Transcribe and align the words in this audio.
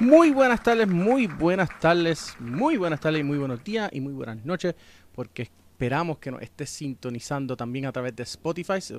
Muy 0.00 0.30
buenas 0.30 0.62
tardes, 0.62 0.86
muy 0.86 1.26
buenas 1.26 1.76
tardes, 1.80 2.36
muy 2.38 2.76
buenas 2.76 3.00
tardes 3.00 3.20
y 3.20 3.24
muy 3.24 3.36
buenos 3.36 3.64
días 3.64 3.90
y 3.92 4.00
muy 4.00 4.12
buenas 4.12 4.44
noches, 4.44 4.76
porque 5.12 5.42
esperamos 5.42 6.18
que 6.18 6.30
nos 6.30 6.40
estés 6.40 6.70
sintonizando 6.70 7.56
también 7.56 7.84
a 7.84 7.90
través 7.90 8.14
de 8.14 8.22
Spotify. 8.22 8.80
Si 8.80 8.94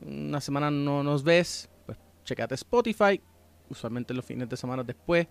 una 0.00 0.40
semana 0.40 0.68
no 0.68 1.04
nos 1.04 1.22
ves, 1.22 1.70
pues 1.86 1.96
checate 2.24 2.56
Spotify, 2.56 3.20
usualmente 3.70 4.12
los 4.14 4.24
fines 4.24 4.48
de 4.48 4.56
semana 4.56 4.82
después 4.82 5.28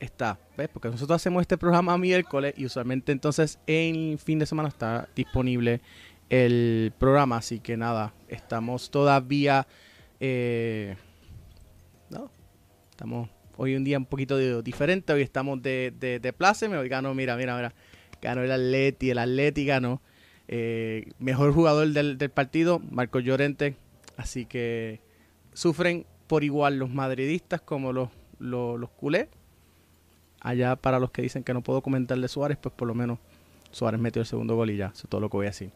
está, 0.00 0.36
¿ves? 0.56 0.68
Porque 0.68 0.88
nosotros 0.88 1.14
hacemos 1.14 1.42
este 1.42 1.56
programa 1.56 1.96
miércoles 1.96 2.54
y 2.56 2.66
usualmente 2.66 3.12
entonces 3.12 3.60
en 3.68 4.18
fin 4.18 4.40
de 4.40 4.46
semana 4.46 4.68
está 4.68 5.08
disponible 5.14 5.80
el 6.28 6.92
programa, 6.98 7.36
así 7.36 7.60
que 7.60 7.76
nada, 7.76 8.12
estamos 8.26 8.90
todavía... 8.90 9.64
Eh, 10.18 10.96
no, 12.10 12.30
estamos 12.90 13.35
Hoy 13.56 13.74
un 13.74 13.84
día 13.84 13.98
un 13.98 14.06
poquito 14.06 14.62
diferente. 14.62 15.12
Hoy 15.12 15.22
estamos 15.22 15.62
de, 15.62 15.92
de, 15.98 16.20
de 16.20 16.32
pláceme. 16.32 16.76
Hoy 16.76 16.88
ganó, 16.88 17.14
mira, 17.14 17.36
mira, 17.36 17.56
mira. 17.56 17.74
Ganó 18.20 18.42
el 18.42 18.52
Atleti. 18.52 19.10
El 19.10 19.18
Atleti 19.18 19.64
ganó. 19.64 20.00
Eh, 20.48 21.10
mejor 21.18 21.52
jugador 21.52 21.88
del, 21.88 22.30
partido, 22.30 22.80
Marco 22.90 23.18
Llorente. 23.18 23.76
Así 24.16 24.46
que 24.46 25.00
sufren 25.52 26.06
por 26.26 26.44
igual 26.44 26.78
los 26.78 26.90
madridistas 26.90 27.60
como 27.60 27.92
los, 27.92 28.10
los, 28.38 28.90
culés. 28.90 29.28
Allá 30.40 30.76
para 30.76 30.98
los 30.98 31.10
que 31.10 31.22
dicen 31.22 31.42
que 31.42 31.54
no 31.54 31.62
puedo 31.62 31.82
comentar 31.82 32.18
de 32.18 32.28
Suárez, 32.28 32.58
pues 32.60 32.74
por 32.74 32.86
lo 32.86 32.94
menos 32.94 33.18
Suárez 33.72 34.00
metió 34.00 34.20
el 34.20 34.26
segundo 34.26 34.54
gol 34.54 34.70
y 34.70 34.76
ya. 34.76 34.86
Eso 34.86 35.04
es 35.04 35.08
todo 35.08 35.20
lo 35.20 35.28
que 35.28 35.36
voy 35.36 35.46
a 35.46 35.50
decir. 35.50 35.70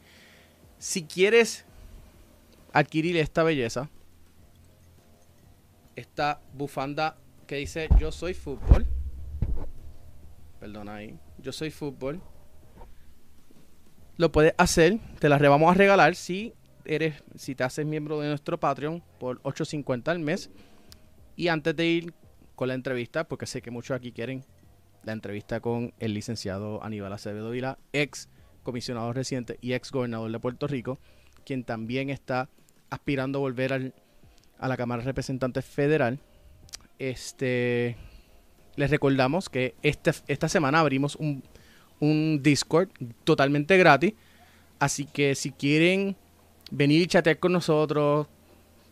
Si 0.78 1.04
quieres 1.04 1.64
adquirir 2.72 3.16
esta 3.16 3.42
belleza, 3.42 3.88
esta 5.96 6.40
bufanda 6.54 7.16
que 7.50 7.56
dice 7.56 7.88
yo 7.98 8.12
soy 8.12 8.32
fútbol. 8.32 8.86
Perdona 10.60 10.94
ahí. 10.94 11.18
Yo 11.38 11.50
soy 11.50 11.72
fútbol. 11.72 12.22
Lo 14.16 14.30
puedes 14.30 14.54
hacer. 14.56 15.00
Te 15.18 15.28
la 15.28 15.36
vamos 15.36 15.68
a 15.68 15.74
regalar 15.74 16.14
si 16.14 16.54
eres, 16.84 17.24
si 17.34 17.56
te 17.56 17.64
haces 17.64 17.84
miembro 17.84 18.20
de 18.20 18.28
nuestro 18.28 18.60
Patreon 18.60 19.02
por 19.18 19.42
8.50 19.42 20.12
al 20.12 20.20
mes. 20.20 20.48
Y 21.34 21.48
antes 21.48 21.74
de 21.74 21.86
ir 21.86 22.14
con 22.54 22.68
la 22.68 22.74
entrevista, 22.74 23.26
porque 23.26 23.46
sé 23.46 23.60
que 23.60 23.72
muchos 23.72 23.96
aquí 23.96 24.12
quieren 24.12 24.44
la 25.02 25.10
entrevista 25.10 25.58
con 25.58 25.92
el 25.98 26.14
licenciado 26.14 26.84
Aníbal 26.84 27.12
Acevedo 27.12 27.50
Vila, 27.50 27.78
ex 27.92 28.28
comisionado 28.62 29.12
reciente 29.12 29.58
y 29.60 29.72
ex 29.72 29.90
gobernador 29.90 30.30
de 30.30 30.38
Puerto 30.38 30.68
Rico, 30.68 31.00
quien 31.44 31.64
también 31.64 32.10
está 32.10 32.48
aspirando 32.90 33.40
a 33.40 33.40
volver 33.40 33.92
a 34.56 34.68
la 34.68 34.76
Cámara 34.76 35.02
de 35.02 35.06
Representantes 35.06 35.64
Federal 35.64 36.20
este, 37.00 37.96
les 38.76 38.90
recordamos 38.90 39.48
que 39.48 39.74
este, 39.82 40.12
esta 40.28 40.48
semana 40.48 40.80
abrimos 40.80 41.16
un, 41.16 41.42
Discord 42.42 42.88
totalmente 43.24 43.76
gratis. 43.76 44.14
Así 44.78 45.04
que 45.04 45.34
si 45.34 45.50
quieren 45.50 46.16
venir 46.70 47.02
y 47.02 47.06
chatear 47.06 47.38
con 47.38 47.52
nosotros, 47.52 48.26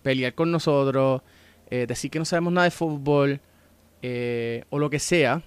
pelear 0.03 0.35
con 0.35 0.51
nosotros, 0.51 1.23
eh, 1.71 1.87
decir 1.87 2.11
que 2.11 2.19
no 2.19 2.27
sabemos 2.27 2.53
nada 2.53 2.67
de 2.67 2.71
fútbol 2.71 3.41
eh, 4.03 4.65
o 4.69 4.79
lo 4.79 4.91
que 4.91 4.99
sea, 4.99 5.43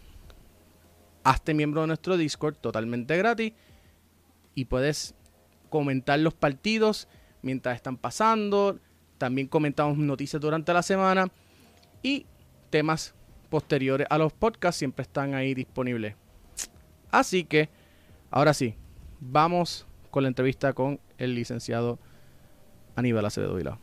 hazte 1.24 1.54
miembro 1.54 1.82
de 1.82 1.88
nuestro 1.88 2.18
Discord 2.18 2.56
totalmente 2.56 3.16
gratis 3.18 3.54
y 4.56 4.66
puedes 4.66 5.14
comentar 5.70 6.20
los 6.20 6.34
partidos 6.34 7.08
mientras 7.44 7.76
están 7.76 7.98
pasando. 7.98 8.80
También 9.20 9.48
comentamos 9.48 9.98
noticias 10.00 10.42
durante 10.42 10.74
la 10.74 10.82
semana 10.82 11.28
y 12.02 12.26
temas 12.72 13.14
posteriores 13.50 14.08
a 14.09 14.18
los 14.18 14.34
podcasts 14.34 14.80
siempre 14.80 15.04
están 15.04 15.36
ahí 15.36 15.54
disponibles. 15.54 16.16
Así 17.12 17.44
que, 17.44 17.70
ahora 18.32 18.54
sí, 18.54 18.76
vamos 19.20 19.86
con 20.09 20.24
la 20.24 20.30
entrevista 20.30 20.74
con 20.74 21.00
el 21.18 21.36
licenciado 21.36 22.00
Aníbal 22.96 23.26
Acevedo 23.26 23.56
Vilao. 23.56 23.78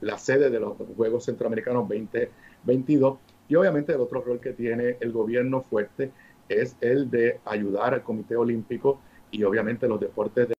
La 0.00 0.18
sede 0.18 0.50
de 0.50 0.60
los 0.60 0.76
Juegos 0.96 1.24
Centroamericanos 1.24 1.88
2022 1.88 3.18
y 3.48 3.56
obviamente 3.56 3.92
el 3.92 4.00
otro 4.00 4.20
rol 4.20 4.40
que 4.40 4.52
tiene 4.52 4.96
el 5.00 5.10
gobierno 5.10 5.62
fuerte 5.62 6.12
es 6.48 6.76
el 6.80 7.10
de 7.10 7.40
ayudar 7.44 7.94
al 7.94 8.04
Comité 8.04 8.36
Olímpico 8.36 9.00
y 9.32 9.42
obviamente 9.42 9.88
los 9.88 9.98
deportes 9.98 10.48
de 10.48 10.55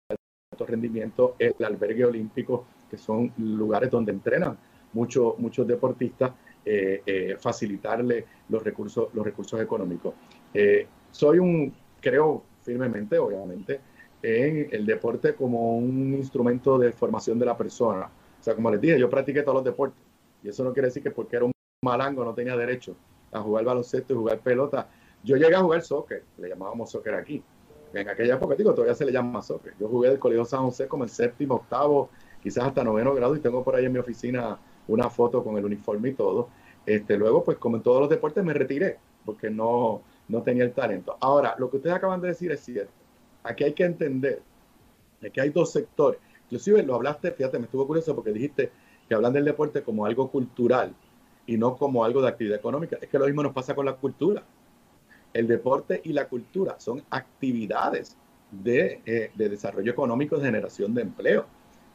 rendimiento, 0.64 1.34
el 1.38 1.54
albergue 1.64 2.04
olímpico, 2.04 2.66
que 2.88 2.96
son 2.96 3.32
lugares 3.36 3.90
donde 3.90 4.12
entrenan 4.12 4.56
muchos 4.92 5.38
muchos 5.38 5.66
deportistas, 5.66 6.32
eh, 6.64 7.02
eh, 7.06 7.36
facilitarle 7.38 8.24
los 8.48 8.62
recursos, 8.62 9.08
los 9.14 9.24
recursos 9.24 9.60
económicos. 9.60 10.14
Eh, 10.52 10.86
soy 11.10 11.38
un, 11.38 11.72
creo 12.00 12.42
firmemente, 12.62 13.18
obviamente, 13.18 13.80
en 14.22 14.68
el 14.72 14.86
deporte 14.86 15.34
como 15.34 15.76
un 15.76 16.14
instrumento 16.14 16.78
de 16.78 16.92
formación 16.92 17.38
de 17.38 17.46
la 17.46 17.56
persona. 17.56 18.10
O 18.40 18.42
sea, 18.42 18.54
como 18.54 18.70
les 18.70 18.80
dije, 18.80 18.98
yo 18.98 19.08
practiqué 19.08 19.42
todos 19.42 19.56
los 19.56 19.64
deportes. 19.64 20.00
Y 20.42 20.48
eso 20.48 20.64
no 20.64 20.72
quiere 20.72 20.88
decir 20.88 21.02
que 21.02 21.10
porque 21.10 21.36
era 21.36 21.44
un 21.44 21.52
malango 21.84 22.24
no 22.24 22.34
tenía 22.34 22.56
derecho 22.56 22.96
a 23.32 23.40
jugar 23.40 23.64
baloncesto 23.64 24.12
y 24.12 24.16
jugar 24.16 24.40
pelota. 24.40 24.88
Yo 25.22 25.36
llegué 25.36 25.54
a 25.54 25.60
jugar 25.60 25.82
soccer, 25.82 26.24
le 26.38 26.48
llamábamos 26.48 26.90
soccer 26.90 27.14
aquí 27.14 27.42
en 28.00 28.08
aquella 28.08 28.34
época, 28.34 28.54
digo, 28.54 28.72
todavía 28.72 28.94
se 28.94 29.04
le 29.04 29.12
llama 29.12 29.42
soccer. 29.42 29.74
Yo 29.78 29.88
jugué 29.88 30.10
del 30.10 30.18
Colegio 30.18 30.44
San 30.44 30.62
José 30.64 30.86
como 30.88 31.04
el 31.04 31.10
séptimo, 31.10 31.54
octavo, 31.56 32.10
quizás 32.42 32.64
hasta 32.64 32.84
noveno 32.84 33.14
grado 33.14 33.36
y 33.36 33.40
tengo 33.40 33.64
por 33.64 33.74
ahí 33.76 33.84
en 33.84 33.92
mi 33.92 33.98
oficina 33.98 34.58
una 34.88 35.10
foto 35.10 35.42
con 35.42 35.56
el 35.56 35.64
uniforme 35.64 36.10
y 36.10 36.14
todo. 36.14 36.48
Este, 36.84 37.16
luego, 37.16 37.42
pues 37.42 37.58
como 37.58 37.76
en 37.76 37.82
todos 37.82 38.00
los 38.00 38.08
deportes, 38.08 38.44
me 38.44 38.52
retiré 38.52 38.98
porque 39.24 39.50
no, 39.50 40.02
no 40.28 40.42
tenía 40.42 40.64
el 40.64 40.72
talento. 40.72 41.16
Ahora, 41.20 41.54
lo 41.58 41.70
que 41.70 41.78
ustedes 41.78 41.96
acaban 41.96 42.20
de 42.20 42.28
decir 42.28 42.52
es 42.52 42.60
cierto. 42.60 42.92
Aquí 43.42 43.64
hay 43.64 43.72
que 43.72 43.84
entender 43.84 44.42
que 45.32 45.40
hay 45.40 45.50
dos 45.50 45.72
sectores. 45.72 46.20
Inclusive 46.44 46.82
lo 46.82 46.94
hablaste, 46.94 47.32
fíjate, 47.32 47.58
me 47.58 47.64
estuvo 47.64 47.86
curioso 47.86 48.14
porque 48.14 48.32
dijiste 48.32 48.70
que 49.08 49.14
hablan 49.14 49.32
del 49.32 49.44
deporte 49.44 49.82
como 49.82 50.06
algo 50.06 50.30
cultural 50.30 50.94
y 51.46 51.56
no 51.56 51.76
como 51.76 52.04
algo 52.04 52.22
de 52.22 52.28
actividad 52.28 52.58
económica. 52.58 52.98
Es 53.00 53.08
que 53.08 53.18
lo 53.18 53.26
mismo 53.26 53.42
nos 53.42 53.52
pasa 53.52 53.74
con 53.74 53.86
la 53.86 53.94
cultura 53.94 54.44
el 55.36 55.46
deporte 55.46 56.00
y 56.04 56.12
la 56.12 56.28
cultura 56.28 56.76
son 56.78 57.02
actividades 57.10 58.16
de, 58.50 59.02
eh, 59.04 59.30
desarrollo 59.34 59.92
económico, 59.92 60.38
de 60.38 60.46
generación 60.46 60.94
de 60.94 61.02
empleo. 61.02 61.42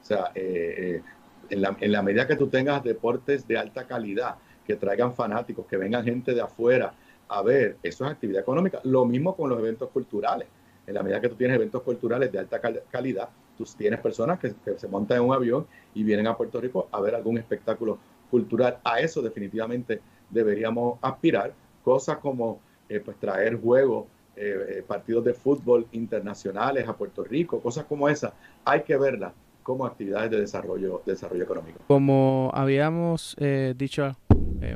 O 0.02 0.06
sea, 0.06 0.32
eh, 0.36 1.02
eh, 1.02 1.02
en, 1.50 1.92
la, 1.92 2.02
medida 2.02 2.28
que 2.28 2.36
tú 2.36 2.48
tengas 2.48 2.84
deportes 2.84 3.48
de 3.48 3.58
alta 3.58 3.86
calidad, 3.86 4.36
que 4.66 4.76
traigan 4.76 5.14
fanáticos, 5.14 5.66
que 5.66 5.78
vengan 5.78 6.04
gente 6.04 6.34
de 6.34 6.42
afuera 6.42 6.94
a 7.28 7.42
ver, 7.42 7.78
eso 7.82 8.06
es 8.06 8.12
actividad 8.12 8.42
económica. 8.42 8.82
Lo 8.84 9.06
mismo 9.06 9.36
con 9.36 9.50
los 9.50 9.58
eventos 9.58 9.90
culturales. 9.90 10.48
En 10.86 10.94
la 10.94 11.02
medida 11.02 11.22
que 11.22 11.30
tú 11.30 11.36
tienes 11.36 11.56
eventos 11.56 11.82
culturales 11.82 12.30
de 12.32 12.40
alta 12.40 12.60
calidad, 12.60 13.30
tú 13.58 13.64
tienes 13.78 14.02
personas 14.02 14.38
que, 14.38 14.54
que 14.66 14.78
se 14.78 14.88
montan 14.90 15.18
en 15.18 15.24
un 15.24 15.34
avión 15.34 15.66
y 15.94 16.04
vienen 16.04 16.28
a 16.28 16.36
Puerto 16.36 16.60
Rico 16.60 16.90
a 16.92 17.00
ver 17.00 17.16
algún 17.16 17.38
espectáculo 17.38 18.00
cultural. 18.30 18.80
A 18.84 19.00
eso 19.00 19.22
definitivamente 19.22 20.02
deberíamos 20.30 21.00
aspirar. 21.02 21.54
Cosas 21.84 22.18
como 22.18 22.60
eh, 22.92 23.00
pues 23.00 23.18
traer 23.18 23.56
juegos, 23.56 24.08
eh, 24.36 24.80
eh, 24.80 24.84
partidos 24.86 25.24
de 25.24 25.34
fútbol 25.34 25.88
internacionales 25.94 26.86
a 26.90 26.94
Puerto 26.98 27.24
Rico, 27.24 27.62
cosas 27.62 27.86
como 27.86 28.10
esas, 28.10 28.34
hay 28.66 28.82
que 28.82 28.98
verlas 28.98 29.32
como 29.64 29.86
actividades 29.86 30.30
de 30.30 30.42
desarrollo, 30.42 31.02
desarrollo 31.06 31.46
económico. 31.46 31.80
Como 31.88 32.52
habíamos 32.54 33.38
dicho 33.76 34.18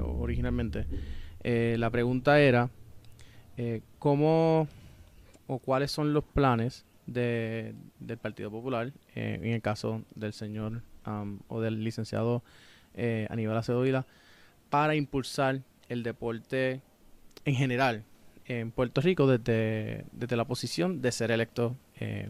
originalmente, 0.02 0.86
la 1.44 1.90
pregunta 1.90 2.40
era 2.40 2.70
cómo 4.00 4.68
o 5.48 5.60
cuáles 5.60 5.92
son 5.92 6.14
los 6.14 6.24
planes 6.24 6.86
de, 7.08 7.74
del 8.00 8.18
Partido 8.18 8.52
Popular, 8.52 8.94
en 9.16 9.46
el 9.46 9.62
caso 9.62 10.04
del 10.14 10.34
señor 10.34 10.84
o 11.48 11.60
del 11.60 11.84
licenciado 11.84 12.44
Aníbal 13.30 13.58
Acedo 13.58 14.06
para 14.70 14.96
impulsar 14.96 15.62
el 15.90 16.04
deporte 16.04 16.82
en 17.46 17.56
general 17.56 18.04
en 18.46 18.72
Puerto 18.72 19.02
Rico 19.02 19.28
desde, 19.28 20.06
desde 20.12 20.36
la 20.36 20.46
posición 20.46 21.02
de 21.02 21.12
ser 21.12 21.32
electo 21.32 21.76
eh, 22.00 22.30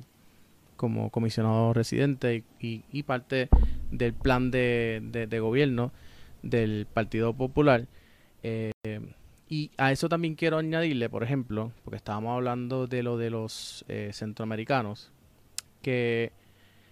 como 0.78 1.10
comisionado 1.10 1.74
residente 1.74 2.44
y, 2.60 3.04
parte 3.04 3.50
del 3.92 4.14
plan 4.14 4.52
de, 4.52 5.40
gobierno 5.42 5.92
del 6.42 6.86
Partido 6.92 7.34
Popular. 7.34 7.88
Eh, 8.44 8.72
y 9.48 9.72
a 9.78 9.92
eso 9.92 10.10
también 10.10 10.36
quiero 10.36 10.58
añadirle, 10.58 11.10
por 11.10 11.24
ejemplo, 11.24 11.72
porque 11.84 11.98
estábamos 11.98 12.36
hablando 12.36 12.88
de 12.88 13.04
lo 13.04 13.18
de 13.18 13.30
los 13.30 13.86
eh, 13.88 14.10
centroamericanos, 14.12 15.12
que 15.82 16.32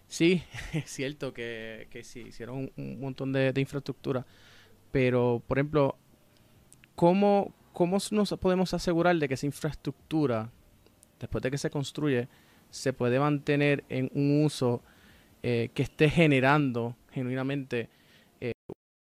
sí, 0.07 0.43
es 0.73 0.89
cierto 0.89 1.33
que, 1.33 1.87
que 1.89 2.03
sí, 2.03 2.21
hicieron 2.21 2.71
un, 2.77 2.99
montón 2.99 3.33
de, 3.33 3.53
infraestructura, 3.57 4.25
pero, 4.91 5.41
por 5.47 5.57
ejemplo, 5.57 5.97
¿cómo, 6.95 7.53
¿cómo 7.73 7.97
nos 8.11 8.29
podemos 8.39 8.73
asegurar 8.73 9.17
de 9.17 9.27
que 9.27 9.33
esa 9.33 9.45
infraestructura, 9.45 10.49
después 11.19 11.41
de 11.41 11.51
que 11.51 11.57
se 11.57 11.69
construye, 11.69 12.27
se 12.69 12.93
puede 12.93 13.19
mantener 13.19 13.83
en 13.89 14.09
un 14.13 14.45
uso 14.45 14.81
eh, 15.41 15.69
que 15.73 15.83
esté 15.83 16.09
generando 16.09 16.95
genuinamente 17.11 17.89
eh, 18.39 18.53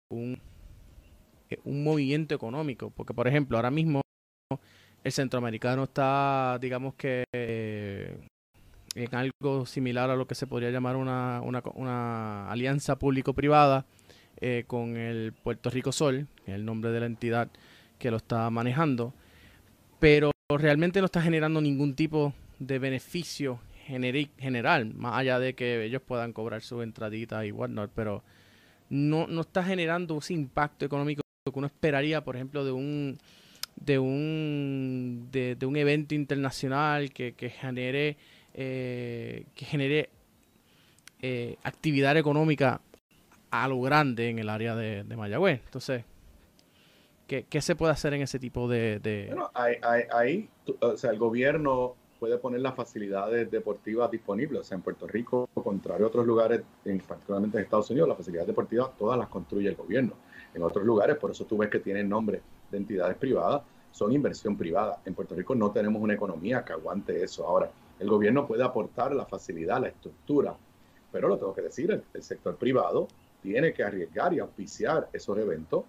un 0.09 0.39
eh, 1.49 1.59
un 1.65 1.83
movimiento 1.83 2.33
económico. 2.33 2.91
Porque, 2.91 3.13
por 3.13 3.27
ejemplo, 3.27 3.57
ahora 3.57 3.71
mismo 3.71 4.01
el 5.03 5.11
centroamericano 5.11 5.83
está, 5.83 6.57
digamos 6.61 6.93
que, 6.95 7.23
en 7.33 9.15
algo 9.15 9.65
similar 9.65 10.09
a 10.09 10.15
lo 10.15 10.27
que 10.27 10.35
se 10.35 10.47
podría 10.47 10.71
llamar 10.71 10.95
una, 10.95 11.41
una, 11.41 12.49
alianza 12.49 12.97
público-privada 12.97 13.85
con 14.67 14.97
el 14.97 15.33
Puerto 15.33 15.69
Rico 15.69 15.91
Sol, 15.91 16.27
el 16.45 16.65
nombre 16.65 16.91
de 16.91 16.99
la 16.99 17.05
entidad 17.05 17.49
que 18.01 18.09
lo 18.09 18.17
está 18.17 18.49
manejando, 18.49 19.13
pero 19.99 20.31
realmente 20.49 20.99
no 20.99 21.05
está 21.05 21.21
generando 21.21 21.61
ningún 21.61 21.93
tipo 21.93 22.33
de 22.57 22.79
beneficio 22.79 23.59
general, 23.85 24.93
más 24.95 25.19
allá 25.19 25.37
de 25.37 25.53
que 25.53 25.83
ellos 25.85 26.01
puedan 26.01 26.33
cobrar 26.33 26.61
su 26.61 26.81
entradita 26.81 27.45
y 27.45 27.51
whatnot, 27.51 27.91
pero 27.93 28.23
no, 28.89 29.27
no 29.27 29.41
está 29.41 29.63
generando 29.63 30.17
ese 30.17 30.33
impacto 30.33 30.83
económico 30.83 31.21
que 31.45 31.51
uno 31.59 31.67
esperaría, 31.67 32.23
por 32.23 32.35
ejemplo, 32.35 32.65
de 32.65 32.71
un 32.71 33.17
de 33.75 33.99
un 33.99 35.29
de, 35.31 35.57
un 35.65 35.75
evento 35.75 36.15
internacional 36.15 37.11
que, 37.11 37.33
que 37.33 37.49
genere 37.49 38.17
eh, 38.53 39.45
que 39.55 39.65
genere 39.65 40.09
eh, 41.21 41.55
actividad 41.63 42.17
económica 42.17 42.81
a 43.51 43.67
lo 43.67 43.79
grande 43.81 44.29
en 44.29 44.39
el 44.39 44.49
área 44.49 44.75
de, 44.75 45.03
de 45.03 45.17
Mayagüez. 45.17 45.61
Entonces, 45.65 46.03
¿qué, 47.31 47.45
¿qué, 47.49 47.61
se 47.61 47.77
puede 47.77 47.93
hacer 47.93 48.13
en 48.13 48.21
ese 48.23 48.39
tipo 48.39 48.67
de...? 48.67 49.27
Bueno, 49.29 49.49
ahí, 49.53 50.49
o 50.81 50.97
sea, 50.97 51.11
el 51.11 51.17
gobierno 51.17 51.95
puede 52.19 52.37
poner 52.37 52.59
las 52.59 52.75
facilidades 52.75 53.49
deportivas 53.49 54.11
disponibles. 54.11 54.59
O 54.59 54.63
sea, 54.65 54.75
en 54.75 54.81
Puerto 54.81 55.07
Rico, 55.07 55.49
contrario 55.53 56.07
a 56.07 56.09
otros 56.09 56.27
lugares, 56.27 56.61
en, 56.83 56.99
particularmente 56.99 57.57
en 57.57 57.63
Estados 57.63 57.89
Unidos, 57.89 58.09
las 58.09 58.17
facilidades 58.17 58.47
deportivas 58.47 58.89
todas 58.97 59.17
las 59.17 59.29
construye 59.29 59.69
el 59.69 59.75
gobierno 59.75 60.13
en 60.53 60.61
otros 60.61 60.85
lugares, 60.85 61.15
por 61.15 61.31
eso 61.31 61.45
tú 61.45 61.57
ves 61.57 61.69
que 61.69 61.79
tienen 61.79 62.09
nombre 62.09 62.41
de 62.69 62.77
entidades 62.77 63.15
privadas, 63.15 63.61
son 63.91 64.11
inversión 64.11 64.57
privada. 64.57 65.01
En 65.05 65.13
Puerto 65.13 65.33
Rico 65.33 65.55
no 65.55 65.71
tenemos 65.71 66.01
una 66.01 66.13
economía 66.13 66.65
que 66.65 66.73
aguante 66.73 67.23
eso. 67.23 67.47
Ahora, 67.47 67.71
el 67.97 68.09
gobierno 68.09 68.45
puede 68.45 68.63
aportar 68.63 69.15
la 69.15 69.25
facilidad, 69.25 69.79
la 69.79 69.87
estructura, 69.87 70.53
pero 71.13 71.29
lo 71.29 71.37
tengo 71.37 71.53
que 71.53 71.61
decir, 71.61 72.03
el, 72.13 72.23
sector 72.23 72.57
privado 72.57 73.07
tiene 73.41 73.73
que 73.73 73.83
arriesgar 73.83 74.33
y 74.33 74.39
auspiciar 74.39 75.07
esos 75.13 75.37
eventos 75.37 75.85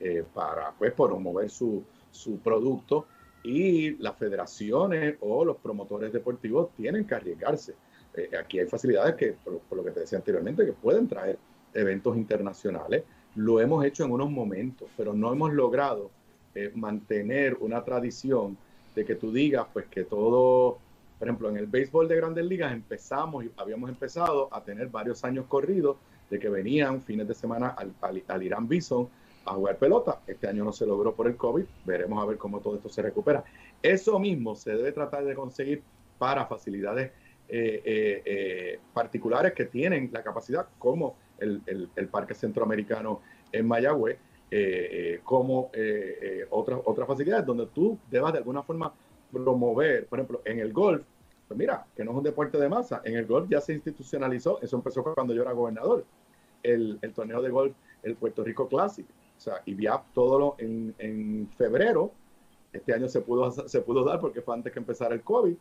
eh, 0.00 0.24
para 0.34 0.72
pues, 0.72 0.92
promover 0.92 1.50
su, 1.50 1.82
su 2.10 2.38
producto 2.38 3.06
y 3.42 3.96
las 3.98 4.16
federaciones 4.16 5.16
o 5.20 5.44
los 5.44 5.56
promotores 5.58 6.12
deportivos 6.12 6.70
tienen 6.76 7.06
que 7.06 7.14
arriesgarse. 7.14 7.74
Eh, 8.14 8.30
aquí 8.38 8.58
hay 8.58 8.66
facilidades 8.66 9.14
que, 9.14 9.32
por, 9.32 9.60
lo 9.76 9.84
que 9.84 9.90
te 9.90 10.00
decía 10.00 10.18
anteriormente, 10.18 10.64
que 10.64 10.72
pueden 10.72 11.06
traer 11.06 11.38
eventos 11.74 12.16
internacionales 12.16 13.04
lo 13.36 13.60
hemos 13.60 13.84
hecho 13.84 14.04
en 14.04 14.12
unos 14.12 14.30
momentos, 14.30 14.88
pero 14.96 15.12
no 15.12 15.30
hemos 15.30 15.52
logrado 15.52 16.10
eh, 16.54 16.72
mantener 16.74 17.56
una 17.60 17.84
tradición 17.84 18.56
de 18.94 19.04
que 19.04 19.14
tú 19.14 19.30
digas, 19.30 19.66
pues 19.72 19.86
que 19.86 20.04
todo, 20.04 20.78
por 21.18 21.28
ejemplo, 21.28 21.50
en 21.50 21.58
el 21.58 21.66
béisbol 21.66 22.08
de 22.08 22.16
grandes 22.16 22.46
ligas 22.46 22.72
empezamos, 22.72 23.44
y 23.44 23.50
habíamos 23.58 23.90
empezado 23.90 24.48
a 24.50 24.64
tener 24.64 24.88
varios 24.88 25.22
años 25.22 25.44
corridos 25.46 25.98
de 26.30 26.38
que 26.38 26.48
venían 26.48 27.02
fines 27.02 27.28
de 27.28 27.34
semana 27.34 27.68
al, 27.68 27.92
al, 28.26 28.42
Irán 28.42 28.66
Bison 28.66 29.08
a 29.46 29.54
jugar 29.54 29.78
pelota. 29.78 30.20
Este 30.26 30.48
año 30.48 30.64
no 30.64 30.72
se 30.72 30.86
logró 30.86 31.14
por 31.14 31.26
el 31.26 31.36
COVID, 31.36 31.64
veremos 31.84 32.22
a 32.22 32.26
ver 32.26 32.36
cómo 32.36 32.60
todo 32.60 32.76
esto 32.76 32.88
se 32.88 33.02
recupera. 33.02 33.44
Eso 33.82 34.18
mismo 34.18 34.54
se 34.54 34.70
debe 34.72 34.92
tratar 34.92 35.24
de 35.24 35.34
conseguir 35.34 35.82
para 36.18 36.46
facilidades 36.46 37.12
eh, 37.48 38.22
eh, 38.24 38.80
particulares 38.92 39.52
que 39.52 39.66
tienen 39.66 40.10
la 40.12 40.22
capacidad, 40.22 40.66
como 40.78 41.16
el, 41.38 41.88
el, 41.94 42.08
Parque 42.08 42.34
Centroamericano 42.34 43.20
en 43.52 43.66
Mayagüez, 43.66 44.18
eh, 44.50 44.88
eh, 44.90 45.20
como 45.24 45.70
eh, 45.72 46.46
otras, 46.50 46.80
otras 46.84 47.08
facilidades 47.08 47.44
donde 47.44 47.66
tú 47.66 47.98
debas 48.10 48.32
de 48.32 48.38
alguna 48.38 48.62
forma 48.62 48.92
promover, 49.32 50.06
por 50.06 50.20
ejemplo, 50.20 50.42
en 50.44 50.60
el 50.60 50.72
golf, 50.72 51.02
pues 51.48 51.58
mira, 51.58 51.84
que 51.96 52.04
no 52.04 52.12
es 52.12 52.16
un 52.16 52.22
deporte 52.22 52.58
de 52.58 52.68
masa, 52.68 53.02
en 53.04 53.16
el 53.16 53.26
golf 53.26 53.48
ya 53.50 53.60
se 53.60 53.72
institucionalizó, 53.74 54.60
eso 54.62 54.76
empezó 54.76 55.02
cuando 55.02 55.34
yo 55.34 55.42
era 55.42 55.52
gobernador, 55.52 56.04
el, 56.62 56.98
el 57.02 57.12
torneo 57.12 57.42
de 57.42 57.50
golf, 57.50 57.74
el 58.02 58.14
Puerto 58.14 58.44
Rico 58.44 58.68
Classic, 58.68 59.06
o 59.36 59.40
sea, 59.40 59.62
ya 59.66 60.02
todo 60.14 60.38
lo 60.38 60.54
en, 60.58 60.94
en 60.98 61.48
febrero, 61.56 62.12
este 62.72 62.94
año 62.94 63.08
se 63.08 63.20
pudo, 63.20 63.50
se 63.68 63.80
pudo 63.80 64.04
dar 64.04 64.20
porque 64.20 64.42
fue 64.42 64.54
antes 64.54 64.72
que 64.72 64.78
empezara 64.78 65.14
el 65.14 65.22
COVID, 65.22 65.54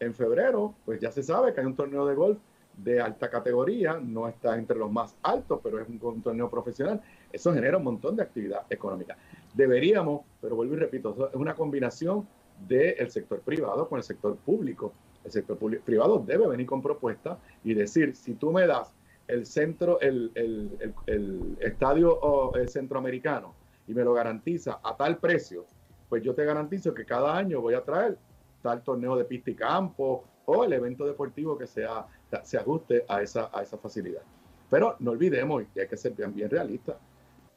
en 0.00 0.14
febrero, 0.14 0.74
pues 0.84 1.00
ya 1.00 1.10
se 1.12 1.22
sabe 1.22 1.54
que 1.54 1.60
hay 1.60 1.66
un 1.66 1.76
torneo 1.76 2.04
de 2.06 2.14
golf 2.14 2.38
de 2.76 3.00
alta 3.00 3.30
categoría, 3.30 3.98
no 4.02 4.28
está 4.28 4.56
entre 4.56 4.76
los 4.78 4.90
más 4.90 5.14
altos, 5.22 5.60
pero 5.62 5.80
es 5.80 5.88
un, 5.88 6.22
torneo 6.22 6.50
profesional. 6.50 7.00
Eso 7.30 7.52
genera 7.52 7.76
un 7.76 7.84
montón 7.84 8.16
de 8.16 8.22
actividad 8.22 8.64
económica. 8.70 9.16
Deberíamos, 9.54 10.22
pero 10.40 10.56
vuelvo 10.56 10.74
y 10.74 10.78
repito, 10.78 11.30
es 11.32 11.36
una 11.36 11.54
combinación 11.54 12.26
del 12.66 13.10
sector 13.10 13.40
privado 13.40 13.88
con 13.88 13.98
el 13.98 14.02
sector 14.02 14.36
público. 14.36 14.92
El 15.24 15.30
sector 15.30 15.56
privado 15.84 16.18
debe 16.26 16.48
venir 16.48 16.66
con 16.66 16.82
propuestas 16.82 17.38
y 17.62 17.74
decir, 17.74 18.16
si 18.16 18.34
tú 18.34 18.50
me 18.50 18.66
das 18.66 18.92
el 19.28 19.46
centro, 19.46 20.00
el, 20.00 20.30
el, 20.34 20.94
el, 21.06 21.56
estadio 21.60 22.54
el 22.54 22.68
centroamericano 22.68 23.54
y 23.86 23.94
me 23.94 24.04
lo 24.04 24.12
garantiza 24.12 24.80
a 24.82 24.96
tal 24.96 25.18
precio, 25.18 25.66
pues 26.08 26.22
yo 26.22 26.34
te 26.34 26.44
garantizo 26.44 26.92
que 26.92 27.04
cada 27.04 27.36
año 27.36 27.60
voy 27.60 27.74
a 27.74 27.84
traer 27.84 28.18
tal 28.62 28.82
torneo 28.82 29.16
de 29.16 29.24
pista 29.24 29.50
y 29.50 29.54
campo 29.54 30.24
o 30.44 30.64
el 30.64 30.72
evento 30.72 31.06
deportivo 31.06 31.56
que 31.56 31.66
sea 31.66 32.06
se 32.42 32.58
ajuste 32.58 33.04
a 33.08 33.22
esa, 33.22 33.50
a 33.52 33.62
esa 33.62 33.76
facilidad. 33.78 34.22
Pero 34.70 34.96
no 35.00 35.10
olvidemos, 35.10 35.64
y 35.74 35.80
hay 35.80 35.88
que 35.88 35.96
ser 35.96 36.12
bien, 36.12 36.34
bien 36.34 36.48
realistas, 36.48 36.96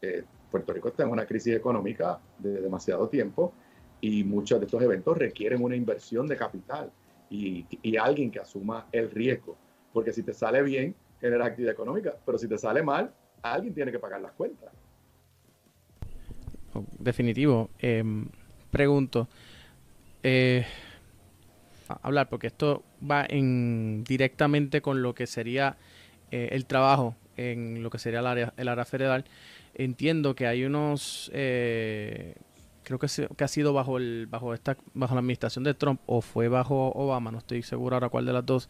eh, 0.01 0.24
Puerto 0.51 0.74
Rico 0.74 0.89
está 0.89 1.03
en 1.03 1.10
una 1.10 1.25
crisis 1.25 1.55
económica 1.55 2.19
de 2.39 2.62
demasiado 2.62 3.07
tiempo 3.07 3.53
y 4.01 4.24
muchos 4.24 4.60
de 4.60 4.65
estos 4.65 4.81
eventos 4.81 5.17
requieren 5.17 5.63
una 5.63 5.75
inversión 5.75 6.27
de 6.27 6.38
capital 6.38 6.91
y, 7.29 7.65
y, 7.81 7.98
alguien 7.98 8.31
que 8.31 8.39
asuma 8.39 8.88
el 8.91 9.10
riesgo. 9.10 9.57
Porque 9.91 10.13
si 10.13 10.24
te 10.24 10.34
sale 10.34 10.62
bien, 10.62 10.95
genera 11.25 11.46
actividad 11.46 11.74
económica, 11.74 12.15
pero 12.24 12.38
si 12.38 12.48
te 12.48 12.55
sale 12.55 12.84
mal, 12.84 13.12
alguien 13.41 13.74
tiene 13.74 13.91
que 13.91 13.98
pagar 13.98 14.22
las 14.22 14.32
cuentas. 14.34 14.72
Definitivo. 17.00 17.72
Em, 17.79 18.27
pregunto, 18.70 19.27
eh, 20.22 20.65
hablar, 22.03 22.29
porque 22.29 22.48
esto 22.48 22.84
va 23.10 23.25
en 23.27 24.03
directamente 24.03 24.82
con 24.82 25.01
lo 25.01 25.15
que 25.15 25.25
sería 25.25 25.77
eh, 26.29 26.50
el 26.51 26.67
trabajo 26.67 27.15
en 27.38 27.82
lo 27.82 27.89
que 27.89 27.98
sería 27.98 28.20
el 28.20 28.27
área, 28.27 28.53
el 28.58 28.67
área 28.67 28.86
federal. 28.86 29.25
Entiendo 29.74 30.36
que 30.36 30.46
hay 30.46 30.63
unos, 30.63 31.32
eh, 31.34 32.36
creo 32.84 33.00
que, 33.00 33.08
que, 33.36 33.44
ha 33.44 33.48
sido 33.48 33.74
bajo 33.74 33.98
el 33.98 34.27
bajo 34.27 34.53
esta 34.53 34.77
bajo 34.94 35.15
la 35.15 35.20
administración 35.20 35.63
de 35.63 35.74
Trump 35.74 36.01
o 36.05 36.22
fue 36.22 36.50
bajo 36.50 36.91
Obama, 36.94 37.32
no 37.32 37.39
estoy 37.39 37.63
seguro 37.63 37.96
ahora 37.96 38.10
cuál 38.10 38.25
de 38.25 38.34
las 38.34 38.46
dos, 38.46 38.70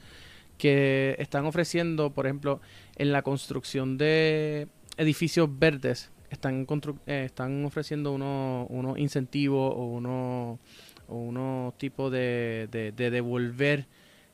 que 0.58 1.16
están 1.20 1.46
ofreciendo, 1.46 2.12
por 2.12 2.26
ejemplo, 2.26 2.62
en 2.96 3.12
la 3.12 3.22
construcción 3.22 3.98
de 3.98 4.68
edificios 4.98 5.50
verdes, 5.60 6.12
están, 6.30 6.66
eh, 7.08 7.24
están 7.26 7.66
ofreciendo 7.66 8.12
unos, 8.12 8.68
unos 8.70 8.98
incentivos 8.98 9.74
o 9.76 9.86
unos 9.86 10.60
o 11.08 11.18
unos 11.18 11.78
tipos 11.78 12.12
de, 12.12 12.68
de, 12.72 13.12
devolver 13.12 13.88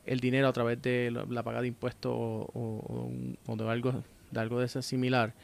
el 0.06 0.20
dinero 0.20 0.48
a 0.48 0.52
través 0.52 0.80
de 0.80 1.10
la, 1.10 1.42
paga 1.42 1.60
de 1.60 1.68
impuestos 1.68 2.12
o, 2.14 3.10
de 3.46 3.68
algo 3.68 4.02
de 4.30 4.40
algo 4.40 4.58
de 4.58 4.66
ese 4.66 4.82
similar. 4.82 5.34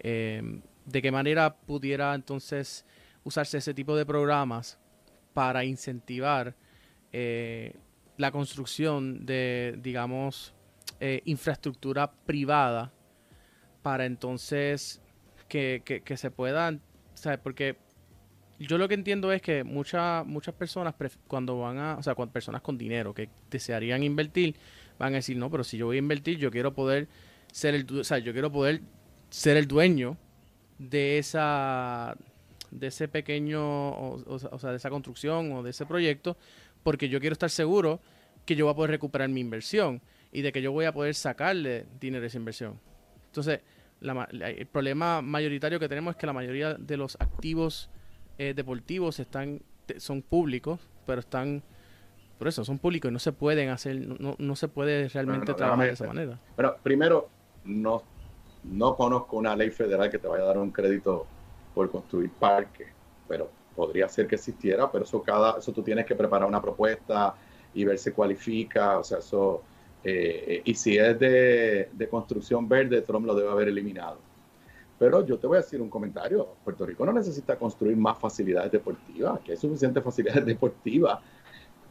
Eh, 0.00 0.60
de 0.86 1.02
qué 1.02 1.12
manera 1.12 1.54
pudiera 1.54 2.14
entonces 2.14 2.86
usarse 3.24 3.58
ese 3.58 3.74
tipo 3.74 3.96
de 3.96 4.06
programas 4.06 4.78
para 5.34 5.64
incentivar 5.64 6.54
eh, 7.12 7.74
la 8.18 8.30
construcción 8.30 9.24
de 9.24 9.78
digamos 9.82 10.52
eh, 11.00 11.22
infraestructura 11.24 12.12
privada 12.12 12.92
para 13.82 14.04
entonces 14.04 15.00
que, 15.48 15.82
que, 16.04 16.16
se 16.16 16.30
puedan 16.30 16.82
¿sabes? 17.14 17.38
porque 17.38 17.76
yo 18.58 18.76
lo 18.76 18.88
que 18.88 18.94
entiendo 18.94 19.32
es 19.32 19.40
que 19.40 19.64
muchas 19.64 20.26
muchas 20.26 20.54
personas 20.54 20.94
cuando 21.26 21.60
van 21.60 21.78
a, 21.78 21.96
o 21.96 22.02
sea, 22.02 22.14
cuando 22.14 22.32
personas 22.32 22.60
con 22.60 22.76
dinero 22.76 23.14
que 23.14 23.30
desearían 23.50 24.02
invertir, 24.02 24.56
van 24.98 25.14
a 25.14 25.16
decir, 25.16 25.36
no, 25.36 25.50
pero 25.50 25.62
si 25.64 25.78
yo 25.78 25.86
voy 25.86 25.96
a 25.96 26.00
invertir, 26.00 26.38
yo 26.38 26.50
quiero 26.50 26.74
poder 26.74 27.08
ser 27.52 27.74
el, 27.74 27.86
o 27.98 28.04
sea, 28.04 28.18
yo 28.18 28.32
quiero 28.32 28.50
poder 28.50 28.82
ser 29.30 29.56
el 29.56 29.68
dueño 29.68 30.16
de 30.78 31.18
esa 31.18 32.16
de 32.70 32.88
ese 32.88 33.08
pequeño, 33.08 33.62
o, 33.62 34.58
sea, 34.58 34.70
de 34.70 34.76
esa 34.76 34.90
construcción 34.90 35.52
o 35.52 35.62
de 35.62 35.70
ese 35.70 35.86
proyecto, 35.86 36.36
porque 36.82 37.08
yo 37.08 37.20
quiero 37.20 37.32
estar 37.32 37.50
seguro 37.50 38.00
que 38.44 38.56
yo 38.56 38.64
voy 38.64 38.72
a 38.72 38.76
poder 38.76 38.90
recuperar 38.92 39.28
mi 39.28 39.40
inversión 39.40 40.00
y 40.32 40.42
de 40.42 40.52
que 40.52 40.62
yo 40.62 40.72
voy 40.72 40.86
a 40.86 40.92
poder 40.92 41.14
sacarle 41.14 41.86
dinero 42.00 42.22
de 42.22 42.28
esa 42.28 42.38
inversión. 42.38 42.80
Entonces, 43.26 43.60
el 44.00 44.66
problema 44.66 45.22
mayoritario 45.22 45.80
que 45.80 45.88
tenemos 45.88 46.12
es 46.14 46.20
que 46.20 46.26
la 46.26 46.32
mayoría 46.32 46.74
de 46.74 46.96
los 46.96 47.16
activos 47.20 47.90
eh, 48.38 48.54
deportivos 48.54 49.18
están 49.18 49.60
son 49.96 50.22
públicos, 50.22 50.80
pero 51.06 51.20
están 51.20 51.62
por 52.38 52.46
eso 52.46 52.64
son 52.64 52.78
públicos 52.78 53.10
y 53.10 53.12
no 53.12 53.18
se 53.18 53.32
pueden 53.32 53.68
hacer, 53.70 53.96
no, 53.96 54.36
no 54.38 54.56
se 54.56 54.68
puede 54.68 55.08
realmente 55.08 55.54
trabajar 55.54 55.86
de 55.86 55.92
esa 55.92 56.06
manera. 56.06 56.38
Pero 56.56 56.76
primero, 56.82 57.28
no, 57.64 58.02
no 58.64 58.94
conozco 58.94 59.36
una 59.36 59.56
ley 59.56 59.70
federal 59.70 60.08
que 60.08 60.18
te 60.18 60.28
vaya 60.28 60.44
a 60.44 60.46
dar 60.46 60.58
un 60.58 60.70
crédito 60.70 61.26
por 61.74 61.90
construir 61.90 62.30
parques, 62.30 62.88
pero 63.26 63.50
podría 63.78 64.08
ser 64.08 64.26
que 64.26 64.34
existiera, 64.34 64.90
pero 64.90 65.04
eso 65.04 65.22
cada, 65.22 65.56
eso 65.58 65.72
tú 65.72 65.84
tienes 65.84 66.04
que 66.04 66.16
preparar 66.16 66.48
una 66.48 66.60
propuesta 66.60 67.36
y 67.72 67.84
ver 67.84 67.96
si 67.96 68.10
cualifica, 68.10 68.98
o 68.98 69.04
sea, 69.04 69.18
eso 69.18 69.62
eh, 70.02 70.62
y 70.64 70.74
si 70.74 70.98
es 70.98 71.16
de, 71.20 72.08
construcción 72.10 72.68
verde, 72.68 73.02
Trump 73.02 73.24
lo 73.24 73.36
debe 73.36 73.50
haber 73.50 73.68
eliminado. 73.68 74.18
Pero 74.98 75.24
yo 75.24 75.38
te 75.38 75.46
voy 75.46 75.58
a 75.58 75.60
decir 75.60 75.80
un 75.80 75.88
comentario. 75.88 76.56
Puerto 76.64 76.84
Rico 76.84 77.06
no 77.06 77.12
necesita 77.12 77.56
construir 77.56 77.96
más 77.96 78.18
facilidades 78.18 78.72
deportivas, 78.72 79.38
que 79.44 79.52
hay 79.52 79.58
suficientes 79.58 80.02
facilidades 80.02 80.44
deportivas. 80.54 81.20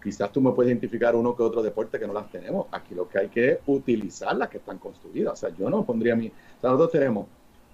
Quizás 0.03 0.29
tú 0.29 0.41
me 0.41 0.51
puedes 0.51 0.71
identificar 0.71 1.15
uno 1.15 1.35
que 1.37 1.43
otro 1.43 1.63
deporte 1.63 1.97
que 1.97 2.07
no 2.07 2.13
las 2.13 2.29
tenemos. 2.29 2.67
Aquí 2.71 2.95
lo 2.95 3.07
que 3.07 3.19
hay 3.19 3.29
que 3.29 3.61
utilizar 3.65 4.35
las 4.35 4.49
que 4.49 4.57
están 4.57 4.77
construidas. 4.77 5.33
O 5.33 5.35
sea, 5.37 5.55
yo 5.57 5.69
no 5.69 5.85
pondría 5.85 6.17
mi... 6.17 6.27
O 6.27 6.61
sea, 6.61 6.69
nosotros 6.69 6.91
tenemos 6.91 7.27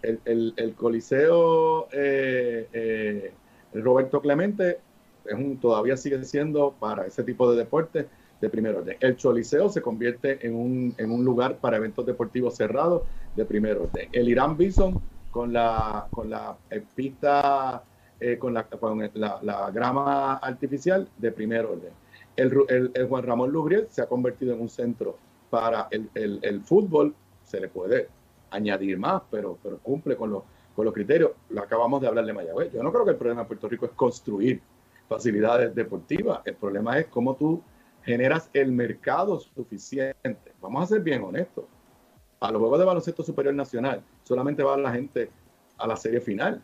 el, 0.04 0.74
Coliseo 0.76 1.88
eh, 1.92 2.68
eh, 2.74 3.34
Roberto 3.74 4.22
Clemente, 4.22 4.80
es 5.26 5.34
un, 5.34 5.58
todavía 5.58 5.98
sigue 5.98 6.24
siendo 6.24 6.74
para 6.80 7.06
ese 7.06 7.24
tipo 7.24 7.52
de 7.52 7.58
deportes 7.58 8.06
de 8.42 8.50
primer 8.50 8.76
orden. 8.76 8.98
El 9.00 9.16
Choliseo 9.16 9.70
se 9.70 9.82
convierte 9.82 10.46
en 10.46 10.56
un, 10.56 10.94
en 10.98 11.12
un 11.12 11.24
lugar 11.24 11.58
para 11.58 11.78
eventos 11.78 12.06
deportivos 12.06 12.56
cerrados 12.56 13.04
de 13.36 13.46
primer 13.46 13.78
orden. 13.78 14.10
El 14.12 14.28
Irán 14.28 14.58
Bison 14.58 15.02
con 15.32 15.54
la, 15.54 16.08
con 16.12 16.30
la 16.30 16.56
pista, 16.94 17.84
eh, 18.20 18.38
con, 18.38 18.54
la, 18.54 18.66
con 18.66 19.10
la, 19.14 19.72
grama 19.74 20.36
artificial 20.36 21.08
de 21.18 21.32
primer 21.32 21.66
orden. 21.66 21.92
El, 22.36 22.92
el, 22.94 23.08
Juan 23.08 23.24
Ramón 23.24 23.52
Lubriel 23.52 23.88
se 23.90 24.02
ha 24.02 24.08
convertido 24.08 24.54
en 24.54 24.62
un 24.62 24.70
centro 24.70 25.18
para 25.50 25.88
el, 25.92 26.10
el, 26.14 26.62
fútbol, 26.62 27.16
se 27.44 27.60
le 27.60 27.68
puede 27.68 28.10
añadir 28.52 28.98
más, 28.98 29.22
pero, 29.32 29.58
pero 29.64 29.78
cumple 29.78 30.16
con 30.16 30.32
los, 30.32 30.44
con 30.76 30.86
los 30.86 30.94
criterios. 30.94 31.32
Lo 31.50 31.62
acabamos 31.62 32.02
de 32.02 32.08
hablar 32.08 32.26
de 32.26 32.34
Mayagüez. 32.34 32.72
Yo 32.72 32.84
no 32.84 32.92
creo 32.92 33.06
que 33.06 33.12
el 33.12 33.18
problema 33.18 33.42
de 33.42 33.48
Puerto 33.48 33.68
Rico 33.68 33.86
es 33.86 33.92
construir 33.92 34.62
facilidades 35.08 35.74
deportivas. 35.76 36.42
El 36.46 36.56
problema 36.56 36.98
es 36.98 37.08
cómo 37.08 37.36
tú 37.36 37.62
generas 38.04 38.50
el 38.54 38.72
mercado 38.72 39.40
suficiente. 39.40 40.54
Vamos 40.62 40.84
a 40.84 40.88
ser 40.88 41.02
bien 41.02 41.24
honestos. 41.24 41.66
A 42.40 42.52
los 42.52 42.60
Juegos 42.60 42.80
de 42.80 42.86
Baloncesto 42.86 43.24
Superior 43.24 43.54
Nacional 43.54 44.02
solamente 44.24 44.64
va 44.64 44.78
la 44.78 44.92
gente 44.92 45.30
a 45.78 45.88
la 45.88 45.96
serie 45.96 46.20
final 46.20 46.62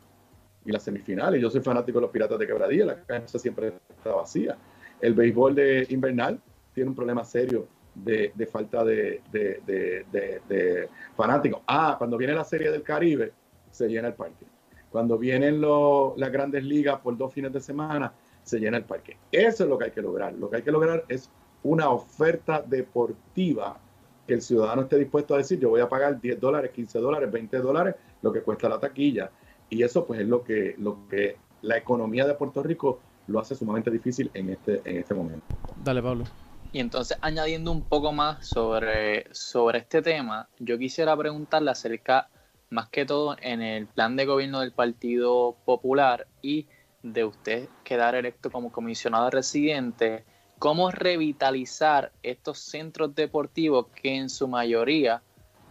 y 0.66 0.72
la 0.72 0.80
semifinal. 0.80 1.36
Y 1.36 1.42
yo 1.42 1.50
soy 1.50 1.62
fanático 1.62 2.00
de 2.00 2.04
los 2.04 2.12
Piratas 2.12 2.38
de 2.38 2.48
Quebradilla, 2.48 2.86
la 2.86 3.04
cancha 3.04 3.40
siempre 3.40 3.74
está 3.90 4.14
vacía. 4.14 4.58
El 5.00 5.14
béisbol 5.14 5.56
de 5.56 5.88
invernal 5.90 6.42
tiene 6.74 6.90
un 6.90 6.96
problema 6.96 7.24
serio 7.24 7.68
de, 7.96 8.50
falta 8.52 8.84
de, 8.84 9.22
de, 9.32 10.90
fanáticos. 11.16 11.62
Ah, 11.68 11.96
cuando 11.98 12.18
viene 12.18 12.34
la 12.34 12.44
serie 12.44 12.72
del 12.72 12.84
Caribe, 12.84 13.32
se 13.72 13.88
llena 13.88 14.10
el 14.10 14.14
parque. 14.14 14.46
Cuando 14.92 15.18
vienen 15.18 15.62
las 15.62 16.32
grandes 16.32 16.64
ligas 16.64 17.00
por 17.00 17.18
dos 17.18 17.34
fines 17.34 17.54
de 17.54 17.60
semana, 17.60 18.12
se 18.44 18.60
llena 18.60 18.78
el 18.78 18.84
parque. 18.84 19.18
Eso 19.32 19.64
es 19.64 19.70
lo 19.70 19.78
que 19.78 19.86
hay 19.86 19.92
que 19.92 20.02
lograr. 20.02 20.34
Lo 20.34 20.50
que 20.50 20.58
hay 20.58 20.62
que 20.64 20.72
lograr 20.72 21.06
es 21.08 21.30
una 21.64 21.90
oferta 21.90 22.62
deportiva 22.62 23.78
que 24.26 24.34
el 24.36 24.42
ciudadano 24.42 24.84
esté 24.84 24.98
dispuesto 24.98 25.36
a 25.36 25.38
decir, 25.38 25.60
yo 25.60 25.70
voy 25.70 25.82
a 25.82 25.90
pagar 25.90 26.20
10 26.20 26.40
dólares, 26.40 26.72
15 26.72 27.00
dólares, 27.00 27.32
20 27.32 27.58
dólares, 27.60 27.96
lo 28.22 28.32
que 28.32 28.42
cuesta 28.42 28.70
la 28.70 28.80
taquilla. 28.80 29.32
Y 29.70 29.84
eso 29.84 30.06
pues 30.06 30.22
es 30.22 30.28
lo 30.28 30.44
que, 30.44 30.76
lo 30.78 31.08
que 31.08 31.38
la 31.62 31.78
economía 31.78 32.26
de 32.26 32.34
Puerto 32.34 32.64
Rico 32.64 33.00
lo 33.28 33.40
hace 33.40 33.56
sumamente 33.56 33.92
difícil 33.92 34.32
en 34.34 34.50
este, 34.50 34.82
en 34.86 34.98
este 34.98 35.14
momento. 35.14 35.46
Dale, 35.84 36.02
Pablo. 36.02 36.26
Y 36.72 36.80
entonces, 36.80 37.18
añadiendo 37.22 37.72
un 37.72 37.82
poco 37.82 38.12
más 38.12 38.48
sobre, 38.48 39.34
sobre 39.34 39.80
este 39.80 40.02
tema, 40.02 40.48
yo 40.60 40.78
quisiera 40.78 41.18
preguntarle 41.18 41.72
acerca, 41.72 42.30
más 42.70 42.90
que 42.90 43.06
todo, 43.06 43.36
en 43.42 43.62
el 43.62 43.88
plan 43.88 44.16
de 44.16 44.26
gobierno 44.26 44.60
del 44.60 44.72
Partido 44.72 45.56
Popular 45.66 46.28
y 46.42 46.68
de 47.02 47.26
usted 47.26 47.70
quedar 47.84 48.16
electo 48.16 48.52
como 48.52 48.72
comisionado 48.72 49.30
residente, 49.30 50.24
cómo 50.60 50.92
revitalizar 50.92 52.12
estos 52.22 52.60
centros 52.60 53.16
deportivos 53.16 53.88
que 53.96 54.16
en 54.16 54.30
su 54.30 54.48
mayoría 54.48 55.22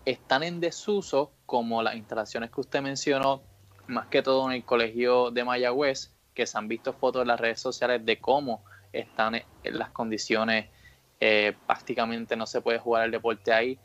están 0.05 0.43
en 0.43 0.61
desuso, 0.61 1.31
como 1.45 1.83
las 1.83 1.97
instalaciones 1.97 2.51
que 2.51 2.61
usted 2.61 2.83
mencionó, 2.83 3.43
más 3.87 4.07
que 4.07 4.23
todo 4.23 4.47
en 4.51 4.57
el 4.57 4.65
colegio 4.65 5.31
de 5.31 5.45
Mayagüez, 5.45 6.13
que 6.35 6.47
se 6.47 6.57
han 6.57 6.69
visto 6.69 6.93
fotos 6.93 7.23
en 7.23 7.29
las 7.29 7.41
redes 7.41 7.61
sociales 7.61 8.05
de 8.05 8.19
cómo 8.19 8.65
están 8.93 9.35
en 9.35 9.79
las 9.79 9.91
condiciones, 9.91 10.69
eh, 11.21 11.55
prácticamente 11.67 12.37
no 12.37 12.47
se 12.47 12.61
puede 12.61 12.79
jugar 12.79 13.05
el 13.05 13.11
deporte 13.11 13.53
ahí, 13.53 13.79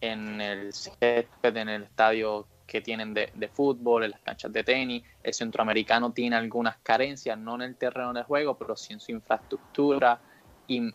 en 0.00 0.40
el 0.40 0.72
césped, 0.72 1.56
en 1.56 1.68
el 1.68 1.82
estadio 1.84 2.46
que 2.66 2.80
tienen 2.80 3.12
de, 3.14 3.50
fútbol, 3.52 4.04
en 4.04 4.12
las 4.12 4.20
canchas 4.20 4.52
de 4.52 4.64
tenis. 4.64 5.04
El 5.22 5.34
centroamericano 5.34 6.12
tiene 6.12 6.36
algunas 6.36 6.78
carencias, 6.78 7.38
no 7.38 7.54
en 7.56 7.62
el 7.62 7.76
terreno 7.76 8.12
de 8.12 8.22
juego, 8.22 8.56
pero 8.56 8.76
sí 8.76 8.94
en 8.94 9.00
su 9.00 9.12
infraestructura. 9.12 10.20
Y 10.66 10.90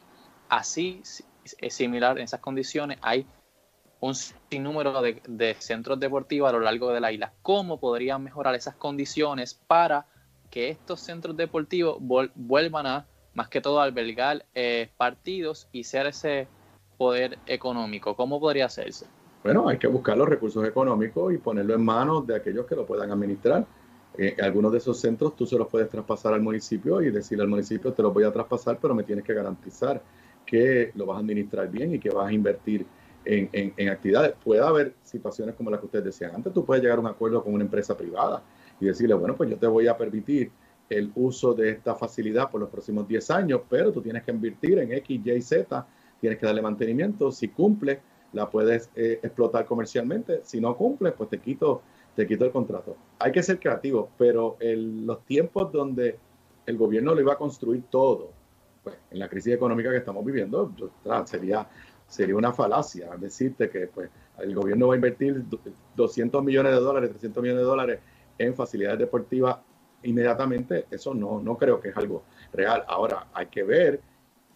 así 0.50 1.01
es 1.59 1.74
similar 1.74 2.17
en 2.17 2.24
esas 2.24 2.39
condiciones. 2.39 2.97
Hay 3.01 3.27
un 4.00 4.15
sinnúmero 4.15 5.01
de, 5.01 5.55
centros 5.59 6.00
deportivos 6.00 6.50
a 6.50 6.53
lo 6.53 6.59
largo 6.59 6.91
de 6.91 7.00
la 7.00 7.12
isla. 7.12 7.33
¿Cómo 7.41 7.79
podrían 7.79 8.24
mejorar 8.24 8.55
esas 8.55 8.75
condiciones 8.75 9.53
para 9.53 10.05
que 10.50 10.69
estos 10.69 11.00
centros 11.01 11.36
deportivos 11.36 11.97
vuelvan 12.00 12.88
a, 12.88 13.05
más 13.33 13.50
que 13.50 13.62
todo, 13.62 13.81
albergar 13.81 14.45
eh, 14.55 14.89
partidos 14.97 15.67
y 15.71 15.83
ser 15.83 16.07
ese 16.07 16.47
poder 16.98 17.38
económico? 17.46 18.16
¿Cómo 18.16 18.39
podría 18.39 18.66
hacerse? 18.66 19.06
Bueno, 19.44 19.70
hay 19.70 19.77
que 19.77 19.88
buscar 19.88 20.18
los 20.18 20.27
recursos 20.27 20.68
económicos 20.68 21.34
y 21.34 21.38
ponerlo 21.38 21.75
en 21.75 21.86
manos 21.86 22.25
de 22.27 22.36
aquellos 22.36 22.66
que 22.66 22.75
lo 22.75 22.86
puedan 22.86 23.12
administrar. 23.12 23.66
Eh, 24.18 24.36
algunos 24.42 24.72
de 24.72 24.80
esos 24.80 25.00
centros 25.00 25.36
tú 25.36 25.46
se 25.46 25.58
los 25.58 25.68
puedes 25.68 25.89
traspasar 25.89 26.34
al 26.34 26.42
municipio 26.42 27.01
y 27.01 27.12
decirle 27.12 27.44
al 27.44 27.50
municipio 27.50 27.94
te 27.94 28.01
los 28.01 28.13
voy 28.13 28.24
a 28.24 28.32
traspasar, 28.32 28.80
pero 28.82 28.96
me 28.96 29.04
tienes 29.04 29.24
que 29.24 29.34
garantizar 29.34 30.01
que 30.46 30.92
lo 30.96 31.06
vas 31.06 31.18
a 31.18 31.20
administrar 31.20 31.70
bien 31.70 31.94
y 31.94 32.00
que 32.00 32.10
vas 32.10 32.27
a 32.27 32.34
invertir 32.34 32.86
en, 33.25 33.50
en, 33.51 33.89
actividades. 33.89 34.34
Puede 34.44 34.62
haber 34.62 34.96
situaciones 35.04 35.54
como 35.56 35.70
las 35.70 35.80
que 35.82 35.86
ustedes 35.86 36.06
decían. 36.06 36.32
Antes 36.34 36.54
tú 36.54 36.66
puedes 36.66 36.82
llegar 36.82 36.98
a 36.98 37.01
un 37.01 37.08
acuerdo 37.08 37.44
con 37.44 37.54
una 37.54 37.63
empresa 37.63 37.96
privada 37.96 38.42
y 38.80 38.86
decirle, 38.86 39.13
bueno, 39.13 39.36
pues 39.36 39.50
yo 39.50 39.58
te 39.58 39.68
voy 39.68 39.88
a 39.88 39.98
permitir 39.98 40.50
el 40.89 41.12
uso 41.16 41.54
de 41.54 41.72
esta 41.72 41.96
facilidad 41.96 42.50
por 42.50 42.62
los 42.62 42.70
próximos 42.70 43.08
10 43.08 43.32
años, 43.32 43.62
pero 43.70 43.92
tú 43.92 44.01
tienes 44.01 44.24
que 44.24 44.32
invertir 44.32 44.80
en 44.80 44.94
X, 44.94 45.22
Y, 45.25 45.42
Z, 45.42 45.86
tienes 46.19 46.39
que 46.39 46.45
darle 46.45 46.62
mantenimiento. 46.62 47.31
Si 47.31 47.50
cumple, 47.50 48.00
la 48.33 48.50
puedes 48.50 48.89
eh, 48.95 49.19
explotar 49.24 49.65
comercialmente. 49.65 50.41
Si 50.43 50.59
no 50.59 50.75
cumple, 50.75 51.12
pues 51.12 51.29
te 51.29 51.39
quito, 51.39 51.81
te 52.15 52.27
quito 52.27 52.45
el 52.45 52.51
contrato. 52.51 52.95
Hay 53.19 53.31
que 53.31 53.43
ser 53.43 53.59
creativo, 53.59 54.09
pero 54.17 54.57
en 54.59 55.05
los 55.05 55.24
tiempos 55.25 55.71
donde 55.71 56.17
el 56.65 56.77
gobierno 56.77 57.15
lo 57.15 57.21
iba 57.21 57.33
a 57.33 57.38
construir 57.38 57.83
todo, 57.89 58.31
pues 58.83 58.95
en 59.12 59.19
la 59.19 59.29
crisis 59.29 59.53
económica 59.53 59.89
que 59.89 59.97
estamos 59.97 60.24
viviendo, 60.24 60.71
sería, 61.25 61.67
sería 62.07 62.36
una 62.36 62.53
falacia 62.53 63.15
decirte 63.17 63.69
que 63.69 63.88
pues, 63.88 64.09
el 64.39 64.53
gobierno 64.53 64.88
va 64.88 64.93
a 64.93 64.97
invertir 64.97 65.43
200 65.95 66.43
millones 66.43 66.74
de 66.74 66.79
dólares, 66.79 67.09
300 67.09 67.41
millones 67.41 67.62
de 67.62 67.67
dólares 67.67 68.00
en 68.38 68.53
facilidades 68.53 69.00
deportivas 69.00 69.57
inmediatamente. 70.03 70.86
Eso 70.91 71.13
no, 71.13 71.39
no 71.41 71.57
creo 71.57 71.79
que 71.79 71.89
es 71.89 71.97
algo 71.97 72.24
real. 72.53 72.83
Ahora, 72.88 73.27
hay 73.33 73.47
que 73.47 73.63
ver 73.63 74.01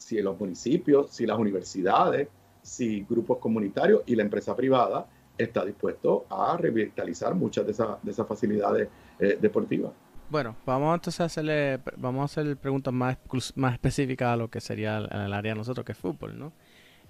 si 0.02 0.22
los 0.22 0.40
municipios, 0.40 1.12
si 1.12 1.26
las 1.26 1.38
universidades, 1.38 2.28
si 2.62 3.06
grupos 3.08 3.38
comunitarios 3.38 4.02
y 4.08 4.16
la 4.16 4.24
empresa 4.24 4.56
privada 4.56 5.06
está 5.38 5.64
dispuesto 5.64 6.26
a 6.30 6.58
revitalizar 6.58 7.36
muchas 7.36 7.66
de, 7.66 7.72
esas, 7.72 8.04
de 8.04 8.12
esas 8.12 8.28
facilidades 8.28 8.90
eh, 9.20 9.38
deportivas. 9.40 9.92
Bueno, 10.30 10.56
vamos 10.66 10.96
entonces 10.96 11.22
a 11.22 11.26
hacerle, 11.26 11.80
vamos 11.98 12.22
a 12.22 12.26
hacer 12.26 12.58
preguntas 12.58 12.94
más, 12.94 13.18
más 13.56 13.74
específicas 13.74 14.30
a 14.30 14.38
lo 14.38 14.50
que 14.50 14.60
sería 14.60 14.98
el, 14.98 15.34
área 15.34 15.52
de 15.52 15.58
nosotros, 15.58 15.86
que 15.86 15.92
es 15.92 15.98
fútbol, 15.98 16.40
¿no? 16.40 16.54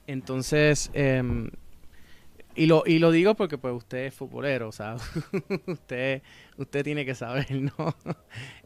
Entonces, 0.07 0.89
em, 0.93 1.50
Y 2.55 2.65
lo, 2.65 2.84
y 2.86 3.00
lo 3.00 3.12
digo 3.12 3.36
porque 3.36 3.58
pues 3.58 3.74
usted 3.74 4.05
es 4.08 4.13
futbolero, 4.13 4.67
o 4.67 4.72
sea, 4.72 4.96
usted, 5.67 6.22
usted 6.58 6.84
tiene 6.84 7.05
que 7.05 7.15
saber, 7.15 7.50
¿no? 7.51 7.96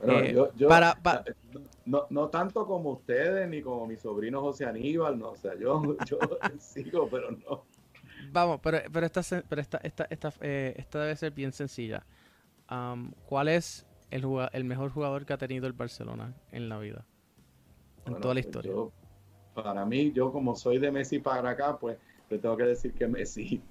Eh, 0.03 0.35
para, 0.67 0.97
no, 1.85 2.07
no, 2.09 2.29
tanto 2.29 2.65
como 2.65 2.91
ustedes 2.91 3.47
ni 3.47 3.61
como 3.61 3.85
mi 3.85 3.95
sobrino 3.95 4.41
José 4.41 4.65
Aníbal, 4.65 5.19
no, 5.19 5.29
o 5.29 5.35
sea, 5.35 5.55
yo, 5.55 5.81
yo 6.09 6.17
sigo, 6.57 7.07
pero 7.09 7.31
no. 7.31 7.65
Vamos, 8.31 8.59
pero, 8.63 8.79
pero, 8.91 9.05
esta, 9.05 9.21
pero 9.47 9.61
esta, 9.61 9.77
esta, 9.77 10.07
esta, 10.09 10.33
eh, 10.41 10.73
esta 10.77 10.99
debe 11.01 11.15
ser 11.15 11.31
bien 11.31 11.51
sencilla. 11.51 12.03
¿Cuál 13.27 13.49
es 13.49 13.85
el, 14.09 14.25
el 14.51 14.63
mejor 14.63 14.89
jugador 14.89 15.25
que 15.27 15.33
ha 15.33 15.37
tenido 15.37 15.67
el 15.67 15.73
Barcelona 15.73 16.33
en 16.51 16.69
la 16.69 16.79
vida? 16.79 17.05
En 18.07 18.19
toda 18.19 18.33
la 18.33 18.41
pues 18.41 18.45
historia. 18.45 18.73
para 19.53 19.85
mí, 19.85 20.11
yo 20.11 20.31
como 20.31 20.55
soy 20.55 20.79
de 20.79 20.91
Messi 20.91 21.19
para 21.19 21.51
acá, 21.51 21.77
pues 21.77 21.97
te 22.29 22.39
tengo 22.39 22.57
que 22.57 22.63
decir 22.63 22.93
que 22.93 23.07
Messi. 23.07 23.61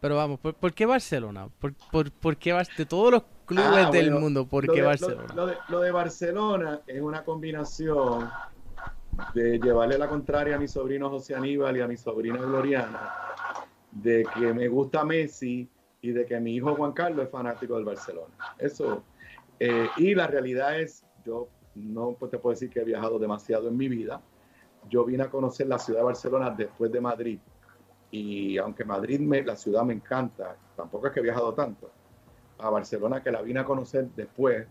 Pero 0.00 0.16
vamos, 0.16 0.38
¿por, 0.38 0.74
qué 0.74 0.84
Barcelona? 0.84 1.48
¿Por, 1.58 1.72
por, 2.10 2.36
qué 2.36 2.52
de 2.76 2.84
todos 2.84 3.10
los 3.10 3.22
clubes 3.46 3.86
ah, 3.86 3.90
del 3.90 4.10
mundo, 4.10 4.46
por 4.46 4.70
qué 4.70 4.82
Barcelona? 4.82 5.32
Lo, 5.34 5.46
de, 5.46 5.56
lo, 5.68 5.80
de, 5.80 5.90
Barcelona 5.92 6.82
es 6.86 7.00
una 7.00 7.24
combinación 7.24 8.30
de 9.32 9.58
llevarle 9.58 9.96
la 9.96 10.08
contraria 10.08 10.56
a 10.56 10.58
mi 10.58 10.68
sobrino 10.68 11.08
José 11.08 11.34
Aníbal 11.34 11.78
y 11.78 11.80
a 11.80 11.88
mi 11.88 11.96
sobrina 11.96 12.36
Gloriana, 12.36 13.14
de 13.92 14.26
que 14.34 14.52
me 14.52 14.68
gusta 14.68 15.04
Messi 15.04 15.70
y 16.02 16.10
de 16.10 16.26
que 16.26 16.38
mi 16.38 16.54
hijo 16.54 16.74
Juan 16.74 16.92
Carlos 16.92 17.24
es 17.24 17.30
fanático 17.30 17.76
del 17.76 17.86
Barcelona. 17.86 18.34
Eso. 18.58 19.02
Eh, 19.58 19.88
y 19.96 20.14
la 20.14 20.26
realidad 20.26 20.78
es, 20.78 21.02
yo 21.24 21.48
no 21.74 22.14
te 22.30 22.38
puedo 22.38 22.52
decir 22.52 22.68
que 22.68 22.80
he 22.80 22.84
viajado 22.84 23.18
demasiado 23.18 23.68
en 23.68 23.76
mi 23.78 23.88
vida. 23.88 24.20
Yo 24.88 25.04
vine 25.04 25.24
a 25.24 25.30
conocer 25.30 25.66
la 25.66 25.78
ciudad 25.78 26.00
de 26.00 26.04
Barcelona 26.04 26.50
después 26.50 26.90
de 26.92 27.00
Madrid. 27.00 27.38
Y 28.10 28.58
aunque 28.58 28.84
Madrid, 28.84 29.20
me, 29.20 29.42
la 29.42 29.56
ciudad 29.56 29.82
me 29.82 29.94
encanta, 29.94 30.56
tampoco 30.76 31.06
es 31.06 31.12
que 31.12 31.20
he 31.20 31.22
viajado 31.22 31.52
tanto. 31.52 31.90
A 32.58 32.70
Barcelona, 32.70 33.22
que 33.22 33.32
la 33.32 33.42
vine 33.42 33.60
a 33.60 33.64
conocer 33.64 34.06
después, 34.14 34.66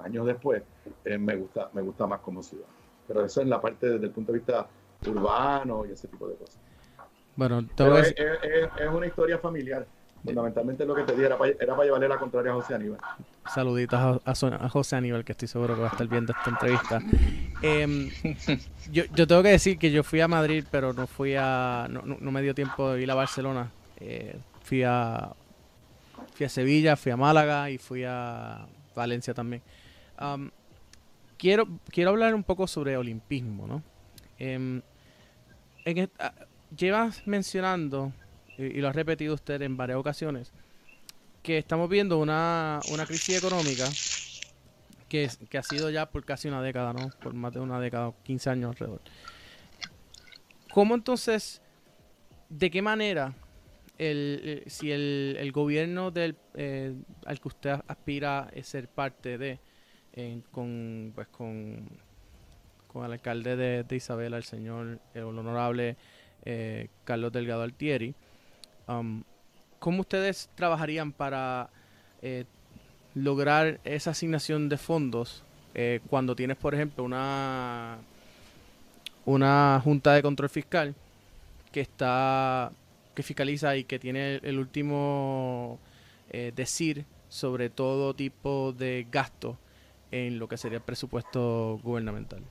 años 0.00 0.26
después, 0.26 0.62
eh, 1.04 1.16
me, 1.16 1.36
gusta, 1.36 1.70
me 1.72 1.82
gusta 1.82 2.06
más 2.06 2.20
como 2.20 2.42
ciudad. 2.42 2.66
Pero 3.06 3.24
eso 3.24 3.40
es 3.40 3.46
la 3.46 3.60
parte 3.60 3.88
desde 3.88 4.06
el 4.06 4.12
punto 4.12 4.32
de 4.32 4.38
vista 4.38 4.66
urbano 5.06 5.86
y 5.86 5.92
ese 5.92 6.08
tipo 6.08 6.28
de 6.28 6.34
cosas. 6.34 6.58
Bueno, 7.36 7.60
es, 7.60 8.14
es, 8.16 8.88
una 8.92 9.06
historia 9.06 9.38
familiar. 9.38 9.86
Fundamentalmente 10.24 10.84
lo 10.84 10.94
que 10.94 11.04
te 11.04 11.14
di 11.14 11.24
era 11.24 11.38
para, 11.38 11.52
llevarle 11.52 12.08
la 12.08 12.18
contraria 12.18 12.52
a 12.52 12.54
José 12.54 12.74
Aníbal. 12.74 12.98
Saluditos 13.46 14.20
a, 14.24 14.68
José 14.68 14.96
Aníbal, 14.96 15.24
que 15.24 15.32
estoy 15.32 15.48
seguro 15.48 15.74
que 15.74 15.80
va 15.80 15.88
a 15.88 15.90
estar 15.92 16.06
viendo 16.06 16.32
esta 16.32 16.50
entrevista. 16.50 17.00
Em, 17.62 18.10
yo, 18.92 19.26
tengo 19.26 19.42
que 19.42 19.50
decir 19.50 19.78
que 19.78 19.90
yo 19.90 20.02
fui 20.02 20.20
a 20.20 20.28
Madrid, 20.28 20.64
pero 20.70 20.92
no 20.92 21.06
fui 21.06 21.34
a. 21.36 21.88
No, 21.88 22.30
me 22.30 22.42
dio 22.42 22.54
tiempo 22.54 22.92
de 22.92 23.02
ir 23.02 23.10
a 23.10 23.14
Barcelona. 23.14 23.70
Eh, 24.00 24.38
fui 24.62 24.82
a. 24.82 25.34
Fui 26.34 26.46
a 26.46 26.48
Sevilla, 26.48 26.96
fui 26.96 27.12
a 27.12 27.16
Málaga 27.16 27.70
y 27.70 27.78
fui 27.78 28.04
a 28.04 28.66
Valencia 28.94 29.34
también. 29.34 29.62
quiero, 31.36 31.68
quiero 31.90 32.10
hablar 32.10 32.34
un 32.34 32.44
poco 32.44 32.66
sobre 32.66 32.96
olimpismo, 32.96 33.66
¿no? 33.66 33.82
Em, 34.38 34.82
en 35.84 36.10
llevas 36.76 37.26
mencionando 37.26 38.12
y, 38.58 38.80
lo 38.80 38.88
ha 38.88 38.92
repetido 38.92 39.34
usted 39.34 39.62
en 39.62 39.76
varias 39.76 39.98
ocasiones, 39.98 40.52
que 41.42 41.58
estamos 41.58 41.88
viendo 41.88 42.18
una, 42.18 42.80
crisis 43.06 43.38
económica 43.38 43.88
que, 45.08 45.30
que, 45.48 45.58
ha 45.58 45.62
sido 45.62 45.88
ya 45.90 46.10
por 46.10 46.24
casi 46.24 46.48
una 46.48 46.60
década, 46.60 46.92
¿no? 46.92 47.08
Por 47.22 47.32
más 47.32 47.54
de 47.54 47.60
una 47.60 47.80
década, 47.80 48.12
15 48.24 48.50
años 48.50 48.70
alrededor. 48.70 49.00
¿Cómo 50.72 50.94
entonces, 50.94 51.62
de 52.50 52.70
qué 52.70 52.82
manera, 52.82 53.34
el, 53.98 54.62
si 54.66 54.92
el, 54.92 55.50
gobierno 55.52 56.10
del, 56.10 56.36
eh, 56.54 56.94
al 57.26 57.40
que 57.40 57.48
usted 57.48 57.80
aspira 57.86 58.48
es 58.52 58.68
ser 58.68 58.88
parte 58.88 59.38
de, 59.38 59.60
con, 60.50 61.12
pues 61.14 61.28
con, 61.28 61.88
con 62.86 63.04
el 63.04 63.12
alcalde 63.12 63.56
de, 63.56 63.96
Isabela, 63.96 64.36
el 64.36 64.44
señor, 64.44 65.00
el 65.14 65.24
honorable 65.24 65.96
eh, 66.44 66.88
Carlos 67.04 67.32
Delgado 67.32 67.62
Altieri, 67.62 68.14
Um, 68.88 69.22
¿Cómo 69.78 70.00
ustedes 70.00 70.50
trabajarían 70.56 71.12
para 71.12 71.70
eh, 72.20 72.44
lograr 73.14 73.78
esa 73.84 74.10
asignación 74.10 74.68
de 74.68 74.76
fondos 74.76 75.44
eh, 75.74 76.00
cuando 76.08 76.34
tienes, 76.34 76.56
por 76.56 76.74
ejemplo, 76.74 77.04
una, 77.04 77.98
una 79.24 79.80
junta 79.84 80.14
de 80.14 80.22
control 80.22 80.48
fiscal 80.48 80.94
que 81.70 81.80
está 81.80 82.72
que 83.14 83.22
fiscaliza 83.22 83.76
y 83.76 83.82
que 83.82 83.98
tiene 83.98 84.36
el, 84.36 84.58
último 84.60 85.78
eh, 86.30 86.52
decir 86.54 87.04
sobre 87.28 87.68
todo 87.68 88.14
tipo 88.14 88.72
de 88.72 89.06
gasto 89.10 89.58
en 90.12 90.38
lo 90.38 90.48
que 90.48 90.56
sería 90.56 90.78
el 90.78 90.84
presupuesto 90.84 91.80
gubernamental? 91.82 92.42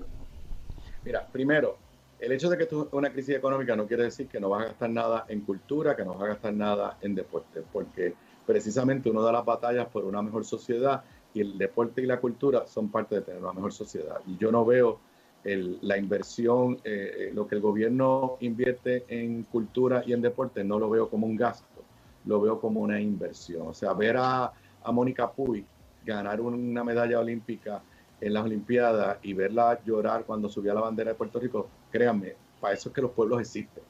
Mira, 1.05 1.25
primero, 1.27 1.77
el 2.19 2.31
hecho 2.31 2.49
de 2.49 2.57
que 2.57 2.63
esto 2.63 2.87
es 2.87 2.93
una 2.93 3.11
crisis 3.11 3.35
económica 3.35 3.75
no 3.75 3.85
quiere 3.85 4.03
decir 4.03 4.27
que 4.27 4.39
no 4.39 4.49
vas 4.49 4.63
a 4.63 4.67
gastar 4.69 4.89
nada 4.89 5.25
en 5.27 5.41
cultura, 5.41 5.95
que 5.95 6.03
no 6.03 6.13
vas 6.13 6.23
a 6.23 6.27
gastar 6.27 6.53
nada 6.53 6.97
en 7.01 7.15
deporte, 7.15 7.61
porque 7.71 8.13
precisamente 8.45 9.09
uno 9.09 9.25
de 9.25 9.31
las 9.31 9.45
batallas 9.45 9.87
por 9.87 10.05
una 10.05 10.21
mejor 10.21 10.45
sociedad 10.45 11.03
y 11.33 11.41
el 11.41 11.57
deporte 11.57 12.01
y 12.01 12.05
la 12.05 12.19
cultura 12.19 12.65
son 12.65 12.89
parte 12.89 13.15
de 13.15 13.21
tener 13.21 13.41
una 13.41 13.53
mejor 13.53 13.73
sociedad. 13.73 14.19
Y 14.25 14.37
yo 14.37 14.51
no 14.51 14.65
veo 14.65 14.99
la 15.43 15.97
inversión, 15.97 16.79
eh, 16.83 17.29
eh, 17.29 17.31
lo 17.33 17.47
que 17.47 17.55
el 17.55 17.61
gobierno 17.61 18.37
invierte 18.41 19.05
en 19.07 19.43
cultura 19.43 20.03
y 20.05 20.11
en 20.11 20.21
deporte, 20.21 20.63
no 20.63 20.77
lo 20.77 20.89
veo 20.89 21.09
como 21.09 21.25
un 21.25 21.37
gasto, 21.37 21.83
lo 22.25 22.41
veo 22.41 22.59
como 22.59 22.81
una 22.81 22.99
inversión. 22.99 23.67
O 23.67 23.73
sea, 23.73 23.93
ver 23.93 24.17
a, 24.17 24.51
a 24.83 24.91
Mónica 24.91 25.31
Puy 25.31 25.65
ganar 26.03 26.41
una 26.41 26.83
medalla 26.83 27.19
olímpica 27.19 27.81
en 28.19 28.33
las 28.33 28.43
Olimpiadas 28.43 29.19
y 29.21 29.33
verla 29.33 29.79
llorar 29.85 30.25
cuando 30.25 30.49
subía 30.49 30.73
la 30.73 30.81
bandera 30.81 31.11
de 31.11 31.15
Puerto 31.15 31.39
Rico, 31.39 31.69
créanme, 31.91 32.35
para 32.59 32.73
eso 32.73 32.89
es 32.89 32.95
que 32.95 33.01
los 33.01 33.11
pueblos 33.11 33.41
existen, 33.41 33.83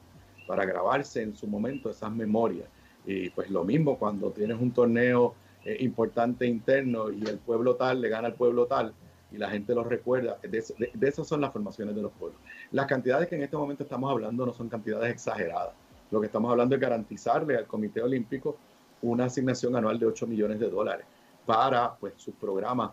para 0.46 0.64
grabarse 0.64 1.22
en 1.22 1.34
su 1.34 1.46
momento 1.46 1.90
esas 1.90 2.12
memorias. 2.12 2.68
Y 3.06 3.30
pues 3.30 3.50
lo 3.50 3.64
mismo 3.64 3.98
cuando 3.98 4.30
tienes 4.30 4.60
un 4.60 4.72
torneo 4.72 5.34
eh, 5.64 5.76
importante 5.80 6.46
interno 6.46 7.10
y 7.10 7.26
el 7.26 7.38
pueblo 7.38 7.76
tal 7.76 8.00
le 8.00 8.08
gana 8.08 8.28
al 8.28 8.34
pueblo 8.34 8.66
tal 8.66 8.92
y 9.30 9.36
la 9.36 9.50
gente 9.50 9.74
lo 9.74 9.84
recuerda, 9.84 10.38
de, 10.42 10.58
esas 11.02 11.26
son 11.26 11.40
las 11.40 11.52
formaciones 11.52 11.94
de 11.94 12.02
los 12.02 12.12
pueblos. 12.12 12.40
Las 12.72 12.86
cantidades 12.86 13.28
que 13.28 13.34
en 13.34 13.42
este 13.42 13.56
momento 13.56 13.82
estamos 13.82 14.10
hablando 14.10 14.46
no 14.46 14.54
son 14.54 14.68
cantidades 14.68 15.12
exageradas. 15.12 15.74
Lo 16.10 16.20
que 16.20 16.26
estamos 16.26 16.50
hablando 16.50 16.74
es 16.74 16.80
garantizarle 16.80 17.56
al 17.56 17.66
Comité 17.66 18.00
Olímpico 18.00 18.56
una 19.02 19.26
asignación 19.26 19.76
anual 19.76 19.98
de 19.98 20.06
8 20.06 20.26
millones 20.26 20.58
de 20.58 20.70
dólares 20.70 21.06
para 21.44 21.94
pues, 21.96 22.14
sus 22.16 22.34
programas 22.34 22.92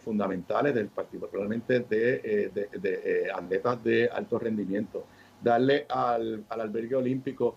fundamentales 0.00 0.74
del 0.74 0.88
particularmente 0.88 1.80
de, 1.80 2.20
eh, 2.24 2.68
de, 2.78 3.30
atletas 3.34 3.82
de 3.82 4.08
alto 4.08 4.38
rendimiento. 4.38 5.06
Darle 5.42 5.86
al, 5.88 6.44
al 6.48 6.60
albergue 6.60 6.96
olímpico 6.96 7.56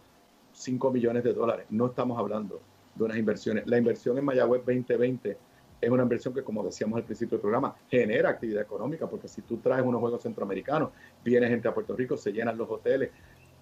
5 0.53 0.91
millones 0.91 1.23
de 1.23 1.33
dólares. 1.33 1.65
No 1.69 1.87
estamos 1.87 2.17
hablando 2.17 2.61
de 2.95 3.03
unas 3.03 3.17
inversiones. 3.17 3.65
La 3.67 3.77
inversión 3.77 4.17
en 4.17 4.25
Mayagüez 4.25 4.61
2020 4.65 5.37
es 5.81 5.89
una 5.89 6.03
inversión 6.03 6.33
que, 6.33 6.43
como 6.43 6.63
decíamos 6.63 6.97
al 6.97 7.03
principio 7.03 7.37
del 7.37 7.41
programa, 7.41 7.75
genera 7.89 8.29
actividad 8.29 8.61
económica, 8.61 9.09
porque 9.09 9.27
si 9.27 9.41
tú 9.41 9.57
traes 9.57 9.83
unos 9.83 9.99
Juegos 9.99 10.21
Centroamericanos, 10.21 10.91
viene 11.23 11.47
gente 11.47 11.67
a 11.67 11.73
Puerto 11.73 11.95
Rico, 11.95 12.15
se 12.17 12.31
llenan 12.31 12.57
los 12.57 12.69
hoteles, 12.69 13.09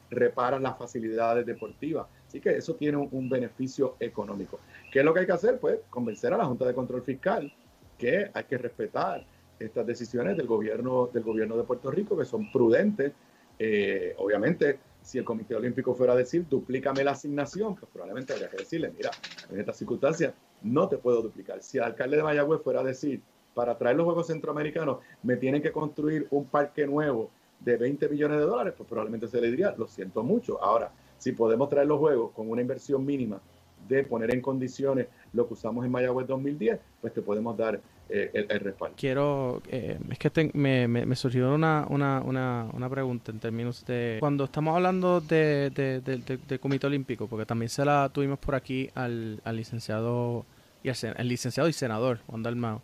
reparan 0.10 0.62
las 0.62 0.78
facilidades 0.78 1.46
deportivas. 1.46 2.08
Así 2.28 2.42
que 2.42 2.58
eso 2.58 2.76
tiene 2.76 2.98
un, 2.98 3.30
beneficio 3.30 3.96
económico. 4.00 4.60
¿Qué 4.92 5.00
es 5.00 5.06
lo 5.06 5.14
que 5.14 5.22
hay 5.22 5.26
que 5.26 5.32
hacer? 5.32 5.60
Pues 5.60 5.80
convencer 5.90 6.34
a 6.34 6.38
la 6.38 6.46
Junta 6.46 6.66
de 6.66 6.74
Control 6.74 7.02
Fiscal 7.02 7.52
que 8.00 8.32
hay 8.34 8.44
que 8.46 8.58
respetar 8.58 9.24
estas 9.60 9.86
decisiones 9.86 10.38
del 10.38 10.48
gobierno, 10.48 11.10
del 11.14 11.22
gobierno 11.22 11.58
de 11.58 11.64
Puerto 11.64 11.92
Rico, 11.92 12.18
que 12.18 12.26
son 12.26 12.52
prudentes. 12.52 13.12
Eh, 13.60 14.16
obviamente, 14.18 14.80
si 15.02 15.18
el 15.18 15.26
Comité 15.26 15.56
Olímpico 15.56 15.94
fuera 15.94 16.14
a 16.14 16.16
decir, 16.16 16.48
duplícame 16.50 17.04
la 17.04 17.12
asignación, 17.12 17.76
pues 17.76 17.92
probablemente 17.92 18.34
habría 18.34 18.50
que 18.50 18.58
decirle, 18.58 18.92
mira, 18.96 19.12
en 19.52 19.60
estas 19.60 19.78
circunstancias 19.78 20.34
no 20.64 20.88
te 20.88 20.98
puedo 20.98 21.22
duplicar. 21.22 21.62
Si 21.62 21.78
el 21.78 21.84
alcalde 21.84 22.18
de 22.18 22.24
Mayagüez 22.24 22.62
fuera 22.62 22.80
a 22.80 22.84
decir, 22.84 23.22
para 23.54 23.78
traer 23.78 23.98
los 23.98 24.06
Juegos 24.06 24.28
Centroamericanos, 24.28 25.00
me 25.22 25.36
tienen 25.36 25.62
que 25.62 25.72
construir 25.72 26.28
un 26.32 26.46
parque 26.46 26.88
nuevo 26.88 27.30
de 27.60 27.76
20 27.76 28.08
millones 28.08 28.40
de 28.40 28.46
dólares, 28.46 28.74
pues 28.78 28.88
probablemente 28.88 29.28
se 29.28 29.42
le 29.42 29.52
diría, 29.52 29.76
lo 29.78 29.88
siento 29.88 30.24
mucho. 30.24 30.64
Ahora, 30.64 30.92
si 31.18 31.34
podemos 31.34 31.68
traer 31.70 31.88
los 31.88 32.00
Juegos 32.00 32.32
con 32.32 32.50
una 32.50 32.62
inversión 32.62 33.06
mínima 33.06 33.42
de 33.90 34.04
poner 34.04 34.34
en 34.34 34.42
condiciones 34.42 35.08
lo 35.34 35.48
que 35.48 35.56
usamos 35.56 35.84
en 35.84 35.92
Mayagüez 35.92 36.28
2010, 36.28 36.80
pues 37.02 37.14
te 37.14 37.22
podemos 37.22 37.58
dar 37.58 37.82
eh, 38.10 38.48
el, 38.50 38.60
respaldo. 38.60 38.96
Quiero, 38.98 39.62
eh, 39.68 40.00
es 40.10 40.18
que 40.18 40.52
me, 40.54 40.88
me, 40.88 41.16
surgió 41.16 41.54
una, 41.54 41.86
una, 41.90 42.22
una, 42.22 42.68
una, 42.74 42.90
pregunta 42.90 43.32
en 43.32 43.40
términos 43.40 43.86
de, 43.86 44.18
cuando 44.20 44.46
estamos 44.46 44.76
hablando 44.76 45.22
de, 45.22 45.70
de, 45.72 46.60
Comité 46.60 46.88
Olímpico, 46.88 47.28
porque 47.28 47.46
también 47.46 47.70
se 47.70 47.84
la 47.84 48.10
tuvimos 48.10 48.40
por 48.40 48.56
aquí 48.56 48.90
al, 48.96 49.42
al 49.44 49.56
licenciado 49.56 50.46
y 50.84 50.90
al, 50.90 51.28
licenciado 51.28 51.68
y 51.68 51.74
senador 51.74 52.20
Juan 52.28 52.44
Dalmao, 52.44 52.82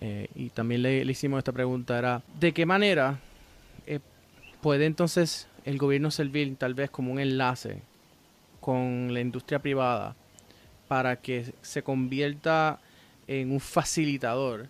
eh, 0.00 0.28
y 0.34 0.50
también 0.50 0.82
le, 0.82 1.04
le, 1.04 1.12
hicimos 1.12 1.38
esta 1.38 1.52
pregunta, 1.52 1.98
era, 1.98 2.22
¿de 2.40 2.52
qué 2.52 2.66
manera 2.66 3.20
puede 4.60 4.86
entonces 4.86 5.46
el 5.64 5.78
gobierno 5.78 6.10
servir 6.10 6.56
tal 6.56 6.74
vez 6.74 6.90
como 6.90 7.12
un 7.12 7.20
enlace 7.20 7.82
con 8.60 9.14
la 9.14 9.20
industria 9.20 9.60
privada 9.60 10.16
para 10.88 11.16
que 11.16 11.52
se 11.62 11.82
convierta 11.82 12.80
en 13.26 13.52
un 13.52 13.60
facilitador, 13.60 14.68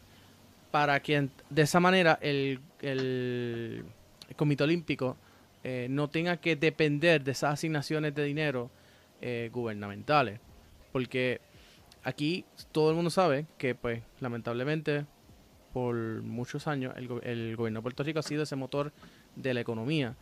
para 0.71 1.01
que 1.01 1.29
de 1.51 1.63
esa 1.63 1.81
manera 1.81 2.19
el, 2.21 2.61
el, 2.81 3.85
Comité 4.37 4.65
Olímpico 4.65 5.17
eh, 5.63 5.87
no 5.91 6.09
tenga 6.09 6.37
que 6.39 6.57
depender 6.57 7.23
de 7.23 7.33
esas 7.33 7.55
asignaciones 7.55 8.15
de 8.15 8.25
dinero 8.25 8.71
eh, 9.21 9.51
gubernamentales. 9.53 10.41
Porque 10.93 11.41
aquí 12.03 12.45
todo 12.73 12.91
el 12.91 12.97
mundo 12.97 13.11
sabe 13.11 13.47
que, 13.59 13.75
pues, 13.75 14.03
lamentablemente, 14.21 15.05
por 15.73 15.95
muchos 16.23 16.67
años, 16.67 16.95
el, 16.97 17.11
el 17.23 17.57
gobierno 17.57 17.81
de 17.81 17.83
Puerto 17.83 18.03
Rico 18.03 18.21
ha 18.21 18.23
sido 18.23 18.43
ese 18.43 18.57
motor 18.57 18.93
de 19.35 19.55
la 19.55 19.61
economía. 19.61 20.17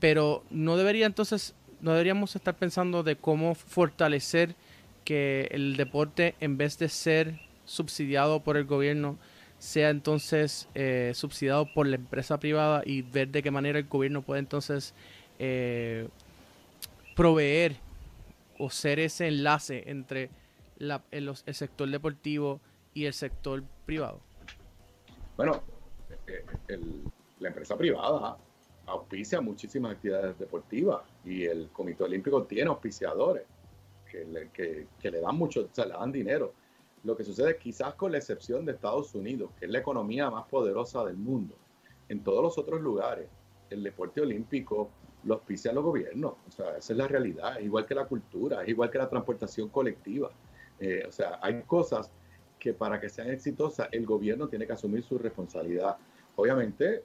Pero 0.00 0.44
no 0.50 0.76
debería 0.76 1.06
entonces, 1.06 1.54
no 1.80 1.92
deberíamos 1.92 2.36
estar 2.36 2.54
pensando 2.56 3.02
de 3.02 3.16
cómo 3.16 3.54
fortalecer 3.54 4.54
que 5.06 5.48
el 5.52 5.76
deporte, 5.76 6.34
en 6.40 6.58
vez 6.58 6.78
de 6.78 6.88
ser 6.88 7.38
subsidiado 7.64 8.40
por 8.40 8.56
el 8.56 8.64
gobierno, 8.64 9.16
sea 9.58 9.90
entonces 9.90 10.68
eh, 10.74 11.12
subsidiado 11.14 11.72
por 11.72 11.86
la 11.86 11.94
empresa 11.94 12.38
privada 12.38 12.82
y 12.84 13.02
ver 13.02 13.28
de 13.28 13.40
qué 13.40 13.52
manera 13.52 13.78
el 13.78 13.86
gobierno 13.86 14.22
puede 14.22 14.40
entonces 14.40 14.94
eh, 15.38 16.08
proveer 17.14 17.76
o 18.58 18.68
ser 18.68 18.98
ese 18.98 19.28
enlace 19.28 19.84
entre 19.86 20.28
la, 20.78 21.02
el, 21.12 21.34
sector 21.36 21.88
deportivo 21.88 22.60
y 22.92 23.04
el 23.04 23.14
sector 23.14 23.62
privado. 23.86 24.20
Bueno, 25.36 25.62
eh, 26.26 26.80
la 27.38 27.48
empresa 27.48 27.78
privada 27.78 28.36
auspicia 28.86 29.40
muchísimas 29.40 29.92
actividades 29.92 30.36
deportivas 30.36 31.02
y 31.24 31.44
el 31.44 31.68
Comité 31.68 32.02
Olímpico 32.02 32.42
tiene 32.42 32.70
auspiciadores 32.70 33.44
que 34.52 35.10
le, 35.10 35.20
dan 35.20 35.36
mucho, 35.36 35.62
o 35.62 35.68
sea, 35.72 35.86
le 35.86 35.92
dan 35.92 36.12
dinero. 36.12 36.54
Lo 37.04 37.16
que 37.16 37.24
sucede 37.24 37.56
quizás 37.56 37.94
con 37.94 38.12
la 38.12 38.18
excepción 38.18 38.64
de 38.64 38.72
Estados 38.72 39.14
Unidos, 39.14 39.50
que 39.58 39.66
es 39.66 39.70
la 39.70 39.78
economía 39.78 40.30
más 40.30 40.46
poderosa 40.48 41.04
del 41.04 41.16
mundo. 41.16 41.54
En 42.08 42.22
todos 42.22 42.42
los 42.42 42.58
otros 42.58 42.80
lugares, 42.80 43.28
el 43.70 43.82
deporte 43.82 44.20
olímpico 44.20 44.90
lo 45.24 45.34
auspicia 45.34 45.72
los 45.72 45.84
gobiernos. 45.84 46.34
O 46.46 46.50
sea, 46.50 46.76
esa 46.76 46.92
es 46.92 46.96
la 46.96 47.08
realidad. 47.08 47.58
Es 47.58 47.64
igual 47.64 47.86
que 47.86 47.94
la 47.94 48.06
cultura, 48.06 48.62
es 48.62 48.68
igual 48.68 48.90
que 48.90 48.98
la 48.98 49.08
transportación 49.08 49.68
colectiva. 49.68 50.30
Eh, 50.80 51.04
o 51.06 51.12
sea, 51.12 51.38
hay 51.42 51.62
cosas 51.62 52.10
que 52.58 52.72
para 52.72 53.00
que 53.00 53.08
sean 53.08 53.30
exitosas, 53.30 53.88
el 53.92 54.06
gobierno 54.06 54.48
tiene 54.48 54.66
que 54.66 54.72
asumir 54.72 55.02
su 55.02 55.18
responsabilidad. 55.18 55.96
Obviamente, 56.36 57.04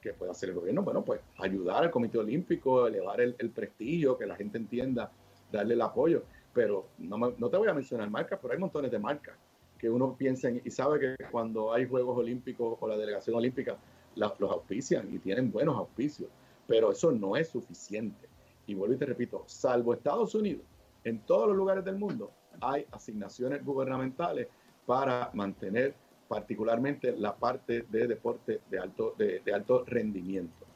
¿qué 0.00 0.12
puede 0.12 0.30
hacer 0.32 0.50
el 0.50 0.56
gobierno? 0.56 0.82
Bueno, 0.82 1.04
pues 1.04 1.20
ayudar 1.38 1.84
al 1.84 1.90
Comité 1.90 2.18
Olímpico, 2.18 2.86
elevar 2.86 3.20
el, 3.20 3.34
el 3.38 3.50
prestigio, 3.50 4.16
que 4.18 4.26
la 4.26 4.36
gente 4.36 4.58
entienda, 4.58 5.10
darle 5.50 5.74
el 5.74 5.82
apoyo 5.82 6.22
pero 6.52 6.88
no, 6.98 7.48
te 7.48 7.56
voy 7.56 7.68
a 7.68 7.74
mencionar 7.74 8.10
marcas, 8.10 8.38
pero 8.40 8.54
hay 8.54 8.60
montones 8.60 8.90
de 8.90 8.98
marcas 8.98 9.36
que 9.78 9.88
uno 9.88 10.14
piensa 10.16 10.50
y 10.50 10.70
sabe 10.70 11.00
que 11.00 11.24
cuando 11.30 11.72
hay 11.72 11.86
Juegos 11.88 12.18
Olímpicos 12.18 12.76
o 12.80 12.88
la 12.88 12.96
delegación 12.96 13.36
olímpica 13.36 13.78
los 14.16 14.50
auspician 14.50 15.08
y 15.14 15.18
tienen 15.18 15.50
buenos 15.50 15.76
auspicios, 15.76 16.28
pero 16.66 16.92
eso 16.92 17.12
no 17.12 17.36
es 17.36 17.48
suficiente. 17.48 18.28
Y 18.66 18.74
vuelvo 18.74 18.94
y 18.94 18.98
te 18.98 19.06
repito, 19.06 19.44
salvo 19.46 19.94
Estados 19.94 20.34
Unidos, 20.34 20.64
en 21.04 21.20
todos 21.20 21.48
los 21.48 21.56
lugares 21.56 21.84
del 21.84 21.96
mundo 21.96 22.30
hay 22.60 22.84
asignaciones 22.90 23.64
gubernamentales 23.64 24.48
para 24.84 25.30
mantener 25.32 25.94
particularmente 26.28 27.16
la 27.16 27.34
parte 27.34 27.86
de 27.88 28.06
deporte 28.06 28.60
de 28.70 28.78
alto, 28.78 29.14
de, 29.16 29.42
alto 29.52 29.84
rendimiento. 29.86 30.66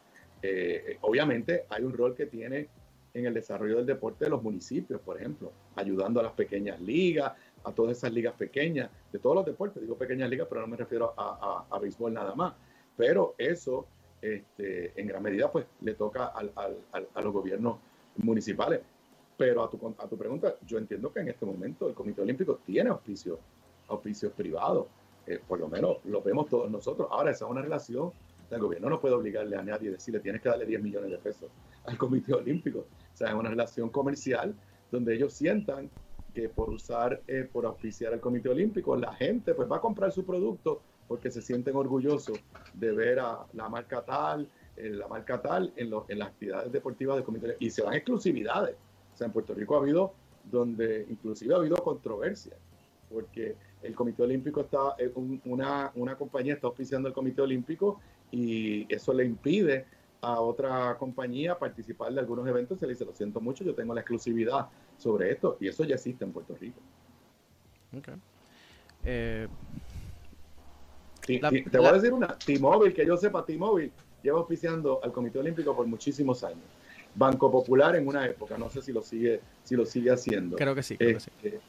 Eh, 0.42 0.98
obviamente 1.02 1.66
hay 1.68 1.84
un 1.84 1.92
rol 1.92 2.14
que 2.14 2.26
tiene 2.26 2.68
en 3.14 3.26
el 3.26 3.32
desarrollo 3.32 3.76
del 3.76 3.86
deporte 3.86 4.24
de 4.24 4.30
los 4.30 4.42
municipios, 4.42 5.00
por 5.00 5.16
ejemplo, 5.16 5.52
ayudando 5.76 6.18
a 6.18 6.24
las 6.24 6.32
pequeñas 6.32 6.80
ligas, 6.80 7.32
a 7.62 7.72
todas 7.72 7.96
esas 7.96 8.12
ligas 8.12 8.34
pequeñas, 8.34 8.90
de 9.12 9.18
todos 9.20 9.36
los 9.36 9.46
deportes, 9.46 9.80
digo 9.80 9.96
pequeñas 9.96 10.28
ligas, 10.28 10.48
pero 10.48 10.60
no 10.60 10.66
me 10.66 10.76
refiero 10.76 11.14
a, 11.16 11.64
a, 11.70 11.78
béisbol 11.78 12.12
nada 12.12 12.34
más. 12.34 12.54
Pero 12.96 13.36
eso, 13.38 13.86
este, 14.20 15.00
en 15.00 15.06
gran 15.06 15.22
medida, 15.22 15.50
pues 15.50 15.64
le 15.80 15.94
toca 15.94 16.26
al, 16.26 16.50
al, 16.56 17.08
a 17.14 17.22
los 17.22 17.32
gobiernos 17.32 17.78
municipales. 18.16 18.80
Pero 19.36 19.64
a 19.64 19.70
tu, 19.70 19.94
a 19.98 20.08
tu 20.08 20.18
pregunta, 20.18 20.56
yo 20.66 20.78
entiendo 20.78 21.12
que 21.12 21.20
en 21.20 21.28
este 21.28 21.46
momento 21.46 21.88
el 21.88 21.94
Comité 21.94 22.20
Olímpico 22.20 22.60
tiene 22.66 22.90
auspicios, 22.90 23.38
auspicios 23.88 24.32
privados, 24.32 24.86
eh, 25.26 25.40
por 25.46 25.60
lo 25.60 25.68
menos 25.68 25.98
lo 26.04 26.20
vemos 26.20 26.48
todos 26.48 26.70
nosotros. 26.70 27.08
Ahora, 27.10 27.30
esa 27.30 27.44
es 27.44 27.50
una 27.50 27.62
relación, 27.62 28.12
el 28.50 28.60
gobierno 28.60 28.90
no 28.90 29.00
puede 29.00 29.14
obligarle 29.14 29.56
a 29.56 29.62
nadie, 29.62 29.90
decirle 29.90 30.20
tienes 30.20 30.42
que 30.42 30.48
darle 30.48 30.66
10 30.66 30.82
millones 30.82 31.10
de 31.10 31.18
pesos 31.18 31.48
al 31.84 31.98
Comité 31.98 32.34
Olímpico. 32.34 32.80
O 32.80 33.16
sea, 33.16 33.28
es 33.28 33.34
una 33.34 33.50
relación 33.50 33.90
comercial 33.90 34.54
donde 34.90 35.14
ellos 35.14 35.32
sientan 35.32 35.90
que 36.34 36.48
por 36.48 36.70
usar, 36.70 37.22
eh, 37.28 37.48
por 37.50 37.64
auspiciar 37.64 38.12
el 38.12 38.20
Comité 38.20 38.48
Olímpico, 38.48 38.96
la 38.96 39.14
gente 39.14 39.54
pues 39.54 39.70
va 39.70 39.76
a 39.76 39.80
comprar 39.80 40.10
su 40.12 40.24
producto 40.24 40.82
porque 41.06 41.30
se 41.30 41.42
sienten 41.42 41.76
orgullosos 41.76 42.38
de 42.72 42.92
ver 42.92 43.20
a 43.20 43.46
la 43.52 43.68
marca 43.68 44.02
tal, 44.02 44.48
eh, 44.76 44.90
la 44.90 45.06
marca 45.06 45.40
tal 45.40 45.72
en, 45.76 45.92
en 46.08 46.18
las 46.18 46.28
actividades 46.28 46.72
deportivas 46.72 47.16
del 47.16 47.24
Comité 47.24 47.46
Olímpico. 47.46 47.66
Y 47.66 47.70
se 47.70 47.82
dan 47.82 47.94
exclusividades. 47.94 48.76
O 49.14 49.16
sea, 49.16 49.26
en 49.26 49.32
Puerto 49.32 49.54
Rico 49.54 49.76
ha 49.76 49.78
habido, 49.78 50.12
donde 50.50 51.06
inclusive 51.08 51.54
ha 51.54 51.58
habido 51.58 51.76
controversia, 51.76 52.54
porque 53.12 53.54
el 53.82 53.94
Comité 53.94 54.22
Olímpico 54.22 54.62
está, 54.62 54.96
eh, 54.98 55.12
una, 55.44 55.92
una 55.94 56.16
compañía 56.16 56.54
está 56.54 56.66
auspiciando 56.66 57.08
el 57.08 57.14
Comité 57.14 57.42
Olímpico 57.42 58.00
y 58.32 58.92
eso 58.92 59.12
le 59.12 59.24
impide 59.24 59.86
a 60.24 60.40
otra 60.40 60.96
compañía 60.98 61.58
participar 61.58 62.12
de 62.12 62.20
algunos 62.20 62.46
eventos, 62.48 62.78
se 62.78 62.86
le 62.86 62.94
dice, 62.94 63.04
lo 63.04 63.12
siento 63.12 63.40
mucho, 63.40 63.62
yo 63.62 63.74
tengo 63.74 63.94
la 63.94 64.00
exclusividad 64.00 64.66
sobre 64.96 65.30
esto, 65.32 65.58
y 65.60 65.68
eso 65.68 65.84
ya 65.84 65.96
existe 65.96 66.24
en 66.24 66.32
Puerto 66.32 66.56
Rico. 66.58 66.80
Eh, 69.04 69.46
te 71.26 71.78
voy 71.78 71.86
a 71.86 71.92
decir 71.92 72.12
una, 72.12 72.38
T-Mobile, 72.38 72.94
que 72.94 73.06
yo 73.06 73.16
sepa, 73.16 73.44
T-Mobile 73.44 73.92
lleva 74.22 74.40
oficiando 74.40 75.00
al 75.04 75.12
Comité 75.12 75.38
Olímpico 75.38 75.76
por 75.76 75.86
muchísimos 75.86 76.42
años. 76.42 76.64
Banco 77.14 77.50
Popular 77.50 77.94
en 77.94 78.08
una 78.08 78.26
época, 78.26 78.56
no 78.56 78.70
sé 78.70 78.80
si 78.82 78.92
lo 78.92 79.02
sigue, 79.02 79.40
si 79.62 79.76
lo 79.76 79.84
sigue 79.84 80.10
haciendo. 80.10 80.56
Creo 80.56 80.74
que 80.74 80.82
sí, 80.82 80.96
creo 80.96 81.14
que 81.14 81.20
sí. 81.20 81.30
Este, 81.42 81.60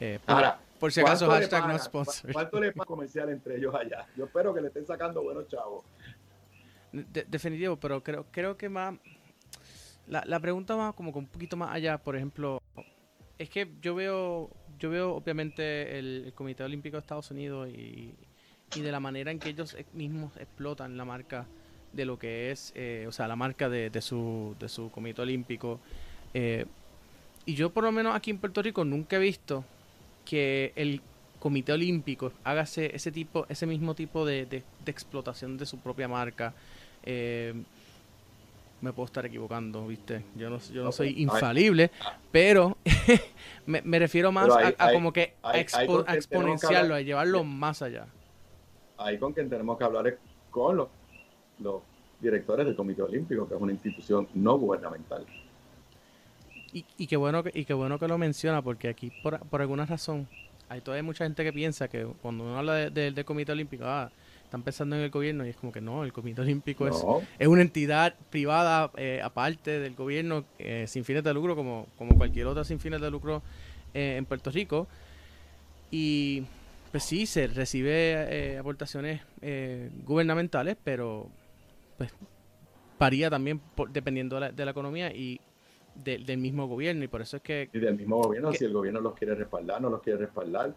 eh, 0.00 0.18
ahora, 0.26 0.58
por 0.78 0.92
si 0.92 1.00
acaso, 1.00 1.30
hashtag 1.30 1.68
no 1.68 1.78
sponsor. 1.78 2.32
¿Cuánto 2.32 2.60
le 2.60 2.72
paga 2.72 2.86
comercial 2.86 3.30
entre 3.30 3.56
ellos 3.56 3.74
allá? 3.74 4.06
Yo 4.16 4.24
espero 4.24 4.52
que 4.52 4.60
le 4.60 4.68
estén 4.68 4.84
sacando 4.84 5.22
buenos 5.22 5.46
chavos 5.46 5.84
definitivo, 6.92 7.76
pero 7.76 8.02
creo, 8.02 8.26
creo 8.30 8.56
que 8.56 8.68
más... 8.68 8.94
La, 10.06 10.24
la 10.26 10.40
pregunta 10.40 10.74
va 10.74 10.92
como 10.92 11.10
un 11.12 11.26
poquito 11.26 11.56
más 11.56 11.70
allá, 11.72 11.96
por 11.98 12.16
ejemplo, 12.16 12.60
es 13.38 13.50
que 13.50 13.68
yo 13.80 13.94
veo, 13.94 14.50
yo 14.78 14.90
veo 14.90 15.14
obviamente 15.14 15.98
el, 15.98 16.32
Comité 16.34 16.64
Olímpico 16.64 16.96
de 16.96 17.00
Estados 17.00 17.30
Unidos 17.30 17.68
y, 17.68 18.14
y, 18.74 18.80
de 18.80 18.92
la 18.92 19.00
manera 19.00 19.30
en 19.30 19.38
que 19.38 19.50
ellos 19.50 19.76
mismos 19.92 20.36
explotan 20.36 20.96
la 20.96 21.04
marca 21.04 21.46
de 21.92 22.04
lo 22.04 22.18
que 22.18 22.50
es, 22.50 22.72
eh, 22.74 23.04
o 23.08 23.12
sea, 23.12 23.28
la 23.28 23.36
marca 23.36 23.68
de, 23.68 23.90
de, 23.90 24.00
su, 24.00 24.56
de 24.58 24.68
su 24.68 24.90
Comité 24.90 25.22
Olímpico. 25.22 25.80
Eh, 26.34 26.66
y 27.44 27.54
yo 27.54 27.70
por 27.70 27.84
lo 27.84 27.92
menos 27.92 28.14
aquí 28.14 28.30
en 28.30 28.38
Puerto 28.38 28.62
Rico 28.62 28.84
nunca 28.84 29.16
he 29.16 29.18
visto 29.18 29.64
que 30.24 30.72
el 30.76 31.02
Comité 31.38 31.72
Olímpico 31.72 32.32
haga 32.44 32.62
ese, 32.62 33.12
tipo, 33.12 33.46
ese 33.48 33.66
mismo 33.66 33.94
tipo 33.94 34.24
de, 34.24 34.46
de 34.46 34.62
explotación 34.86 35.58
de 35.58 35.66
su 35.66 35.78
propia 35.78 36.06
marca. 36.06 36.54
Eh, 37.02 37.54
me 38.82 38.92
puedo 38.92 39.06
estar 39.06 39.24
equivocando, 39.24 39.86
¿viste? 39.86 40.24
Yo 40.34 40.50
no, 40.50 40.58
yo 40.58 40.82
no 40.82 40.90
soy 40.90 41.22
infalible, 41.22 41.90
pero 42.32 42.76
me, 43.66 43.98
refiero 43.98 44.32
más 44.32 44.48
a, 44.50 44.92
como 44.92 45.12
que 45.12 45.34
a, 45.42 45.58
exponenciarlo, 45.58 46.94
a 46.94 47.00
llevarlo 47.00 47.44
más 47.44 47.80
allá. 47.80 48.06
Ahí 48.98 49.18
con 49.18 49.32
quien 49.32 49.48
tenemos 49.48 49.78
que 49.78 49.84
hablar 49.84 50.08
es 50.08 50.14
con 50.50 50.76
los, 50.76 50.88
los 51.60 51.82
directores 52.20 52.66
del 52.66 52.74
Comité 52.74 53.02
Olímpico, 53.02 53.48
que 53.48 53.54
es 53.54 53.60
una 53.60 53.72
institución 53.72 54.28
no 54.34 54.58
gubernamental. 54.58 55.24
Y, 56.72 56.84
y, 56.96 57.06
qué 57.06 57.16
bueno 57.16 57.44
que, 57.44 57.52
y 57.54 57.64
qué 57.64 57.74
bueno 57.74 57.98
que 57.98 58.08
lo 58.08 58.18
menciona, 58.18 58.62
porque 58.62 58.88
aquí 58.88 59.12
por, 59.22 59.38
por 59.40 59.60
alguna 59.60 59.86
razón 59.86 60.26
hay 60.68 60.80
todavía 60.80 61.02
mucha 61.02 61.24
gente 61.24 61.44
que 61.44 61.52
piensa 61.52 61.86
que 61.86 62.04
cuando 62.22 62.44
uno 62.44 62.58
habla 62.58 62.90
del 62.90 63.24
Comité 63.24 63.52
Olímpico, 63.52 63.84
ah, 63.86 64.10
están 64.52 64.64
pensando 64.64 64.96
en 64.96 65.02
el 65.02 65.10
gobierno 65.10 65.46
y 65.46 65.48
es 65.48 65.56
como 65.56 65.72
que 65.72 65.80
no, 65.80 66.04
el 66.04 66.12
Comité 66.12 66.42
Olímpico 66.42 66.86
es, 66.86 67.02
es 67.38 67.48
una 67.48 67.62
entidad 67.62 68.14
privada 68.28 68.90
eh, 68.98 69.18
aparte 69.24 69.80
del 69.80 69.94
gobierno 69.94 70.44
eh, 70.58 70.84
sin 70.86 71.06
fines 71.06 71.24
de 71.24 71.32
lucro 71.32 71.56
como, 71.56 71.86
como 71.96 72.18
cualquier 72.18 72.46
otra 72.46 72.62
sin 72.62 72.78
fines 72.78 73.00
de 73.00 73.10
lucro 73.10 73.42
eh, 73.94 74.16
en 74.18 74.26
Puerto 74.26 74.50
Rico. 74.50 74.88
Y 75.90 76.42
pues 76.90 77.02
sí, 77.02 77.24
se 77.24 77.46
recibe 77.46 78.58
aportaciones 78.58 79.22
gubernamentales, 80.04 80.76
pero 80.84 81.28
pues 81.96 82.12
varía 82.98 83.30
también 83.30 83.58
dependiendo 83.90 84.38
de 84.38 84.64
la, 84.66 84.70
economía 84.70 85.10
y 85.14 85.40
del 85.94 86.36
mismo 86.36 86.66
gobierno 86.66 87.04
y 87.04 87.08
por 87.08 87.22
eso 87.22 87.38
es 87.38 87.42
que... 87.42 87.70
Y 87.72 87.78
del 87.78 87.96
mismo 87.96 88.18
gobierno, 88.18 88.52
si 88.52 88.66
el 88.66 88.74
gobierno 88.74 89.00
los 89.00 89.14
quiere 89.14 89.34
respaldar, 89.34 89.80
no 89.80 89.88
los 89.88 90.02
quiere 90.02 90.18
respaldar, 90.18 90.74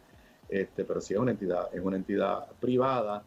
este, 0.48 0.86
pero 0.86 1.02
si 1.02 1.14
es 1.14 1.20
una 1.20 1.32
entidad, 1.32 1.68
es 1.74 1.82
una 1.82 1.98
entidad 1.98 2.48
privada 2.62 3.22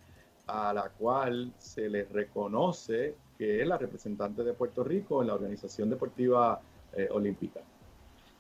a 0.48 0.72
la 0.72 0.88
cual 0.88 1.52
se 1.58 1.88
le 1.88 2.04
reconoce 2.04 3.14
que 3.36 3.60
es 3.60 3.68
la 3.68 3.78
representante 3.78 4.42
de 4.42 4.54
Puerto 4.54 4.82
Rico 4.82 5.20
en 5.20 5.28
la 5.28 5.34
Organización 5.34 5.90
Deportiva 5.90 6.60
eh, 6.92 7.06
olímpica. 7.10 7.60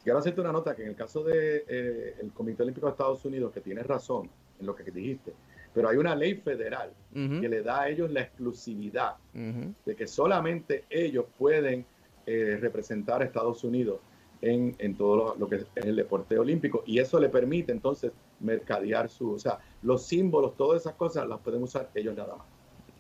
Quiero 0.02 0.18
hacerte 0.18 0.40
una 0.40 0.50
nota 0.50 0.74
que 0.74 0.82
en 0.82 0.88
el 0.88 0.96
caso 0.96 1.22
del 1.22 1.66
de, 1.66 2.16
el 2.20 2.32
Comité 2.32 2.62
Olímpico 2.62 2.86
de 2.86 2.92
Estados 2.92 3.24
Unidos, 3.24 3.52
que 3.52 3.60
tienes 3.60 3.86
razón 3.86 4.28
en 4.58 4.66
lo 4.66 4.74
que 4.74 4.90
dijiste, 4.90 5.34
pero 5.74 5.90
hay 5.90 5.98
una 5.98 6.16
ley 6.16 6.34
federal 6.34 6.92
que 7.12 7.48
le 7.48 7.62
da 7.62 7.82
a 7.82 7.88
ellos 7.90 8.10
la 8.10 8.22
exclusividad 8.22 9.16
de 9.34 9.94
que 9.94 10.06
solamente 10.06 10.86
ellos 10.88 11.26
pueden 11.36 11.84
representar 12.26 13.20
a 13.22 13.26
Estados 13.26 13.62
Unidos 13.64 14.00
en, 14.40 14.74
en 14.78 14.96
todo 14.96 15.36
lo, 15.38 15.48
que 15.48 15.56
es 15.56 15.66
el 15.76 15.96
deporte 15.96 16.38
olímpico 16.38 16.82
y 16.86 16.98
eso 16.98 17.20
le 17.20 17.28
permite 17.28 17.70
entonces 17.70 18.12
mercadear 18.40 19.08
su, 19.08 19.32
o 19.32 19.38
sea, 19.38 19.58
los 19.82 20.06
símbolos, 20.06 20.56
todas 20.56 20.82
esas 20.82 20.94
cosas 20.94 21.28
las 21.28 21.40
pueden 21.40 21.62
usar 21.62 21.90
ellos 21.94 22.16
nada 22.16 22.36
más. 22.36 22.46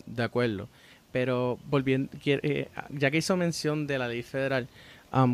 De 0.06 0.22
acuerdo, 0.22 0.68
pero 1.12 1.58
volviendo, 1.66 2.10
eh, 2.24 2.68
ya 2.90 3.10
que 3.10 3.18
hizo 3.18 3.36
mención 3.36 3.86
de 3.86 3.98
la 3.98 4.08
ley 4.08 4.22
federal, 4.22 4.68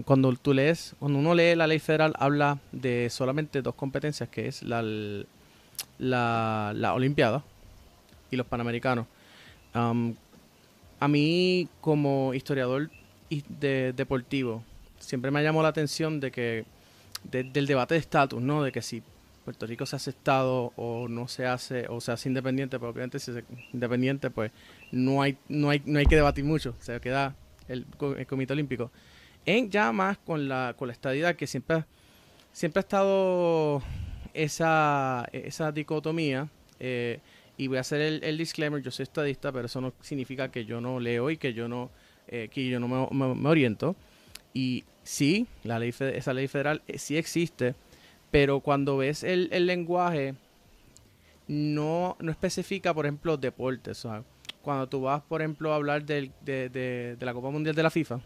cuando 0.04 0.32
tú 0.34 0.54
lees, 0.54 0.94
cuando 0.98 1.18
uno 1.18 1.34
lee 1.34 1.56
la 1.56 1.66
ley 1.66 1.80
federal 1.80 2.14
habla 2.18 2.58
de 2.70 3.08
solamente 3.10 3.60
dos 3.60 3.74
competencias, 3.74 4.28
que 4.28 4.46
es 4.46 4.62
la, 4.62 4.82
la, 5.98 6.72
la 6.74 6.94
Olimpiada 6.94 7.42
y 8.30 8.36
los 8.36 8.46
Panamericanos. 8.46 9.06
a 9.72 11.08
mí 11.08 11.68
como 11.80 12.34
historiador 12.34 12.90
de, 13.30 13.92
deportivo, 13.92 14.62
siempre 14.98 15.30
me 15.30 15.42
llamó 15.42 15.62
la 15.62 15.68
atención 15.68 16.20
de 16.20 16.30
que 16.30 16.64
del 17.24 17.66
debate 17.66 17.94
de 17.94 18.00
estatus, 18.00 18.40
¿no? 18.40 18.62
De 18.62 18.70
que 18.70 18.82
si 18.82 19.02
Puerto 19.44 19.66
Rico 19.66 19.86
se 19.86 19.96
hace 19.96 20.10
Estado 20.10 20.72
o 20.76 21.08
no 21.08 21.28
se 21.28 21.46
hace, 21.46 21.86
o 21.88 22.00
se 22.00 22.12
hace 22.12 22.28
independiente, 22.28 22.78
pero 22.78 22.90
obviamente 22.90 23.18
si 23.18 23.30
es 23.30 23.44
independiente, 23.72 24.30
pues 24.30 24.50
no 24.90 25.22
hay, 25.22 25.36
no 25.48 25.70
hay, 25.70 25.82
no 25.84 25.98
hay 25.98 26.06
que 26.06 26.16
debatir 26.16 26.44
mucho, 26.44 26.74
se 26.80 26.98
queda 27.00 27.36
el, 27.68 27.86
el 28.16 28.26
Comité 28.26 28.54
Olímpico. 28.54 28.90
En 29.46 29.70
ya 29.70 29.92
más 29.92 30.18
con 30.18 30.48
la, 30.48 30.74
con 30.76 30.88
la 30.88 30.92
estadidad 30.92 31.36
que 31.36 31.46
siempre, 31.46 31.84
siempre 32.52 32.80
ha 32.80 32.82
estado 32.82 33.82
esa, 34.32 35.28
esa 35.32 35.70
dicotomía, 35.72 36.48
eh, 36.80 37.20
y 37.56 37.68
voy 37.68 37.76
a 37.76 37.80
hacer 37.80 38.00
el, 38.00 38.38
disclaimer, 38.38 38.82
yo 38.82 38.90
soy 38.90 39.04
estadista, 39.04 39.52
pero 39.52 39.66
eso 39.66 39.80
no 39.80 39.92
significa 40.00 40.50
que 40.50 40.64
yo 40.64 40.80
no 40.80 40.98
leo 40.98 41.30
y 41.30 41.36
que 41.36 41.54
yo 41.54 41.68
no, 41.68 41.90
eh, 42.26 42.48
que 42.50 42.68
yo 42.68 42.80
no 42.80 42.88
me 42.88 43.48
oriento. 43.48 43.94
Y 44.52 44.84
sí, 45.04 45.46
la 45.62 45.78
ley, 45.78 45.94
esa 45.98 46.32
ley 46.32 46.48
federal 46.48 46.82
eh, 46.88 46.98
sí 46.98 47.16
existe, 47.16 47.74
pero 48.34 48.58
cuando 48.58 48.96
ves 48.96 49.22
el, 49.22 49.48
lenguaje, 49.64 50.34
no, 51.46 52.16
no 52.18 52.32
especifica, 52.32 52.92
por 52.92 53.06
ejemplo, 53.06 53.36
deportes. 53.36 54.04
Cuando 54.60 54.88
tú 54.88 55.02
vas, 55.02 55.22
por 55.22 55.40
ejemplo, 55.40 55.72
a 55.72 55.76
hablar 55.76 56.04
de, 56.04 56.32
de, 56.44 57.16
la 57.20 57.32
Copa 57.32 57.50
Mundial 57.50 57.76
de 57.76 57.84
la 57.84 57.90
FIFA, 57.90 58.18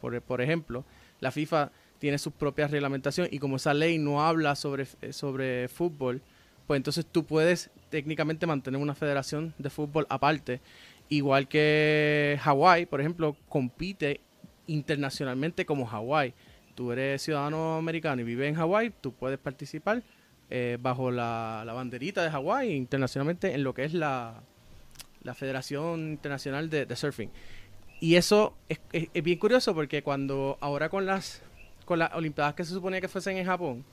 por, 0.00 0.22
por 0.22 0.40
ejemplo, 0.40 0.84
la 1.18 1.32
FIFA 1.32 1.72
tiene 1.98 2.16
sus 2.18 2.32
propias 2.32 2.70
reglamentaciones 2.70 3.32
y 3.32 3.40
como 3.40 3.56
esa 3.56 3.74
ley 3.74 3.98
no 3.98 4.24
habla 4.24 4.54
sobre, 4.54 4.86
sobre 5.10 5.66
fútbol, 5.66 6.22
pues 6.68 6.76
entonces 6.76 7.04
tú 7.04 7.24
puedes 7.24 7.72
técnicamente 7.90 8.46
mantener 8.46 8.80
una 8.80 8.94
federación 8.94 9.52
de 9.58 9.68
fútbol 9.68 10.06
aparte. 10.10 10.60
Igual 11.08 11.48
que 11.48 12.38
Hawái, 12.40 12.86
por 12.86 13.00
ejemplo, 13.00 13.36
compite 13.48 14.20
internacionalmente 14.68 15.66
como 15.66 15.86
Hawái. 15.86 16.34
Tú 16.74 16.92
eres 16.92 17.22
ciudadano 17.22 17.76
americano 17.76 18.22
y 18.22 18.24
vives 18.24 18.48
en 18.48 18.56
Hawái, 18.56 18.92
tú 19.00 19.12
puedes 19.12 19.38
participar 19.38 20.02
eh, 20.50 20.76
bajo 20.80 21.10
la, 21.10 21.64
banderita 21.66 22.22
de 22.22 22.30
Hawái 22.30 22.72
internacionalmente 22.72 23.54
en 23.54 23.64
lo 23.64 23.74
que 23.74 23.84
es 23.84 23.94
la, 23.94 24.42
la 25.22 25.34
Federación 25.34 26.10
Internacional 26.10 26.68
de, 26.68 26.96
Surfing. 26.96 27.30
Y 28.00 28.16
eso 28.16 28.54
es, 28.68 28.80
bien 29.22 29.38
curioso 29.38 29.74
porque 29.74 30.02
cuando 30.02 30.58
ahora 30.60 30.88
con 30.88 31.06
las 31.06 31.42
con 31.84 31.98
las 31.98 32.12
Olimpiadas 32.14 32.54
que 32.54 32.64
se 32.64 32.72
suponía 32.72 33.00
que 33.00 33.08
fuesen 33.08 33.36
en 33.36 33.46
Japón, 33.46 33.84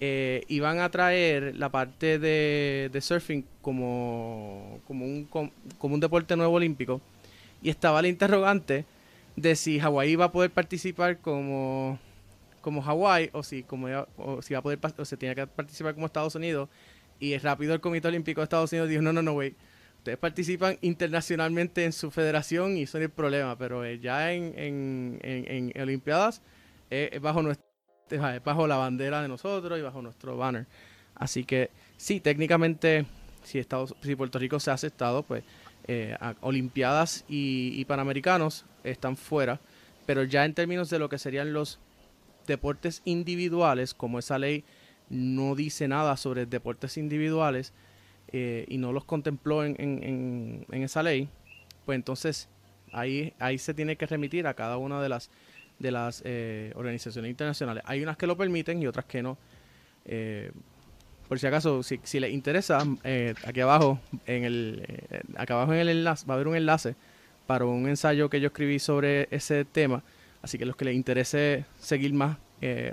eh, 0.00 0.44
iban 0.48 0.80
a 0.80 0.90
traer 0.90 1.54
la 1.56 1.68
parte 1.68 2.18
de, 2.18 2.88
de 2.90 3.00
surfing 3.02 3.44
como, 3.60 4.80
como, 4.86 5.04
un, 5.04 5.28
como 5.78 5.94
un 5.94 6.00
deporte 6.00 6.36
nuevo 6.36 6.54
olímpico. 6.54 7.00
Y 7.62 7.68
estaba 7.68 8.00
el 8.00 8.06
interrogante 8.06 8.86
de 9.36 9.56
si 9.56 9.78
Hawái 9.78 10.16
va 10.16 10.26
a 10.26 10.32
poder 10.32 10.50
participar 10.50 11.18
como, 11.18 11.98
como 12.60 12.82
Hawái 12.82 13.30
o 13.32 13.42
si 13.42 13.62
como 13.62 13.88
o 14.16 14.42
si 14.42 14.54
va 14.54 14.60
a 14.60 14.62
poder 14.62 14.78
o 14.96 15.04
se 15.04 15.16
tiene 15.16 15.34
que 15.34 15.46
participar 15.46 15.94
como 15.94 16.06
Estados 16.06 16.34
Unidos. 16.34 16.68
Y 17.18 17.36
rápido 17.38 17.74
el 17.74 17.80
Comité 17.80 18.08
Olímpico 18.08 18.40
de 18.40 18.44
Estados 18.44 18.72
Unidos 18.72 18.88
dijo 18.88 19.02
no 19.02 19.12
no 19.12 19.22
no 19.22 19.32
güey 19.32 19.54
ustedes 20.00 20.16
participan 20.16 20.78
internacionalmente 20.80 21.84
en 21.84 21.92
su 21.92 22.10
federación 22.10 22.78
y 22.78 22.84
es 22.84 22.94
el 22.94 23.10
problema 23.10 23.58
pero 23.58 23.84
eh, 23.84 23.98
ya 23.98 24.32
en, 24.32 24.54
en, 24.56 25.18
en, 25.22 25.82
Olimpiadas 25.82 26.40
es 26.88 27.20
bajo 27.20 27.42
nuestra 27.42 27.66
bajo 28.42 28.66
la 28.66 28.76
bandera 28.76 29.20
de 29.20 29.28
nosotros 29.28 29.78
y 29.78 29.82
bajo 29.82 30.00
nuestro 30.00 30.38
banner 30.38 30.66
así 31.14 31.44
que 31.44 31.70
sí 31.98 32.18
técnicamente 32.20 33.04
si 33.42 33.58
Estados 33.58 33.94
si 34.00 34.16
Puerto 34.16 34.38
Rico 34.38 34.58
se 34.58 34.70
ha 34.70 34.74
aceptado 34.74 35.22
pues 35.22 35.44
eh, 35.86 36.16
Olimpiadas 36.40 37.24
y, 37.28 37.84
Panamericanos 37.86 38.64
están 38.84 39.16
fuera, 39.16 39.60
pero 40.06 40.24
ya 40.24 40.44
en 40.44 40.54
términos 40.54 40.90
de 40.90 40.98
lo 40.98 41.08
que 41.08 41.18
serían 41.18 41.52
los 41.52 41.78
deportes 42.46 43.02
individuales, 43.04 43.94
como 43.94 44.18
esa 44.18 44.38
ley 44.38 44.64
no 45.08 45.54
dice 45.54 45.88
nada 45.88 46.16
sobre 46.16 46.46
deportes 46.46 46.96
individuales 46.96 47.72
eh, 48.28 48.64
y 48.68 48.78
no 48.78 48.92
los 48.92 49.04
contempló 49.04 49.64
en, 49.64 50.66
esa 50.70 51.02
ley, 51.02 51.28
pues 51.84 51.96
entonces 51.96 52.48
ahí, 52.92 53.32
ahí 53.38 53.58
se 53.58 53.74
tiene 53.74 53.96
que 53.96 54.06
remitir 54.06 54.46
a 54.46 54.54
cada 54.54 54.76
una 54.76 55.02
de 55.02 55.08
las, 55.08 55.30
de 55.78 55.90
las 55.90 56.22
eh, 56.24 56.72
organizaciones 56.76 57.30
internacionales. 57.30 57.82
Hay 57.86 58.02
unas 58.02 58.16
que 58.16 58.26
lo 58.26 58.36
permiten 58.36 58.82
y 58.82 58.86
otras 58.86 59.06
que 59.06 59.22
no. 59.22 59.38
Por 61.30 61.38
si 61.38 61.46
acaso, 61.46 61.84
si, 61.84 62.00
si 62.02 62.18
les 62.18 62.32
interesa, 62.32 62.84
eh, 63.04 63.34
aquí 63.46 63.60
abajo, 63.60 64.00
en 64.26 64.42
el, 64.42 64.82
eh, 64.84 65.20
acá 65.36 65.54
abajo 65.54 65.72
en 65.72 65.78
el 65.78 65.88
enlace, 65.88 66.26
va 66.26 66.34
a 66.34 66.36
haber 66.36 66.48
un 66.48 66.56
enlace 66.56 66.96
para 67.46 67.66
un 67.66 67.88
ensayo 67.88 68.28
que 68.28 68.40
yo 68.40 68.48
escribí 68.48 68.80
sobre 68.80 69.28
ese 69.30 69.64
tema. 69.64 70.02
Así 70.42 70.58
que 70.58 70.66
los 70.66 70.74
que 70.74 70.86
les 70.86 70.96
interese 70.96 71.66
seguir 71.78 72.14
más 72.14 72.36
eh, 72.60 72.90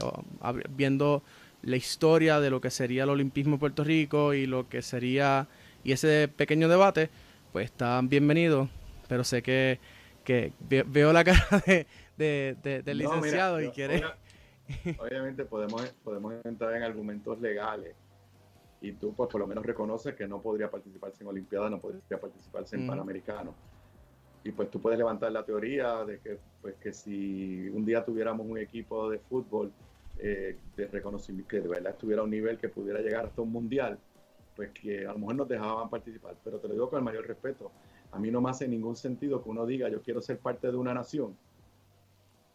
viendo 0.70 1.24
la 1.64 1.78
historia 1.78 2.40
de 2.40 2.52
lo 2.52 2.62
que 2.62 2.70
sería 2.70 3.06
el 3.06 3.10
olimpismo 3.10 3.56
en 3.56 3.60
Puerto 3.60 3.84
Rico 3.84 4.36
y 4.36 4.46
lo 4.46 4.70
que 4.70 4.84
sería 4.84 5.48
y 5.84 5.94
ese 5.94 6.28
pequeño 6.28 6.70
debate, 6.70 7.10
pues 7.52 7.66
están 7.66 8.08
bienvenidos. 8.08 8.70
Pero 9.08 9.24
sé 9.24 9.42
que, 9.42 9.80
que 10.24 10.54
veo 10.60 11.12
la 11.12 11.24
cara 11.24 11.42
de, 12.18 12.56
del 12.86 12.98
licenciado 13.00 13.60
y 13.64 13.72
quiere... 13.72 14.04
Obviamente 15.00 15.44
podemos, 15.44 15.82
podemos 16.04 16.36
entrar 16.46 16.76
en 16.76 16.84
argumentos 16.84 17.42
legales 17.42 17.96
y 18.82 18.92
tú 18.94 19.14
pues 19.14 19.30
por 19.30 19.42
lo 19.42 19.48
menos 19.48 19.66
reconoces 19.66 20.16
que 20.16 20.28
no 20.28 20.42
podría 20.42 20.70
participarse 20.70 21.24
en 21.24 21.30
Olimpiada, 21.30 21.70
no 21.70 21.80
podría 21.80 22.20
participarse 22.20 22.76
en 22.76 22.88
Panamericano. 22.88 23.54
Y 24.44 24.52
pues 24.52 24.70
tú 24.70 24.80
puedes 24.80 24.98
levantar 24.98 25.32
la 25.32 25.44
teoría 25.44 26.06
de 26.06 26.20
que, 26.20 26.40
pues, 26.62 26.76
que 26.76 26.94
si 26.94 27.68
un 27.70 27.84
día 27.84 28.06
tuviéramos 28.06 28.48
un 28.48 28.58
equipo 28.58 29.10
de 29.10 29.20
fútbol 29.20 29.72
eh, 30.20 30.58
de 30.76 30.88
reconocimiento, 30.88 31.50
que 31.50 31.60
de 31.60 31.68
verdad 31.68 31.92
estuviera 31.92 32.22
a 32.22 32.24
un 32.24 32.32
nivel 32.32 32.58
que 32.58 32.70
pudiera 32.70 33.02
llegar 33.02 33.26
hasta 33.26 33.42
un 33.42 33.52
mundial, 33.52 34.00
pues 34.56 34.72
que 34.72 35.06
a 35.06 35.12
lo 35.12 35.20
mejor 35.20 35.36
nos 35.36 35.48
dejaban 35.50 35.90
participar. 35.90 36.36
Pero 36.44 36.60
te 36.60 36.68
lo 36.68 36.76
digo 36.76 36.90
con 36.90 37.00
el 37.00 37.04
mayor 37.04 37.28
respeto. 37.28 37.72
A 38.12 38.20
mí 38.20 38.32
no 38.32 38.40
me 38.40 38.50
hace 38.50 38.68
ningún 38.68 38.96
sentido 38.96 39.44
que 39.44 39.50
uno 39.50 39.66
diga 39.66 39.90
yo 39.90 40.02
quiero 40.02 40.22
ser 40.22 40.40
parte 40.40 40.72
de 40.72 40.78
una 40.78 40.94
nación 40.94 41.36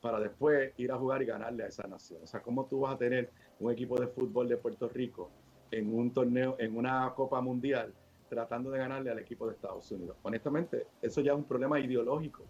para 0.00 0.18
después 0.18 0.72
ir 0.78 0.90
a 0.92 0.96
jugar 0.96 1.22
y 1.22 1.26
ganarle 1.26 1.64
a 1.64 1.66
esa 1.66 1.86
nación. 1.86 2.20
O 2.22 2.26
sea, 2.26 2.40
¿cómo 2.40 2.64
tú 2.66 2.80
vas 2.80 2.94
a 2.94 2.98
tener 2.98 3.30
un 3.60 3.70
equipo 3.70 4.00
de 4.00 4.06
fútbol 4.06 4.48
de 4.48 4.56
Puerto 4.56 4.88
Rico 4.88 5.30
en 5.72 5.92
un 5.92 6.12
torneo, 6.12 6.56
en 6.58 6.76
una 6.76 7.12
Copa 7.14 7.40
Mundial, 7.40 7.92
tratando 8.28 8.70
de 8.70 8.78
ganarle 8.78 9.10
al 9.10 9.18
equipo 9.18 9.46
de 9.46 9.54
Estados 9.54 9.90
Unidos. 9.90 10.16
Honestamente, 10.22 10.86
eso 11.00 11.20
ya 11.20 11.32
es 11.32 11.38
un 11.38 11.44
problema 11.44 11.80
ideológico 11.80 12.44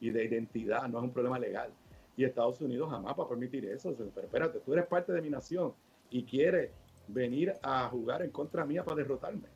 y 0.00 0.10
de 0.10 0.24
identidad, 0.24 0.88
no 0.88 0.98
es 0.98 1.04
un 1.04 1.12
problema 1.12 1.38
legal. 1.38 1.70
Y 2.16 2.24
Estados 2.24 2.60
Unidos 2.60 2.90
jamás 2.90 3.14
va 3.18 3.24
a 3.24 3.28
permitir 3.28 3.64
eso. 3.66 3.94
Pero 3.96 4.26
espérate, 4.26 4.60
tú 4.60 4.72
eres 4.72 4.86
parte 4.86 5.12
de 5.12 5.20
mi 5.20 5.30
nación 5.30 5.74
y 6.10 6.24
quieres 6.24 6.72
venir 7.08 7.54
a 7.62 7.88
jugar 7.88 8.22
en 8.22 8.30
contra 8.30 8.64
mía 8.64 8.84
para 8.84 8.96
derrotarme. 8.96 9.48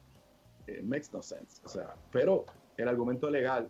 It 0.67 0.83
makes 0.83 1.09
no 1.13 1.23
sense. 1.23 1.61
O 1.65 1.69
sea, 1.69 1.95
pero 2.11 2.45
el 2.77 2.89
argumento 2.89 3.29
legal 3.31 3.69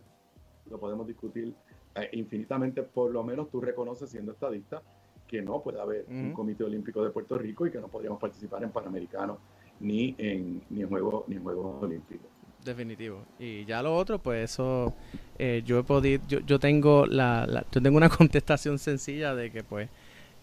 lo 0.69 0.79
podemos 0.79 1.07
discutir 1.07 1.53
eh, 1.95 2.09
infinitamente, 2.13 2.83
por 2.83 3.11
lo 3.11 3.23
menos 3.23 3.49
tú 3.49 3.61
reconoces 3.61 4.09
siendo 4.09 4.31
estadista 4.31 4.81
que 5.27 5.41
no 5.41 5.61
puede 5.61 5.81
haber 5.81 6.05
un 6.09 6.33
Comité 6.33 6.63
Olímpico 6.63 7.03
de 7.03 7.11
Puerto 7.11 7.37
Rico 7.37 7.65
y 7.65 7.71
que 7.71 7.79
no 7.79 7.87
podríamos 7.87 8.19
participar 8.19 8.63
en 8.63 8.71
Panamericanos 8.71 9.37
ni 9.79 10.15
en, 10.17 10.61
ni 10.69 10.81
en 10.81 10.89
Juegos 10.89 11.23
ni 11.27 11.35
en 11.35 11.43
Juegos 11.43 11.81
Olímpicos. 11.83 12.27
Definitivo. 12.63 13.25
Y 13.39 13.65
ya 13.65 13.81
lo 13.81 13.95
otro, 13.95 14.19
pues 14.19 14.51
eso, 14.51 14.93
eh, 15.37 15.63
yo 15.65 15.79
he 15.79 15.83
podido, 15.83 16.23
yo, 16.27 16.39
yo 16.41 16.59
tengo 16.59 17.05
la, 17.05 17.65
yo 17.71 17.81
tengo 17.81 17.97
una 17.97 18.09
contestación 18.17 18.79
sencilla 18.79 19.35
de 19.35 19.51
que 19.51 19.63
pues 19.63 19.89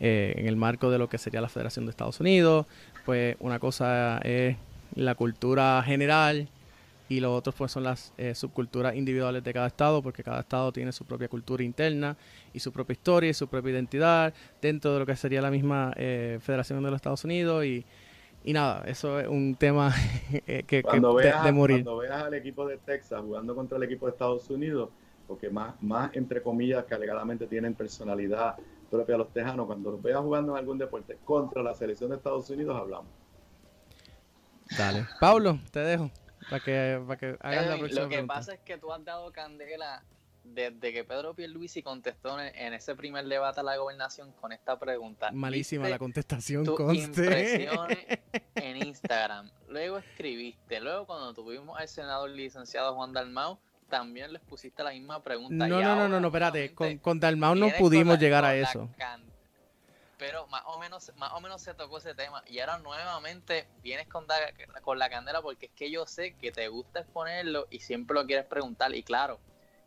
eh, 0.01 0.35
en 0.37 0.47
el 0.47 0.57
marco 0.57 0.90
de 0.90 0.99
lo 0.99 1.09
que 1.09 1.19
sería 1.19 1.40
la 1.40 1.49
Federación 1.49 1.87
de 1.87 1.90
Estados 1.90 2.21
Unidos, 2.21 2.66
pues 3.05 3.37
una 3.40 3.59
cosa 3.59 4.19
es 4.19 4.57
la 4.95 5.14
cultura 5.14 5.83
general 5.85 6.49
y 7.11 7.18
los 7.18 7.33
otros 7.33 7.57
pues 7.57 7.73
son 7.73 7.83
las 7.83 8.14
eh, 8.16 8.37
subculturas 8.37 8.94
individuales 8.94 9.42
de 9.42 9.53
cada 9.53 9.66
estado, 9.66 10.01
porque 10.01 10.23
cada 10.23 10.40
estado 10.40 10.73
tiene 10.73 10.92
su 10.92 11.05
propia 11.05 11.29
cultura 11.29 11.64
interna 11.64 12.16
y 12.55 12.61
su 12.61 12.73
propia 12.73 12.92
historia 12.92 13.31
y 13.31 13.35
su 13.35 13.49
propia 13.49 13.73
identidad 13.73 14.33
dentro 14.62 14.92
de 14.92 15.01
lo 15.01 15.07
que 15.07 15.16
sería 15.16 15.42
la 15.42 15.51
misma 15.51 15.92
eh, 15.96 16.38
Federación 16.40 16.81
de 16.85 16.88
los 16.88 16.99
Estados 16.99 17.25
Unidos 17.25 17.64
y, 17.64 17.85
y 18.44 18.53
nada, 18.53 18.85
eso 18.87 19.18
es 19.18 19.27
un 19.27 19.57
tema 19.57 19.92
eh, 20.46 20.62
que, 20.64 20.85
cuando 20.85 21.12
veas, 21.12 21.42
de, 21.42 21.51
morir. 21.51 21.83
Cuando 21.83 22.01
veas 22.01 22.23
al 22.23 22.35
equipo 22.35 22.64
de 22.64 22.77
Texas 22.79 23.20
jugando 23.20 23.57
contra 23.57 23.77
el 23.77 23.83
equipo 23.83 24.07
de 24.07 24.12
Estados 24.12 24.49
Unidos, 24.49 24.90
porque 25.27 25.51
más, 25.51 25.83
más 25.83 26.14
entre 26.14 26.40
comillas 26.40 26.85
que 26.85 26.94
alegadamente 26.94 27.49
tienen 27.49 27.75
personalidad 27.75 28.55
propia 28.88 29.16
los 29.16 29.33
tejanos, 29.33 29.66
cuando 29.66 29.90
los 29.90 30.01
veas 30.01 30.20
jugando 30.20 30.53
en 30.53 30.59
algún 30.59 30.79
deporte 30.79 31.18
contra 31.25 31.61
la 31.61 31.75
selección 31.75 32.11
de 32.11 32.16
Estados 32.16 32.49
Unidos, 32.51 32.77
hablamos. 32.77 33.09
Dale. 34.79 35.09
Pablo, 35.18 35.59
te 35.73 35.81
dejo. 35.81 36.09
Para 36.51 36.65
que, 36.65 37.03
para 37.07 37.19
que 37.19 37.37
hagas 37.41 37.67
la 37.67 37.79
próxima 37.79 38.03
Lo 38.03 38.09
que 38.09 38.23
pasa 38.25 38.55
es 38.55 38.61
que 38.61 38.77
tú 38.77 38.93
has 38.93 39.05
dado 39.05 39.33
candela 39.33 40.03
desde 40.43 40.93
que 40.93 41.05
Pedro 41.05 41.35
Pierluisi 41.35 41.83
contestó 41.83 42.41
en, 42.41 42.75
ese 42.75 42.95
primer 42.97 43.27
debate 43.27 43.61
a 43.61 43.63
la 43.63 43.77
gobernación 43.77 44.33
con 44.41 44.53
esta 44.53 44.79
pregunta. 44.79 45.31
Malísima 45.33 45.89
la 45.89 45.99
contestación, 45.99 46.65
tus 46.65 46.95
impresiones 46.95 47.99
en 48.57 48.77
Instagram. 48.77 49.51
Luego 49.69 49.99
escribiste. 49.99 50.81
Luego 50.81 51.07
cuando 51.07 51.33
tuvimos 51.35 51.79
al 51.79 51.89
senador 51.89 52.31
licenciado 52.31 52.95
Juan 52.95 53.13
Dalmau, 53.13 53.59
también 53.89 54.33
les 54.33 54.43
pusiste 54.43 54.83
la 54.83 54.91
misma 54.91 55.23
pregunta. 55.23 55.69
No, 55.69 55.81
no, 55.81 55.97
no, 55.97 56.09
no, 56.09 56.21
no, 56.21 56.29
espérate. 56.29 56.75
Con, 56.75 56.99
con 56.99 57.21
Dalmau 57.21 57.55
no 57.55 57.69
pudimos 57.79 58.19
llegar 58.19 58.45
a 58.45 58.55
eso 58.55 58.89
pero 60.21 60.47
más 60.49 60.63
o 60.67 60.79
menos 60.79 61.11
más 61.17 61.33
o 61.33 61.41
menos 61.41 61.63
se 61.63 61.73
tocó 61.73 61.97
ese 61.97 62.15
tema. 62.15 62.45
Y 62.47 62.61
ahora 62.61 62.79
nuevamente 62.79 63.67
vienes 63.83 64.07
con, 64.07 64.27
con 64.83 64.99
la 64.99 65.09
candela 65.09 65.41
porque 65.41 65.67
es 65.67 65.73
que 65.73 65.91
yo 65.91 66.07
sé 66.07 66.35
que 66.35 66.53
te 66.53 66.69
gusta 66.69 67.01
exponerlo 67.01 67.67
y 67.71 67.81
siempre 67.81 68.15
lo 68.15 68.27
quieres 68.27 68.45
preguntar. 68.45 68.95
Y 68.95 69.03
claro 69.03 69.41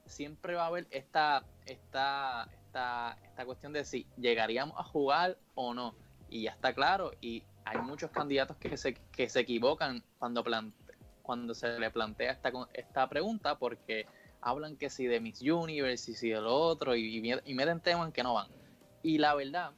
siempre 0.08 0.56
va 0.56 0.64
a 0.64 0.68
haber 0.68 0.88
esta 0.90 1.44
esta 1.66 2.50
esta, 2.66 3.16
esta 3.24 3.46
cuestión 3.46 3.74
de 3.74 3.86
si 3.86 4.08
llegaríamos 4.18 4.78
a 4.80 4.84
jugar 4.84 5.38
o 5.54 5.76
no. 5.76 5.94
Y 6.30 6.44
ya 6.44 6.52
está 6.52 6.74
claro 6.74 7.12
y 7.22 7.44
hay 7.64 7.78
muchos 7.78 8.10
candidatos 8.10 8.58
que 8.58 8.76
se, 8.76 8.96
que 8.96 9.30
se 9.30 9.40
equivocan 9.40 10.04
cuando 10.18 10.44
cuando 11.22 11.54
se 11.54 11.80
le 11.80 11.92
plantea 11.92 12.32
esta 12.32 12.52
esta 12.74 13.08
pregunta 13.08 13.60
porque 13.60 14.08
hablan 14.42 14.76
que 14.78 14.90
si 14.90 15.06
de 15.06 15.20
Miss 15.20 15.42
Universe 15.42 16.12
y 16.12 16.16
si 16.16 16.30
de 16.30 16.42
lo 16.42 16.56
otro 16.56 16.96
y, 16.96 17.18
y 17.46 17.54
meten 17.54 17.80
temas 17.82 18.12
que 18.12 18.24
no 18.24 18.34
van. 18.34 18.48
Y 19.04 19.20
la 19.20 19.36
verdad 19.36 19.74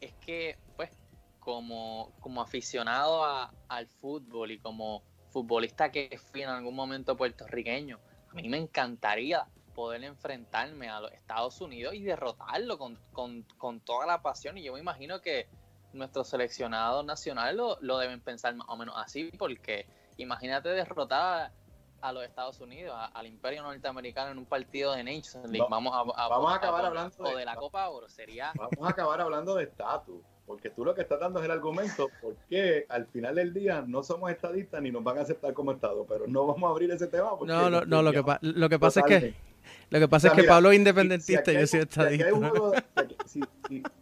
es 0.00 0.12
que, 0.14 0.58
pues, 0.76 0.90
como, 1.38 2.12
como 2.20 2.42
aficionado 2.42 3.24
al 3.68 3.86
fútbol 3.86 4.50
y 4.50 4.58
como 4.58 5.02
futbolista 5.30 5.90
que 5.90 6.18
fui 6.30 6.42
en 6.42 6.48
algún 6.48 6.74
momento 6.74 7.16
puertorriqueño, 7.16 7.98
a 8.30 8.34
mí 8.34 8.48
me 8.48 8.58
encantaría 8.58 9.46
poder 9.74 10.04
enfrentarme 10.04 10.88
a 10.88 11.00
los 11.00 11.12
Estados 11.12 11.60
Unidos 11.60 11.94
y 11.94 12.02
derrotarlo 12.02 12.78
con, 12.78 13.80
toda 13.84 14.06
la 14.06 14.22
pasión. 14.22 14.58
Y 14.58 14.64
yo 14.64 14.74
me 14.74 14.80
imagino 14.80 15.20
que 15.20 15.48
nuestros 15.92 16.28
seleccionados 16.28 17.04
nacionales 17.04 17.56
lo, 17.56 17.78
lo, 17.80 17.98
deben 17.98 18.20
pensar 18.20 18.54
más 18.54 18.68
o 18.68 18.76
menos 18.76 18.94
así, 18.98 19.30
porque 19.38 19.86
imagínate 20.18 20.68
derrotar 20.68 21.52
a 22.00 22.12
los 22.12 22.24
Estados 22.24 22.60
Unidos, 22.60 22.94
al 23.12 23.26
imperio 23.26 23.62
norteamericano 23.62 24.32
en 24.32 24.38
un 24.38 24.46
partido 24.46 24.92
de 24.92 25.04
Nations 25.04 25.50
League. 25.50 25.66
vamos 25.70 25.94
a, 25.94 26.28
vamos 26.28 26.52
a 26.52 26.56
acabar 26.56 26.84
hablando 26.84 27.36
de, 27.36 27.44
la 27.44 27.56
Copa 27.56 27.88
Oro, 27.88 28.08
sería... 28.08 28.52
Vamos 28.56 28.88
a 28.88 28.90
acabar 28.90 29.20
hablando 29.20 29.54
de 29.54 29.64
estatus, 29.64 30.22
porque 30.46 30.70
tú 30.70 30.84
lo 30.84 30.94
que 30.94 31.02
estás 31.02 31.20
dando 31.20 31.38
es 31.40 31.44
el 31.44 31.50
argumento 31.50 32.08
porque 32.20 32.86
al 32.88 33.06
final 33.06 33.34
del 33.34 33.52
día 33.52 33.84
no 33.86 34.02
somos 34.02 34.30
estadistas 34.30 34.82
ni 34.82 34.90
nos 34.90 35.04
van 35.04 35.18
a 35.18 35.22
aceptar 35.22 35.52
como 35.52 35.72
Estado, 35.72 36.06
pero 36.08 36.26
no 36.26 36.46
vamos 36.46 36.68
a 36.68 36.72
abrir 36.72 36.90
ese 36.90 37.06
tema. 37.06 37.30
no, 37.44 37.70
no, 37.70 37.84
no, 37.84 38.02
lo 38.02 38.12
que, 38.12 38.24
lo 38.40 38.68
que 38.68 38.78
pasa 38.78 39.00
es 39.00 39.06
que... 39.06 39.50
Lo 39.90 39.98
que 39.98 40.08
pasa 40.08 40.28
es 40.28 40.34
que 40.34 40.44
Pablo 40.44 40.70
es 40.70 40.78
independentista 40.78 41.52
y 41.52 41.58
yo 41.60 41.66
soy 41.66 41.80
estadista. 41.80 42.30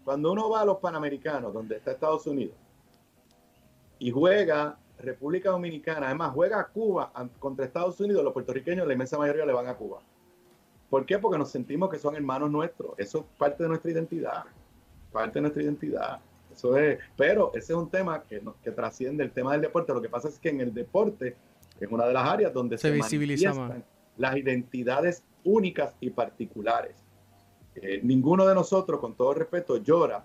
cuando 0.04 0.32
uno 0.32 0.48
va 0.48 0.60
a 0.60 0.64
los 0.64 0.78
Panamericanos, 0.78 1.52
donde 1.52 1.76
está 1.76 1.92
Estados 1.92 2.26
Unidos, 2.26 2.54
y 3.98 4.10
juega 4.10 4.78
República 5.00 5.50
Dominicana, 5.50 6.06
además 6.06 6.32
juega 6.34 6.60
a 6.60 6.66
Cuba 6.66 7.12
contra 7.38 7.64
Estados 7.64 8.00
Unidos, 8.00 8.24
los 8.24 8.32
puertorriqueños, 8.32 8.86
la 8.86 8.92
inmensa 8.92 9.18
mayoría 9.18 9.46
le 9.46 9.52
van 9.52 9.66
a 9.66 9.74
Cuba. 9.74 10.00
¿Por 10.90 11.04
qué? 11.06 11.18
Porque 11.18 11.38
nos 11.38 11.50
sentimos 11.50 11.90
que 11.90 11.98
son 11.98 12.16
hermanos 12.16 12.50
nuestros. 12.50 12.92
Eso 12.98 13.18
es 13.18 13.24
parte 13.38 13.62
de 13.62 13.68
nuestra 13.68 13.90
identidad. 13.90 14.44
Parte 15.12 15.34
de 15.34 15.42
nuestra 15.42 15.62
identidad. 15.62 16.20
Eso 16.52 16.76
es, 16.76 16.98
pero 17.16 17.50
ese 17.54 17.72
es 17.72 17.78
un 17.78 17.90
tema 17.90 18.22
que, 18.22 18.42
que 18.62 18.70
trasciende 18.72 19.22
el 19.22 19.30
tema 19.30 19.52
del 19.52 19.60
deporte. 19.60 19.92
Lo 19.92 20.00
que 20.00 20.08
pasa 20.08 20.28
es 20.28 20.38
que 20.38 20.48
en 20.48 20.60
el 20.60 20.72
deporte 20.72 21.36
es 21.78 21.90
una 21.90 22.06
de 22.06 22.12
las 22.12 22.28
áreas 22.28 22.52
donde 22.52 22.78
se, 22.78 22.90
visibilizan 22.90 23.84
las 24.16 24.36
identidades 24.36 25.22
únicas 25.44 25.94
y 26.00 26.10
particulares. 26.10 26.96
Eh, 27.76 28.00
ninguno 28.02 28.46
de 28.46 28.54
nosotros, 28.54 28.98
con 28.98 29.14
todo 29.14 29.34
respeto, 29.34 29.76
llora 29.76 30.24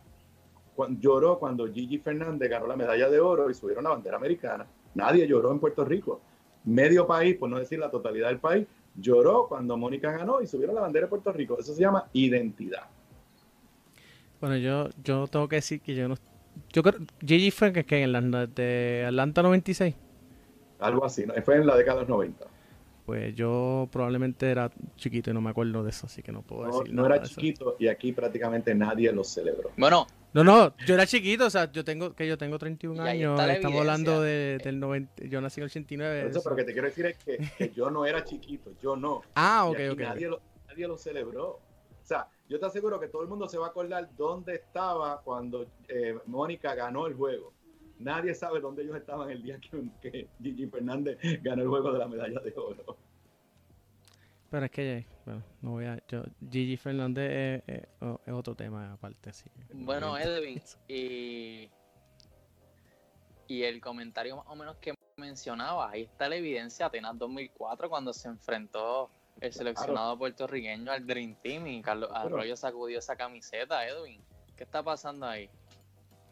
lloró 1.00 1.40
cuando 1.40 1.68
Gigi 1.72 2.00
Fernández 2.00 2.50
ganó 2.50 2.68
la 2.68 2.76
medalla 2.76 3.10
de 3.10 3.20
oro 3.20 3.50
y 3.50 3.54
subieron 3.54 3.84
la 3.84 3.92
bandera 3.92 4.18
americana. 4.18 4.66
Nadie 4.96 5.28
lloró 5.28 5.52
en 5.52 5.60
Puerto 5.60 5.86
Rico. 5.86 6.22
Medio 6.66 7.06
país, 7.06 7.36
por 7.36 7.50
no 7.50 7.60
decir 7.60 7.80
la 7.80 7.92
totalidad 7.92 8.30
del 8.30 8.40
país, 8.40 8.66
lloró 8.96 9.48
cuando 9.48 9.78
Mónica 9.78 10.12
ganó 10.12 10.42
y 10.42 10.48
subieron 10.48 10.76
la 10.76 10.82
bandera 10.82 11.06
de 11.06 11.10
Puerto 11.10 11.32
Rico. 11.32 11.58
Eso 11.60 11.74
se 11.74 11.82
llama 11.82 12.08
identidad. 12.14 12.84
Bueno, 14.40 14.58
yo, 14.58 14.90
yo 15.04 15.28
tengo 15.28 15.48
que 15.48 15.58
decir 15.58 15.82
que 15.82 15.96
yo 15.96 16.08
no. 16.08 16.16
Yo 16.72 16.84
creo. 16.84 17.00
Gigi 17.26 17.52
fue 17.52 17.72
que, 17.72 18.04
en 18.04 18.12
la 18.12 18.22
de 18.48 19.06
Atlanta 19.08 19.42
96. 19.42 19.96
Algo 20.80 21.06
así, 21.06 21.26
fue 21.46 21.56
en 21.56 21.66
la 21.66 21.78
década 21.78 22.00
de 22.00 22.02
los 22.02 22.10
90. 22.10 22.46
Pues 23.06 23.36
yo 23.36 23.90
probablemente 23.92 24.50
era 24.50 24.72
chiquito 24.96 25.32
y 25.32 25.34
no 25.34 25.42
me 25.42 25.50
acuerdo 25.50 25.84
de 25.84 25.90
eso, 25.90 26.06
así 26.06 26.24
que 26.24 26.32
no 26.32 26.42
puedo 26.42 26.66
decir 26.66 26.94
no 26.94 27.04
nada. 27.04 27.10
No 27.10 27.16
era 27.16 27.26
chiquito 27.26 27.76
y 27.78 27.88
aquí 27.88 28.14
prácticamente 28.14 28.74
nadie 28.74 29.12
lo 29.12 29.26
celebró. 29.26 29.72
Bueno, 29.76 30.08
no, 30.34 30.44
no, 30.44 30.76
yo 30.86 30.96
era 30.96 31.06
chiquito, 31.06 31.46
o 31.46 31.50
sea, 31.50 31.70
yo 31.72 31.84
tengo 31.84 32.16
que 32.16 32.26
yo 32.26 32.38
tengo 32.38 32.58
31 32.58 33.04
años, 33.04 33.40
estamos 33.40 33.80
hablando 33.80 34.22
de, 34.22 34.58
del 34.64 34.80
90, 34.80 35.26
yo 35.26 35.42
nací 35.42 35.60
en 35.60 35.64
el 35.64 35.70
89. 35.70 36.28
Eso, 36.30 36.42
pero 36.42 36.56
lo 36.56 36.58
que 36.58 36.64
te 36.64 36.72
quiero 36.72 36.88
decir 36.88 37.06
es 37.06 37.18
que, 37.18 37.72
yo 37.76 37.92
no 37.92 38.06
era 38.06 38.24
chiquito, 38.24 38.72
yo 38.82 38.96
no. 38.96 39.22
Ah, 39.36 39.66
ok, 39.66 39.80
ok. 39.92 40.00
Nadie, 40.00 40.30
Lo, 40.30 40.42
nadie 40.68 40.88
lo 40.88 40.98
celebró. 40.98 41.48
O 41.48 42.06
sea, 42.06 42.28
yo 42.50 42.60
te 42.60 42.66
aseguro 42.66 43.00
que 43.00 43.10
todo 43.10 43.22
el 43.22 43.28
mundo 43.28 43.48
se 43.48 43.58
va 43.58 43.68
a 43.68 43.70
acordar 43.70 44.10
dónde 44.18 44.56
estaba 44.56 45.22
cuando 45.22 45.68
eh, 45.88 46.18
Mónica 46.26 46.74
ganó 46.74 47.06
el 47.06 47.14
juego. 47.14 47.54
Nadie 48.04 48.36
sabe 48.36 48.60
dónde 48.60 48.84
ellos 48.84 48.98
estaban 48.98 49.30
el 49.30 49.42
día 49.42 49.60
que, 49.60 49.90
que 50.02 50.28
Gigi 50.42 50.68
Fernández 50.68 51.18
ganó 51.42 51.62
el 51.62 51.70
juego 51.70 51.92
de 51.94 52.00
la 52.00 52.08
medalla 52.08 52.40
de 52.40 52.54
oro. 52.56 52.98
Pero 54.50 54.66
es 54.66 54.72
que, 54.72 55.08
bueno, 55.26 55.44
no 55.62 55.72
voy 55.72 55.86
a. 55.86 56.00
Yo, 56.08 56.24
Gigi 56.52 56.78
Fernández 56.78 57.64
es, 57.66 57.88
otro 58.32 58.56
tema 58.56 58.94
aparte, 58.94 59.34
sí. 59.34 59.50
Bueno, 59.74 60.16
Edwin, 60.18 60.62
y, 60.88 61.70
y 63.48 63.64
el 63.64 63.82
comentario 63.82 64.38
más 64.38 64.46
o 64.48 64.56
menos 64.56 64.78
que 64.78 64.94
mencionaba, 65.18 65.90
ahí 65.90 66.04
está 66.04 66.30
la 66.30 66.36
evidencia, 66.36 66.86
Atenas 66.86 67.18
2004, 67.18 67.90
cuando 67.90 68.14
se 68.14 68.28
enfrentó 68.28 69.10
el 69.42 69.52
seleccionado 69.52 70.18
puertorriqueño 70.18 70.92
al 70.92 71.06
Dream 71.06 71.36
Team 71.42 71.68
y 71.68 71.82
Carlos 71.82 72.10
Arroyo 72.14 72.56
sacudió 72.56 73.00
esa 73.00 73.16
camiseta, 73.16 73.88
Edwin. 73.88 74.22
¿Qué 74.56 74.64
está 74.64 74.84
pasando 74.84 75.26
ahí? 75.26 75.50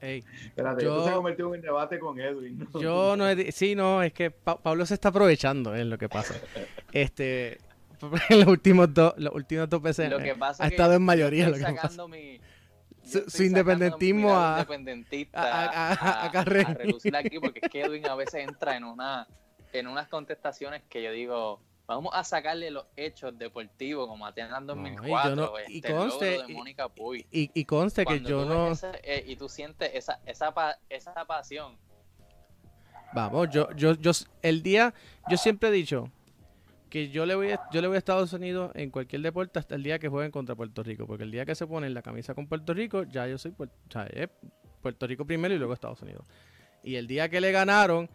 Ey, 0.02 0.24
Espérate, 0.46 0.84
yo, 0.84 1.06
se 1.06 1.14
convirtió 1.14 1.46
en 1.46 1.52
un 1.52 1.62
debate 1.62 2.00
con 2.00 2.20
Edwin. 2.20 2.68
Yo 2.80 3.16
no 3.16 3.30
he, 3.30 3.52
sí, 3.52 3.76
no, 3.76 4.02
es 4.02 4.14
que 4.14 4.32
Pablo 4.32 4.86
se 4.86 4.96
está 4.96 5.10
aprovechando, 5.10 5.76
es 5.76 5.86
lo 5.86 5.98
que 5.98 6.10
pasa. 6.10 6.36
Este, 6.92 7.58
los 8.30 8.48
últimos 8.48 8.94
dos, 8.94 9.14
los 9.18 9.34
últimos 9.34 9.70
dos 9.70 9.82
veces 9.82 10.12
ha 10.60 10.68
estado 10.68 10.94
en 10.94 11.04
mayoría. 11.04 11.48
Lo 11.48 11.58
que 11.58 11.74
pasa. 11.74 12.06
su, 13.28 13.44
independentismo 13.44 14.38
a, 14.38 14.58
independentista 14.60 15.42
a, 15.42 15.94
a, 15.94 16.26
a, 16.26 16.44
relucir 16.44 17.16
aquí 17.16 17.40
porque 17.40 17.62
es 17.64 17.70
que 17.70 17.82
Edwin 17.82 18.06
a 18.08 18.16
veces 18.16 18.48
entra 18.48 18.76
en 18.76 18.84
una 18.84 19.26
en 19.72 19.88
unas 19.88 20.10
contestaciones 20.10 20.82
que 20.90 21.02
yo 21.02 21.12
digo 21.12 21.62
vamos 21.96 22.14
a 22.16 22.24
sacarle 22.24 22.72
los 22.72 22.86
hechos 22.96 23.38
deportivos 23.38 24.08
como 24.08 24.26
Atenas 24.26 24.66
2004 24.66 25.36
no, 25.36 25.58
este, 25.58 25.74
y 25.74 25.82
conste 25.82 26.26
de 26.26 26.48
Mónica 26.48 26.90
Puy 26.90 27.26
y, 27.32 27.52
y, 27.54 27.66
conste 27.66 28.06
que 28.06 28.22
yo 28.22 28.46
no 28.46 28.72
eh, 29.04 29.24
y 29.28 29.36
tú 29.36 29.50
sientes 29.50 29.92
esa 29.94 30.20
esa 30.26 30.54
esa 30.90 31.26
pasión 31.26 31.78
vamos 33.14 33.50
yo 33.50 33.72
yo 33.76 33.94
yo 33.94 34.12
el 34.42 34.64
día 34.64 34.94
yo 35.30 35.38
siempre 35.38 35.70
he 35.70 35.72
dicho 35.72 36.12
que 36.92 37.10
yo 37.10 37.26
le 37.26 37.36
voy 37.36 37.52
a, 37.52 37.62
yo 37.72 37.82
le 37.82 37.88
voy 37.88 37.96
a 37.96 37.98
Estados 37.98 38.34
Unidos 38.34 38.72
en 38.76 38.92
cualquier 38.92 39.22
deporte 39.22 39.58
hasta 39.58 39.76
el 39.76 39.82
día 39.82 39.98
que 39.98 40.10
jueguen 40.10 40.30
contra 40.30 40.56
Puerto 40.56 40.84
Rico, 40.84 41.08
porque 41.08 41.24
el 41.24 41.32
día 41.32 41.46
que 41.46 41.56
se 41.56 41.66
ponen 41.66 41.94
la 41.94 42.02
camisa 42.02 42.36
con 42.36 42.48
Puerto 42.48 42.74
Rico, 42.74 43.04
ya 43.04 43.26
yo 43.28 43.38
soy 43.38 43.54
Puerto 43.54 45.08
Rico 45.08 45.26
primero 45.26 45.56
y 45.56 45.58
luego 45.58 45.74
Estados 45.74 46.02
Unidos. 46.02 46.28
Y 46.84 46.96
el 46.96 47.08
día 47.08 47.30
que 47.30 47.40
le 47.40 47.54
ganaron 47.54 48.10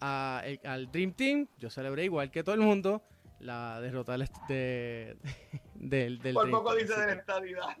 al 0.00 0.90
Dream 0.90 1.12
Team, 1.12 1.46
yo 1.58 1.68
celebré 1.68 2.04
igual 2.04 2.30
que 2.30 2.42
todo 2.42 2.54
el 2.54 2.62
mundo 2.62 3.02
la 3.42 3.80
derrota 3.80 4.16
de, 4.48 5.16
del, 5.74 6.18
del 6.20 6.34
Por 6.34 6.50
poco 6.50 6.74
dice 6.74 6.94
de 6.94 7.16
la. 7.16 7.76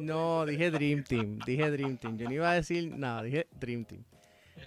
No, 0.00 0.44
dije 0.44 0.70
Dream 0.70 1.04
Team, 1.04 1.38
dije 1.46 1.70
Dream 1.70 1.96
Team. 1.96 2.18
Yo 2.18 2.26
no 2.26 2.34
iba 2.34 2.50
a 2.50 2.54
decir 2.54 2.90
nada, 2.96 3.22
dije 3.22 3.46
Dream 3.58 3.84
Team. 3.84 4.04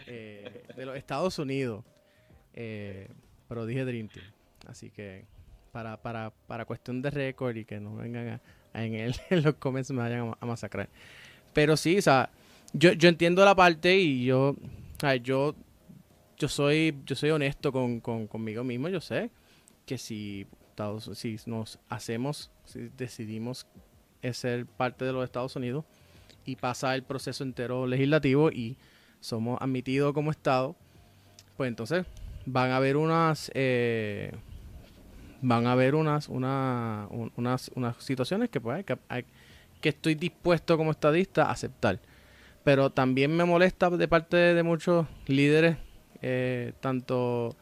Eh, 0.07 0.63
de 0.75 0.85
los 0.85 0.95
Estados 0.95 1.37
Unidos. 1.39 1.83
Eh, 2.53 3.09
pero 3.47 3.65
dije 3.65 3.83
Dream 3.85 4.07
Team. 4.07 4.25
Así 4.67 4.89
que 4.89 5.25
para, 5.71 5.97
para, 5.97 6.31
para 6.47 6.65
cuestión 6.65 7.01
de 7.01 7.11
récord 7.11 7.55
y 7.55 7.65
que 7.65 7.79
no 7.79 7.95
vengan 7.95 8.41
en, 8.73 8.93
el, 8.95 9.15
en, 9.29 9.43
los 9.43 9.55
comments 9.55 9.91
me 9.91 9.99
vayan 9.99 10.33
a, 10.39 10.45
masacrar. 10.45 10.89
Pero 11.53 11.75
sí, 11.75 11.97
o 11.97 12.01
sea, 12.01 12.29
yo, 12.73 12.93
yo 12.93 13.09
entiendo 13.09 13.43
la 13.43 13.55
parte 13.55 13.97
y 13.97 14.25
yo, 14.25 14.55
yo, 15.23 15.55
yo 16.37 16.47
soy, 16.47 16.97
yo 17.05 17.15
soy 17.15 17.31
honesto 17.31 17.71
con, 17.71 17.99
conmigo 17.99 18.63
mismo, 18.63 18.87
yo 18.87 19.01
sé 19.01 19.29
que 19.88 19.97
si, 19.97 20.45
si 21.13 21.38
nos 21.47 21.79
hacemos, 21.89 22.51
si 22.65 22.91
decidimos 22.97 23.65
ser 24.33 24.65
parte 24.65 25.05
de 25.05 25.13
los 25.13 25.23
Estados 25.23 25.55
Unidos 25.55 25.85
y 26.45 26.57
pasa 26.57 26.93
el 26.93 27.03
proceso 27.03 27.45
entero 27.45 27.88
legislativo 27.88 28.51
y 28.51 28.75
somos 29.21 29.59
admitidos 29.61 30.13
como 30.13 30.31
Estado, 30.31 30.75
pues 31.55 31.69
entonces 31.69 32.05
van 32.45 32.71
a 32.71 32.77
haber 32.77 32.97
unas 32.97 33.49
eh, 33.55 34.33
van 35.41 35.67
a 35.67 35.71
haber 35.71 35.95
unas 35.95 36.27
unas, 36.27 37.71
unas 37.75 37.95
situaciones 38.03 38.49
que 38.49 38.59
pues 38.59 38.85
que, 38.85 38.97
que 39.79 39.89
estoy 39.89 40.15
dispuesto 40.15 40.77
como 40.77 40.91
estadista 40.91 41.45
a 41.45 41.51
aceptar. 41.51 41.99
Pero 42.65 42.89
también 42.89 43.35
me 43.35 43.45
molesta 43.45 43.89
de 43.89 44.07
parte 44.09 44.35
de 44.35 44.63
muchos 44.63 45.07
líderes 45.27 45.77
eh, 46.21 46.73
tanto 46.81 47.55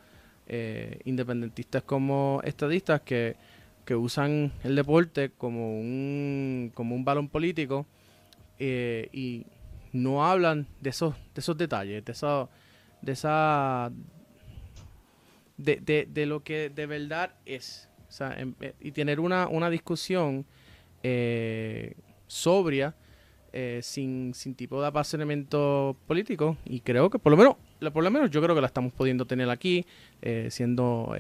eh, 0.48 1.00
independentistas 1.06 1.84
como 1.84 2.42
estadistas 2.44 3.02
que, 3.02 3.36
que, 3.86 3.96
usan 3.96 4.52
el 4.64 4.76
deporte 4.76 5.32
como 5.38 5.80
un 5.80 6.72
como 6.74 6.96
un 6.96 7.04
balón 7.06 7.30
político 7.30 7.86
y 8.60 9.46
no 9.92 10.26
hablan 10.26 10.68
de 10.82 10.90
esos 10.92 11.16
de 11.34 11.42
esos 11.42 11.58
detalles 11.58 12.06
de 12.06 12.12
eso 12.12 12.50
de 13.02 13.12
esa 13.12 13.92
de, 15.58 16.08
de, 16.12 16.26
lo 16.26 16.44
que 16.44 16.70
de 16.70 16.86
verdad 16.86 17.32
es. 17.46 17.90
Eh, 18.20 18.74
y 18.80 18.92
tener 18.92 19.20
una, 19.20 19.48
una 19.48 19.70
discusión 19.70 20.46
eh, 21.04 21.96
sobria, 22.28 22.96
eh, 23.52 23.80
sin, 23.84 24.34
sin 24.34 24.56
tipo 24.56 24.82
de 24.82 24.88
apasionamiento 24.88 25.96
político. 26.08 26.58
Y 26.66 26.82
creo 26.82 27.10
que 27.10 27.20
por 27.20 27.32
lo 27.32 27.38
menos, 27.38 27.56
por 27.94 28.04
lo 28.04 28.12
menos 28.12 28.32
yo 28.32 28.42
creo 28.42 28.56
que 28.56 28.62
la 28.62 28.68
estamos 28.68 28.94
pudiendo 28.94 29.26
tener 29.26 29.50
aquí, 29.50 29.86
siendo, 30.50 31.16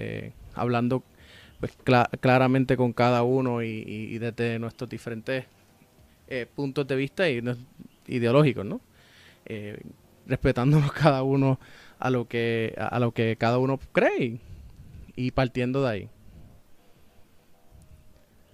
hablando 0.53 1.03
pues, 1.60 1.78
claramente 2.20 2.78
con 2.78 2.93
cada 2.93 3.24
uno 3.24 3.64
y, 3.64 3.84
y, 3.86 4.18
desde 4.18 4.60
nuestros 4.60 4.89
diferentes 4.89 5.45
puntos 6.56 6.88
de 6.88 6.95
vista 6.95 7.30
y 7.30 7.41
ideológicos, 8.08 8.66
¿no? 8.66 8.82
respetándonos 10.28 10.91
cada 10.93 11.24
uno 11.24 11.60
a 11.99 12.10
lo 12.10 12.28
que, 12.28 12.76
a 12.78 12.99
lo 12.99 13.12
que 13.12 13.36
cada 13.38 13.58
uno 13.58 13.80
cree 13.91 14.39
y 15.16 15.32
partiendo 15.32 15.84
de 15.84 15.89
ahí. 15.89 16.10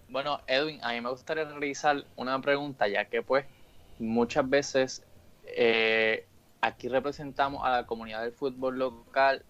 Bueno, 0.10 0.42
Edwin, 0.48 0.80
a 0.84 0.92
mí 0.92 1.02
me 1.02 1.10
gustaría 1.10 1.46
realizar 1.46 2.06
una 2.18 2.40
pregunta, 2.42 2.88
ya 2.88 3.06
que 3.06 3.22
pues 3.22 3.46
muchas 3.98 4.50
veces 4.50 5.04
eh, 5.46 6.26
aquí 6.62 6.88
representamos 6.88 7.66
a 7.66 7.72
la 7.72 7.86
comunidad 7.86 8.22
del 8.22 8.34
fútbol 8.34 8.80
local 8.80 9.44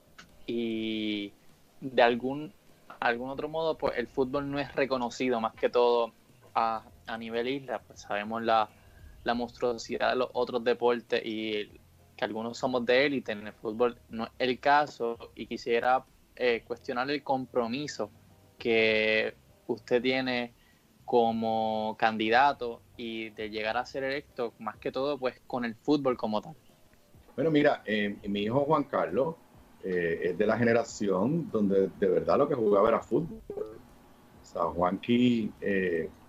y 0.47 1.34
de 1.82 2.01
algún, 2.01 2.53
algún 2.99 3.30
otro 3.30 3.49
modo 3.49 3.78
pues 3.78 3.97
el 3.97 4.07
fútbol 4.07 4.49
no 4.49 4.59
es 4.59 4.74
reconocido 4.74 5.39
más 5.39 5.53
que 5.53 5.70
todo 5.70 6.14
a, 6.55 6.84
a 7.07 7.18
nivel 7.18 7.47
isla, 7.47 7.80
pues 7.80 8.01
sabemos 8.01 8.41
la, 8.41 8.70
la 9.24 9.34
monstruosidad 9.34 10.12
de 10.12 10.16
los 10.16 10.30
otros 10.34 10.64
deportes 10.64 11.22
y 11.26 11.82
algunos 12.22 12.57
somos 12.57 12.86
de 12.86 13.05
élite 13.05 13.32
en 13.32 13.47
el 13.47 13.53
fútbol, 13.53 13.97
no 14.09 14.26
es 14.26 14.32
el 14.38 14.59
caso, 14.59 15.18
y 15.36 15.47
quisiera 15.47 16.05
eh, 16.36 16.64
cuestionar 16.66 17.09
el 17.09 17.24
compromiso 17.24 18.12
que 18.57 19.36
usted 19.68 20.01
tiene 20.01 20.53
como 21.03 21.95
candidato 21.97 22.84
y 22.95 23.32
de 23.32 23.49
llegar 23.49 23.78
a 23.78 23.86
ser 23.86 24.03
electo, 24.03 24.53
más 24.59 24.78
que 24.78 24.91
todo, 24.91 25.18
pues 25.18 25.41
con 25.47 25.66
el 25.66 25.76
fútbol 25.76 26.16
como 26.16 26.41
tal. 26.41 26.55
Bueno, 27.36 27.52
mira, 27.52 27.82
eh, 27.86 28.18
mi 28.28 28.44
hijo 28.44 28.62
Juan 28.62 28.84
Carlos 28.84 29.36
eh, 29.84 30.22
es 30.24 30.38
de 30.38 30.46
la 30.46 30.58
generación 30.58 31.50
donde 31.52 31.90
de 32.00 32.08
verdad 32.08 32.38
lo 32.38 32.48
que 32.48 32.56
jugaba 32.56 32.90
era 32.90 33.00
fútbol. 33.00 33.42
O 33.50 34.46
sea, 34.46 34.64
Juanqui 34.64 35.52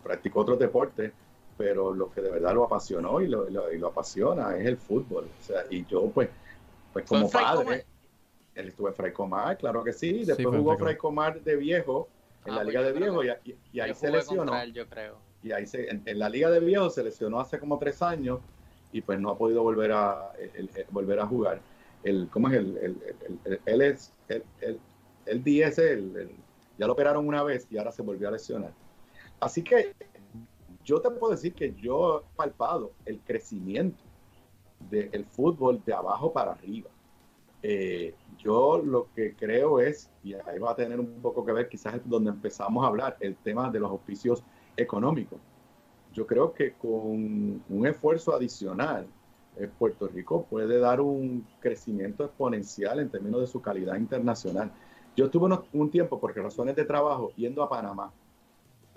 practicó 0.03 0.41
otros 0.41 0.59
deportes, 0.59 1.13
pero 1.57 1.93
lo 1.93 2.11
que 2.11 2.21
de 2.21 2.31
verdad 2.31 2.55
lo 2.55 2.65
apasionó 2.65 3.21
y 3.21 3.29
lo, 3.29 3.49
y 3.49 3.79
lo, 3.79 3.87
apasiona 3.89 4.57
es 4.57 4.67
el 4.67 4.77
fútbol. 4.77 5.25
O 5.25 5.45
sea, 5.45 5.65
y 5.71 5.85
yo, 5.87 6.09
pues, 6.11 6.29
pues 6.93 7.05
como 7.05 7.29
padre, 7.29 7.85
él 8.55 8.69
estuvo 8.69 8.89
en 8.89 8.95
Fray 8.95 9.13
Comar, 9.13 9.57
claro 9.59 9.83
que 9.83 9.93
sí. 9.93 10.25
Después 10.25 10.57
jugó 10.57 10.77
Fray 10.77 10.97
Comar 10.97 11.41
de 11.41 11.57
viejo 11.57 12.09
en 12.45 12.53
ah, 12.53 12.57
la 12.57 12.63
pues 12.63 12.75
Liga 12.75 12.83
de 12.83 12.93
Viejo 12.93 13.25
y, 13.25 13.81
ahí 13.81 13.95
se 13.95 14.11
lesionó. 14.11 14.65
yo 14.67 14.89
creo. 14.89 15.17
Y 15.43 15.53
ahí 15.53 15.67
se, 15.67 15.89
en, 15.89 16.03
la 16.19 16.29
Liga 16.29 16.51
de 16.51 16.61
Viejo 16.61 16.91
se 16.91 17.03
lesionó 17.03 17.41
hace 17.41 17.59
como 17.59 17.79
tres 17.79 18.03
años 18.03 18.41
y 18.93 19.01
pues 19.01 19.19
no 19.19 19.31
ha 19.31 19.39
podido 19.39 19.63
volver 19.63 19.93
a 19.93 20.33
volver 20.91 21.21
a 21.21 21.27
jugar. 21.27 21.61
El, 22.05 22.29
¿Cómo 22.31 22.49
es 22.49 22.55
el? 22.55 22.97
Él 23.65 23.81
es 23.83 24.13
el, 24.29 24.43
el, 24.61 24.81
el 25.27 25.45
10, 25.45 25.79
el, 25.79 26.31
ya 26.79 26.87
lo 26.87 26.93
operaron 26.93 27.27
una 27.27 27.43
vez 27.43 27.67
y 27.71 27.79
ahora 27.79 27.93
se 27.93 28.03
volvió 28.03 28.29
a 28.29 28.33
lesionar. 28.33 28.73
Así 29.41 29.63
que 29.63 29.95
yo 30.85 31.01
te 31.01 31.11
puedo 31.11 31.33
decir 31.33 31.55
que 31.55 31.75
yo 31.75 32.21
he 32.21 32.37
palpado 32.37 32.93
el 33.07 33.21
crecimiento 33.21 34.03
del 34.91 35.25
fútbol 35.27 35.83
de 35.85 35.95
abajo 35.95 36.33
para 36.33 36.53
arriba. 36.53 36.91
Eh, 37.63 38.15
yo 38.39 38.79
lo 38.79 39.07
que 39.15 39.37
creo 39.37 39.79
es, 39.79 40.11
y 40.25 40.35
ahí 40.35 40.59
va 40.59 40.73
a 40.73 40.77
tener 40.77 40.99
un 40.99 41.21
poco 41.23 41.45
que 41.45 41.53
ver, 41.53 41.69
quizás 41.69 42.01
donde 42.05 42.31
empezamos 42.31 42.85
a 42.85 42.89
hablar, 42.89 43.17
el 43.21 43.37
tema 43.37 43.71
de 43.71 43.79
los 43.79 43.91
auspicios 43.91 44.43
económicos. 44.77 45.39
Yo 46.13 46.27
creo 46.27 46.53
que 46.53 46.73
con 46.75 47.63
un 47.69 47.87
esfuerzo 47.87 48.35
adicional, 48.35 49.07
eh, 49.57 49.69
Puerto 49.79 50.09
Rico 50.09 50.47
puede 50.49 50.79
dar 50.79 51.01
un 51.01 51.47
crecimiento 51.61 52.25
exponencial 52.25 53.01
en 53.01 53.11
términos 53.11 53.41
de 53.41 53.47
su 53.47 53.61
calidad 53.61 53.97
internacional. 53.97 54.71
Yo 55.17 55.27
estuve 55.27 55.59
un 55.73 55.91
tiempo, 55.91 56.19
por 56.19 56.35
razones 56.35 56.75
de 56.75 56.85
trabajo, 56.85 57.33
yendo 57.37 57.63
a 57.63 57.69
Panamá 57.69 58.13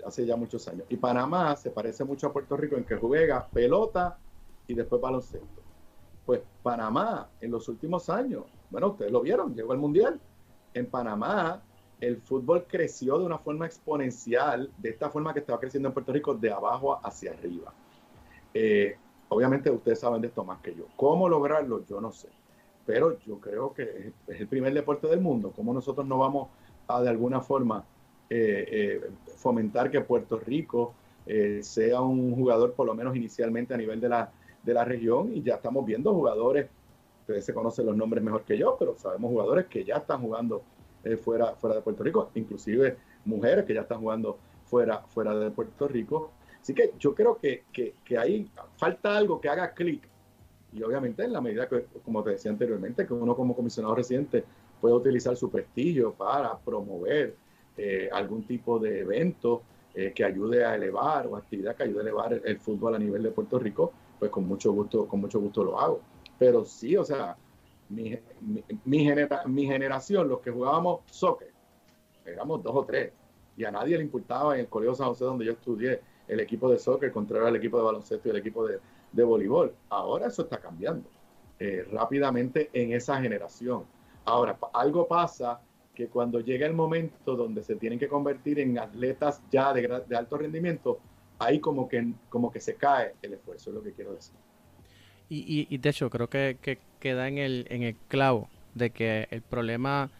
hace 0.04 0.24
ya 0.24 0.36
muchos 0.36 0.66
años. 0.68 0.86
Y 0.88 0.96
Panamá 0.96 1.56
se 1.56 1.70
parece 1.70 2.04
mucho 2.04 2.28
a 2.28 2.32
Puerto 2.32 2.56
Rico 2.56 2.76
en 2.76 2.84
que 2.84 2.96
juega 2.96 3.46
pelota 3.48 4.18
y 4.66 4.74
después 4.74 5.00
baloncesto. 5.00 5.62
Pues 6.24 6.40
Panamá 6.62 7.28
en 7.40 7.50
los 7.50 7.68
últimos 7.68 8.08
años, 8.08 8.44
bueno, 8.70 8.88
ustedes 8.88 9.12
lo 9.12 9.20
vieron, 9.20 9.54
llegó 9.54 9.72
al 9.72 9.78
Mundial. 9.78 10.20
En 10.74 10.86
Panamá 10.86 11.62
el 12.00 12.18
fútbol 12.18 12.66
creció 12.68 13.18
de 13.18 13.24
una 13.24 13.38
forma 13.38 13.66
exponencial, 13.66 14.70
de 14.78 14.90
esta 14.90 15.10
forma 15.10 15.32
que 15.32 15.40
estaba 15.40 15.58
creciendo 15.58 15.88
en 15.88 15.94
Puerto 15.94 16.12
Rico, 16.12 16.34
de 16.34 16.50
abajo 16.50 17.00
hacia 17.02 17.32
arriba. 17.32 17.72
Eh, 18.52 18.96
obviamente 19.28 19.70
ustedes 19.70 20.00
saben 20.00 20.20
de 20.20 20.28
esto 20.28 20.44
más 20.44 20.60
que 20.60 20.74
yo. 20.74 20.86
¿Cómo 20.96 21.28
lograrlo? 21.28 21.84
Yo 21.86 22.00
no 22.00 22.12
sé. 22.12 22.28
Pero 22.84 23.18
yo 23.20 23.40
creo 23.40 23.72
que 23.72 24.12
es 24.26 24.40
el 24.40 24.46
primer 24.46 24.72
deporte 24.74 25.06
del 25.08 25.20
mundo. 25.20 25.52
¿Cómo 25.56 25.72
nosotros 25.72 26.06
no 26.06 26.18
vamos 26.18 26.48
a 26.86 27.02
de 27.02 27.08
alguna 27.08 27.40
forma 27.40 27.84
eh, 28.28 28.66
eh, 28.70 29.10
fomentar 29.36 29.90
que 29.90 30.00
Puerto 30.00 30.38
Rico 30.38 30.94
sea 31.60 32.02
un 32.02 32.36
jugador, 32.36 32.74
por 32.74 32.86
lo 32.86 32.94
menos 32.94 33.16
inicialmente 33.16 33.74
a 33.74 33.76
nivel 33.76 34.00
de 34.00 34.08
la, 34.08 34.30
de 34.62 34.72
la 34.72 34.84
región, 34.84 35.34
y 35.34 35.42
ya 35.42 35.56
estamos 35.56 35.84
viendo 35.84 36.14
jugadores, 36.14 36.68
ustedes 37.22 37.44
se 37.44 37.52
conocen 37.52 37.86
los 37.86 37.96
nombres 37.96 38.22
mejor 38.22 38.42
que 38.42 38.56
yo, 38.56 38.76
pero 38.78 38.96
sabemos 38.96 39.32
jugadores 39.32 39.66
que 39.66 39.82
ya 39.82 39.96
están 39.96 40.20
jugando 40.20 40.62
fuera, 41.16 41.54
fuera 41.54 41.76
de 41.76 41.82
Puerto 41.82 42.02
Rico, 42.02 42.30
inclusive 42.34 42.96
mujeres 43.24 43.64
que 43.64 43.74
ya 43.74 43.82
están 43.82 44.00
jugando 44.00 44.38
fuera, 44.64 44.98
fuera 45.08 45.34
de 45.34 45.50
Puerto 45.50 45.88
Rico. 45.88 46.32
Así 46.60 46.74
que 46.74 46.92
yo 46.98 47.14
creo 47.14 47.38
que, 47.38 47.64
que, 47.72 47.94
que 48.04 48.18
ahí 48.18 48.50
falta 48.76 49.16
algo 49.16 49.40
que 49.40 49.48
haga 49.48 49.72
clic. 49.72 50.02
Y 50.72 50.82
obviamente 50.82 51.24
en 51.24 51.32
la 51.32 51.40
medida 51.40 51.68
que, 51.68 51.86
como 52.04 52.22
te 52.22 52.30
decía 52.30 52.50
anteriormente, 52.50 53.06
que 53.06 53.14
uno 53.14 53.36
como 53.36 53.54
comisionado 53.54 53.94
residente 53.94 54.44
puede 54.80 54.94
utilizar 54.94 55.36
su 55.36 55.50
prestigio 55.50 56.12
para 56.12 56.58
promover 56.58 57.34
eh, 57.76 58.08
algún 58.12 58.44
tipo 58.46 58.78
de 58.78 59.00
evento 59.00 59.62
eh, 59.94 60.12
que 60.14 60.24
ayude 60.24 60.64
a 60.64 60.74
elevar 60.74 61.26
o 61.26 61.36
actividad 61.36 61.76
que 61.76 61.84
ayude 61.84 62.00
a 62.00 62.02
elevar 62.02 62.40
el, 62.44 62.58
fútbol 62.58 62.94
a 62.94 62.98
nivel 62.98 63.22
de 63.22 63.30
Puerto 63.30 63.58
Rico, 63.58 63.92
pues 64.18 64.30
con 64.30 64.46
mucho 64.46 64.72
gusto, 64.72 65.06
con 65.06 65.20
mucho 65.20 65.40
gusto 65.40 65.64
lo 65.64 65.80
hago. 65.80 66.00
Pero 66.38 66.64
sí, 66.64 66.96
o 66.96 67.04
sea, 67.04 67.36
mi, 67.88 68.18
mi, 68.84 69.66
generación, 69.66 70.28
los 70.28 70.40
que 70.40 70.50
jugábamos 70.50 71.00
soccer, 71.06 71.52
éramos 72.24 72.62
dos 72.62 72.74
o 72.74 72.84
tres, 72.84 73.12
y 73.56 73.64
a 73.64 73.70
nadie 73.70 73.96
le 73.96 74.04
importaba 74.04 74.54
en 74.54 74.60
el 74.60 74.68
Colegio 74.68 74.94
San 74.94 75.08
José 75.08 75.24
donde 75.24 75.44
yo 75.44 75.52
estudié 75.52 76.00
el 76.28 76.40
equipo 76.40 76.68
de 76.70 76.78
soccer 76.78 77.12
contra 77.12 77.48
el 77.48 77.56
equipo 77.56 77.78
de 77.78 77.84
baloncesto 77.84 78.28
y 78.28 78.30
el 78.32 78.36
equipo 78.38 78.66
de, 78.66 78.80
de 79.12 79.24
voleibol. 79.24 79.74
Ahora 79.88 80.26
eso 80.26 80.42
está 80.42 80.58
cambiando 80.58 81.08
eh, 81.58 81.86
rápidamente 81.90 82.68
en 82.74 82.92
esa 82.92 83.20
generación. 83.20 83.84
Ahora, 84.26 84.58
algo 84.74 85.08
pasa 85.08 85.60
que 85.94 86.08
cuando 86.08 86.40
llega 86.40 86.66
el 86.66 86.74
momento 86.74 87.34
donde 87.34 87.62
se 87.62 87.76
tienen 87.76 87.98
que 87.98 88.08
convertir 88.08 88.60
en 88.60 88.78
atletas 88.78 89.40
ya 89.50 89.72
de, 89.72 89.86
alto 90.14 90.36
rendimiento, 90.36 90.98
ahí 91.38 91.58
como 91.58 91.88
que, 91.88 92.12
como 92.28 92.52
que 92.52 92.60
se 92.60 92.74
cae 92.74 93.14
el 93.22 93.32
esfuerzo, 93.34 93.70
es 93.70 93.76
lo 93.76 93.82
que 93.82 93.92
quiero 93.92 94.12
decir. 94.12 94.36
Y, 95.28 95.66
y, 95.68 95.78
de 95.78 95.88
hecho, 95.88 96.08
creo 96.08 96.28
que, 96.28 96.78
queda 97.00 97.28
en 97.28 97.38
el, 97.38 97.66
en 97.70 97.82
el 97.82 97.96
clavo 98.08 98.48
de 98.74 98.90
que 98.90 99.26
el 99.30 99.42
problema, 99.42 100.10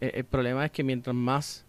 el, 0.00 0.24
problema 0.24 0.64
es 0.64 0.70
que 0.70 0.82
mientras 0.82 1.14
más 1.14 1.64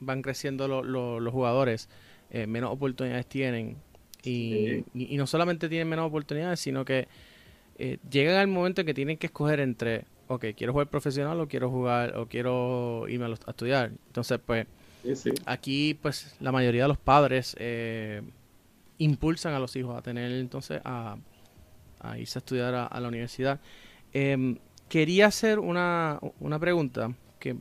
van 0.00 0.22
creciendo 0.22 0.68
los 0.68 1.32
jugadores, 1.32 1.88
eh, 2.30 2.46
menos 2.46 2.72
oportunidades 2.72 3.26
tienen. 3.26 3.76
Y, 4.24 4.84
no 4.94 5.26
solamente 5.26 5.68
tienen 5.68 5.88
menos 5.88 6.06
oportunidades, 6.06 6.60
sino 6.60 6.84
que 6.84 7.08
eh, 7.78 7.98
llegan 8.10 8.36
al 8.36 8.48
momento 8.48 8.80
en 8.80 8.86
que 8.86 8.94
tienen 8.94 9.16
que 9.16 9.28
escoger 9.28 9.60
entre, 9.60 10.04
ok, 10.26 10.46
quiero 10.56 10.72
jugar 10.72 10.88
profesional 10.88 11.40
o 11.40 11.48
quiero 11.48 11.70
jugar 11.70 12.16
o 12.16 12.26
quiero 12.26 13.06
irme 13.08 13.26
a, 13.26 13.50
estudiar. 13.50 13.92
Entonces, 14.08 14.38
pues, 14.44 14.66
aquí, 15.46 15.94
pues, 15.94 16.36
la 16.40 16.52
mayoría 16.52 16.82
de 16.82 16.88
los 16.88 16.98
padres 16.98 17.56
eh, 17.58 18.22
impulsan 18.98 19.54
a 19.54 19.58
los 19.58 19.74
hijos 19.76 19.96
a 19.96 20.02
tener 20.02 20.30
entonces 20.32 20.80
a, 20.84 21.16
irse 22.18 22.38
a 22.38 22.40
estudiar 22.40 22.74
a, 22.74 23.00
la 23.00 23.08
universidad. 23.08 23.60
Em, 24.12 24.58
quería 24.88 25.26
hacer 25.26 25.58
una, 25.58 26.18
una 26.40 26.58
pregunta 26.58 27.12
que 27.38 27.56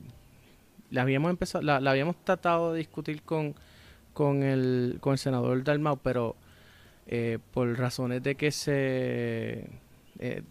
la 0.89 1.01
habíamos 1.01 1.29
empezado, 1.29 1.63
la, 1.63 1.77
habíamos 1.77 2.15
tratado 2.23 2.73
de 2.73 2.79
discutir 2.79 3.23
con, 3.23 3.55
con, 4.13 4.43
el, 4.43 4.97
con 5.01 5.13
el 5.13 5.19
senador 5.19 5.63
Dalmau, 5.63 5.97
pero 5.97 6.35
eh, 7.07 7.39
por 7.51 7.77
razones 7.77 8.23
de 8.23 8.35
que 8.35 8.51
se 8.51 9.67
eh, 10.19 10.41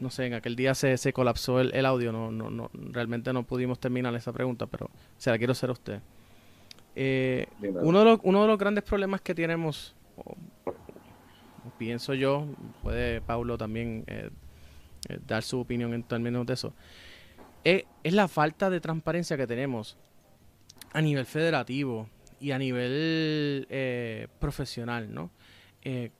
no 0.00 0.10
sé, 0.10 0.26
en 0.26 0.34
aquel 0.34 0.56
día 0.56 0.74
se, 0.74 0.96
se 0.98 1.12
colapsó 1.12 1.60
el, 1.60 1.74
el, 1.74 1.86
audio, 1.86 2.12
no, 2.12 2.30
no, 2.30 2.50
no, 2.50 2.70
realmente 2.72 3.32
no 3.32 3.44
pudimos 3.44 3.78
terminar 3.78 4.14
esa 4.14 4.32
pregunta, 4.32 4.66
pero 4.66 4.90
se 5.16 5.30
la 5.30 5.38
quiero 5.38 5.52
hacer 5.52 5.70
a 5.70 5.72
usted. 5.72 6.00
Eh, 6.94 7.46
uno, 7.60 8.00
de 8.00 8.04
los, 8.04 8.20
uno 8.22 8.42
de 8.42 8.48
los 8.48 8.58
grandes 8.58 8.84
problemas 8.84 9.20
que 9.20 9.34
tenemos, 9.34 9.94
pienso 11.78 12.14
yo, 12.14 12.46
puede 12.82 13.20
Paulo 13.20 13.56
también 13.58 14.04
dar 15.26 15.42
su 15.42 15.60
opinión 15.60 15.94
en 15.94 16.02
términos 16.02 16.46
de 16.46 16.54
eso, 16.54 16.72
es, 17.66 18.12
la 18.12 18.28
falta 18.28 18.70
de 18.70 18.80
transparencia 18.80 19.36
que 19.36 19.46
tenemos 19.46 19.96
a 20.92 21.00
nivel 21.00 21.26
federativo 21.26 22.08
y 22.40 22.52
a 22.52 22.58
nivel 22.58 23.66
eh, 23.70 24.28
profesional, 24.38 25.12
¿no? 25.12 25.30
Eh, 25.82 26.10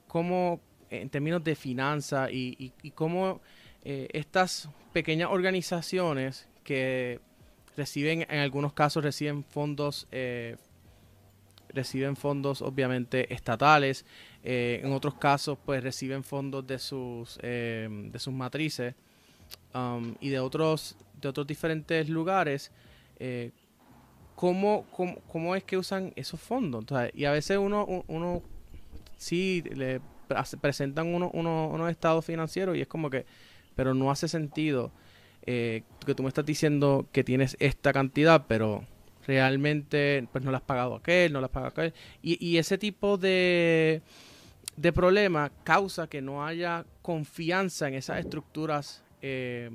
en 0.89 1.09
términos 1.09 1.43
de 1.43 1.55
finanzas 1.55 2.31
y, 2.31 2.73
y, 2.81 2.91
cómo 2.91 3.41
eh, 3.83 4.07
estas 4.13 4.69
pequeñas 4.93 5.29
organizaciones 5.31 6.47
que 6.63 7.19
reciben, 7.75 8.25
en 8.29 8.39
algunos 8.39 8.73
casos 8.73 9.03
reciben 9.03 9.43
fondos, 9.43 10.07
reciben 11.69 12.15
fondos 12.15 12.61
obviamente 12.61 13.33
estatales, 13.33 14.05
en 14.49 14.93
otros 14.93 15.15
casos 15.15 15.57
pues 15.65 15.83
reciben 15.83 16.23
fondos 16.23 16.65
de 16.65 16.79
sus, 16.79 17.37
de 17.37 18.17
sus 18.17 18.33
matrices 18.33 18.95
um, 19.73 20.15
y 20.21 20.29
de 20.29 20.39
otros 20.39 20.95
de 21.21 21.27
otros 21.27 21.47
diferentes 21.47 22.09
lugares, 22.09 22.71
eh, 23.19 23.51
¿cómo, 24.35 24.85
cómo, 24.91 25.55
es 25.55 25.63
que 25.63 25.77
usan 25.77 26.13
esos 26.15 26.39
fondos? 26.39 26.85
y 27.13 27.25
a 27.25 27.31
veces 27.31 27.57
uno, 27.57 28.03
uno 28.07 28.43
sí 29.17 29.63
le 29.73 30.01
presentan 30.61 31.13
uno, 31.13 31.31
uno, 31.33 31.69
unos 31.69 31.89
estados 31.89 32.25
financieros 32.25 32.77
y 32.77 32.81
es 32.81 32.87
como 32.87 33.09
que, 33.09 33.25
pero 33.75 33.93
no 33.93 34.11
hace 34.11 34.27
sentido 34.27 34.91
eh, 35.45 35.83
que 36.05 36.13
tú 36.13 36.23
me 36.23 36.29
estás 36.29 36.45
diciendo 36.45 37.07
que 37.11 37.23
tienes 37.23 37.55
esta 37.59 37.93
cantidad, 37.93 38.45
pero 38.47 38.83
realmente 39.25 40.27
pues 40.31 40.43
no 40.43 40.51
la 40.51 40.57
has 40.57 40.63
pagado 40.63 40.95
aquel, 40.95 41.33
no 41.33 41.39
la 41.39 41.47
has 41.47 41.51
pagado 41.51 41.71
aquel. 41.71 41.93
Y, 42.21 42.45
y 42.45 42.57
ese 42.57 42.77
tipo 42.77 43.17
de, 43.17 44.01
de 44.77 44.93
problema 44.93 45.51
causa 45.63 46.07
que 46.07 46.21
no 46.21 46.45
haya 46.45 46.85
confianza 47.01 47.87
en 47.87 47.95
esas 47.95 48.19
estructuras 48.19 49.03
eh, 49.21 49.71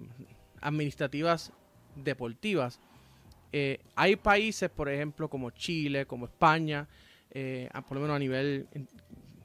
administrativas 0.61 1.53
deportivas. 1.96 2.80
Eh, 3.53 3.80
hay 3.96 4.14
países, 4.16 4.70
por 4.70 4.88
ejemplo, 4.88 5.28
como 5.28 5.50
Chile, 5.50 6.07
como 6.07 6.26
España, 6.26 6.88
eh, 7.32 7.68
por 7.88 7.96
lo 7.96 8.00
menos 8.00 8.16
a 8.16 8.18
nivel, 8.20 8.68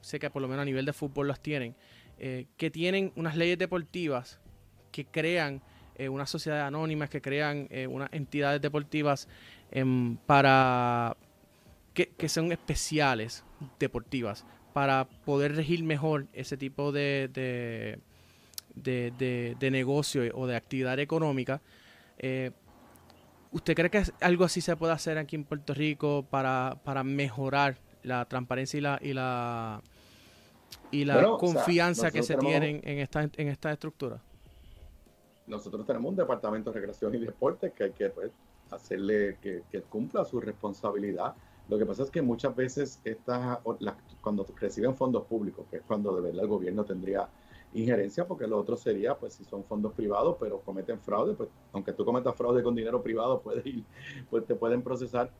sé 0.00 0.20
que 0.20 0.30
por 0.30 0.40
lo 0.40 0.48
menos 0.48 0.62
a 0.62 0.64
nivel 0.64 0.86
de 0.86 0.92
fútbol 0.92 1.28
las 1.28 1.40
tienen, 1.40 1.74
que 2.18 2.70
tienen 2.72 3.12
unas 3.14 3.36
leyes 3.36 3.56
deportivas 3.56 4.40
que 4.90 5.04
crean 5.04 5.62
unas 6.10 6.28
sociedades 6.28 6.66
anónimas, 6.66 7.10
que 7.10 7.20
crean 7.20 7.68
unas 7.88 8.12
entidades 8.12 8.60
deportivas 8.60 9.28
em, 9.70 10.16
para 10.16 11.16
que, 11.94 12.28
son 12.28 12.50
especiales 12.50 13.44
deportivas 13.78 14.44
para 14.78 15.06
poder 15.24 15.56
regir 15.56 15.82
mejor 15.82 16.28
ese 16.32 16.56
tipo 16.56 16.92
de 16.92 17.28
de, 18.76 19.56
de, 19.58 19.70
negocio 19.72 20.22
o 20.36 20.46
de 20.46 20.54
actividad 20.54 20.96
económica. 21.00 21.60
Eh, 22.16 22.52
¿Usted 23.50 23.74
cree 23.74 23.90
que 23.90 24.04
algo 24.20 24.44
así 24.44 24.60
se 24.60 24.76
puede 24.76 24.92
hacer 24.92 25.18
aquí 25.18 25.34
en 25.34 25.42
Puerto 25.42 25.74
Rico 25.74 26.24
para, 26.30 26.78
para 26.84 27.02
mejorar 27.02 27.76
la 28.04 28.24
transparencia 28.26 28.78
y 28.78 28.82
la 28.82 29.00
y 29.02 29.14
la 29.14 29.82
y 30.92 31.04
la 31.04 31.24
confianza 31.24 32.12
que 32.12 32.22
se 32.22 32.36
tienen 32.36 32.80
en 32.84 32.98
esta 33.00 33.22
en 33.22 33.48
esta 33.48 33.72
estructura? 33.72 34.20
Nosotros 35.48 35.84
tenemos 35.84 36.10
un 36.10 36.16
departamento 36.16 36.70
de 36.70 36.78
recreación 36.78 37.16
y 37.16 37.18
deporte 37.18 37.72
que 37.72 37.82
hay 37.82 37.90
que 37.90 38.10
pues, 38.10 38.30
hacerle 38.70 39.38
que, 39.42 39.82
cumpla 39.88 40.24
su 40.24 40.40
responsabilidad. 40.40 41.34
Lo 41.68 41.78
que 41.78 41.84
pasa 41.84 42.02
es 42.02 42.10
que 42.10 42.22
muchas 42.22 42.56
veces 42.56 43.00
estas, 43.04 43.58
cuando 44.22 44.46
reciben 44.58 44.96
fondos 44.96 45.26
públicos, 45.26 45.66
que 45.70 45.76
es 45.76 45.82
cuando 45.82 46.16
de 46.16 46.22
verdad 46.22 46.42
el 46.42 46.48
gobierno 46.48 46.84
tendría 46.84 47.28
injerencia, 47.74 48.26
porque 48.26 48.46
lo 48.46 48.58
otro 48.58 48.76
sería, 48.76 49.14
pues 49.16 49.34
si 49.34 49.44
son 49.44 49.64
fondos 49.64 49.92
privados, 49.92 50.36
pero 50.40 50.60
cometen 50.60 50.98
fraude, 51.00 51.34
pues 51.34 51.50
aunque 51.72 51.92
tú 51.92 52.04
cometas 52.04 52.34
fraude 52.36 52.62
con 52.62 52.74
dinero 52.74 53.02
privado, 53.02 53.40
puedes 53.44 53.64
ir, 53.66 53.84
pues 54.30 54.46
te 54.46 54.54
pueden 54.54 54.82
procesar. 54.82 55.30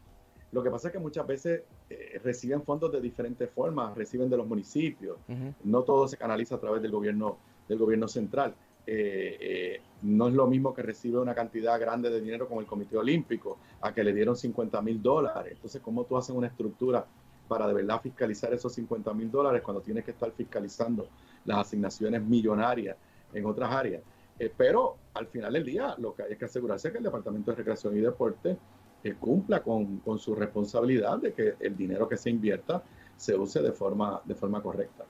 Lo 0.52 0.62
que 0.62 0.70
pasa 0.70 0.88
es 0.88 0.92
que 0.92 0.98
muchas 0.98 1.26
veces 1.26 1.62
eh, 1.90 2.20
reciben 2.22 2.62
fondos 2.62 2.92
de 2.92 3.00
diferentes 3.00 3.50
formas, 3.50 3.96
reciben 3.96 4.30
de 4.30 4.36
los 4.36 4.46
municipios, 4.46 5.18
no 5.64 5.82
todo 5.82 6.08
se 6.08 6.16
canaliza 6.16 6.54
a 6.54 6.60
través 6.60 6.80
del 6.80 6.90
gobierno, 6.90 7.38
del 7.68 7.78
gobierno 7.78 8.08
central. 8.08 8.54
Eh, 8.90 9.36
eh, 9.40 9.80
no 10.02 10.28
es 10.28 10.34
lo 10.34 10.46
mismo 10.46 10.72
que 10.72 10.82
recibe 10.82 11.18
una 11.18 11.34
cantidad 11.34 11.78
grande 11.78 12.08
de 12.08 12.22
dinero 12.22 12.48
como 12.48 12.60
el 12.60 12.66
Comité 12.66 12.96
Olímpico, 12.96 13.58
a 13.82 13.92
que 13.92 14.02
le 14.02 14.14
dieron 14.14 14.34
50 14.34 14.80
mil 14.80 15.02
dólares. 15.02 15.52
Entonces, 15.56 15.82
¿cómo 15.82 16.04
tú 16.04 16.16
haces 16.16 16.34
una 16.34 16.46
estructura 16.46 17.06
para 17.48 17.66
de 17.66 17.74
verdad 17.74 18.00
fiscalizar 18.00 18.52
esos 18.52 18.72
50 18.74 19.12
mil 19.14 19.30
dólares 19.30 19.62
cuando 19.62 19.80
tienes 19.80 20.04
que 20.04 20.12
estar 20.12 20.30
fiscalizando 20.32 21.08
las 21.46 21.58
asignaciones 21.58 22.22
millonarias 22.22 22.96
en 23.32 23.46
otras 23.46 23.72
áreas. 23.72 24.02
Eh, 24.38 24.52
pero 24.56 24.96
al 25.14 25.26
final 25.26 25.52
del 25.52 25.64
día 25.64 25.94
lo 25.98 26.14
que 26.14 26.22
hay 26.22 26.32
es 26.32 26.38
que 26.38 26.44
asegurarse 26.44 26.92
que 26.92 26.98
el 26.98 27.04
Departamento 27.04 27.50
de 27.50 27.56
Recreación 27.56 27.96
y 27.96 28.00
Deporte 28.00 28.56
eh, 29.02 29.14
cumpla 29.18 29.62
con, 29.62 30.00
su 30.18 30.34
responsabilidad 30.34 31.18
de 31.18 31.32
que 31.32 31.54
el 31.58 31.76
dinero 31.76 32.08
que 32.08 32.16
se 32.16 32.30
invierta 32.30 32.82
se 33.16 33.36
use 33.36 33.60
de 33.62 33.72
forma, 33.72 34.20
de 34.24 34.34
forma 34.34 34.62
correcta. 34.62 35.04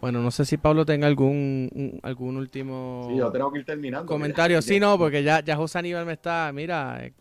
Bueno, 0.00 0.20
no 0.20 0.30
sé 0.30 0.46
si 0.46 0.56
Pablo 0.56 0.86
tenga 0.86 1.06
algún 1.06 2.00
algún 2.02 2.36
último 2.36 3.06
sí, 3.10 3.18
yo 3.18 3.30
tengo 3.30 3.52
que 3.52 3.58
ir 3.58 3.64
terminando, 3.66 4.06
comentario. 4.06 4.62
Sí, 4.62 4.80
no, 4.80 4.98
porque 4.98 5.22
ya, 5.22 5.40
ya 5.40 5.56
José 5.56 5.78
Aníbal 5.78 6.06
me 6.06 6.14
está, 6.14 6.50
mira, 6.54 7.04
eh, 7.04 7.12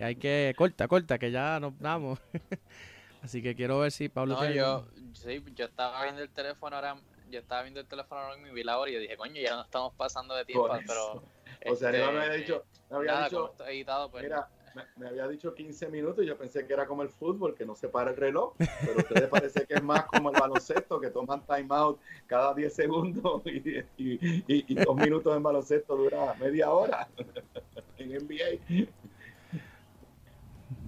hay 0.00 0.16
que, 0.16 0.54
corta, 0.56 0.88
corta, 0.88 1.18
que 1.18 1.30
ya 1.30 1.60
nos 1.60 1.78
vamos. 1.78 2.18
Así 3.22 3.42
que 3.42 3.54
quiero 3.54 3.80
ver 3.80 3.92
si 3.92 4.08
Pablo. 4.08 4.34
No, 4.34 4.50
yo, 4.50 4.86
sí, 5.12 5.44
yo 5.54 5.66
estaba 5.66 6.02
viendo 6.04 6.22
el 6.22 6.30
teléfono 6.30 6.74
ahora, 6.74 6.96
yo 7.30 7.38
estaba 7.38 7.62
viendo 7.62 7.80
el 7.80 7.86
teléfono 7.86 8.20
ahora 8.20 8.36
en 8.36 8.42
mi 8.42 8.50
vi 8.50 8.64
la 8.64 8.78
hora 8.78 8.90
y 8.90 8.94
yo 8.94 9.00
dije, 9.00 9.16
coño, 9.16 9.40
ya 9.40 9.54
no 9.54 9.62
estamos 9.62 9.92
pasando 9.94 10.34
de 10.34 10.44
tiempo, 10.44 10.68
pero. 10.86 11.22
o 11.66 11.76
sea, 11.76 11.90
este, 11.90 12.12
me 12.12 12.18
había 12.18 12.32
dicho, 12.32 12.64
me 12.90 12.96
había 12.96 13.24
dicho, 13.24 13.54
editado, 13.68 14.10
pues, 14.10 14.24
mira, 14.24 14.48
me, 14.96 15.06
había 15.06 15.28
dicho 15.28 15.54
15 15.54 15.88
minutos 15.88 16.24
y 16.24 16.28
yo 16.28 16.36
pensé 16.36 16.66
que 16.66 16.72
era 16.72 16.86
como 16.86 17.02
el 17.02 17.08
fútbol, 17.08 17.54
que 17.54 17.64
no 17.64 17.74
se 17.74 17.88
para 17.88 18.10
el 18.10 18.16
reloj, 18.16 18.54
pero 18.58 18.94
a 18.94 18.96
ustedes 18.96 19.28
parece 19.28 19.66
que 19.66 19.74
es 19.74 19.82
más 19.82 20.04
como 20.06 20.30
el 20.30 20.40
baloncesto, 20.40 21.00
que 21.00 21.10
toman 21.10 21.44
timeout 21.46 22.00
cada 22.26 22.54
10 22.54 22.74
segundos 22.74 23.42
y, 23.46 23.78
y, 23.96 24.44
y, 24.46 24.74
dos 24.74 24.96
minutos 24.96 25.36
en 25.36 25.42
baloncesto 25.42 25.96
dura 25.96 26.34
media 26.40 26.70
hora 26.70 27.08
en 27.98 28.10
NBA. 28.12 28.88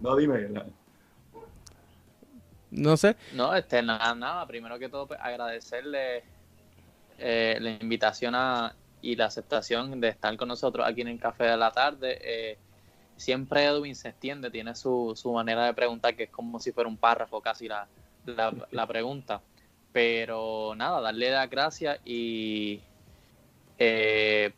No, 0.00 0.16
dime. 0.16 0.48
No 2.70 2.96
sé. 2.96 3.16
No, 3.32 3.54
este, 3.54 3.82
nada, 3.82 4.14
nada. 4.14 4.46
Primero 4.46 4.78
que 4.78 4.88
todo, 4.88 5.06
pues, 5.06 5.20
agradecerle 5.22 6.24
eh, 7.18 7.56
la 7.60 7.70
invitación 7.70 8.34
a, 8.34 8.74
y 9.00 9.16
la 9.16 9.26
aceptación 9.26 10.00
de 10.00 10.08
estar 10.08 10.36
con 10.36 10.48
nosotros 10.48 10.86
aquí 10.86 11.02
en 11.02 11.08
el 11.08 11.20
Café 11.20 11.44
de 11.44 11.56
la 11.56 11.70
Tarde. 11.70 12.18
Eh, 12.20 12.58
siempre 13.16 13.64
Edwin 13.64 13.94
se 13.94 14.08
extiende, 14.08 14.50
tiene 14.50 14.74
su, 14.74 15.12
su 15.16 15.32
manera 15.32 15.64
de 15.66 15.74
preguntar, 15.74 16.16
que 16.16 16.24
es 16.24 16.30
como 16.30 16.60
si 16.60 16.72
fuera 16.72 16.88
un 16.88 16.96
párrafo 16.96 17.40
casi 17.40 17.68
la, 17.68 17.86
la, 18.24 18.86
pregunta. 18.86 19.40
Pero 19.92 20.74
nada, 20.76 21.00
darle 21.00 21.30
las 21.30 21.48
gracias 21.48 22.00
y 22.04 22.80
eh, 23.78 24.52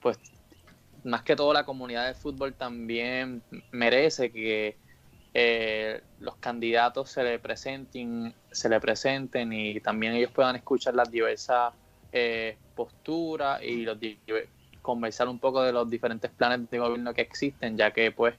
pues 0.00 0.18
más 1.04 1.22
que 1.22 1.36
todo 1.36 1.52
la 1.52 1.64
comunidad 1.64 2.06
de 2.06 2.14
fútbol 2.14 2.54
también 2.54 3.42
merece 3.72 4.30
que 4.30 4.76
eh, 5.32 6.00
los 6.18 6.36
candidatos 6.36 7.10
se 7.10 7.22
le 7.22 7.38
presenten, 7.38 8.34
se 8.50 8.68
le 8.68 8.80
presenten 8.80 9.52
y 9.52 9.80
también 9.80 10.14
ellos 10.14 10.30
puedan 10.32 10.56
escuchar 10.56 10.94
las 10.94 11.10
diversas 11.10 11.72
eh, 12.12 12.56
posturas 12.74 13.62
y 13.62 13.82
los 13.82 13.98
conversar 14.82 15.28
un 15.28 15.38
poco 15.40 15.62
de 15.62 15.72
los 15.72 15.88
diferentes 15.90 16.30
planes 16.30 16.68
de 16.70 16.78
gobierno 16.78 17.14
que 17.14 17.22
existen, 17.22 17.76
ya 17.76 17.92
que 17.92 18.12
pues 18.12 18.36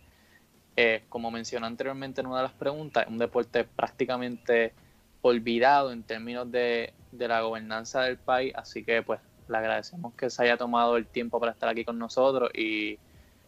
Eh, 0.77 1.05
como 1.09 1.31
mencioné 1.31 1.67
anteriormente 1.67 2.21
en 2.21 2.27
una 2.27 2.37
de 2.37 2.43
las 2.43 2.53
preguntas, 2.53 3.03
es 3.05 3.09
un 3.11 3.17
deporte 3.17 3.65
prácticamente 3.65 4.73
olvidado 5.21 5.91
en 5.91 6.05
términos 6.05 6.49
de, 6.51 6.95
de 7.11 7.27
la 7.27 7.41
gobernanza 7.41 8.03
del 8.03 8.19
país, 8.19 8.53
así 8.55 8.83
que 8.85 9.03
pues 9.03 9.19
le 9.47 9.57
agradecemos 9.57 10.15
que 10.15 10.29
se 10.29 10.43
haya 10.43 10.57
tomado 10.57 10.97
el 10.97 11.07
tiempo 11.09 11.39
para 11.39 11.51
estar 11.51 11.69
aquí 11.69 11.83
con 11.85 11.99
nosotros 11.99 12.49
y 12.55 13.01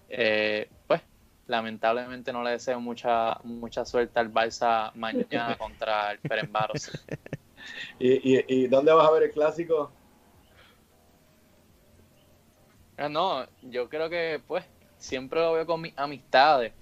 eh, 0.09 0.69
pues 0.87 1.01
lamentablemente 1.47 2.33
no 2.33 2.43
le 2.43 2.51
deseo 2.51 2.79
mucha 2.81 3.37
mucha 3.43 3.85
suerte 3.85 4.19
al 4.19 4.31
Barça 4.31 4.91
mañana 4.95 5.55
contra 5.57 6.11
el 6.11 6.19
Ferenbaros. 6.19 6.91
¿Y, 7.99 8.37
y, 8.37 8.45
y 8.47 8.67
dónde 8.67 8.91
vas 8.93 9.07
a 9.07 9.11
ver 9.11 9.23
el 9.23 9.31
clásico? 9.31 9.97
Ah, 12.97 13.09
no, 13.09 13.47
yo 13.61 13.89
creo 13.89 14.09
que 14.09 14.43
pues 14.47 14.65
siempre 14.97 15.39
lo 15.39 15.53
veo 15.53 15.65
con 15.65 15.81
mis 15.81 15.93
amistades. 15.97 16.73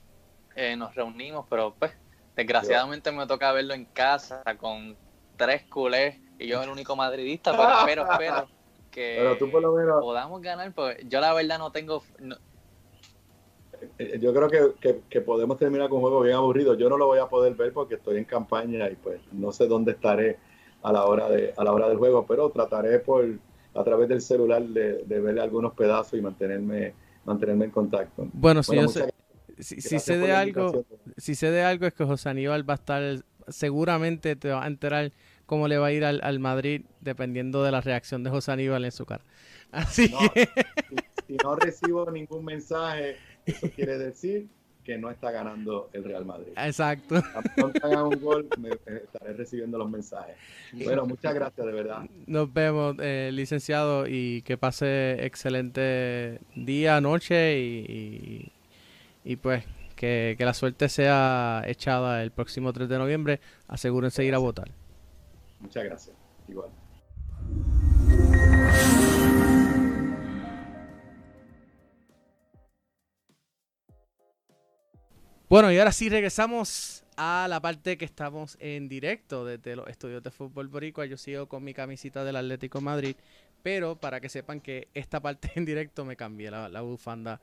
Eh, 0.55 0.75
nos 0.77 0.95
reunimos, 0.95 1.47
pero 1.49 1.77
pues 1.77 1.93
desgraciadamente 2.35 3.11
me 3.11 3.27
toca 3.27 3.51
verlo 3.53 3.73
en 3.75 3.85
casa 3.87 4.43
con 4.59 4.99
tres 5.37 5.67
culés 5.69 6.21
y 6.37 6.47
yo 6.47 6.63
el 6.63 6.69
único 6.69 6.95
madridista, 6.95 7.55
pero 7.57 7.71
espero, 7.73 8.03
espero 8.03 8.51
que 8.91 9.13
Pero 9.15 9.37
tú 9.37 9.49
por 9.51 9.61
lo 9.61 9.73
menos, 9.73 10.05
podamos 10.05 10.41
ganar, 10.41 10.73
porque 10.73 11.03
yo 11.07 11.21
la 11.21 11.33
verdad 11.33 11.59
no 11.59 11.71
tengo... 11.71 12.03
no- 12.19 12.37
eh, 13.97 14.19
yo 14.19 14.33
creo 14.33 14.49
que, 14.49 14.79
que- 14.79 15.01
que 15.09 15.21
podemos 15.21 15.57
terminar 15.57 15.89
con 15.89 15.97
un 15.97 16.01
juego 16.03 16.21
bien 16.21 16.35
aburrido. 16.35 16.75
Yo 16.75 16.89
no 16.89 16.97
lo 16.97 17.07
voy 17.07 17.19
a 17.19 17.27
poder 17.27 17.55
ver 17.55 17.73
porque 17.73 17.95
estoy 17.95 18.17
en 18.17 18.25
campaña 18.25 18.89
y 18.89 18.95
pues 18.95 19.21
no 19.31 19.51
sé 19.51 19.67
dónde 19.67 19.91
estaré 19.93 20.37
a 20.81 20.91
la 20.91 21.05
hora 21.05 21.29
de 21.29 21.53
a 21.57 21.63
la 21.63 21.71
hora 21.73 21.87
del 21.89 21.97
juego, 21.97 22.25
pero 22.25 22.49
trataré 22.49 22.99
por 22.99 23.25
a 23.73 23.83
través 23.83 24.09
del 24.09 24.21
celular 24.21 24.63
de, 24.63 25.03
de 25.03 25.19
ver 25.19 25.39
algunos 25.39 25.73
pedazos 25.73 26.19
y 26.19 26.21
mantenerme 26.21 26.93
mantenerme 27.25 27.65
en 27.65 27.71
contacto. 27.71 28.27
Bueno, 28.33 28.63
si 28.63 28.75
yo 28.75 28.87
sé, 28.87 29.13
si, 29.59 29.79
si 29.81 29.99
sé 29.99 30.17
de 30.17 30.31
algo, 30.31 30.85
si 31.17 31.35
sé 31.35 31.51
de 31.51 31.63
algo 31.63 31.85
es 31.85 31.93
que 31.93 32.03
José 32.03 32.29
Aníbal 32.29 32.67
va 32.67 32.73
a 32.73 32.77
estar, 32.77 33.23
seguramente 33.47 34.35
te 34.35 34.49
va 34.49 34.63
a 34.63 34.67
enterar 34.67 35.11
cómo 35.45 35.67
le 35.67 35.77
va 35.77 35.87
a 35.87 35.91
ir 35.91 36.03
al, 36.05 36.19
al 36.23 36.39
Madrid 36.39 36.85
dependiendo 37.01 37.63
de 37.63 37.71
la 37.71 37.81
reacción 37.81 38.23
de 38.23 38.29
José 38.29 38.53
Aníbal 38.53 38.85
en 38.85 38.91
su 38.91 39.05
cara. 39.05 39.23
Así 39.71 40.09
No, 40.09 40.19
que, 40.33 40.49
si, 40.89 40.95
si 41.27 41.37
no 41.43 41.55
recibo 41.55 42.09
ningún 42.11 42.43
mensaje, 42.45 43.17
eso 43.45 43.69
quiere 43.75 43.97
decir 43.97 44.47
que 44.83 44.97
no 44.97 45.09
está 45.09 45.31
ganando 45.31 45.89
el 45.93 46.03
Real 46.03 46.25
Madrid. 46.25 46.53
exacto. 46.57 47.21
Pronto 47.55 47.85
haga 47.85 48.03
un 48.03 48.19
gol, 48.19 48.47
me 48.59 48.69
eh, 48.69 49.03
estaré 49.03 49.33
recibiendo 49.33 49.77
los 49.77 49.89
mensajes. 49.89 50.35
Bueno, 50.73 51.05
muchas 51.05 51.33
gracias, 51.33 51.65
de 51.65 51.73
verdad. 51.73 52.03
Nos 52.27 52.51
vemos, 52.51 52.95
eh, 52.99 53.29
licenciado, 53.33 54.07
y 54.07 54.41
que 54.43 54.57
pase 54.57 55.25
excelente 55.25 56.39
día, 56.55 56.99
noche 57.01 57.59
y, 57.59 58.51
y, 59.23 59.31
y, 59.31 59.35
pues 59.35 59.65
que, 59.95 60.35
que 60.37 60.45
la 60.45 60.53
suerte 60.53 60.89
sea 60.89 61.63
echada 61.67 62.23
el 62.23 62.31
próximo 62.31 62.73
3 62.73 62.89
de 62.89 62.97
noviembre. 62.97 63.39
Asegúrense 63.67 64.21
de 64.21 64.27
ir 64.29 64.35
a 64.35 64.39
votar. 64.39 64.71
Muchas 65.59 65.83
gracias. 65.83 66.15
Igual. 66.47 66.69
Bueno, 75.51 75.69
y 75.69 75.77
ahora 75.77 75.91
sí 75.91 76.07
regresamos 76.07 77.03
a 77.17 77.45
la 77.49 77.59
parte 77.59 77.97
que 77.97 78.05
estamos 78.05 78.55
en 78.61 78.87
directo 78.87 79.43
desde 79.43 79.75
los 79.75 79.85
estudios 79.89 80.23
de 80.23 80.31
fútbol 80.31 80.69
boricua. 80.69 81.05
Yo 81.07 81.17
sigo 81.17 81.49
con 81.49 81.61
mi 81.61 81.73
camisita 81.73 82.23
del 82.23 82.37
Atlético 82.37 82.77
de 82.77 82.85
Madrid, 82.85 83.15
pero 83.61 83.97
para 83.97 84.21
que 84.21 84.29
sepan 84.29 84.61
que 84.61 84.87
esta 84.93 85.19
parte 85.19 85.51
en 85.55 85.65
directo 85.65 86.05
me 86.05 86.15
cambié 86.15 86.49
la, 86.51 86.79
bufanda, 86.79 87.41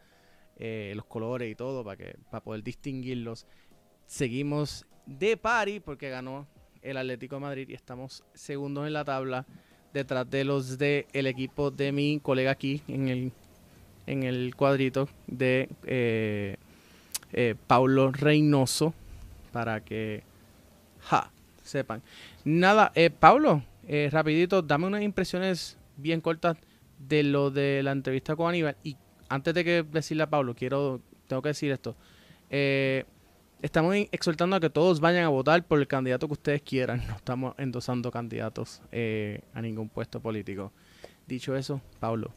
eh, 0.56 0.94
los 0.96 1.04
colores 1.04 1.52
y 1.52 1.54
todo 1.54 1.84
para 1.84 1.98
que 1.98 2.16
para 2.30 2.42
poder 2.42 2.62
distinguirlos. 2.62 3.46
Seguimos 4.06 4.86
de 5.04 5.36
pari 5.36 5.78
porque 5.78 6.08
ganó 6.08 6.48
el 6.80 6.96
Atlético 6.96 7.34
de 7.36 7.40
Madrid 7.42 7.68
y 7.68 7.74
estamos 7.74 8.24
segundos 8.32 8.86
en 8.86 8.94
la 8.94 9.04
tabla 9.04 9.44
detrás 9.92 10.30
de 10.30 10.44
los 10.44 10.78
del 10.78 11.04
el 11.12 11.26
equipo 11.26 11.70
de 11.70 11.92
mi 11.92 12.20
colega 12.20 12.52
aquí 12.52 12.82
en 12.88 13.08
el 13.08 13.32
en 14.06 14.22
el 14.22 14.54
cuadrito 14.56 15.10
de 15.26 15.68
eh, 15.84 16.56
eh, 17.32 17.54
Paulo 17.66 18.12
Reynoso 18.12 18.94
para 19.52 19.80
que 19.80 20.22
sepan. 21.62 22.02
Nada, 22.44 22.92
eh, 22.94 23.10
Paulo, 23.10 23.62
eh, 23.86 24.08
rapidito, 24.10 24.62
dame 24.62 24.86
unas 24.86 25.02
impresiones 25.02 25.78
bien 25.96 26.20
cortas 26.20 26.56
de 26.98 27.22
lo 27.22 27.50
de 27.50 27.82
la 27.82 27.92
entrevista 27.92 28.36
con 28.36 28.48
Aníbal. 28.48 28.76
Y 28.82 28.96
antes 29.28 29.54
de 29.54 29.64
que 29.64 29.82
decirle 29.82 30.24
a 30.24 30.30
Pablo, 30.30 30.54
quiero, 30.54 31.00
tengo 31.26 31.42
que 31.42 31.50
decir 31.50 31.70
esto. 31.72 31.96
Eh, 32.50 33.04
estamos 33.62 33.94
exhortando 34.12 34.56
a 34.56 34.60
que 34.60 34.70
todos 34.70 35.00
vayan 35.00 35.24
a 35.24 35.28
votar 35.28 35.64
por 35.64 35.78
el 35.78 35.86
candidato 35.86 36.26
que 36.26 36.34
ustedes 36.34 36.62
quieran. 36.62 37.06
No 37.06 37.16
estamos 37.16 37.54
endosando 37.58 38.10
candidatos 38.10 38.82
eh, 38.92 39.40
a 39.54 39.60
ningún 39.60 39.88
puesto 39.88 40.20
político. 40.20 40.72
Dicho 41.26 41.54
eso, 41.56 41.80
Pablo. 42.00 42.32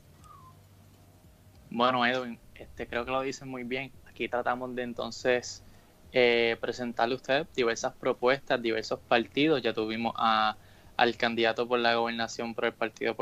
Bueno, 1.70 2.06
Edwin, 2.06 2.38
este, 2.56 2.86
creo 2.88 3.06
que 3.06 3.12
lo 3.12 3.22
dicen 3.22 3.48
muy 3.48 3.64
bien. 3.64 3.92
Aquí 4.12 4.28
tratamos 4.28 4.76
de 4.76 4.84
entonces 4.84 5.64
eh, 6.12 6.58
presentarle 6.60 7.14
a 7.14 7.16
usted 7.16 7.48
diversas 7.56 7.94
propuestas, 7.94 8.62
diversos 8.62 9.00
partidos. 9.00 9.62
Ya 9.62 9.74
tuvimos 9.74 10.14
a, 10.18 10.58
al 10.98 11.16
candidato 11.16 11.66
por 11.66 11.80
la 11.80 11.96
gobernación 11.96 12.54
por 12.54 12.66
el 12.66 12.74
Partido 12.74 13.16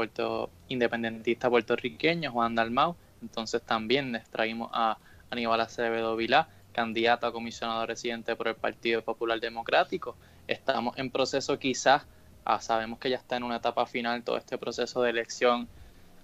Independentista 0.67 1.47
puertorriqueño, 1.47 2.31
Juan 2.31 2.55
Dalmau. 2.55 2.95
Entonces 3.21 3.61
también 3.61 4.11
les 4.11 4.27
traímos 4.29 4.71
a 4.73 4.97
Aníbal 5.29 5.61
Acevedo 5.61 6.15
Vilá, 6.15 6.49
candidato 6.71 7.27
a 7.27 7.31
comisionado 7.31 7.85
residente 7.85 8.35
por 8.35 8.47
el 8.47 8.55
Partido 8.55 9.03
Popular 9.03 9.39
Democrático. 9.39 10.15
Estamos 10.47 10.97
en 10.97 11.11
proceso 11.11 11.59
quizás, 11.59 12.03
ah, 12.45 12.59
sabemos 12.61 12.97
que 12.97 13.11
ya 13.11 13.17
está 13.17 13.37
en 13.37 13.43
una 13.43 13.57
etapa 13.57 13.85
final 13.85 14.23
todo 14.23 14.37
este 14.37 14.57
proceso 14.57 15.03
de 15.03 15.11
elección. 15.11 15.67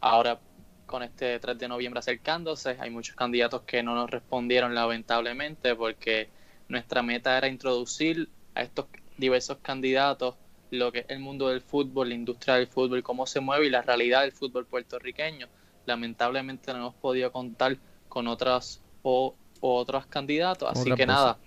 Ahora 0.02 0.40
con 0.86 1.04
este 1.04 1.40
3 1.40 1.58
de 1.58 1.68
noviembre 1.68 2.00
acercándose. 2.00 2.78
Hay 2.80 2.90
muchos 2.90 3.16
candidatos 3.16 3.62
que 3.64 3.84
no 3.84 3.96
nos 3.96 4.10
respondieron 4.10 4.74
lamentablemente 4.76 5.76
porque 5.76 6.30
nuestra 6.68 7.02
meta 7.02 7.38
era 7.38 7.48
introducir 7.48 8.30
a 8.54 8.62
estos 8.62 8.86
diversos 9.18 9.58
candidatos 9.62 10.36
lo 10.72 10.92
que 10.92 11.00
es 11.00 11.06
el 11.10 11.20
mundo 11.20 11.50
del 11.50 11.62
fútbol, 11.62 12.10
la 12.10 12.16
industria 12.16 12.56
del 12.56 12.68
fútbol, 12.68 13.04
cómo 13.04 13.26
se 13.26 13.40
mueve 13.40 13.68
y 13.68 13.70
la 13.70 13.82
realidad 13.82 14.22
del 14.22 14.32
fútbol 14.32 14.66
puertorriqueño. 14.66 15.48
Lamentablemente 15.86 16.72
no 16.74 16.80
hemos 16.80 16.96
podido 16.96 17.32
contar 17.32 17.78
con 18.10 18.28
otras 18.28 18.82
o, 19.04 19.36
o 19.62 19.76
otros 19.76 20.06
candidatos, 20.08 20.70
así 20.70 20.92
que 20.94 21.06
nada, 21.06 21.38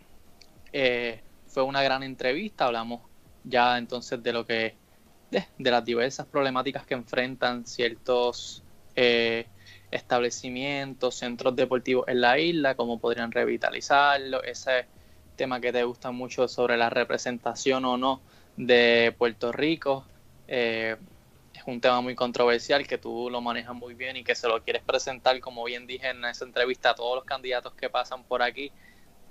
eh, 0.72 1.20
fue 1.46 1.62
una 1.62 1.82
gran 1.82 2.02
entrevista, 2.02 2.66
hablamos 2.66 3.02
ya 3.44 3.78
entonces 3.78 4.22
de 4.22 4.32
lo 4.32 4.46
que 4.46 4.76
de, 5.30 5.44
de 5.58 5.70
las 5.70 5.84
diversas 5.84 6.26
problemáticas 6.26 6.86
que 6.86 6.94
enfrentan 6.94 7.66
ciertos 7.66 8.62
eh, 9.00 9.46
establecimientos, 9.92 11.14
centros 11.14 11.54
deportivos 11.54 12.08
en 12.08 12.20
la 12.20 12.36
isla, 12.40 12.74
cómo 12.74 12.98
podrían 12.98 13.30
revitalizarlo, 13.30 14.42
ese 14.42 14.86
tema 15.36 15.60
que 15.60 15.72
te 15.72 15.84
gusta 15.84 16.10
mucho 16.10 16.48
sobre 16.48 16.76
la 16.76 16.90
representación 16.90 17.84
o 17.84 17.96
no 17.96 18.20
de 18.56 19.14
Puerto 19.16 19.52
Rico. 19.52 20.04
eh, 20.48 20.96
es 21.54 21.62
un 21.66 21.80
tema 21.80 22.00
muy 22.00 22.14
controversial 22.14 22.86
que 22.86 22.98
tú 22.98 23.30
lo 23.30 23.40
manejas 23.40 23.74
muy 23.74 23.94
bien 23.94 24.16
y 24.16 24.24
que 24.24 24.34
se 24.34 24.48
lo 24.48 24.62
quieres 24.62 24.82
presentar, 24.82 25.38
como 25.40 25.64
bien 25.64 25.86
dije 25.86 26.10
en 26.10 26.24
esa 26.24 26.44
entrevista, 26.44 26.90
a 26.90 26.94
todos 26.94 27.16
los 27.16 27.24
candidatos 27.24 27.74
que 27.74 27.88
pasan 27.90 28.24
por 28.24 28.42
aquí 28.42 28.72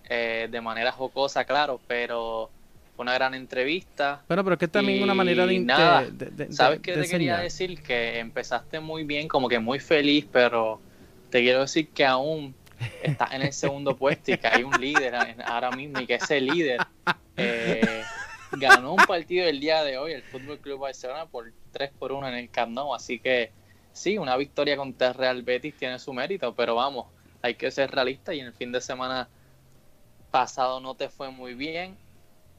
eh, 0.10 0.48
de 0.50 0.62
manera 0.62 0.92
jocosa, 0.94 1.46
claro, 1.46 1.82
pero 1.88 2.52
una 2.98 3.14
gran 3.14 3.34
entrevista. 3.36 4.24
Bueno, 4.28 4.44
pero 4.44 4.56
es 4.56 4.60
que 4.60 4.68
también 4.68 5.04
una 5.04 5.14
manera 5.14 5.46
de... 5.46 5.54
Y 5.54 5.60
de- 5.60 5.66
nada, 5.66 6.04
de- 6.04 6.26
de- 6.32 6.52
¿Sabes 6.52 6.80
qué 6.80 6.94
te 6.94 7.08
quería 7.08 7.38
decir? 7.38 7.82
Que 7.82 8.20
empezaste 8.20 8.80
muy 8.80 9.04
bien, 9.04 9.28
como 9.28 9.48
que 9.48 9.60
muy 9.60 9.80
feliz, 9.80 10.26
pero 10.32 10.82
te 11.30 11.42
quiero 11.42 11.62
decir 11.62 11.90
que 11.90 12.06
aún 12.06 12.56
estás 13.04 13.34
en 13.34 13.42
el 13.44 13.54
segundo 13.54 13.96
puesto 13.98 14.32
y 14.32 14.38
que 14.38 14.48
hay 14.48 14.64
un 14.64 14.80
líder 14.80 15.16
ahora 15.46 15.72
mismo 15.72 16.00
y 16.00 16.06
que 16.08 16.16
ese 16.16 16.40
líder 16.42 16.80
eh, 17.36 18.04
ganó 18.54 18.94
un 18.94 19.06
partido 19.06 19.46
el 19.48 19.60
día 19.60 19.84
de 19.84 19.98
hoy, 19.98 20.14
el 20.14 20.24
Fútbol 20.24 20.58
Club 20.60 20.80
Barcelona, 20.80 21.26
por 21.26 21.52
3 21.72 21.92
por 22.00 22.12
1 22.12 22.28
en 22.30 22.36
el 22.36 22.50
Camp 22.50 22.72
Nou. 22.74 22.94
Así 22.96 23.20
que 23.20 23.52
sí, 23.94 24.18
una 24.18 24.36
victoria 24.38 24.76
contra 24.78 25.14
Real 25.14 25.42
Betis 25.44 25.76
tiene 25.76 26.00
su 26.00 26.14
mérito, 26.14 26.56
pero 26.56 26.76
vamos, 26.76 27.06
hay 27.42 27.56
que 27.56 27.70
ser 27.72 27.92
realista 27.92 28.34
y 28.34 28.40
en 28.40 28.48
el 28.48 28.54
fin 28.54 28.72
de 28.72 28.82
semana 28.82 29.28
pasado 30.32 30.80
no 30.80 30.96
te 30.96 31.10
fue 31.10 31.30
muy 31.32 31.54
bien. 31.54 31.96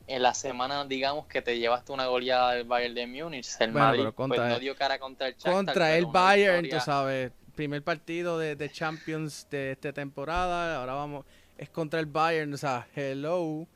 En 0.09 0.23
la 0.23 0.33
semana, 0.33 0.85
digamos 0.87 1.27
que 1.27 1.43
te 1.43 1.59
llevaste 1.59 1.93
una 1.93 2.07
goleada 2.07 2.53
del 2.55 2.65
Bayern 2.65 2.95
de 2.95 3.07
Múnich. 3.07 3.47
El 3.61 3.73
Bueno, 3.73 3.87
Madrid 3.87 4.05
pues, 4.17 4.41
no 4.41 4.59
dio 4.59 4.75
cara 4.75 4.99
contra 4.99 5.29
el 5.29 5.35
Shakhtar, 5.35 5.53
contra 5.53 5.97
el 5.97 6.07
Bayern, 6.07 6.69
tú 6.69 6.81
sabes, 6.81 7.31
primer 7.55 7.83
partido 7.83 8.39
de, 8.39 8.57
de 8.57 8.71
Champions 8.71 9.47
de 9.51 9.73
esta 9.73 9.93
temporada, 9.93 10.81
ahora 10.81 10.95
vamos, 10.95 11.27
es 11.59 11.69
contra 11.69 12.01
el 12.01 12.07
Bayern, 12.07 12.55
o 12.55 12.57
sea, 12.57 12.87
hello, 12.95 13.67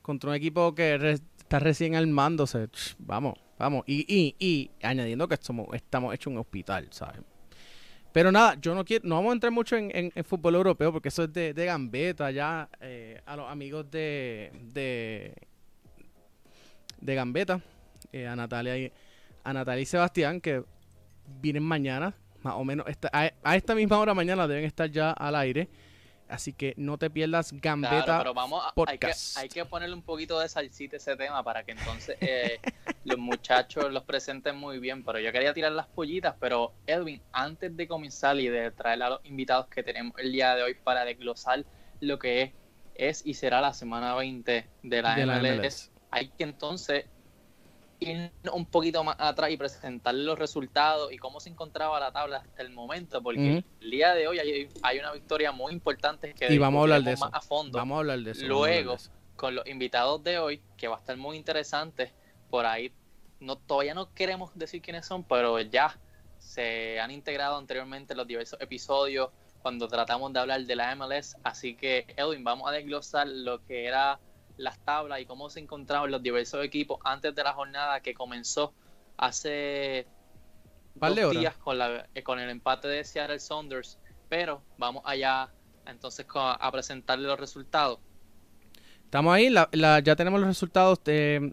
contra 0.00 0.30
un 0.30 0.36
equipo 0.36 0.74
que 0.74 0.96
re- 0.96 1.20
está 1.38 1.58
recién 1.58 1.94
armándose, 1.94 2.68
vamos, 2.98 3.34
vamos, 3.58 3.84
y, 3.86 4.06
y, 4.08 4.34
y 4.38 4.70
añadiendo 4.82 5.28
que 5.28 5.36
somos, 5.36 5.66
estamos 5.74 6.14
hechos 6.14 6.32
un 6.32 6.38
hospital, 6.38 6.88
¿sabes? 6.90 7.20
Pero 8.12 8.30
nada, 8.30 8.56
yo 8.60 8.74
no 8.74 8.84
quiero, 8.84 9.08
no 9.08 9.16
vamos 9.16 9.30
a 9.30 9.34
entrar 9.34 9.52
mucho 9.52 9.76
en, 9.76 10.12
fútbol 10.24 10.54
europeo 10.54 10.92
porque 10.92 11.08
eso 11.08 11.24
es 11.24 11.32
de, 11.32 11.52
gambeta 11.52 12.30
ya 12.30 12.68
eh, 12.80 13.20
a 13.26 13.36
los 13.36 13.50
amigos 13.50 13.90
de 13.90 14.52
de, 14.72 15.34
de 17.02 17.14
gambeta, 17.14 17.60
eh, 18.12 18.26
a 18.26 18.34
Natalia 18.34 18.78
y 18.78 18.92
a 19.44 19.52
Natalia 19.52 19.82
y 19.82 19.86
Sebastián 19.86 20.40
que 20.40 20.64
vienen 21.40 21.64
mañana, 21.64 22.14
más 22.42 22.54
o 22.54 22.64
menos 22.64 22.86
a 23.12 23.56
esta 23.56 23.74
misma 23.74 23.98
hora 23.98 24.14
mañana 24.14 24.48
deben 24.48 24.64
estar 24.64 24.90
ya 24.90 25.10
al 25.10 25.36
aire. 25.36 25.68
Así 26.28 26.54
que 26.54 26.72
no 26.78 26.96
te 26.96 27.10
pierdas 27.10 27.52
Gambeta 27.52 28.16
pero 28.18 28.32
vamos 28.32 28.64
a, 28.64 28.72
Hay 28.86 28.96
que, 28.96 29.12
hay 29.36 29.48
que, 29.50 29.66
ponerle 29.66 29.94
un 29.94 30.00
poquito 30.00 30.40
de 30.40 30.48
salsita 30.48 30.96
a 30.96 30.98
ese 30.98 31.14
tema 31.14 31.44
para 31.44 31.62
que 31.62 31.72
entonces 31.72 32.16
eh, 32.22 32.58
los 33.04 33.18
muchachos 33.18 33.92
los 33.92 34.04
presenten 34.04 34.56
muy 34.56 34.78
bien. 34.78 35.04
Pero 35.04 35.18
yo 35.18 35.30
quería 35.30 35.52
tirar 35.52 35.72
las 35.72 35.88
pollitas, 35.88 36.34
pero 36.40 36.72
Edwin, 36.86 37.20
antes 37.32 37.76
de 37.76 37.86
comenzar 37.86 38.40
y 38.40 38.48
de 38.48 38.70
traer 38.70 39.02
a 39.02 39.10
los 39.10 39.20
invitados 39.26 39.66
que 39.66 39.82
tenemos 39.82 40.18
el 40.18 40.32
día 40.32 40.54
de 40.54 40.62
hoy 40.62 40.74
para 40.74 41.04
desglosar 41.04 41.66
lo 42.00 42.18
que 42.18 42.42
es, 42.42 42.52
es 42.94 43.26
y 43.26 43.34
será 43.34 43.60
la 43.60 43.74
semana 43.74 44.14
20 44.14 44.66
de 44.84 45.02
la, 45.02 45.16
MLS, 45.36 45.91
hay 46.12 46.28
que 46.28 46.44
entonces 46.44 47.06
ir 47.98 48.30
un 48.52 48.66
poquito 48.66 49.02
más 49.02 49.16
atrás 49.18 49.50
y 49.50 49.56
presentarle 49.56 50.24
los 50.24 50.38
resultados 50.38 51.12
y 51.12 51.18
cómo 51.18 51.40
se 51.40 51.50
encontraba 51.50 51.98
la 51.98 52.12
tabla 52.12 52.38
hasta 52.38 52.62
el 52.62 52.70
momento, 52.70 53.22
porque 53.22 53.64
el 53.80 53.90
día 53.90 54.14
de 54.14 54.28
hoy 54.28 54.38
hay, 54.38 54.98
una 54.98 55.12
victoria 55.12 55.52
muy 55.52 55.72
importante 55.72 56.34
que 56.34 56.52
y 56.52 56.58
vamos 56.58 56.80
a 56.80 56.82
hablar 56.82 57.02
de 57.02 57.12
eso. 57.12 57.24
más 57.24 57.34
a 57.34 57.40
fondo. 57.40 57.78
Vamos 57.78 57.96
a 57.96 57.98
hablar 58.00 58.18
de 58.20 58.32
eso. 58.32 58.46
Luego, 58.46 58.96
con 59.36 59.54
los 59.54 59.66
invitados 59.66 60.22
de 60.22 60.38
hoy, 60.38 60.60
que 60.76 60.88
va 60.88 60.96
a 60.96 60.98
estar 60.98 61.16
muy 61.16 61.36
interesante, 61.36 62.12
por 62.50 62.66
ahí 62.66 62.92
no 63.40 63.56
todavía 63.56 63.94
no 63.94 64.12
queremos 64.12 64.56
decir 64.56 64.82
quiénes 64.82 65.06
son, 65.06 65.24
pero 65.24 65.58
ya 65.60 65.98
se 66.38 67.00
han 67.00 67.10
integrado 67.10 67.56
anteriormente 67.56 68.14
los 68.14 68.26
diversos 68.26 68.60
episodios 68.60 69.30
cuando 69.62 69.86
tratamos 69.88 70.32
de 70.32 70.40
hablar 70.40 70.64
de 70.64 70.76
la 70.76 70.94
MLS, 70.96 71.36
así 71.44 71.76
que 71.76 72.04
Edwin, 72.16 72.42
vamos 72.42 72.68
a 72.68 72.72
desglosar 72.72 73.28
lo 73.28 73.64
que 73.64 73.86
era 73.86 74.18
las 74.56 74.78
tablas 74.84 75.20
y 75.20 75.26
cómo 75.26 75.50
se 75.50 75.60
encontraban 75.60 76.10
los 76.10 76.22
diversos 76.22 76.64
equipos 76.64 76.98
antes 77.04 77.34
de 77.34 77.44
la 77.44 77.52
jornada 77.52 78.00
que 78.00 78.14
comenzó 78.14 78.72
hace 79.16 80.06
dos 80.94 81.30
días 81.32 81.56
con, 81.56 81.78
la, 81.78 82.08
eh, 82.14 82.22
con 82.22 82.38
el 82.38 82.50
empate 82.50 82.88
de 82.88 83.04
Seattle 83.04 83.38
Saunders. 83.38 83.98
Pero 84.28 84.62
vamos 84.78 85.02
allá 85.04 85.50
entonces 85.86 86.26
a 86.34 86.70
presentarle 86.72 87.26
los 87.26 87.38
resultados. 87.38 87.98
Estamos 89.04 89.34
ahí, 89.34 89.52
ya 89.52 90.16
tenemos 90.16 90.40
los 90.40 90.48
resultados 90.48 91.04
de, 91.04 91.52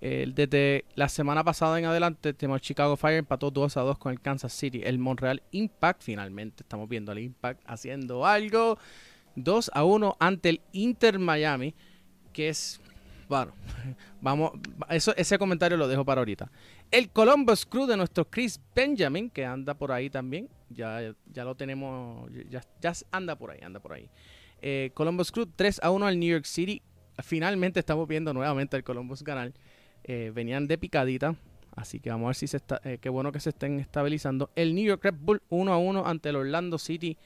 eh, 0.00 0.26
desde 0.34 0.86
la 0.94 1.08
semana 1.08 1.44
pasada 1.44 1.78
en 1.78 1.84
adelante. 1.84 2.32
Tenemos 2.32 2.62
Chicago 2.62 2.96
Fire 2.96 3.18
empató 3.18 3.50
2 3.50 3.76
a 3.76 3.80
2 3.82 3.98
con 3.98 4.12
el 4.12 4.20
Kansas 4.20 4.52
City. 4.52 4.80
El 4.82 4.98
Montreal 4.98 5.42
Impact, 5.50 6.02
finalmente 6.02 6.62
estamos 6.62 6.88
viendo 6.88 7.12
al 7.12 7.18
Impact 7.18 7.62
haciendo 7.66 8.24
algo. 8.24 8.78
2 9.36 9.70
a 9.74 9.84
1 9.84 10.16
ante 10.18 10.48
el 10.48 10.60
Inter 10.72 11.18
Miami 11.18 11.74
que 12.38 12.50
es, 12.50 12.80
bueno, 13.28 13.52
vamos, 14.20 14.52
eso, 14.90 15.12
ese 15.16 15.36
comentario 15.38 15.76
lo 15.76 15.88
dejo 15.88 16.04
para 16.04 16.20
ahorita. 16.20 16.48
El 16.88 17.10
Columbus 17.10 17.66
Crew 17.66 17.84
de 17.86 17.96
nuestro 17.96 18.30
Chris 18.30 18.60
Benjamin, 18.76 19.28
que 19.28 19.44
anda 19.44 19.74
por 19.74 19.90
ahí 19.90 20.08
también, 20.08 20.48
ya, 20.70 21.12
ya 21.32 21.44
lo 21.44 21.56
tenemos, 21.56 22.30
ya, 22.48 22.62
ya 22.80 22.92
anda 23.10 23.34
por 23.34 23.50
ahí, 23.50 23.58
anda 23.60 23.80
por 23.80 23.92
ahí. 23.92 24.08
Eh, 24.62 24.92
Columbus 24.94 25.32
Crew 25.32 25.46
3 25.46 25.80
a 25.82 25.90
1 25.90 26.06
al 26.06 26.20
New 26.20 26.30
York 26.30 26.44
City. 26.44 26.80
Finalmente 27.24 27.80
estamos 27.80 28.06
viendo 28.06 28.32
nuevamente 28.32 28.76
al 28.76 28.84
Columbus 28.84 29.24
ganar. 29.24 29.52
Eh, 30.04 30.30
venían 30.32 30.68
de 30.68 30.78
picadita, 30.78 31.34
así 31.74 31.98
que 31.98 32.10
vamos 32.10 32.26
a 32.26 32.28
ver 32.28 32.36
si 32.36 32.46
se 32.46 32.58
está, 32.58 32.80
eh, 32.84 32.98
qué 33.00 33.08
bueno 33.08 33.32
que 33.32 33.40
se 33.40 33.48
estén 33.48 33.80
estabilizando. 33.80 34.52
El 34.54 34.76
New 34.76 34.84
York 34.84 35.02
Red 35.02 35.16
Bull 35.18 35.42
1 35.48 35.72
a 35.72 35.78
1 35.78 36.06
ante 36.06 36.28
el 36.28 36.36
Orlando 36.36 36.78
City 36.78 37.18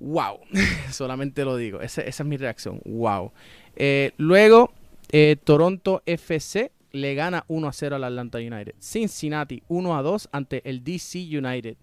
wow, 0.00 0.40
solamente 0.90 1.44
lo 1.44 1.56
digo, 1.56 1.80
esa, 1.80 2.02
es 2.02 2.24
mi 2.24 2.36
reacción, 2.36 2.80
wow. 2.84 3.32
Eh, 3.76 4.12
luego, 4.16 4.72
eh, 5.10 5.36
Toronto 5.42 6.02
FC 6.06 6.72
le 6.92 7.14
gana 7.14 7.44
1 7.48 7.68
a 7.68 7.72
0 7.72 7.96
al 7.96 8.04
Atlanta 8.04 8.38
United. 8.38 8.74
Cincinnati 8.78 9.62
1 9.68 9.96
a 9.96 10.02
2 10.02 10.28
ante 10.32 10.68
el 10.68 10.84
DC 10.84 11.18
United. 11.18 11.76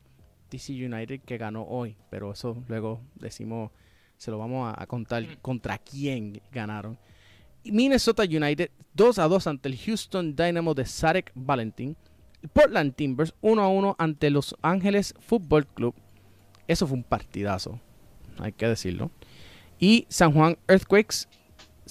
DC 0.50 0.74
United 0.74 1.22
que 1.22 1.38
ganó 1.38 1.64
hoy, 1.64 1.96
pero 2.10 2.32
eso 2.32 2.64
luego 2.68 3.02
decimos, 3.16 3.72
se 4.18 4.32
lo 4.32 4.38
vamos 4.38 4.74
a, 4.78 4.86
contar 4.86 5.24
mm. 5.24 5.38
contra 5.42 5.78
quién 5.78 6.42
ganaron. 6.52 6.98
Minnesota 7.64 8.24
United 8.24 8.70
2 8.94 9.20
a 9.20 9.28
2 9.28 9.48
ante 9.48 9.70
el 9.70 9.78
Houston 9.78 10.36
Dynamo 10.36 10.74
de 10.74 10.86
Sarek 10.86 11.32
Valentin. 11.36 11.96
Portland 12.54 12.96
Timbers 12.96 13.34
1 13.42 13.62
a 13.62 13.68
1 13.68 13.96
ante 14.00 14.30
Los 14.30 14.56
Ángeles 14.62 15.14
Football 15.20 15.68
Club. 15.68 15.94
Eso 16.68 16.88
fue 16.88 16.98
un 16.98 17.04
partidazo 17.04 17.80
hay 18.40 18.52
que 18.52 18.68
decirlo. 18.68 19.12
Y 19.80 20.06
San 20.10 20.34
Juan 20.34 20.58
Earthquakes 20.68 21.28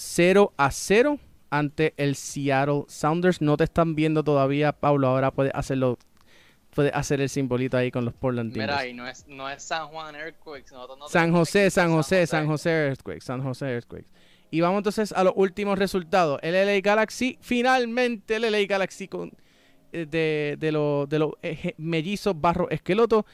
0 0.01 0.53
a 0.57 0.71
0 0.71 1.19
ante 1.51 1.93
el 1.97 2.15
Seattle 2.15 2.85
Sounders. 2.87 3.39
No 3.39 3.55
te 3.55 3.65
están 3.65 3.93
viendo 3.93 4.23
todavía, 4.23 4.71
Pablo. 4.71 5.07
Ahora 5.07 5.31
puedes 5.31 5.53
hacerlo. 5.53 5.99
Puede 6.73 6.89
hacer 6.89 7.19
el 7.19 7.29
simbolito 7.29 7.77
ahí 7.77 7.91
con 7.91 8.05
los 8.05 8.13
Portland 8.13 8.53
Timbers. 8.53 8.71
Mira, 8.71 8.87
y 8.87 8.93
no 8.93 9.07
es, 9.07 9.27
no 9.27 9.49
es 9.49 9.61
San 9.61 9.89
Juan 9.89 10.15
Earthquakes. 10.15 10.73
San 11.09 11.31
José, 11.31 11.69
San 11.69 11.91
José, 11.91 12.25
San 12.25 12.47
José 12.47 12.69
Earthquakes. 12.87 13.25
San 13.25 13.43
José 13.43 13.65
Earthquakes. 13.73 14.07
Y 14.49 14.61
vamos 14.61 14.79
entonces 14.79 15.11
a 15.11 15.23
los 15.23 15.33
últimos 15.35 15.77
resultados. 15.77 16.39
El 16.41 16.53
LA 16.53 16.79
Galaxy, 16.81 17.37
finalmente 17.41 18.37
el 18.37 18.51
LA 18.51 18.65
Galaxy 18.67 19.07
con, 19.07 19.33
eh, 19.91 20.05
de, 20.09 20.55
de 20.57 20.71
los 20.71 21.09
de 21.09 21.29
eh, 21.43 21.73
mellizos 21.77 22.39
barro 22.39 22.69
esqueloto 22.69 23.25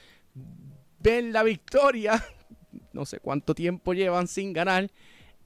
ven 0.99 1.31
la 1.31 1.43
victoria 1.43 2.23
no 2.93 3.05
sé 3.05 3.19
cuánto 3.19 3.53
tiempo 3.55 3.93
llevan 3.93 4.27
sin 4.27 4.53
ganar. 4.53 4.89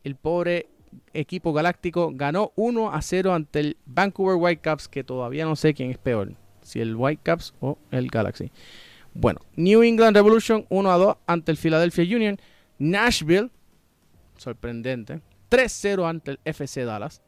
El 0.04 0.16
pobre 0.16 0.70
equipo 1.14 1.54
galáctico 1.54 2.12
ganó 2.14 2.52
1 2.56 2.94
a 2.94 3.02
0 3.02 3.34
ante 3.34 3.60
el 3.60 3.78
Vancouver 3.86 4.36
Whitecaps, 4.36 4.88
que 4.88 5.04
todavía 5.04 5.46
no 5.46 5.56
sé 5.56 5.74
quién 5.74 5.92
es 5.92 5.98
peor, 5.98 6.34
si 6.62 6.80
el 6.80 6.96
Whitecaps 6.96 7.54
o 7.60 7.78
el 7.92 8.08
Galaxy. 8.08 8.52
Bueno, 9.14 9.42
New 9.56 9.84
England 9.84 10.16
Revolution 10.16 10.66
1 10.70 10.92
a 10.92 10.98
2 10.98 11.18
ante 11.28 11.52
el 11.52 11.58
Philadelphia 11.58 12.16
Union. 12.16 12.38
Nashville, 12.80 13.52
sorprendente, 14.38 15.22
3-0 15.50 16.10
ante 16.10 16.32
el 16.32 16.39
FC 16.46 16.86
Dallas. 16.86 17.22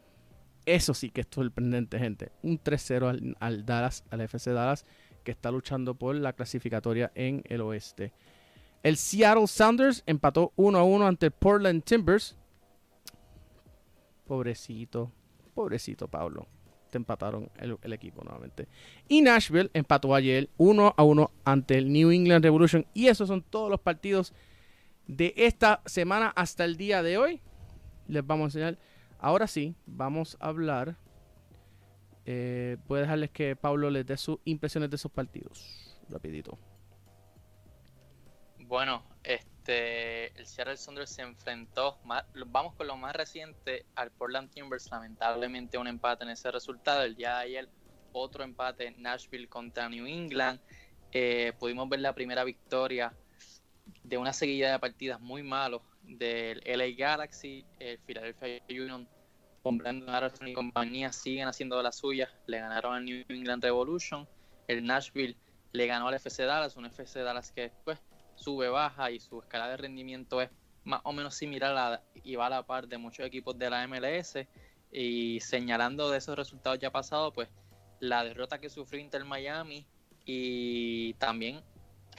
Eso 0.66 0.94
sí 0.94 1.10
que 1.10 1.22
es 1.22 1.28
sorprendente, 1.30 2.00
gente. 2.00 2.32
Un 2.42 2.58
3-0 2.58 3.10
al, 3.10 3.38
al, 3.40 3.66
Dallas, 3.66 4.04
al 4.10 4.22
FC 4.22 4.52
Dallas, 4.52 4.86
que 5.24 5.32
está 5.32 5.52
luchando 5.52 5.96
por 5.96 6.16
la 6.16 6.34
clasificatoria 6.34 7.12
en 7.16 7.44
el 7.50 7.62
oeste. 7.62 8.14
El 8.82 8.98
Seattle 8.98 9.48
Sounders 9.48 10.04
empató 10.06 10.54
1 10.56 10.78
a 10.78 10.84
1 10.84 11.08
ante 11.08 11.28
el 11.28 11.32
Portland 11.32 11.84
Timbers. 11.84 12.38
Pobrecito, 14.26 15.12
pobrecito 15.54 16.08
Pablo. 16.08 16.48
Te 16.90 16.98
empataron 16.98 17.50
el, 17.58 17.94
equipo 17.94 18.24
nuevamente. 18.24 18.68
Y 19.08 19.22
Nashville 19.22 19.72
empató 19.74 20.14
ayer 20.14 20.50
1 20.58 20.94
a 20.96 21.04
1 21.04 21.32
ante 21.44 21.78
el 21.78 21.92
New 21.92 22.12
England 22.12 22.44
Revolution. 22.44 22.86
Y 22.94 23.08
esos 23.08 23.28
son 23.28 23.42
todos 23.42 23.70
los 23.70 23.80
partidos 23.80 24.34
de 25.08 25.34
esta 25.36 25.82
semana 25.86 26.32
hasta 26.36 26.66
el 26.66 26.78
día 26.78 27.02
de 27.02 27.18
hoy. 27.18 27.42
Les 28.08 28.26
vamos 28.26 28.44
a 28.44 28.48
enseñar. 28.48 28.78
Ahora 29.18 29.48
sí, 29.48 29.76
vamos 29.88 30.38
a 30.40 30.50
hablar. 30.50 30.98
Eh, 32.26 32.78
voy 32.88 33.00
a 33.00 33.02
dejarles 33.02 33.32
que 33.32 33.56
Pablo 33.56 33.90
les 33.90 34.06
dé 34.06 34.16
sus 34.16 34.38
impresiones 34.46 34.90
de 34.92 34.98
esos 34.98 35.12
partidos. 35.12 35.98
Rapidito. 36.10 36.60
Bueno, 38.60 39.04
este, 39.64 40.38
el 40.38 40.46
Seattle 40.46 40.76
Sounders 40.76 41.10
se 41.10 41.22
enfrentó, 41.22 41.98
vamos 42.48 42.76
con 42.76 42.86
lo 42.86 42.98
más 42.98 43.16
reciente, 43.16 43.86
al 43.96 44.12
Portland 44.12 44.52
Timbers, 44.52 44.92
lamentablemente 44.92 45.78
un 45.78 45.88
empate 45.88 46.26
en 46.26 46.32
ese 46.32 46.52
resultado. 46.52 47.04
El 47.04 47.16
día 47.16 47.38
de 47.38 47.44
ayer 47.44 47.70
otro 48.12 48.44
empate 48.44 48.92
Nashville 48.98 49.48
contra 49.48 49.88
New 49.88 50.06
England. 50.06 50.60
Eh, 51.14 51.54
pudimos 51.60 51.88
ver 51.88 52.02
la 52.02 52.14
primera 52.14 52.44
victoria 52.44 53.14
de 54.04 54.18
una 54.18 54.34
seguida 54.34 54.70
de 54.70 54.80
partidas 54.80 55.22
muy 55.22 55.44
malos 55.44 55.82
del 56.02 56.62
LA 56.66 56.98
Galaxy, 56.98 57.66
el 57.80 58.00
Philadelphia 58.00 58.62
Union 58.70 59.08
con 59.62 59.78
Brandon 59.78 60.30
y 60.46 60.52
compañía 60.52 61.14
siguen 61.14 61.48
haciendo 61.48 61.78
de 61.78 61.84
la 61.84 61.94
suya. 61.94 62.30
Le 62.48 62.60
ganaron 62.60 62.96
al 62.96 63.06
New 63.06 63.24
England 63.30 63.64
Revolution. 63.64 64.28
El 64.68 64.86
Nashville 64.86 65.38
le 65.72 65.88
ganó 65.88 66.10
al 66.10 66.16
FC 66.16 66.44
Dallas, 66.44 66.76
un 66.76 66.86
FC 66.86 67.22
Dallas 67.22 67.54
que 67.54 67.62
después 67.62 67.98
sube, 68.44 68.70
baja 68.70 69.12
y 69.12 69.20
su 69.20 69.40
escala 69.40 69.70
de 69.70 69.78
rendimiento 69.78 70.42
es 70.42 70.50
más 70.84 71.02
o 71.04 71.14
menos 71.14 71.36
similar 71.36 71.76
a, 71.78 72.04
y 72.24 72.36
va 72.36 72.48
a 72.48 72.50
la 72.50 72.64
par 72.64 72.88
de 72.88 72.98
muchos 72.98 73.26
equipos 73.26 73.58
de 73.58 73.70
la 73.70 73.88
MLS. 73.88 74.38
Y 74.92 75.40
señalando 75.40 76.12
de 76.12 76.18
esos 76.18 76.36
resultados 76.36 76.78
ya 76.80 76.92
pasados, 76.92 77.34
pues 77.34 77.50
la 78.00 78.24
derrota 78.24 78.60
que 78.60 78.70
sufrió 78.70 79.02
Inter 79.02 79.26
Miami 79.26 79.88
y 80.26 81.14
también 81.16 81.62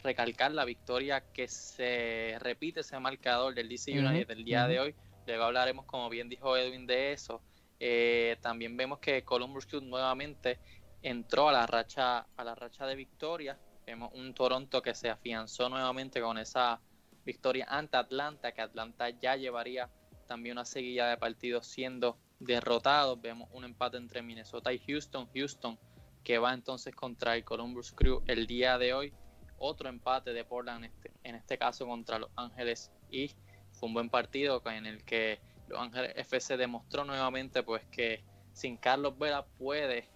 recalcar 0.02 0.52
la 0.52 0.64
victoria 0.64 1.22
que 1.32 1.46
se 1.46 2.36
repite 2.40 2.80
ese 2.80 2.98
marcador 2.98 3.54
del 3.54 3.68
DC 3.68 3.92
United 3.98 4.26
del 4.26 4.44
día 4.44 4.66
de 4.66 4.80
hoy. 4.80 4.94
Luego 5.26 5.44
hablaremos, 5.44 5.86
como 5.86 6.08
bien 6.10 6.28
dijo 6.28 6.56
Edwin, 6.56 6.86
de 6.86 7.12
eso. 7.12 7.40
Eh, 7.80 8.36
también 8.40 8.76
vemos 8.76 8.98
que 8.98 9.22
Columbus 9.24 9.66
Crew 9.66 9.80
nuevamente 9.82 10.58
entró 11.02 11.48
a 11.48 11.52
la 11.52 11.66
racha 11.66 12.26
a 12.36 12.44
la 12.44 12.54
racha 12.54 12.86
de 12.86 12.94
victoria 12.94 13.58
Vemos 13.86 14.12
un 14.14 14.34
Toronto 14.34 14.80
que 14.82 14.94
se 14.94 15.10
afianzó 15.10 15.68
nuevamente 15.68 16.20
con 16.20 16.38
esa 16.38 16.80
victoria 17.24 17.66
ante 17.68 17.96
Atlanta, 17.96 18.52
que 18.52 18.62
Atlanta 18.62 19.10
ya 19.10 19.36
llevaría 19.36 19.90
también 20.26 20.56
una 20.56 20.64
seguida 20.64 21.10
de 21.10 21.16
partidos 21.16 21.66
siendo 21.66 22.18
derrotados. 22.38 23.20
Vemos 23.20 23.48
un 23.52 23.64
empate 23.64 23.96
entre 23.96 24.22
Minnesota 24.22 24.72
y 24.72 24.78
Houston. 24.78 25.28
Houston 25.34 25.78
que 26.22 26.38
va 26.38 26.54
entonces 26.54 26.94
contra 26.94 27.36
el 27.36 27.44
Columbus 27.44 27.92
Crew 27.92 28.22
el 28.26 28.46
día 28.46 28.78
de 28.78 28.94
hoy. 28.94 29.12
Otro 29.58 29.88
empate 29.88 30.32
de 30.32 30.44
Portland, 30.44 30.86
este, 30.86 31.12
en 31.22 31.36
este 31.36 31.58
caso 31.58 31.86
contra 31.86 32.18
Los 32.18 32.30
Ángeles. 32.36 32.90
Y 33.10 33.28
fue 33.72 33.88
un 33.88 33.94
buen 33.94 34.08
partido 34.10 34.62
en 34.66 34.86
el 34.86 35.04
que 35.04 35.40
Los 35.68 35.80
Ángeles 35.80 36.12
FC 36.16 36.56
demostró 36.56 37.04
nuevamente 37.04 37.62
pues 37.62 37.84
que 37.86 38.24
sin 38.52 38.76
Carlos 38.76 39.18
Vela 39.18 39.44
puede 39.58 40.08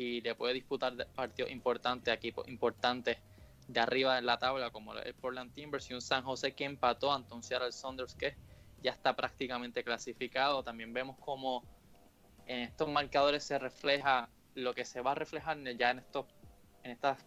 y 0.00 0.20
le 0.22 0.34
puede 0.34 0.54
disputar 0.54 0.94
partidos 1.14 1.50
importantes, 1.50 2.12
equipos 2.12 2.48
importantes 2.48 3.18
de 3.68 3.80
arriba 3.80 4.18
en 4.18 4.24
la 4.24 4.38
tabla, 4.38 4.70
como 4.70 4.94
el 4.94 5.14
Portland 5.14 5.52
Timbers 5.52 5.90
y 5.90 5.94
un 5.94 6.00
San 6.00 6.22
José 6.22 6.52
que 6.54 6.64
empató 6.64 7.12
ante 7.12 7.34
un 7.34 7.42
Seattle 7.42 7.70
Saunders 7.70 8.14
que 8.14 8.34
ya 8.82 8.92
está 8.92 9.14
prácticamente 9.14 9.84
clasificado. 9.84 10.64
También 10.64 10.94
vemos 10.94 11.18
como 11.18 11.62
en 12.46 12.60
estos 12.60 12.88
marcadores 12.88 13.44
se 13.44 13.58
refleja 13.58 14.30
lo 14.54 14.74
que 14.74 14.86
se 14.86 15.02
va 15.02 15.12
a 15.12 15.14
reflejar 15.14 15.58
ya 15.76 15.90
en 15.90 15.98
estos 15.98 16.26
en 16.82 16.92
estas 16.92 17.18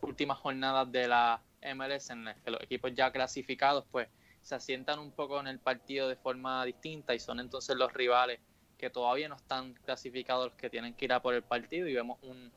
últimas 0.00 0.38
jornadas 0.38 0.90
de 0.90 1.08
la 1.08 1.42
MLS 1.74 2.10
en 2.10 2.24
las 2.24 2.40
que 2.40 2.52
los 2.52 2.62
equipos 2.62 2.94
ya 2.94 3.10
clasificados 3.10 3.84
pues 3.90 4.08
se 4.40 4.54
asientan 4.54 5.00
un 5.00 5.10
poco 5.10 5.40
en 5.40 5.48
el 5.48 5.58
partido 5.58 6.08
de 6.08 6.16
forma 6.16 6.64
distinta 6.64 7.12
y 7.12 7.18
son 7.18 7.40
entonces 7.40 7.76
los 7.76 7.92
rivales 7.92 8.40
que 8.80 8.90
todavía 8.90 9.28
no 9.28 9.36
están 9.36 9.74
clasificados 9.74 10.46
los 10.46 10.54
que 10.54 10.70
tienen 10.70 10.94
que 10.94 11.04
ir 11.04 11.12
a 11.12 11.20
por 11.20 11.34
el 11.34 11.42
partido 11.42 11.86
y 11.86 11.94
vemos 11.94 12.18
un 12.22 12.50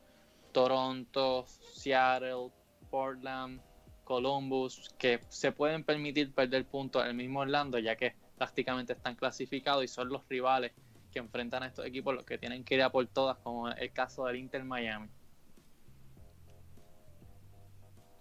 Toronto, 0.52 1.44
Seattle, 1.46 2.50
Portland, 2.90 3.60
Columbus 4.04 4.88
que 4.98 5.20
se 5.28 5.52
pueden 5.52 5.84
permitir 5.84 6.32
perder 6.32 6.64
puntos 6.64 7.02
en 7.02 7.10
el 7.10 7.14
mismo 7.14 7.40
Orlando 7.40 7.78
ya 7.78 7.96
que 7.96 8.14
prácticamente 8.36 8.94
están 8.94 9.16
clasificados 9.16 9.84
y 9.84 9.88
son 9.88 10.08
los 10.08 10.26
rivales 10.28 10.72
que 11.12 11.18
enfrentan 11.18 11.62
a 11.62 11.66
estos 11.66 11.86
equipos 11.86 12.14
los 12.14 12.24
que 12.24 12.38
tienen 12.38 12.64
que 12.64 12.74
ir 12.74 12.82
a 12.82 12.90
por 12.90 13.06
todas, 13.06 13.36
como 13.38 13.68
el 13.68 13.92
caso 13.92 14.26
del 14.26 14.36
Inter 14.36 14.64
Miami. 14.64 15.08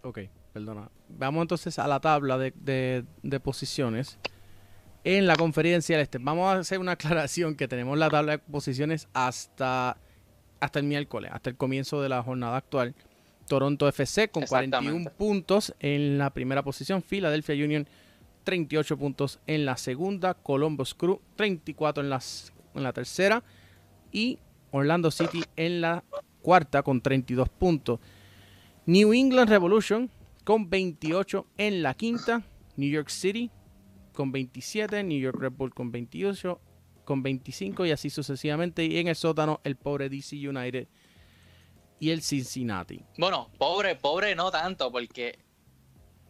Ok, 0.03 0.19
perdona. 0.51 0.91
Vamos 1.09 1.41
entonces 1.41 1.79
a 1.79 1.87
la 1.87 1.99
tabla 1.99 2.37
de, 2.37 3.39
posiciones. 3.41 4.19
En 5.05 5.27
la 5.27 5.35
conferencia 5.35 5.97
del 5.97 6.03
este. 6.03 6.17
Vamos 6.17 6.47
a 6.47 6.59
hacer 6.59 6.79
una 6.79 6.93
aclaración 6.93 7.55
que 7.55 7.67
tenemos 7.67 7.97
la 7.97 8.09
tabla 8.09 8.33
de 8.33 8.39
posiciones 8.39 9.09
hasta, 9.13 9.97
hasta 10.61 10.79
el 10.79 10.85
miércoles, 10.85 11.31
hasta 11.33 11.49
el 11.49 11.57
comienzo 11.57 12.01
de 12.01 12.07
la 12.07 12.23
jornada 12.23 12.55
actual. 12.55 12.95
Toronto 13.47 13.87
FC 13.89 14.29
con 14.29 14.43
41 14.43 15.11
puntos 15.11 15.75
en 15.79 16.17
la 16.17 16.29
primera 16.29 16.63
posición. 16.63 17.01
Philadelphia 17.01 17.53
Union 17.65 17.85
38 18.45 18.97
puntos 18.97 19.39
en 19.45 19.65
la 19.65 19.75
segunda. 19.75 20.35
Columbus 20.35 20.93
Crew 20.93 21.19
34 21.35 22.03
en 22.03 22.09
las 22.09 22.53
en 22.73 22.83
la 22.83 22.93
tercera 22.93 23.43
y 24.11 24.39
Orlando 24.71 25.11
City 25.11 25.43
en 25.57 25.81
la 25.81 26.03
cuarta 26.41 26.81
con 26.81 27.01
32 27.01 27.49
puntos. 27.49 27.99
New 28.85 29.13
England 29.13 29.49
Revolution 29.49 30.09
con 30.45 30.69
28 30.69 31.45
en 31.57 31.83
la 31.83 31.93
quinta. 31.93 32.41
New 32.77 32.89
York 32.89 33.09
City 33.09 33.51
con 34.13 34.31
27. 34.31 35.03
New 35.03 35.19
York 35.19 35.37
Red 35.39 35.53
Bull 35.53 35.73
con 35.73 35.91
28. 35.91 36.61
Con 37.03 37.21
25 37.21 37.85
y 37.85 37.91
así 37.91 38.09
sucesivamente. 38.09 38.85
Y 38.85 38.97
en 38.97 39.07
el 39.07 39.15
sótano 39.15 39.59
el 39.63 39.75
pobre 39.75 40.09
DC 40.09 40.35
United 40.47 40.87
y 41.99 42.11
el 42.11 42.21
Cincinnati. 42.21 43.03
Bueno, 43.17 43.49
pobre, 43.57 43.95
pobre 43.95 44.35
no 44.35 44.51
tanto 44.51 44.91
porque 44.91 45.39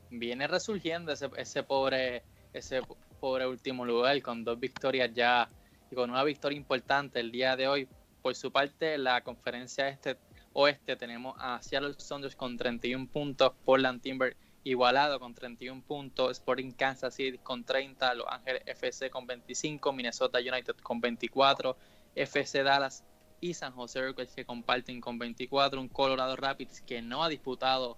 viene 0.09 0.47
resurgiendo 0.47 1.11
ese, 1.11 1.29
ese 1.37 1.63
pobre 1.63 2.23
ese 2.53 2.81
pobre 3.19 3.47
último 3.47 3.85
lugar 3.85 4.21
con 4.21 4.43
dos 4.43 4.59
victorias 4.59 5.11
ya 5.13 5.49
con 5.95 6.09
una 6.09 6.23
victoria 6.23 6.57
importante 6.57 7.19
el 7.19 7.31
día 7.31 7.55
de 7.55 7.67
hoy. 7.67 7.87
Por 8.21 8.35
su 8.35 8.51
parte, 8.51 8.97
la 8.97 9.21
conferencia 9.21 9.89
este 9.89 10.17
oeste 10.53 10.95
tenemos 10.95 11.35
a 11.39 11.61
Seattle 11.61 11.93
Sounders 11.97 12.35
con 12.35 12.57
31 12.57 13.07
puntos, 13.07 13.53
Portland 13.65 14.01
Timber 14.01 14.35
igualado 14.63 15.19
con 15.19 15.33
31 15.33 15.83
puntos, 15.83 16.31
Sporting 16.31 16.71
Kansas 16.71 17.15
City 17.15 17.37
con 17.37 17.63
30, 17.63 18.13
Los 18.15 18.27
Ángeles 18.29 18.63
FC 18.65 19.09
con 19.09 19.27
25, 19.27 19.91
Minnesota 19.93 20.39
United 20.39 20.75
con 20.77 21.01
24, 21.01 21.77
FC 22.15 22.63
Dallas 22.63 23.03
y 23.41 23.53
San 23.53 23.73
Jose 23.73 23.99
Earthquakes 23.99 24.35
que 24.35 24.45
comparten 24.45 25.01
con 25.01 25.19
24, 25.19 25.81
un 25.81 25.89
Colorado 25.89 26.35
Rapids 26.35 26.81
que 26.81 27.01
no 27.01 27.23
ha 27.23 27.29
disputado 27.29 27.97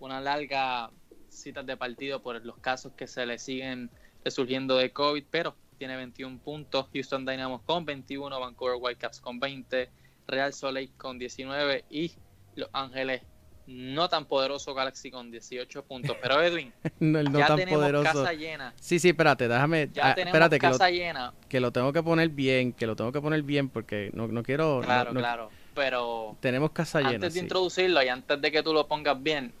una 0.00 0.20
larga 0.20 0.90
cita 1.28 1.62
de 1.62 1.76
partido 1.76 2.22
por 2.22 2.44
los 2.44 2.58
casos 2.58 2.92
que 2.94 3.06
se 3.06 3.26
le 3.26 3.38
siguen 3.38 3.90
resurgiendo 4.24 4.76
de 4.76 4.92
COVID, 4.92 5.24
pero 5.30 5.56
tiene 5.78 5.96
21 5.96 6.38
puntos, 6.38 6.86
Houston 6.92 7.26
Dynamo 7.26 7.62
con 7.62 7.84
21, 7.84 8.40
Vancouver 8.40 8.78
Whitecaps 8.80 9.20
con 9.20 9.38
20, 9.40 9.90
Real 10.26 10.54
Soleil 10.54 10.90
con 10.96 11.18
19 11.18 11.84
y 11.90 12.12
Los 12.54 12.70
Ángeles 12.72 13.22
no 13.66 14.08
tan 14.08 14.26
poderoso 14.26 14.74
Galaxy 14.74 15.10
con 15.10 15.30
18 15.30 15.84
puntos. 15.84 16.16
Pero 16.20 16.42
Edwin, 16.42 16.72
no, 17.00 17.22
no 17.22 17.38
ya 17.38 17.56
tenemos 17.56 18.04
casa 18.04 18.32
llena. 18.32 18.72
Sí, 18.76 18.98
sí, 18.98 19.08
espérate, 19.08 19.48
déjame. 19.48 19.88
Ya 19.92 20.10
ah, 20.10 20.14
tenemos 20.14 20.34
espérate, 20.34 20.58
casa 20.58 20.86
que 20.86 20.92
lo, 20.92 20.98
llena. 20.98 21.34
Que 21.48 21.60
lo 21.60 21.72
tengo 21.72 21.92
que 21.92 22.02
poner 22.02 22.28
bien, 22.28 22.72
que 22.72 22.86
lo 22.86 22.96
tengo 22.96 23.12
que 23.12 23.20
poner 23.20 23.42
bien 23.42 23.68
porque 23.68 24.10
no, 24.12 24.28
no 24.28 24.42
quiero. 24.42 24.80
Claro, 24.82 25.12
claro. 25.12 25.50
Pero. 25.74 26.36
Tenemos 26.40 26.70
casa 26.72 27.00
llena. 27.00 27.14
Antes 27.14 27.34
de 27.34 27.40
introducirlo 27.40 28.02
y 28.02 28.08
antes 28.08 28.40
de 28.40 28.52
que 28.52 28.62
tú 28.62 28.72
lo 28.72 28.86
pongas 28.86 29.22
bien, 29.22 29.52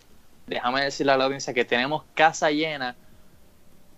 déjame 0.46 0.84
decirle 0.84 1.12
a 1.12 1.16
la 1.16 1.24
audiencia 1.24 1.54
que 1.54 1.64
tenemos 1.64 2.04
casa 2.14 2.50
llena. 2.50 2.96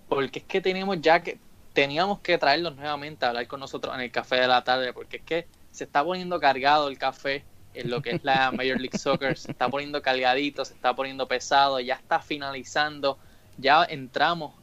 Porque 0.09 0.39
es 0.39 0.45
que 0.45 0.61
tenemos 0.61 1.01
ya 1.01 1.21
que 1.21 1.39
teníamos 1.73 2.21
que 2.21 2.39
traerlos 2.39 2.77
nuevamente 2.77 3.27
a 3.27 3.31
hablar 3.31 3.47
con 3.49 3.61
nosotros 3.61 3.95
en 3.95 4.01
el 4.01 4.11
café 4.11 4.37
de 4.37 4.47
la 4.47 4.63
tarde, 4.63 4.93
porque 4.93 5.19
es 5.19 5.23
que 5.25 5.47
se 5.73 5.85
está 5.85 6.03
poniendo 6.03 6.41
cargado 6.41 6.89
el 6.89 6.97
café 6.97 7.45
en 7.77 7.91
lo 7.91 8.03
que 8.03 8.11
es 8.11 8.25
la 8.25 8.51
Major 8.51 8.81
League 8.81 8.99
Soccer, 8.99 9.37
se 9.37 9.51
está 9.51 9.69
poniendo 9.69 10.03
cargadito, 10.03 10.65
se 10.65 10.75
está 10.75 10.95
poniendo 10.95 11.29
pesado, 11.29 11.79
ya 11.81 11.95
está 11.95 12.21
finalizando, 12.21 13.19
ya 13.59 13.85
entramos 13.85 14.55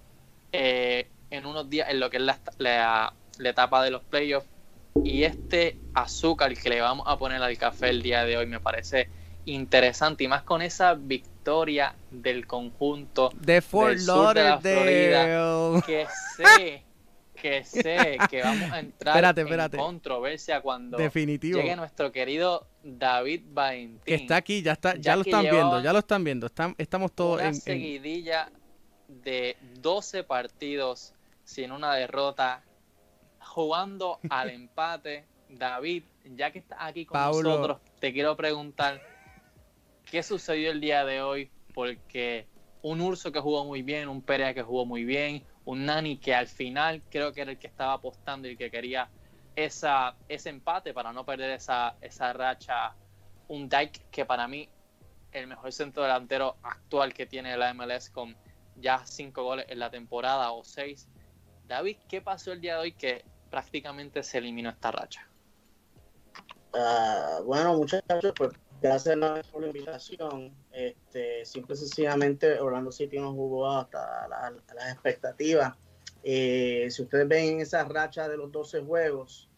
eh, 0.52 1.08
en 1.30 1.46
unos 1.46 1.70
días 1.70 1.90
en 1.90 2.00
lo 2.00 2.10
que 2.10 2.18
es 2.18 2.24
la, 2.24 2.40
la, 2.58 3.14
etapa 3.50 3.84
de 3.84 3.92
los 3.92 4.04
playoffs 4.04 4.48
y 5.04 5.24
este 5.24 5.78
azúcar 5.94 6.54
que 6.56 6.70
le 6.70 6.82
vamos 6.82 7.08
a 7.08 7.18
poner 7.18 7.42
al 7.42 7.58
café 7.58 7.90
el 7.90 8.02
día 8.02 8.26
de 8.26 8.38
hoy 8.38 8.46
me 8.46 8.60
parece 8.60 9.10
interesante 9.46 10.24
y 10.24 10.28
más 10.28 10.44
con 10.44 10.62
esa 10.62 10.94
victoria 10.94 11.96
del 12.12 12.48
conjunto 12.48 13.32
de 13.36 13.62
Fort 13.62 13.98
Lauderdale. 13.98 15.82
Que 15.86 16.08
sé 16.38 16.84
que 17.44 17.66
sé 17.66 18.18
que 18.30 18.42
vamos 18.42 18.72
a 18.72 18.80
entrar 18.80 19.38
en 19.38 19.70
controversia 19.72 20.62
cuando 20.62 20.98
llegue 20.98 21.76
nuestro 21.76 22.14
querido 22.14 22.66
David 22.82 23.42
Valentín. 23.48 24.00
Que 24.06 24.16
está 24.16 24.38
aquí, 24.38 24.62
ya 24.62 24.72
está, 24.72 24.96
ya, 24.96 25.18
lo 25.18 25.24
están 25.24 25.42
viendo, 25.42 25.82
ya 25.82 25.92
lo 25.92 26.00
están 26.00 26.24
viendo. 26.24 26.48
estamos 26.78 27.12
todos 27.12 27.42
una 27.42 27.50
en. 27.50 27.56
seguidilla 27.56 28.50
de 29.10 29.58
12 29.82 30.24
partidos 30.24 31.14
sin 31.44 31.74
una 31.74 31.94
derrota, 31.96 32.64
jugando 33.40 34.20
al 34.30 34.50
empate. 34.50 35.26
David, 35.50 36.04
ya 36.24 36.52
que 36.52 36.60
estás 36.60 36.80
aquí 36.82 37.06
con 37.06 37.20
nosotros, 37.20 37.80
te 38.00 38.14
quiero 38.14 38.38
preguntar 38.38 39.02
qué 40.10 40.24
sucedió 40.24 40.72
el 40.72 40.80
día 40.80 41.04
de 41.04 41.22
hoy, 41.22 41.52
porque 41.74 42.48
un 42.82 43.02
Urso 43.02 43.32
que 43.34 43.40
jugó 43.40 43.66
muy 43.66 43.82
bien, 43.82 44.08
un 44.08 44.22
Perea 44.22 44.54
que 44.54 44.64
jugó 44.64 44.86
muy 44.86 45.04
bien, 45.04 45.44
un 45.66 45.86
Nani 45.86 46.18
que 46.18 46.36
al 46.36 46.48
final 46.48 47.02
creo 47.10 47.34
que 47.34 47.42
era 47.42 47.52
el 47.52 47.58
que 47.58 47.68
estaba 47.68 47.94
apostando 47.94 48.48
y 48.48 48.58
que 48.58 48.70
quería 48.70 49.10
esa, 49.56 50.16
ese 50.28 50.50
empate 50.50 50.94
para 50.94 51.14
no 51.14 51.26
perder 51.26 51.52
esa, 51.52 51.96
esa 52.02 52.34
racha. 52.34 52.96
Un 53.48 53.70
Dyke 53.70 54.06
que 54.12 54.26
para 54.26 54.48
mí 54.48 54.70
el 55.32 55.48
mejor 55.48 55.72
centro 55.72 56.04
delantero 56.04 56.58
actual 56.64 57.14
que 57.14 57.26
tiene 57.26 57.56
la 57.58 57.74
MLS 57.74 58.10
con 58.10 58.36
ya 58.76 59.06
cinco 59.06 59.44
goles 59.44 59.66
en 59.70 59.80
la 59.80 59.90
temporada 59.90 60.52
o 60.52 60.64
seis. 60.64 61.08
David, 61.68 61.98
¿qué 62.08 62.22
pasó 62.22 62.52
el 62.52 62.62
día 62.62 62.76
de 62.76 62.82
hoy 62.82 62.92
que 62.94 63.26
prácticamente 63.50 64.24
se 64.24 64.40
eliminó 64.40 64.70
esta 64.70 64.92
racha? 64.92 65.28
Uh, 66.74 67.44
bueno, 67.44 67.76
muchachos, 67.76 68.34
pues 68.36 68.52
Gracias 68.84 69.48
por 69.48 69.62
la 69.62 69.68
invitación. 69.68 70.54
Este, 70.70 71.46
simple 71.46 71.74
y 71.74 71.78
sencillamente 71.78 72.60
Orlando 72.60 72.92
City 72.92 73.18
no 73.18 73.32
jugó 73.32 73.72
hasta 73.72 74.28
las 74.28 74.92
expectativas. 74.92 75.74
Eh, 76.22 76.90
si 76.92 77.04
ustedes 77.04 77.26
ven 77.26 77.62
esa 77.62 77.86
racha 77.86 78.28
de 78.28 78.36
los 78.36 78.52
12 78.52 78.82
juegos, 78.82 79.50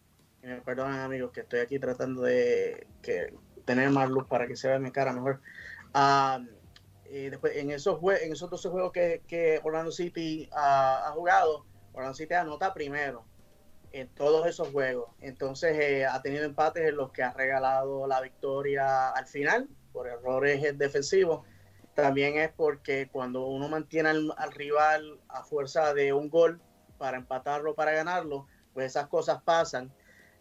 me 0.42 0.60
perdonan 0.60 1.00
amigos 1.00 1.32
que 1.32 1.40
estoy 1.40 1.58
aquí 1.58 1.80
tratando 1.80 2.22
de 2.22 2.86
que, 3.02 3.34
tener 3.64 3.90
más 3.90 4.08
luz 4.08 4.28
para 4.28 4.46
que 4.46 4.54
se 4.54 4.68
vea 4.68 4.78
mi 4.78 4.92
cara 4.92 5.12
mejor. 5.12 5.40
Eh, 7.06 7.30
después, 7.30 7.56
en 7.56 7.72
esos, 7.72 7.98
en 8.22 8.30
esos 8.30 8.48
12 8.48 8.68
juegos 8.68 8.92
que, 8.92 9.60
Orlando 9.64 9.90
City 9.90 10.48
ha 10.52 11.10
jugado, 11.16 11.66
Orlando 11.92 12.14
City 12.14 12.34
anota 12.34 12.72
primero. 12.72 13.24
En 13.92 14.08
todos 14.08 14.46
esos 14.46 14.68
juegos. 14.68 15.10
Entonces 15.20 15.78
eh, 15.78 16.06
ha 16.06 16.20
tenido 16.22 16.44
empates 16.44 16.88
en 16.88 16.96
los 16.96 17.12
que 17.12 17.22
ha 17.22 17.32
regalado 17.32 18.06
la 18.06 18.20
victoria 18.20 19.10
al 19.10 19.26
final 19.26 19.68
por 19.92 20.08
errores 20.08 20.76
defensivos. 20.78 21.44
También 21.94 22.36
es 22.36 22.50
porque 22.52 23.08
cuando 23.10 23.46
uno 23.46 23.68
mantiene 23.68 24.10
al, 24.10 24.52
rival 24.52 25.18
a 25.28 25.44
fuerza 25.44 25.94
de 25.94 26.12
un 26.12 26.28
gol 26.28 26.60
para 26.98 27.16
empatarlo, 27.16 27.74
para 27.74 27.92
ganarlo, 27.92 28.46
pues 28.74 28.86
esas 28.86 29.08
cosas 29.08 29.42
pasan. 29.42 29.90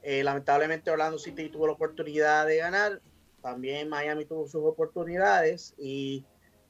Eh, 0.03 0.23
lamentablemente 0.23 0.91
Orlando 0.91 1.17
City 1.17 1.49
tuvo 1.49 1.67
la 1.67 1.73
oportunidad 1.73 2.45
de 2.45 2.57
ganar, 2.57 3.01
también 3.41 3.89
Miami 3.89 4.25
tuvo 4.25 4.47
sus 4.47 4.63
oportunidades 4.63 5.73
y 5.77 6.25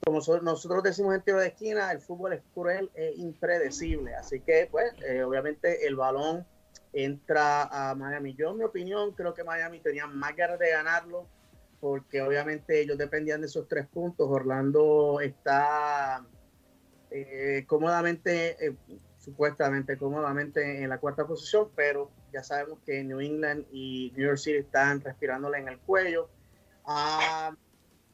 como 0.06 0.20
nosotros 0.44 0.84
decimos 0.84 1.16
en 1.16 1.22
tiro 1.24 1.40
de 1.40 1.48
esquina, 1.48 1.92
el 1.92 2.00
fútbol 2.00 2.34
es 2.34 2.42
cruel 2.54 2.92
e 2.94 3.14
impredecible. 3.18 4.14
Así 4.14 4.40
que, 4.40 4.68
pues, 4.70 4.94
eh, 5.04 5.24
obviamente 5.24 5.88
el 5.88 5.96
balón 5.96 6.46
entra 6.96 7.64
a 7.64 7.94
Miami. 7.94 8.34
Yo, 8.36 8.52
en 8.52 8.58
mi 8.58 8.64
opinión, 8.64 9.12
creo 9.12 9.34
que 9.34 9.44
Miami 9.44 9.82
tenía 9.82 10.08
más 10.08 10.34
ganas 10.36 10.58
de 10.58 10.72
ganarlo 10.72 11.28
porque 11.82 12.22
obviamente 12.22 12.82
ellos 12.82 12.98
dependían 12.98 13.42
de 13.42 13.48
esos 13.48 13.68
tres 13.68 13.86
puntos. 13.86 14.28
Orlando 14.30 15.20
está 15.20 16.26
eh, 17.12 17.66
cómodamente, 17.68 18.66
eh, 18.66 18.76
supuestamente 19.20 19.98
cómodamente 19.98 20.82
en 20.82 20.90
la 20.90 20.98
cuarta 21.00 21.28
posición, 21.28 21.70
pero 21.76 22.10
ya 22.32 22.44
sabemos 22.44 22.80
que 22.86 23.04
New 23.04 23.20
England 23.20 23.66
y 23.72 24.14
New 24.16 24.28
York 24.28 24.38
City 24.38 24.60
están 24.60 25.02
respirándole 25.02 25.58
en 25.58 25.68
el 25.68 25.80
cuello. 25.80 26.30
Ah, 26.86 27.54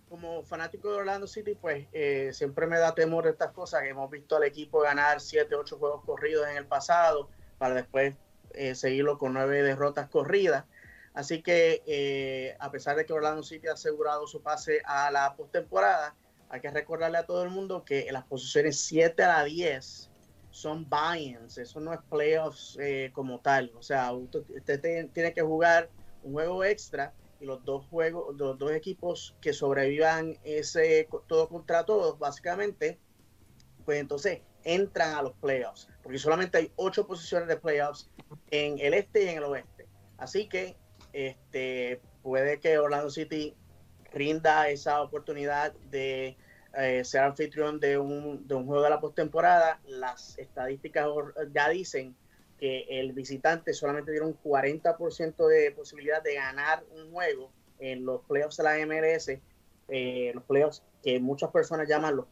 como 0.09 0.43
fanático 0.43 0.91
de 0.91 0.97
Orlando 0.97 1.27
City, 1.27 1.55
pues 1.55 1.87
eh, 1.93 2.31
siempre 2.33 2.65
me 2.65 2.79
da 2.79 2.95
temor 2.95 3.27
estas 3.27 3.51
cosas. 3.51 3.83
Hemos 3.83 4.09
visto 4.09 4.35
al 4.35 4.43
equipo 4.43 4.81
ganar 4.81 5.21
7, 5.21 5.53
8 5.55 5.77
juegos 5.77 6.03
corridos 6.03 6.47
en 6.49 6.57
el 6.57 6.65
pasado 6.65 7.29
para 7.59 7.75
después 7.75 8.15
eh, 8.55 8.75
seguirlo 8.75 9.17
con 9.17 9.33
nueve 9.33 9.63
derrotas 9.63 10.09
corridas. 10.09 10.65
Así 11.13 11.41
que 11.41 11.83
eh, 11.85 12.55
a 12.59 12.71
pesar 12.71 12.95
de 12.95 13.05
que 13.05 13.13
Orlando 13.13 13.43
City 13.43 13.67
ha 13.67 13.73
asegurado 13.73 14.27
su 14.27 14.41
pase 14.41 14.81
a 14.85 15.11
la 15.11 15.35
postemporada, 15.35 16.15
hay 16.49 16.61
que 16.61 16.71
recordarle 16.71 17.17
a 17.17 17.25
todo 17.25 17.43
el 17.43 17.49
mundo 17.49 17.83
que 17.83 18.07
en 18.07 18.13
las 18.13 18.25
posiciones 18.25 18.79
7 18.79 19.23
a 19.23 19.43
10 19.43 20.09
son 20.51 20.89
buy-ins, 20.89 21.57
eso 21.57 21.79
no 21.79 21.93
es 21.93 21.99
playoffs 22.09 22.77
como 23.13 23.39
tal. 23.39 23.71
O 23.75 23.83
sea, 23.83 24.11
usted 24.13 25.09
tiene 25.13 25.33
que 25.33 25.41
jugar 25.41 25.89
un 26.23 26.33
juego 26.33 26.63
extra 26.63 27.13
y 27.41 27.45
los 27.45 27.65
dos 27.65 27.85
juegos, 27.87 28.35
los 28.37 28.57
dos 28.57 28.71
equipos 28.71 29.35
que 29.41 29.51
sobrevivan 29.51 30.37
ese 30.43 31.09
todo 31.27 31.49
contra 31.49 31.83
todos, 31.85 32.19
básicamente, 32.19 32.99
pues 33.83 33.99
entonces 33.99 34.41
entran 34.63 35.15
a 35.15 35.21
los 35.21 35.33
playoffs, 35.33 35.89
porque 36.03 36.17
solamente 36.17 36.57
hay 36.57 36.71
ocho 36.75 37.07
posiciones 37.07 37.47
de 37.47 37.57
playoffs 37.57 38.09
en 38.49 38.79
el 38.79 38.93
este 38.93 39.23
y 39.23 39.27
en 39.29 39.37
el 39.37 39.43
oeste. 39.43 39.87
Así 40.17 40.47
que 40.47 40.75
este 41.13 42.01
puede 42.21 42.59
que 42.59 42.77
Orlando 42.77 43.09
City 43.09 43.55
rinda 44.13 44.69
esa 44.69 45.01
oportunidad 45.01 45.73
de 45.89 46.37
eh, 46.77 47.03
ser 47.03 47.21
anfitrión 47.23 47.79
de 47.79 47.97
un, 47.97 48.47
de 48.47 48.55
un 48.55 48.65
juego 48.65 48.83
de 48.83 48.89
la 48.89 48.99
postemporada. 48.99 49.79
Las 49.85 50.37
estadísticas 50.37 51.07
ya 51.53 51.69
dicen 51.69 52.15
que 52.59 52.85
el 52.89 53.13
visitante 53.13 53.73
solamente 53.73 54.11
tiene 54.11 54.27
un 54.27 54.39
40% 54.41 55.47
de 55.47 55.71
posibilidad 55.71 56.21
de 56.21 56.35
ganar 56.35 56.83
un 56.95 57.11
juego 57.11 57.51
en 57.79 58.05
los 58.05 58.21
playoffs 58.21 58.57
de 58.57 58.63
la 58.63 58.85
MLS, 58.85 59.29
eh, 59.87 60.31
los 60.33 60.43
playoffs 60.43 60.83
que 61.03 61.19
muchas 61.19 61.49
personas 61.49 61.89
llaman 61.89 62.15
los 62.15 62.27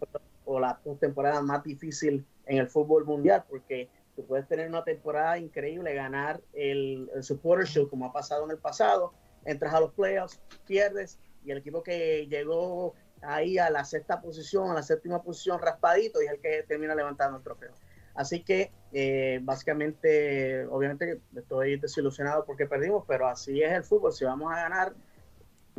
o 0.49 0.59
la 0.59 0.79
temporada 0.99 1.41
más 1.43 1.63
difícil 1.63 2.25
en 2.47 2.57
el 2.57 2.67
fútbol 2.67 3.05
mundial, 3.05 3.43
porque 3.47 3.87
tú 4.15 4.25
puedes 4.25 4.47
tener 4.47 4.67
una 4.67 4.83
temporada 4.83 5.37
increíble, 5.37 5.93
ganar 5.93 6.41
el, 6.53 7.07
el 7.13 7.23
Supporter 7.23 7.67
Shield 7.67 7.87
como 7.87 8.07
ha 8.07 8.11
pasado 8.11 8.45
en 8.45 8.51
el 8.51 8.57
pasado, 8.57 9.13
entras 9.45 9.75
a 9.75 9.79
los 9.79 9.93
playoffs, 9.93 10.41
pierdes 10.65 11.19
y 11.45 11.51
el 11.51 11.59
equipo 11.59 11.83
que 11.83 12.25
llegó 12.27 12.95
ahí 13.21 13.59
a 13.59 13.69
la 13.69 13.85
sexta 13.85 14.19
posición, 14.21 14.71
a 14.71 14.73
la 14.73 14.81
séptima 14.81 15.21
posición 15.21 15.61
raspadito 15.61 16.19
y 16.19 16.25
es 16.25 16.31
el 16.31 16.39
que 16.39 16.63
termina 16.67 16.95
levantando 16.95 17.37
el 17.37 17.43
trofeo. 17.43 17.73
Así 18.15 18.43
que 18.43 18.71
eh, 18.91 19.39
básicamente, 19.43 20.65
obviamente 20.65 21.21
estoy 21.35 21.79
desilusionado 21.79 22.43
porque 22.43 22.65
perdimos, 22.65 23.03
pero 23.07 23.27
así 23.27 23.61
es 23.61 23.71
el 23.71 23.83
fútbol. 23.83 24.13
Si 24.13 24.25
vamos 24.25 24.51
a 24.51 24.55
ganar, 24.55 24.93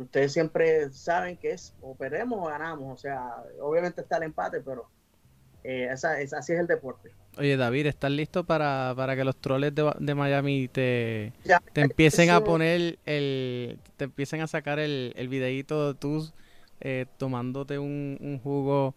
ustedes 0.01 0.33
siempre 0.33 0.91
saben 0.91 1.37
que 1.37 1.51
es 1.51 1.73
o 1.81 1.95
perdemos 1.95 2.39
o 2.39 2.49
ganamos. 2.49 2.93
O 2.93 2.97
sea, 2.97 3.43
obviamente 3.61 4.01
está 4.01 4.17
el 4.17 4.23
empate, 4.23 4.61
pero 4.61 4.89
eh, 5.63 5.89
esa, 5.91 6.19
es, 6.19 6.33
así 6.33 6.53
es 6.53 6.59
el 6.59 6.67
deporte. 6.67 7.11
Oye, 7.37 7.55
David, 7.55 7.85
¿estás 7.85 8.11
listo 8.11 8.43
para, 8.43 8.93
que 9.15 9.23
los 9.23 9.37
troles 9.37 9.73
de, 9.73 10.15
Miami 10.15 10.67
te, 10.67 11.31
te 11.71 11.81
empiecen 11.81 12.29
a 12.29 12.43
poner 12.43 12.99
el, 13.05 13.79
te 13.95 14.05
empiecen 14.05 14.41
a 14.41 14.47
sacar 14.47 14.79
el, 14.79 15.13
el 15.15 15.29
videíto 15.29 15.93
de 15.93 15.99
tú 15.99 16.29
eh, 16.81 17.05
tomándote 17.17 17.79
un, 17.79 18.17
un, 18.19 18.39
jugo 18.39 18.95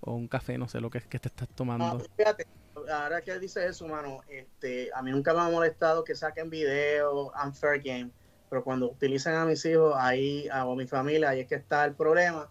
o 0.00 0.14
un 0.14 0.28
café, 0.28 0.58
no 0.58 0.68
sé 0.68 0.80
lo 0.80 0.90
que 0.90 0.98
es 0.98 1.06
que 1.06 1.18
te 1.18 1.28
estás 1.28 1.48
tomando? 1.48 1.98
fíjate, 2.16 2.46
ahora 2.92 3.20
que 3.20 3.38
dice 3.38 3.66
eso, 3.66 3.88
mano, 3.88 4.20
este, 4.28 4.90
a 4.94 5.02
mí 5.02 5.10
nunca 5.10 5.32
me 5.34 5.40
ha 5.40 5.48
molestado 5.48 6.04
que 6.04 6.14
saquen 6.14 6.50
videos, 6.50 7.32
unfair 7.44 7.82
game, 7.82 8.10
pero 8.52 8.64
cuando 8.64 8.90
utilizan 8.90 9.34
a 9.34 9.46
mis 9.46 9.64
hijos, 9.64 9.94
ahí, 9.96 10.46
o 10.50 10.72
a 10.72 10.76
mi 10.76 10.86
familia, 10.86 11.30
ahí 11.30 11.40
es 11.40 11.46
que 11.46 11.54
está 11.54 11.86
el 11.86 11.94
problema. 11.94 12.50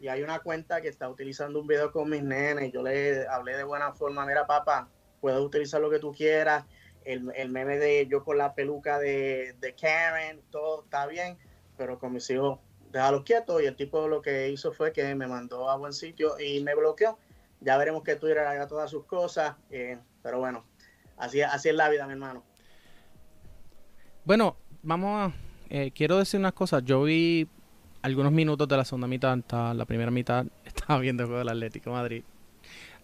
Y 0.00 0.08
hay 0.08 0.22
una 0.22 0.38
cuenta 0.38 0.80
que 0.80 0.88
está 0.88 1.10
utilizando 1.10 1.60
un 1.60 1.66
video 1.66 1.92
con 1.92 2.08
mis 2.08 2.22
nenes, 2.22 2.72
yo 2.72 2.82
le 2.82 3.28
hablé 3.28 3.58
de 3.58 3.62
buena 3.62 3.92
forma, 3.92 4.24
mira 4.24 4.46
papá, 4.46 4.88
puedes 5.20 5.38
utilizar 5.38 5.82
lo 5.82 5.90
que 5.90 5.98
tú 5.98 6.10
quieras, 6.14 6.64
el, 7.04 7.30
el 7.36 7.50
meme 7.50 7.76
de 7.76 8.06
yo 8.06 8.24
con 8.24 8.38
la 8.38 8.54
peluca 8.54 8.98
de, 8.98 9.54
de 9.60 9.74
Karen, 9.74 10.40
todo 10.50 10.84
está 10.84 11.06
bien, 11.06 11.36
pero 11.76 11.98
con 11.98 12.14
mis 12.14 12.30
hijos 12.30 12.58
déjalo 12.90 13.22
quietos 13.22 13.60
y 13.60 13.66
el 13.66 13.76
tipo 13.76 14.08
lo 14.08 14.22
que 14.22 14.48
hizo 14.48 14.72
fue 14.72 14.90
que 14.94 15.14
me 15.14 15.26
mandó 15.26 15.68
a 15.68 15.76
buen 15.76 15.92
sitio 15.92 16.40
y 16.40 16.62
me 16.62 16.74
bloqueó 16.74 17.18
ya 17.60 17.76
veremos 17.76 18.02
que 18.04 18.16
Twitter 18.16 18.38
haga 18.38 18.66
todas 18.66 18.90
sus 18.90 19.04
cosas, 19.04 19.54
eh, 19.68 19.98
pero 20.22 20.38
bueno, 20.38 20.64
así, 21.18 21.42
así 21.42 21.68
es 21.68 21.74
la 21.74 21.90
vida, 21.90 22.06
mi 22.06 22.14
hermano. 22.14 22.42
Bueno, 24.24 24.56
vamos 24.82 25.32
a... 25.32 25.34
Eh, 25.70 25.90
quiero 25.94 26.18
decir 26.18 26.38
unas 26.38 26.52
cosas. 26.52 26.84
Yo 26.84 27.02
vi 27.02 27.48
algunos 28.02 28.32
minutos 28.32 28.68
de 28.68 28.76
la 28.76 28.84
segunda 28.84 29.06
mitad, 29.06 29.38
la 29.74 29.84
primera 29.84 30.10
mitad 30.10 30.46
estaba 30.64 30.98
viendo 30.98 31.22
el 31.22 31.28
juego 31.28 31.38
del 31.38 31.48
Atlético 31.48 31.92
Madrid. 31.92 32.24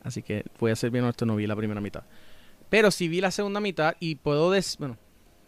Así 0.03 0.23
que 0.23 0.45
voy 0.59 0.71
a 0.71 0.77
ser 0.77 0.91
bien 0.91 1.05
honesto, 1.05 1.27
no 1.27 1.37
vi 1.37 1.47
la 1.47 1.57
primera 1.57 1.81
mitad. 1.81 2.05
Pero 2.69 2.91
sí 2.91 3.09
vi 3.09 3.21
la 3.21 3.31
segunda 3.31 3.61
mitad 3.61 3.97
y 3.99 4.17
puedo 4.17 4.51
decir, 4.51 4.79
bueno, 4.79 4.99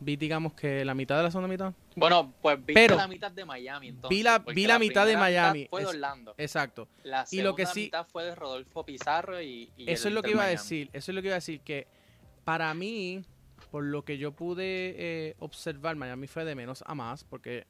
vi 0.00 0.16
digamos 0.16 0.54
que 0.54 0.84
la 0.84 0.94
mitad 0.94 1.16
de 1.18 1.24
la 1.24 1.30
segunda 1.30 1.48
mitad. 1.48 1.72
Bueno, 1.94 2.32
pues 2.40 2.64
vi 2.64 2.74
la 2.74 3.06
mitad 3.06 3.30
de 3.30 3.44
Miami 3.44 3.88
entonces. 3.88 4.16
Vi 4.16 4.22
la, 4.22 4.38
vi 4.38 4.66
la, 4.66 4.78
mitad 4.78 5.06
de 5.06 5.16
Miami. 5.16 5.66
fue 5.68 5.82
de 5.82 5.86
Orlando. 5.88 6.34
Exacto. 6.38 6.88
La 7.04 7.26
segunda 7.26 7.42
y 7.42 7.44
lo 7.44 7.54
que 7.54 7.66
sí, 7.66 7.84
mitad 7.84 8.06
fue 8.06 8.24
de 8.24 8.34
Rodolfo 8.34 8.84
Pizarro 8.84 9.40
y, 9.42 9.70
Eso 9.78 10.08
es 10.08 10.14
lo 10.14 10.22
que 10.22 10.30
iba 10.30 10.44
a 10.44 10.48
decir, 10.48 10.88
eso 10.92 11.10
es 11.10 11.14
lo 11.14 11.20
que 11.20 11.28
iba 11.28 11.34
a 11.34 11.38
decir 11.38 11.60
que 11.60 11.86
para 12.44 12.72
mí, 12.74 13.22
por 13.70 13.84
lo 13.84 14.04
que 14.04 14.18
yo 14.18 14.32
pude 14.32 14.94
eh, 14.98 15.36
observar, 15.38 15.96
Miami 15.96 16.26
fue 16.26 16.44
de 16.44 16.54
menos 16.54 16.82
a 16.86 16.94
más 16.94 17.24
porque 17.24 17.66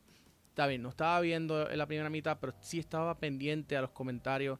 está 0.48 0.66
no 0.78 0.88
estaba 0.88 1.20
viendo 1.20 1.70
en 1.70 1.78
la 1.78 1.86
primera 1.86 2.10
mitad, 2.10 2.38
pero 2.40 2.54
sí 2.60 2.78
estaba 2.78 3.18
pendiente 3.18 3.76
a 3.76 3.82
los 3.82 3.90
comentarios 3.90 4.58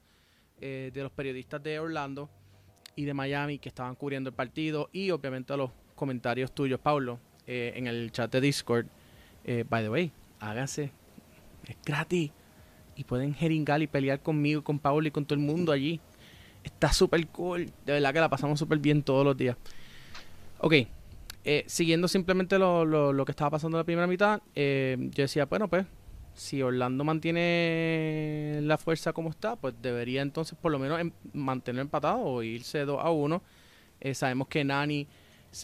eh, 0.61 0.91
de 0.93 1.03
los 1.03 1.13
periodistas 1.13 1.63
de 1.63 1.79
Orlando 1.79 2.31
y 2.97 3.05
de 3.05 3.15
Miami 3.15 3.59
que 3.59 3.69
estaban 3.69 3.95
cubriendo 3.95 4.31
el 4.31 4.37
partido 4.37 4.89
y 4.93 5.11
obviamente 5.11 5.53
a 5.53 5.57
los 5.57 5.71
comentarios 5.95 6.55
tuyos, 6.55 6.81
Paulo, 6.81 7.19
eh, 7.47 7.73
en 7.75 7.87
el 7.87 8.13
chat 8.13 8.31
de 8.31 8.41
Discord. 8.41 8.87
By 9.69 9.83
the 9.83 9.91
way, 9.91 10.13
háganse. 10.39 10.93
Es 11.67 11.77
gratis. 11.85 12.31
Y 12.95 13.05
pueden 13.05 13.35
jeringar 13.35 13.83
y 13.83 13.87
pelear 13.87 14.21
conmigo, 14.21 14.63
con 14.63 14.79
Paul 14.79 15.07
y 15.07 15.11
con 15.11 15.25
todo 15.25 15.39
el 15.39 15.45
mundo 15.45 15.73
allí. 15.73 16.01
Está 16.63 16.93
súper 16.93 17.27
cool. 17.29 17.67
De 17.87 17.95
verdad 17.95 18.13
que 18.13 18.21
la 18.21 18.29
pasamos 18.29 18.59
súper 18.59 18.79
bien 18.79 19.03
todos 19.03 19.25
los 19.25 19.37
días. 19.37 19.57
Ok. 20.59 20.75
Eh, 21.45 21.65
siguiendo 21.67 22.07
simplemente 22.07 22.59
lo, 22.59 22.85
lo, 22.85 23.25
que 23.25 23.33
estaba 23.33 23.51
pasando 23.51 23.77
en 23.77 23.81
la 23.81 23.85
primera 23.85 24.07
mitad, 24.07 24.41
yo 24.55 25.23
decía, 25.23 25.47
bueno, 25.47 25.69
pues, 25.69 25.87
si 26.35 26.63
Orlando 26.63 27.03
mantiene 27.05 28.61
la 28.63 28.79
fuerza 28.79 29.13
como 29.13 29.31
está, 29.31 29.57
pues 29.57 29.75
debería 29.81 30.23
entonces 30.23 30.57
por 30.61 30.71
lo 30.71 30.79
menos 30.79 31.01
em, 31.01 31.13
mantener 31.33 31.81
empatado 31.81 32.21
o 32.21 32.43
irse 32.43 32.85
2 32.85 32.99
a 33.03 33.11
1. 33.11 33.43
sabemos 34.15 34.49
que 34.49 34.65
Nani 34.65 35.07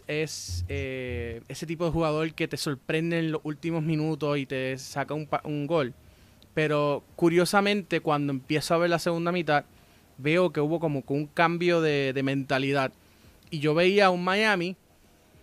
es 0.07 0.65
eh, 0.69 1.43
ese 1.49 1.67
tipo 1.67 1.85
de 1.85 1.93
jugador 1.93 2.33
que 2.35 2.49
te 2.49 2.57
sorprende 2.57 3.19
en 3.19 3.33
los 3.33 3.41
últimos 3.45 3.83
minutos 3.83 4.39
y 4.39 4.47
te 4.47 4.77
saca 4.79 5.15
un, 5.15 5.29
un 5.45 5.67
gol. 5.67 5.95
Pero 6.55 7.05
curiosamente, 7.17 8.01
cuando 8.01 8.33
empiezo 8.33 8.75
a 8.75 8.79
ver 8.79 8.91
la 8.91 8.99
segunda 8.99 9.31
mitad, 9.31 9.65
veo 10.19 10.53
que 10.53 10.61
hubo 10.61 10.81
como 10.81 11.05
un 11.07 11.27
cambio 11.27 11.81
de, 11.81 12.19
mentalidad. 12.25 12.93
Y 13.51 13.61
yo 13.61 13.75
veía 13.75 14.11
un 14.11 14.25
Miami 14.25 14.77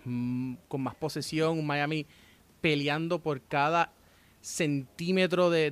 con 0.03 0.81
más 0.81 0.95
posesión, 0.95 1.59
un 1.59 1.65
Miami 1.65 2.05
peleando 2.61 3.19
por 3.19 3.41
cada 3.41 3.91
centímetro 4.43 5.49
de, 5.49 5.71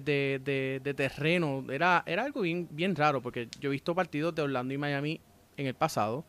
terreno. 0.96 1.66
Era, 1.70 2.00
algo 2.00 2.42
bien, 2.42 2.96
raro, 2.96 3.22
porque 3.22 3.48
yo 3.60 3.70
he 3.70 3.74
visto 3.74 3.94
partidos 3.94 4.34
de 4.34 4.42
Orlando 4.42 4.74
y 4.74 4.78
Miami 4.78 5.22
en 5.58 5.68
el 5.68 5.74
pasado. 5.74 6.26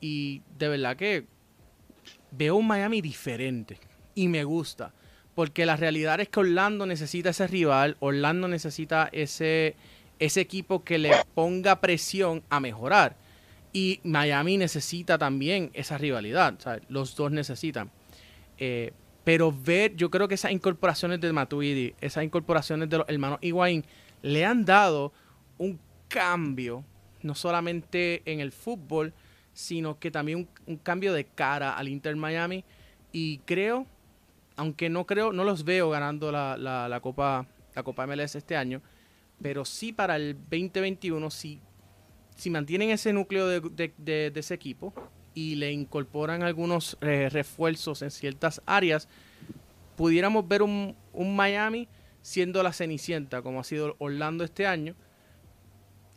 Y 0.00 0.42
de 0.58 0.68
verdad 0.68 0.96
que 0.96 1.24
veo 2.30 2.56
un 2.56 2.66
Miami 2.66 3.00
diferente 3.00 3.78
y 4.14 4.28
me 4.28 4.44
gusta. 4.44 4.92
Porque 5.34 5.66
la 5.66 5.76
realidad 5.76 6.20
es 6.20 6.28
que 6.28 6.40
Orlando 6.40 6.86
necesita 6.86 7.30
ese 7.30 7.46
rival, 7.46 7.96
Orlando 8.00 8.48
necesita 8.48 9.08
ese 9.12 9.74
equipo 10.18 10.84
que 10.84 10.98
le 10.98 11.10
ponga 11.34 11.80
presión 11.80 12.42
a 12.48 12.60
mejorar. 12.60 13.16
Y 13.72 14.00
Miami 14.04 14.56
necesita 14.56 15.18
también 15.18 15.70
esa 15.74 15.98
rivalidad. 15.98 16.58
Los 16.88 17.14
dos 17.14 17.30
necesitan. 17.30 17.90
Eh, 18.58 18.92
pero 19.24 19.52
ver, 19.52 19.96
yo 19.96 20.10
creo 20.10 20.28
que 20.28 20.34
esas 20.34 20.52
incorporaciones 20.52 21.20
de 21.20 21.32
Matuidi, 21.32 21.94
esas 22.00 22.24
incorporaciones 22.24 22.88
de 22.88 22.98
los 22.98 23.08
hermanos 23.08 23.38
Higuaín, 23.42 23.84
le 24.22 24.44
han 24.44 24.64
dado 24.64 25.12
un 25.58 25.80
cambio, 26.08 26.84
no 27.22 27.34
solamente 27.34 28.22
en 28.24 28.40
el 28.40 28.52
fútbol, 28.52 29.12
sino 29.52 29.98
que 29.98 30.10
también 30.10 30.48
un, 30.66 30.76
cambio 30.76 31.12
de 31.12 31.24
cara 31.24 31.76
al 31.76 31.88
Inter 31.88 32.14
Miami. 32.14 32.64
Y 33.10 33.38
creo, 33.38 33.86
aunque 34.54 34.88
no 34.90 35.06
creo, 35.06 35.32
no 35.32 35.44
los 35.44 35.64
veo 35.64 35.90
ganando 35.90 36.30
la, 36.30 36.56
la, 36.56 37.00
Copa, 37.00 37.46
la 37.74 37.82
Copa 37.82 38.06
MLS 38.06 38.36
este 38.36 38.56
año, 38.56 38.80
pero 39.42 39.64
sí 39.64 39.92
para 39.92 40.16
el 40.16 40.34
2021, 40.34 41.30
si 41.30 41.60
si 42.36 42.50
mantienen 42.50 42.90
ese 42.90 43.12
núcleo 43.12 43.48
de, 43.48 44.32
ese 44.34 44.54
equipo 44.54 44.92
y 45.34 45.56
le 45.56 45.72
incorporan 45.72 46.42
algunos 46.42 46.96
eh, 47.00 47.28
refuerzos 47.30 48.02
en 48.02 48.10
ciertas 48.10 48.62
áreas, 48.66 49.08
pudiéramos 49.96 50.46
ver 50.46 50.62
un, 50.62 50.96
Miami 51.14 51.88
siendo 52.20 52.62
la 52.62 52.72
cenicienta, 52.72 53.40
como 53.42 53.60
ha 53.60 53.64
sido 53.64 53.96
Orlando 53.98 54.44
este 54.44 54.66
año, 54.66 54.94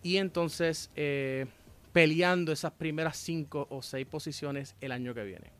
y 0.03 0.17
entonces 0.17 0.91
eh, 0.95 1.45
peleando 1.93 2.51
esas 2.51 2.73
primeras 2.73 3.17
cinco 3.17 3.67
o 3.69 3.81
seis 3.81 4.05
posiciones 4.05 4.75
el 4.81 4.91
año 4.91 5.13
que 5.13 5.23
viene. 5.23 5.51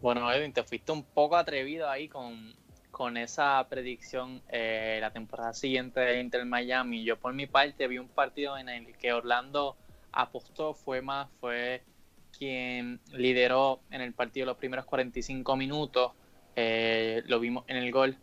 Bueno, 0.00 0.30
Edwin, 0.32 0.52
te 0.52 0.62
fuiste 0.62 0.92
un 0.92 1.04
poco 1.04 1.36
atrevido 1.36 1.88
ahí 1.88 2.08
con, 2.08 2.54
con 2.96 3.18
esa 3.18 3.66
predicción 3.68 4.40
eh, 4.48 4.96
la 5.02 5.10
temporada 5.10 5.52
siguiente 5.52 6.00
de 6.00 6.18
Inter 6.18 6.46
Miami. 6.46 7.04
Yo 7.04 7.18
por 7.18 7.34
mi 7.34 7.46
parte 7.46 7.86
vi 7.88 7.98
un 7.98 8.08
partido 8.08 8.56
en 8.56 8.70
el 8.70 8.96
que 8.96 9.12
Orlando 9.12 9.76
apostó, 10.12 10.72
fue 10.72 11.02
más, 11.02 11.28
fue 11.38 11.82
quien 12.38 12.98
lideró 13.12 13.80
en 13.90 14.00
el 14.00 14.14
partido 14.14 14.46
los 14.46 14.56
primeros 14.56 14.86
45 14.86 15.56
minutos, 15.56 16.12
eh, 16.56 17.22
lo 17.26 17.38
vimos 17.38 17.64
en 17.68 17.76
el 17.76 17.92
gol. 17.92 18.16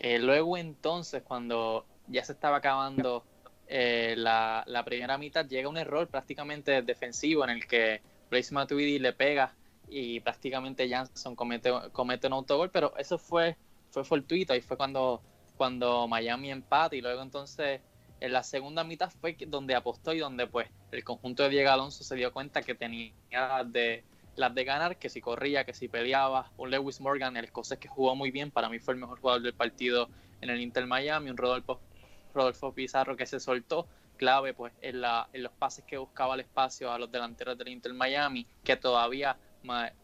Eh, 0.00 0.18
luego 0.18 0.56
entonces, 0.56 1.22
cuando 1.22 1.86
ya 2.08 2.24
se 2.24 2.32
estaba 2.32 2.56
acabando 2.56 3.22
la, 3.68 4.64
la, 4.66 4.84
primera 4.84 5.16
mitad, 5.16 5.46
llega 5.46 5.68
un 5.68 5.76
error 5.76 6.08
prácticamente 6.08 6.82
defensivo 6.82 7.44
en 7.44 7.50
el 7.50 7.68
que 7.68 8.02
Blaise 8.30 8.50
Matuidi 8.50 8.98
le 8.98 9.12
pega 9.12 9.54
y 9.88 10.18
prácticamente 10.18 10.88
Jansson 10.88 11.36
comete, 11.36 11.70
comete 11.92 12.26
un 12.26 12.32
autogol, 12.32 12.70
pero 12.72 12.92
eso 12.96 13.16
fue 13.16 13.56
fue 13.96 14.04
fortuito 14.04 14.54
y 14.54 14.60
fue 14.60 14.76
cuando, 14.76 15.22
cuando 15.56 16.06
Miami 16.06 16.50
empata 16.50 16.94
y 16.94 17.00
luego 17.00 17.22
entonces 17.22 17.80
en 18.20 18.30
la 18.30 18.42
segunda 18.42 18.84
mitad 18.84 19.10
fue 19.10 19.38
donde 19.46 19.74
apostó 19.74 20.12
y 20.12 20.18
donde 20.18 20.46
pues 20.46 20.68
el 20.92 21.02
conjunto 21.02 21.44
de 21.44 21.48
Diego 21.48 21.70
Alonso 21.70 22.04
se 22.04 22.14
dio 22.14 22.30
cuenta 22.30 22.60
que 22.60 22.74
tenía 22.74 23.14
las 23.30 23.72
de, 23.72 24.04
las 24.36 24.54
de 24.54 24.64
ganar, 24.64 24.98
que 24.98 25.08
si 25.08 25.22
corría, 25.22 25.64
que 25.64 25.72
si 25.72 25.88
peleaba. 25.88 26.50
Un 26.58 26.72
Lewis 26.72 27.00
Morgan, 27.00 27.38
el 27.38 27.46
escocés 27.46 27.78
que 27.78 27.88
jugó 27.88 28.14
muy 28.14 28.30
bien, 28.30 28.50
para 28.50 28.68
mí 28.68 28.78
fue 28.80 28.92
el 28.92 29.00
mejor 29.00 29.18
jugador 29.18 29.40
del 29.40 29.54
partido 29.54 30.10
en 30.42 30.50
el 30.50 30.60
Inter 30.60 30.86
Miami, 30.86 31.30
un 31.30 31.38
Rodolfo, 31.38 31.80
Rodolfo 32.34 32.74
Pizarro 32.74 33.16
que 33.16 33.24
se 33.24 33.40
soltó, 33.40 33.86
clave 34.18 34.52
pues 34.52 34.74
en, 34.82 35.00
la, 35.00 35.30
en 35.32 35.42
los 35.42 35.52
pases 35.52 35.86
que 35.86 35.96
buscaba 35.96 36.34
el 36.34 36.40
espacio 36.40 36.92
a 36.92 36.98
los 36.98 37.10
delanteros 37.10 37.56
del 37.56 37.68
Inter 37.68 37.94
Miami, 37.94 38.46
que 38.62 38.76
todavía 38.76 39.38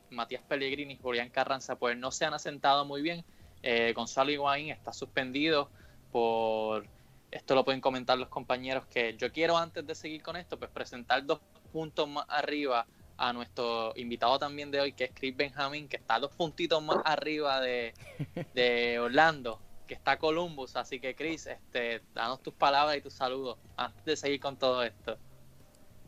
Matías 0.08 0.42
Pellegrini 0.48 0.94
y 0.94 0.96
Julián 0.96 1.28
Carranza 1.28 1.76
pues 1.76 1.94
no 1.98 2.10
se 2.10 2.24
han 2.24 2.32
asentado 2.32 2.86
muy 2.86 3.02
bien, 3.02 3.22
eh, 3.62 3.92
Gonzalo 3.94 4.30
Higuaín 4.30 4.70
está 4.70 4.92
suspendido 4.92 5.70
por, 6.10 6.86
esto 7.30 7.54
lo 7.54 7.64
pueden 7.64 7.80
comentar 7.80 8.18
los 8.18 8.28
compañeros, 8.28 8.86
que 8.86 9.16
yo 9.16 9.32
quiero 9.32 9.56
antes 9.56 9.86
de 9.86 9.94
seguir 9.94 10.22
con 10.22 10.36
esto, 10.36 10.58
pues 10.58 10.70
presentar 10.70 11.24
dos 11.24 11.40
puntos 11.72 12.08
más 12.08 12.26
arriba 12.28 12.86
a 13.16 13.32
nuestro 13.32 13.92
invitado 13.96 14.38
también 14.38 14.70
de 14.70 14.80
hoy, 14.80 14.92
que 14.92 15.04
es 15.04 15.10
Chris 15.14 15.36
Benjamin, 15.36 15.88
que 15.88 15.96
está 15.96 16.18
dos 16.18 16.32
puntitos 16.32 16.82
más 16.82 16.98
arriba 17.04 17.60
de, 17.60 18.98
Orlando, 19.00 19.60
que 19.86 19.94
está 19.94 20.18
Columbus. 20.18 20.76
Así 20.76 21.00
que 21.00 21.14
Chris, 21.14 21.46
este, 21.46 22.02
danos 22.14 22.42
tus 22.42 22.54
palabras 22.54 22.96
y 22.96 23.00
tus 23.00 23.14
saludos 23.14 23.58
antes 23.76 24.04
de 24.04 24.16
seguir 24.16 24.40
con 24.40 24.56
todo 24.56 24.82
esto. 24.82 25.16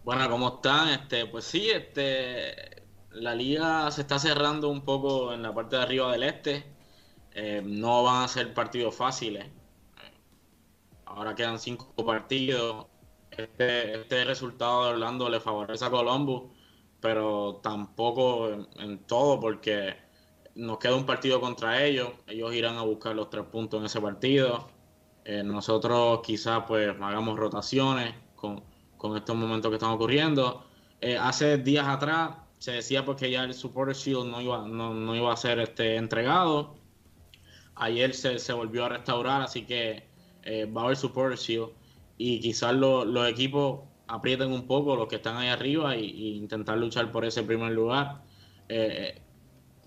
Bueno, 0.05 0.29
¿cómo 0.29 0.57
están? 0.57 0.89
Este, 0.89 1.27
pues 1.27 1.45
sí, 1.45 1.71
este, 1.71 2.83
la 3.13 3.35
liga 3.35 3.91
se 3.91 4.03
está 4.03 4.19
cerrando 4.19 4.69
un 4.69 4.85
poco 4.85 5.33
en 5.33 5.43
la 5.43 5.55
parte 5.55 5.77
de 5.77 5.83
arriba 5.83 6.13
del 6.13 6.25
este. 6.25 6.74
Eh, 7.35 7.63
no 7.65 8.05
van 8.05 8.23
a 8.25 8.29
ser 8.29 8.55
partidos 8.55 8.95
fáciles. 8.95 9.47
Ahora 11.05 11.35
quedan 11.35 11.59
cinco 11.59 11.93
partidos. 12.05 12.87
Este, 13.31 14.01
este 14.01 14.25
resultado 14.25 14.85
de 14.85 14.91
Orlando 14.93 15.29
le 15.29 15.41
favorece 15.41 15.85
a 15.85 15.91
Columbus, 15.91 16.45
pero 17.01 17.61
tampoco 17.63 18.51
en, 18.79 18.99
todo, 19.07 19.41
porque 19.41 19.97
nos 20.55 20.79
queda 20.79 20.95
un 20.95 21.07
partido 21.07 21.41
contra 21.41 21.83
ellos. 21.85 22.11
Ellos 22.29 22.55
irán 22.55 22.77
a 22.77 22.83
buscar 22.83 23.17
los 23.17 23.31
tres 23.31 23.45
puntos 23.47 23.81
en 23.81 23.87
ese 23.87 24.01
partido. 24.01 24.69
Eh, 25.25 25.43
nosotros 25.43 26.21
quizás 26.23 26.65
pues 26.69 26.91
hagamos 27.01 27.37
rotaciones 27.37 28.15
con, 28.37 28.63
estos 29.17 29.37
momentos 29.37 29.71
que 29.71 29.77
están 29.77 29.91
ocurriendo. 29.91 30.65
Eh, 31.01 31.19
hace 31.19 31.59
días 31.59 31.87
atrás 31.89 32.37
se 32.59 32.73
decía 32.73 33.05
porque 33.05 33.31
ya 33.31 33.45
el 33.45 33.55
Supporter 33.55 33.97
Shield 33.97 34.31
no 34.31 34.41
iba, 34.41 34.67
no, 34.67 34.95
no 34.95 35.17
iba 35.17 35.33
a 35.33 35.37
ser 35.37 35.59
este, 35.59 35.97
entregado 35.97 36.84
Ayer 37.77 38.15
se, 38.15 38.53
volvió 38.53 38.85
a 38.85 38.89
restaurar, 38.89 39.43
así 39.43 39.63
que 39.63 40.05
eh, 40.43 40.65
va 40.67 40.83
a 40.83 40.85
haber 40.85 40.97
support 40.97 41.37
shield 41.37 41.71
y 42.17 42.41
quizás 42.41 42.75
los 42.75 43.29
equipos 43.29 43.81
aprieten 44.07 44.53
un 44.53 44.67
poco 44.67 44.97
los 44.97 45.09
que 45.09 45.17
están 45.17 45.37
ahí 45.37 45.49
arriba 45.49 45.97
y, 45.97 46.37
intentar 46.37 46.79
luchar 46.79 47.11
por 47.11 47.25
ese 47.25 47.43
primer 47.43 47.73
lugar. 47.73 48.23
Eh, 48.69 49.21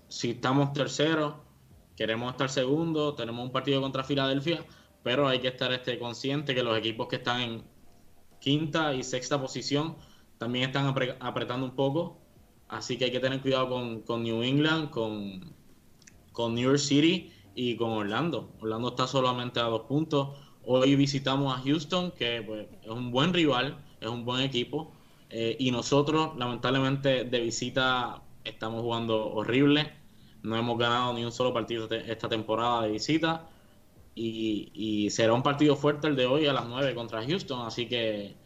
si 0.08 0.30
estamos 0.30 0.72
terceros, 0.72 1.34
queremos 1.96 2.32
estar 2.32 2.50
segundo, 2.50 3.14
tenemos 3.14 3.44
un 3.44 3.52
partido 3.52 3.80
contra 3.80 4.04
Filadelfia, 4.04 4.64
pero 5.02 5.28
hay 5.28 5.40
que 5.40 5.48
estar 5.48 5.72
este, 5.72 5.98
consciente 5.98 6.54
que 6.54 6.62
los 6.62 6.76
equipos 6.76 7.08
que 7.08 7.16
están 7.16 7.40
en 7.40 7.62
quinta 8.40 8.94
y 8.94 9.02
sexta 9.02 9.40
posición 9.40 9.96
también 10.38 10.66
están 10.66 10.94
apretando 11.20 11.66
un 11.66 11.74
poco, 11.74 12.18
así 12.68 12.96
que 12.96 13.06
hay 13.06 13.10
que 13.10 13.20
tener 13.20 13.40
cuidado 13.40 13.68
con, 14.04 14.22
New 14.22 14.42
England, 14.42 14.90
con, 14.90 15.54
con 16.32 16.54
New 16.54 16.64
York 16.64 16.78
City 16.78 17.32
y 17.58 17.74
con 17.74 17.90
Orlando. 17.90 18.52
Orlando 18.60 18.90
está 18.90 19.08
solamente 19.08 19.58
a 19.58 19.64
dos 19.64 19.80
puntos. 19.82 20.28
Hoy 20.64 20.94
visitamos 20.94 21.52
a 21.52 21.60
Houston, 21.62 22.12
que 22.12 22.40
pues, 22.46 22.68
es 22.84 22.88
un 22.88 23.10
buen 23.10 23.34
rival, 23.34 23.76
es 24.00 24.08
un 24.08 24.24
buen 24.24 24.42
equipo. 24.42 24.92
Eh, 25.28 25.56
y 25.58 25.72
nosotros, 25.72 26.36
lamentablemente, 26.36 27.24
de 27.24 27.40
visita 27.40 28.22
estamos 28.44 28.82
jugando 28.82 29.32
horrible. 29.32 29.92
No 30.44 30.56
hemos 30.56 30.78
ganado 30.78 31.12
ni 31.14 31.24
un 31.24 31.32
solo 31.32 31.52
partido 31.52 31.88
esta 31.90 32.28
temporada 32.28 32.82
de 32.82 32.92
visita. 32.92 33.48
Y, 34.14 35.08
será 35.10 35.32
un 35.32 35.42
partido 35.42 35.74
fuerte 35.74 36.06
el 36.06 36.14
de 36.14 36.26
hoy 36.26 36.46
a 36.46 36.52
las 36.52 36.66
9 36.68 36.94
contra 36.94 37.26
Houston. 37.26 37.66
Así 37.66 37.88
que 37.88 38.36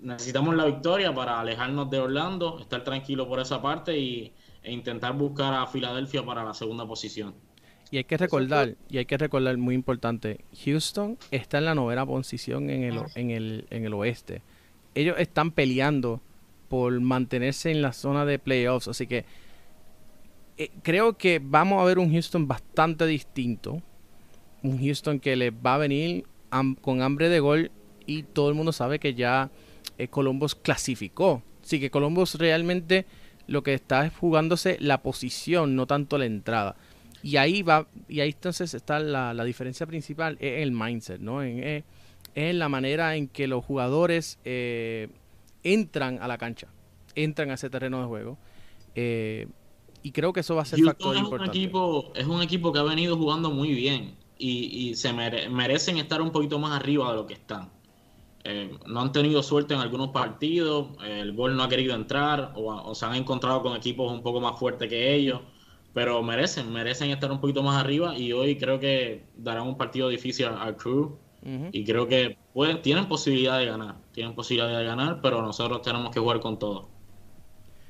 necesitamos 0.00 0.56
la 0.56 0.64
victoria 0.64 1.14
para 1.14 1.38
alejarnos 1.38 1.88
de 1.88 2.00
Orlando, 2.00 2.58
estar 2.58 2.82
tranquilo 2.82 3.28
por 3.28 3.38
esa 3.38 3.62
parte 3.62 3.96
y, 3.96 4.34
e 4.64 4.72
intentar 4.72 5.12
buscar 5.16 5.54
a 5.54 5.68
Filadelfia 5.68 6.24
para 6.26 6.42
la 6.42 6.52
segunda 6.52 6.84
posición. 6.84 7.32
Y 7.90 7.96
hay 7.96 8.04
que 8.04 8.16
recordar, 8.16 8.76
y 8.88 8.98
hay 8.98 9.04
que 9.04 9.18
recordar 9.18 9.56
muy 9.56 9.74
importante, 9.74 10.44
Houston 10.64 11.18
está 11.30 11.58
en 11.58 11.64
la 11.64 11.74
novena 11.74 12.06
posición 12.06 12.70
en 12.70 12.84
el, 12.84 13.00
en 13.16 13.30
el, 13.30 13.66
en 13.70 13.84
el 13.84 13.94
oeste. 13.94 14.42
Ellos 14.94 15.16
están 15.18 15.50
peleando 15.50 16.20
por 16.68 16.98
mantenerse 17.00 17.70
en 17.70 17.82
la 17.82 17.92
zona 17.92 18.24
de 18.24 18.38
playoffs, 18.38 18.86
así 18.86 19.08
que 19.08 19.24
eh, 20.56 20.70
creo 20.82 21.16
que 21.16 21.40
vamos 21.42 21.80
a 21.80 21.84
ver 21.84 21.98
un 21.98 22.12
Houston 22.12 22.46
bastante 22.46 23.06
distinto. 23.06 23.82
Un 24.62 24.78
Houston 24.78 25.18
que 25.18 25.34
les 25.34 25.52
va 25.52 25.76
a 25.76 25.78
venir 25.78 26.26
con 26.82 27.00
hambre 27.00 27.30
de 27.30 27.40
gol 27.40 27.70
y 28.06 28.24
todo 28.24 28.50
el 28.50 28.54
mundo 28.54 28.70
sabe 28.72 28.98
que 28.98 29.14
ya 29.14 29.50
eh, 29.96 30.08
Columbus 30.08 30.54
clasificó. 30.54 31.42
Así 31.62 31.80
que 31.80 31.90
Columbus 31.90 32.34
realmente 32.34 33.06
lo 33.46 33.62
que 33.62 33.72
está 33.72 34.04
es 34.04 34.12
jugándose 34.14 34.76
la 34.80 35.02
posición, 35.02 35.76
no 35.76 35.86
tanto 35.86 36.18
la 36.18 36.26
entrada. 36.26 36.76
Y 37.22 37.36
ahí 37.36 37.62
va, 37.62 37.86
y 38.08 38.20
ahí 38.20 38.30
entonces 38.30 38.72
está 38.74 38.98
la, 38.98 39.44
diferencia 39.44 39.86
principal, 39.86 40.36
es 40.40 40.62
el 40.62 40.72
mindset, 40.72 41.20
¿no? 41.20 41.42
En, 41.42 41.84
es, 42.34 42.54
la 42.54 42.68
manera 42.68 43.16
en 43.16 43.28
que 43.28 43.46
los 43.46 43.64
jugadores 43.64 44.38
eh, 44.44 45.08
entran 45.62 46.18
a 46.22 46.28
la 46.28 46.38
cancha, 46.38 46.68
entran 47.14 47.50
a 47.50 47.54
ese 47.54 47.68
terreno 47.68 48.00
de 48.00 48.06
juego. 48.06 48.38
Eh, 48.94 49.48
y 50.02 50.12
creo 50.12 50.32
que 50.32 50.40
eso 50.40 50.54
va 50.54 50.62
a 50.62 50.64
ser 50.64 50.80
factor 50.80 51.14
es 51.14 51.22
importante. 51.22 51.58
Un 51.58 51.64
equipo, 51.64 52.12
es 52.14 52.26
un 52.26 52.42
equipo 52.42 52.72
que 52.72 52.78
ha 52.78 52.82
venido 52.82 53.16
jugando 53.16 53.50
muy 53.50 53.74
bien 53.74 54.16
y, 54.38 54.88
y 54.88 54.94
se 54.94 55.12
merecen 55.12 55.98
estar 55.98 56.22
un 56.22 56.30
poquito 56.30 56.58
más 56.58 56.72
arriba 56.72 57.10
de 57.10 57.16
lo 57.16 57.26
que 57.26 57.34
están. 57.34 57.70
eh, 58.44 58.78
no 58.86 59.00
han 59.00 59.12
tenido 59.12 59.42
suerte 59.42 59.74
en 59.74 59.80
algunos 59.80 60.08
partidos, 60.08 60.88
el 61.04 61.34
gol 61.34 61.56
no 61.56 61.62
ha 61.62 61.68
querido 61.68 61.94
entrar 61.94 62.52
o, 62.56 62.94
se 62.94 63.04
han 63.04 63.14
encontrado 63.14 63.62
con 63.62 63.76
equipos 63.76 64.10
un 64.10 64.22
poco 64.22 64.40
más 64.40 64.58
fuertes 64.58 64.88
que 64.88 65.14
ellos, 65.14 65.40
pero 65.92 66.22
merecen, 66.22 66.72
merecen 66.72 67.10
estar 67.10 67.30
un 67.30 67.40
poquito 67.40 67.62
más 67.62 67.82
arriba 67.82 68.16
y 68.16 68.32
hoy 68.32 68.56
creo 68.56 68.78
que 68.78 69.24
darán 69.36 69.66
un 69.66 69.76
partido 69.76 70.08
difícil 70.08 70.46
al 70.46 70.76
Crew 70.76 71.18
y 71.42 71.84
creo 71.86 72.06
que 72.06 72.36
pueden, 72.52 72.82
tienen 72.82 73.08
posibilidad 73.08 73.58
de 73.58 73.66
ganar, 73.66 73.96
tienen 74.12 74.34
posibilidad 74.34 74.78
de 74.78 74.84
ganar, 74.84 75.20
pero 75.22 75.40
nosotros 75.40 75.80
tenemos 75.82 76.12
que 76.12 76.20
jugar 76.20 76.40
con 76.40 76.58
todo. 76.58 76.90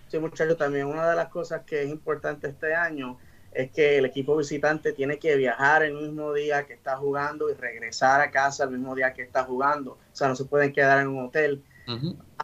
Sí, 0.09 0.19
muchachos, 0.19 0.57
también 0.57 0.87
una 0.87 1.09
de 1.09 1.17
las 1.17 1.29
cosas 1.29 1.63
que 1.65 1.83
es 1.83 1.89
importante 1.89 2.49
este 2.49 2.75
año 2.75 3.19
es 3.53 3.71
que 3.73 3.99
el 3.99 4.05
equipo 4.05 4.37
visitante 4.37 4.93
tiene 4.93 5.19
que 5.19 5.37
viajar 5.37 5.83
el 5.83 5.95
mismo 5.95 6.33
día 6.33 6.67
que 6.67 6.75
está 6.75 6.97
jugando 6.97 7.51
y 7.51 7.55
regresar 7.55 8.21
a 8.21 8.31
casa 8.31 8.65
el 8.65 8.71
mismo 8.71 8.95
día 8.95 9.13
que 9.13 9.23
está 9.23 9.45
jugando. 9.45 9.93
O 9.93 10.17
sea, 10.17 10.29
no 10.29 10.37
se 10.37 10.45
pueden 10.45 10.73
quedar 10.73 11.01
en 11.01 11.09
un 11.09 11.27
hotel. 11.27 11.63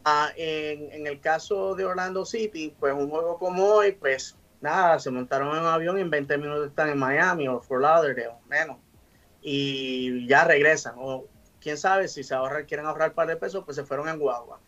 Ah, 0.05 0.31
en, 0.37 1.07
el 1.07 1.21
caso 1.21 1.77
de 1.77 1.85
Orlando 1.85 2.25
City, 2.25 2.75
pues 2.81 2.93
un 2.93 3.09
juego 3.09 3.39
como 3.39 3.65
hoy, 3.65 3.93
pues 3.93 4.37
nada, 4.67 4.99
se 4.99 5.11
montaron 5.11 5.57
en 5.57 5.63
un 5.63 5.69
avión 5.69 5.99
y 5.99 6.03
en 6.03 6.11
20 6.11 6.39
minutos 6.39 6.69
están 6.69 6.91
en 6.91 6.99
Miami 6.99 7.49
o 7.49 7.61
Fort 7.61 7.83
Lauderdale, 7.83 8.35
menos. 8.49 8.79
Y 9.41 10.27
ya 10.27 10.45
regresan. 10.45 10.95
O 10.99 11.27
quién 11.61 11.79
sabe 11.79 12.09
si 12.09 12.23
se 12.25 12.35
ahorran, 12.35 12.67
quieren 12.67 12.87
ahorrar 12.87 13.11
un 13.11 13.15
par 13.15 13.29
de 13.29 13.37
pesos, 13.37 13.65
pues 13.65 13.77
se 13.77 13.85
fueron 13.85 14.09
en 14.09 14.19
guagua. 14.19 14.61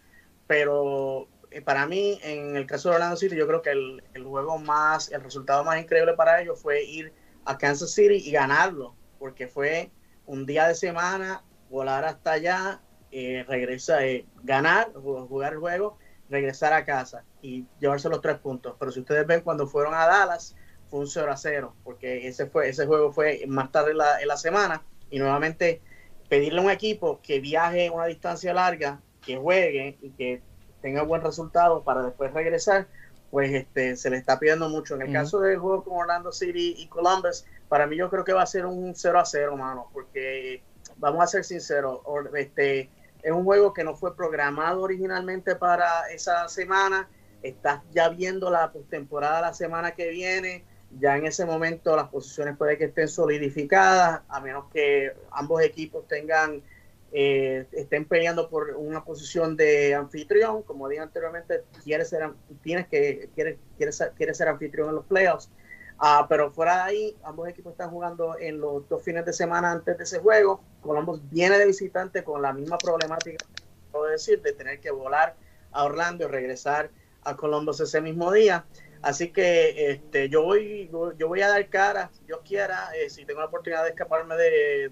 Pero 0.46 1.28
eh, 1.50 1.60
para 1.60 1.86
mí, 1.86 2.18
en 2.22 2.56
el 2.56 2.66
caso 2.66 2.88
de 2.88 2.96
Orlando 2.96 3.16
City, 3.16 3.36
yo 3.36 3.46
creo 3.46 3.62
que 3.62 3.70
el, 3.70 4.24
juego 4.24 4.58
más, 4.58 5.10
el 5.10 5.22
resultado 5.22 5.64
más 5.64 5.80
increíble 5.80 6.14
para 6.14 6.40
ellos 6.40 6.60
fue 6.60 6.84
ir 6.84 7.12
a 7.44 7.58
Kansas 7.58 7.92
City 7.92 8.22
y 8.24 8.30
ganarlo, 8.30 8.94
porque 9.18 9.48
fue 9.48 9.90
un 10.26 10.46
día 10.46 10.68
de 10.68 10.74
semana, 10.74 11.42
volar 11.70 12.04
hasta 12.04 12.32
allá, 12.32 12.80
eh, 13.10 13.44
regresar, 13.48 14.02
eh, 14.04 14.26
ganar, 14.42 14.92
jugar 14.92 15.54
el 15.54 15.58
juego, 15.58 15.98
regresar 16.28 16.72
a 16.72 16.84
casa 16.84 17.24
y 17.42 17.66
llevarse 17.80 18.08
los 18.08 18.20
tres 18.20 18.38
puntos. 18.38 18.76
Pero 18.78 18.90
si 18.90 19.00
ustedes 19.00 19.26
ven 19.26 19.40
cuando 19.40 19.66
fueron 19.66 19.94
a 19.94 20.06
Dallas, 20.06 20.54
fue 20.88 21.00
un 21.00 21.06
0 21.06 21.30
a 21.30 21.36
0, 21.36 21.74
porque 21.84 22.26
ese, 22.26 22.46
fue, 22.46 22.68
ese 22.68 22.86
juego 22.86 23.12
fue 23.12 23.44
más 23.46 23.70
tarde 23.70 23.92
en 23.92 23.98
la, 23.98 24.20
en 24.20 24.28
la 24.28 24.36
semana 24.36 24.82
y 25.10 25.18
nuevamente 25.18 25.82
pedirle 26.28 26.60
a 26.60 26.62
un 26.62 26.70
equipo 26.70 27.20
que 27.22 27.40
viaje 27.40 27.90
una 27.90 28.06
distancia 28.06 28.52
larga, 28.54 29.00
que 29.24 29.36
juegue 29.36 29.98
y 30.00 30.10
que 30.10 30.42
tenga 30.80 31.02
buen 31.02 31.22
resultado 31.22 31.82
para 31.82 32.02
después 32.02 32.32
regresar, 32.32 32.86
pues 33.30 33.52
este, 33.52 33.96
se 33.96 34.10
le 34.10 34.16
está 34.16 34.38
pidiendo 34.38 34.68
mucho. 34.68 34.94
En 34.94 35.02
el 35.02 35.12
caso 35.12 35.40
del 35.40 35.58
juego 35.58 35.84
con 35.84 35.98
Orlando 35.98 36.32
City 36.32 36.74
y 36.78 36.86
Columbus, 36.88 37.44
para 37.68 37.86
mí 37.86 37.96
yo 37.96 38.08
creo 38.08 38.24
que 38.24 38.32
va 38.32 38.42
a 38.42 38.46
ser 38.46 38.64
un 38.64 38.94
0 38.94 39.18
a 39.18 39.24
0, 39.24 39.56
mano, 39.56 39.88
porque 39.92 40.62
vamos 40.96 41.22
a 41.22 41.26
ser 41.26 41.44
sinceros, 41.44 42.00
este, 42.34 42.90
es 43.22 43.32
un 43.32 43.44
juego 43.44 43.72
que 43.72 43.84
no 43.84 43.96
fue 43.96 44.16
programado 44.16 44.82
originalmente 44.82 45.56
para 45.56 46.08
esa 46.10 46.48
semana, 46.48 47.08
estás 47.42 47.82
ya 47.92 48.08
viendo 48.08 48.50
la 48.50 48.72
temporada 48.90 49.40
la 49.40 49.54
semana 49.54 49.92
que 49.94 50.10
viene, 50.10 50.64
ya 50.98 51.16
en 51.16 51.26
ese 51.26 51.44
momento 51.44 51.94
las 51.96 52.08
posiciones 52.08 52.56
puede 52.56 52.78
que 52.78 52.84
estén 52.84 53.08
solidificadas, 53.08 54.22
a 54.28 54.40
menos 54.40 54.66
que 54.72 55.12
ambos 55.30 55.62
equipos 55.62 56.06
tengan 56.08 56.62
eh, 57.10 57.66
estén 57.72 58.04
peleando 58.04 58.50
por 58.50 58.70
una 58.76 59.04
posición 59.04 59.56
de 59.56 59.94
anfitrión, 59.94 60.62
como 60.62 60.88
dije 60.88 61.02
anteriormente, 61.02 61.64
quiere 61.82 62.04
ser, 62.04 62.30
tienes 62.62 62.86
que, 62.88 63.30
quiere, 63.34 63.58
quiere, 63.76 63.92
ser, 63.92 64.12
quiere 64.12 64.34
ser 64.34 64.48
anfitrión 64.48 64.90
en 64.90 64.96
los 64.96 65.06
playoffs. 65.06 65.50
Ah, 65.98 66.26
pero 66.28 66.52
fuera 66.52 66.76
de 66.76 66.82
ahí, 66.82 67.16
ambos 67.24 67.48
equipos 67.48 67.72
están 67.72 67.90
jugando 67.90 68.38
en 68.38 68.60
los 68.60 68.88
dos 68.88 69.02
fines 69.02 69.24
de 69.24 69.32
semana 69.32 69.72
antes 69.72 69.96
de 69.96 70.04
ese 70.04 70.20
juego. 70.20 70.60
Columbus 70.80 71.20
viene 71.30 71.58
de 71.58 71.66
visitante 71.66 72.22
con 72.22 72.40
la 72.42 72.52
misma 72.52 72.78
problemática, 72.78 73.44
puedo 73.90 74.04
decir, 74.04 74.40
de 74.42 74.52
tener 74.52 74.78
que 74.78 74.90
volar 74.90 75.34
a 75.72 75.84
Orlando 75.84 76.24
y 76.24 76.28
regresar 76.28 76.90
a 77.24 77.36
Columbus 77.36 77.80
ese 77.80 78.00
mismo 78.00 78.32
día. 78.32 78.64
Así 79.00 79.30
que 79.30 79.92
este, 79.92 80.28
yo 80.28 80.42
voy 80.42 80.90
yo 81.16 81.28
voy 81.28 81.40
a 81.42 81.48
dar 81.48 81.68
cara, 81.68 82.10
Dios 82.26 82.40
quiera, 82.44 82.90
eh, 82.96 83.08
si 83.08 83.24
tengo 83.24 83.40
la 83.40 83.46
oportunidad 83.46 83.84
de 83.84 83.90
escaparme 83.90 84.36
de, 84.36 84.90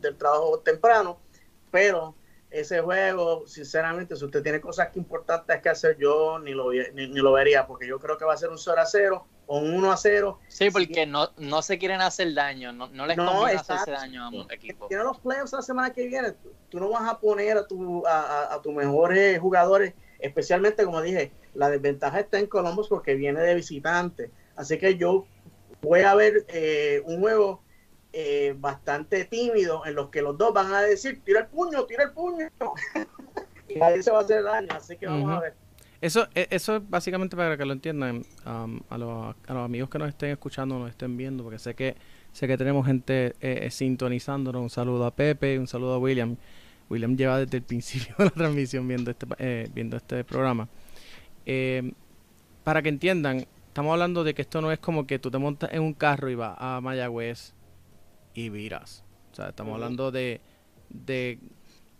del 0.00 0.16
trabajo 0.16 0.58
temprano, 0.58 1.20
pero 1.70 2.16
ese 2.54 2.80
juego, 2.80 3.44
sinceramente, 3.48 4.14
si 4.14 4.24
usted 4.24 4.40
tiene 4.40 4.60
cosas 4.60 4.96
importantes 4.96 5.60
que 5.60 5.68
hacer, 5.68 5.96
yo 5.98 6.38
ni 6.38 6.52
lo, 6.52 6.70
ni, 6.70 7.06
lo 7.08 7.32
vería, 7.32 7.66
porque 7.66 7.86
yo 7.86 7.98
creo 7.98 8.16
que 8.16 8.24
va 8.24 8.34
a 8.34 8.36
ser 8.36 8.50
un 8.50 8.58
0 8.58 8.80
a 8.80 8.86
0 8.86 9.26
o 9.46 9.58
un 9.58 9.74
1 9.74 9.92
a 9.92 9.96
0. 9.96 10.38
Sí, 10.46 10.70
porque 10.70 11.04
no, 11.04 11.30
no 11.36 11.62
se 11.62 11.78
quieren 11.78 12.00
hacer 12.00 12.32
daño, 12.32 12.72
no, 12.72 12.86
no 12.86 13.06
les 13.06 13.16
conviene 13.16 13.58
hacerse 13.58 13.90
daño 13.90 14.24
a 14.24 14.28
un 14.28 14.52
equipo. 14.52 14.86
Tiene 14.86 15.02
los 15.02 15.18
playoffs 15.18 15.52
la 15.52 15.62
semana 15.62 15.92
que 15.92 16.06
viene, 16.06 16.32
tú, 16.68 16.78
no 16.78 16.90
vas 16.90 17.10
a 17.10 17.18
poner 17.18 17.58
a, 17.58 17.66
tu, 17.66 18.06
a, 18.06 18.54
a, 18.54 18.62
tus 18.62 18.72
mejores 18.72 19.40
jugadores, 19.40 19.94
especialmente 20.24 20.84
como 20.84 21.02
dije, 21.02 21.32
la 21.54 21.70
desventaja 21.70 22.20
está 22.20 22.38
en 22.38 22.46
Columbus 22.46 22.88
porque 22.88 23.14
viene 23.14 23.40
de 23.40 23.54
visitante. 23.54 24.30
Así 24.56 24.78
que 24.78 24.96
yo 24.96 25.26
voy 25.82 26.00
a 26.00 26.14
ver 26.14 26.44
eh, 26.48 27.02
un 27.04 27.20
juego 27.20 27.62
eh, 28.12 28.54
bastante 28.58 29.24
tímido 29.24 29.84
en 29.86 29.94
los 29.94 30.08
que 30.08 30.22
los 30.22 30.38
dos 30.38 30.54
van 30.54 30.72
a 30.72 30.80
decir, 30.80 31.20
tira 31.24 31.40
el 31.40 31.46
puño, 31.46 31.84
tira 31.84 32.04
el 32.04 32.12
puño. 32.12 32.48
y 33.68 33.80
ahí 33.80 34.02
se 34.02 34.10
va 34.10 34.18
a 34.18 34.22
hacer 34.22 34.42
daño, 34.42 34.68
así 34.70 34.96
que 34.96 35.06
vamos 35.06 35.30
a 35.30 35.40
ver. 35.40 35.54
Eso, 36.00 36.26
e, 36.34 36.48
eso 36.50 36.76
es 36.76 36.90
básicamente 36.90 37.36
para 37.36 37.56
que 37.56 37.64
lo 37.64 37.72
entiendan 37.72 38.24
um, 38.46 38.80
a, 38.90 38.98
los, 38.98 39.34
a, 39.46 39.54
los, 39.54 39.64
amigos 39.64 39.88
que 39.88 39.98
nos 39.98 40.08
estén 40.08 40.30
escuchando, 40.30 40.78
nos 40.78 40.90
estén 40.90 41.16
viendo, 41.16 41.42
porque 41.42 41.58
sé 41.58 41.74
que 41.74 41.96
sé 42.32 42.46
que 42.46 42.58
tenemos 42.58 42.84
gente 42.84 43.34
eh, 43.40 43.60
eh, 43.62 43.70
sintonizándonos. 43.70 44.60
Un 44.60 44.70
saludo 44.70 45.06
a 45.06 45.14
Pepe, 45.14 45.58
un 45.58 45.66
saludo 45.66 45.94
a 45.94 45.98
William. 45.98 46.36
William 46.94 47.16
lleva 47.16 47.38
desde 47.38 47.58
el 47.58 47.62
principio 47.62 48.14
de 48.18 48.24
la 48.24 48.30
transmisión 48.30 48.88
viendo 48.88 49.10
este, 49.10 49.68
viendo 49.74 49.96
este 49.96 50.24
programa. 50.24 50.68
para 52.64 52.82
que 52.82 52.88
entiendan, 52.88 53.46
estamos 53.68 53.92
hablando 53.92 54.24
de 54.24 54.34
que 54.34 54.42
esto 54.42 54.60
no 54.60 54.72
es 54.72 54.78
como 54.78 55.06
que 55.06 55.18
tú 55.18 55.30
te 55.30 55.38
montas 55.38 55.72
en 55.72 55.82
un 55.82 55.94
carro 55.94 56.30
y 56.30 56.34
vas 56.34 56.56
a 56.58 56.80
Mayagüez 56.80 57.54
y 58.32 58.48
viras. 58.48 59.04
O 59.32 59.34
sea, 59.34 59.48
estamos 59.48 59.74
hablando 59.74 60.12
de, 60.12 60.40
de 60.90 61.40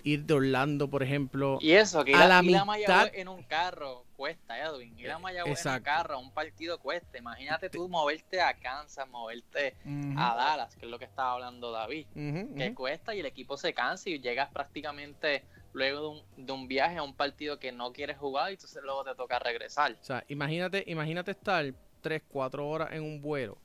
ir 0.05 0.25
de 0.25 0.35
Orlando, 0.35 0.89
por 0.89 1.03
ejemplo. 1.03 1.59
Y 1.61 1.73
eso, 1.73 2.05
que 2.05 2.13
ir 2.13 2.17
a, 2.17 2.29
la 2.29 2.43
mitad... 2.43 3.11
en 3.13 3.29
un 3.29 3.43
carro 3.43 4.05
cuesta, 4.17 4.59
Edwin. 4.59 4.97
Ir 4.99 5.11
Mayagüez 5.25 5.67
en 5.67 5.73
un 5.73 5.81
carro, 5.81 6.19
un 6.19 6.31
partido 6.31 6.79
cuesta. 6.79 7.19
Imagínate 7.19 7.69
tú 7.69 7.89
moverte 7.89 8.41
a 8.41 8.55
Kansas, 8.55 9.09
moverte 9.09 9.75
a 10.17 10.35
Dallas, 10.37 10.77
que 10.77 10.87
es 10.87 10.91
lo 10.91 10.99
que 10.99 11.07
estaba 11.07 11.33
hablando 11.33 11.73
David. 11.73 12.07
que 12.15 12.75
cuesta 12.75 13.15
y 13.15 13.21
el 13.21 13.27
equipo 13.27 13.57
se 13.57 13.75
cansa 13.75 14.09
y 14.11 14.21
llegas 14.21 14.51
prácticamente 14.53 15.45
luego 15.73 16.01
de 16.01 16.09
un, 16.09 16.47
de 16.47 16.53
un, 16.53 16.69
viaje 16.69 16.99
a 16.99 17.03
un 17.03 17.15
partido 17.15 17.59
que 17.59 17.73
no 17.73 17.93
quieres 17.93 18.17
jugar 18.17 18.51
y 18.51 18.55
entonces 18.55 18.81
luego 18.85 19.03
te 19.03 19.15
toca 19.17 19.41
regresar. 19.41 19.97
O 20.01 20.05
sea, 20.05 20.25
imagínate, 20.29 20.85
imagínate 20.87 21.33
estar 21.33 21.75
3, 22.01 22.23
4 22.29 22.69
horas 22.69 22.93
en 22.93 23.03
un 23.03 23.21
vuelo, 23.21 23.59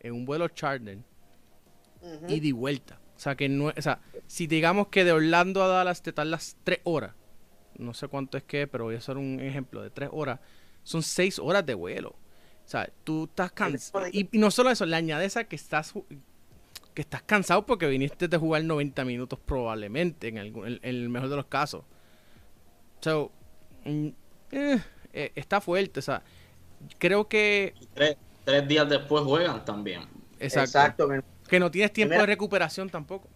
en 0.00 0.12
un 0.12 0.26
vuelo 0.26 0.48
charter 0.48 0.98
y 2.28 2.40
de 2.40 2.52
vuelta. 2.52 3.00
O 3.16 3.20
sea, 3.20 3.34
que 3.34 3.48
no, 3.48 3.72
o 3.76 3.82
sea, 3.82 4.00
si 4.26 4.46
digamos 4.46 4.88
que 4.88 5.04
de 5.04 5.12
Orlando 5.12 5.62
a 5.62 5.68
Dallas 5.68 6.02
te 6.02 6.12
tardas 6.12 6.56
tres 6.62 6.80
horas, 6.84 7.14
no 7.76 7.94
sé 7.94 8.08
cuánto 8.08 8.36
es 8.38 8.44
que, 8.44 8.66
pero 8.66 8.84
voy 8.84 8.94
a 8.94 8.98
hacer 8.98 9.16
un 9.16 9.40
ejemplo 9.40 9.82
de 9.82 9.90
tres 9.90 10.08
horas, 10.12 10.40
son 10.88 11.02
seis 11.02 11.38
horas 11.38 11.66
de 11.66 11.74
vuelo. 11.74 12.10
O 12.10 12.70
sea, 12.70 12.90
tú 13.04 13.24
estás 13.24 13.52
cansado. 13.52 14.06
Y, 14.12 14.28
no 14.32 14.50
solo 14.50 14.70
eso, 14.70 14.86
le 14.86 14.96
añades 14.96 15.36
a 15.36 15.44
que 15.44 15.56
estás 15.56 15.92
que 16.94 17.02
estás 17.02 17.22
cansado 17.22 17.64
porque 17.64 17.86
viniste 17.86 18.26
de 18.26 18.36
jugar 18.36 18.64
90 18.64 19.04
minutos 19.04 19.38
probablemente, 19.38 20.28
en, 20.28 20.36
el, 20.82 21.08
mejor 21.08 21.28
de 21.28 21.36
los 21.36 21.46
casos. 21.46 21.84
So, 23.00 23.30
mm, 23.84 24.08
eh, 24.50 24.82
eh, 25.12 25.32
está 25.36 25.60
fuerte, 25.60 26.00
o 26.00 26.02
sea, 26.02 26.24
creo 26.98 27.28
que... 27.28 27.74
Tres, 27.94 28.16
tres 28.44 28.66
días 28.66 28.88
después 28.88 29.22
juegan 29.22 29.64
también. 29.64 30.08
Exacto. 30.40 31.04
Exacto 31.04 31.38
que 31.48 31.58
no 31.58 31.70
tienes 31.70 31.92
tiempo 31.92 32.14
de 32.14 32.26
recuperación 32.26 32.88
tampoco. 32.88 33.28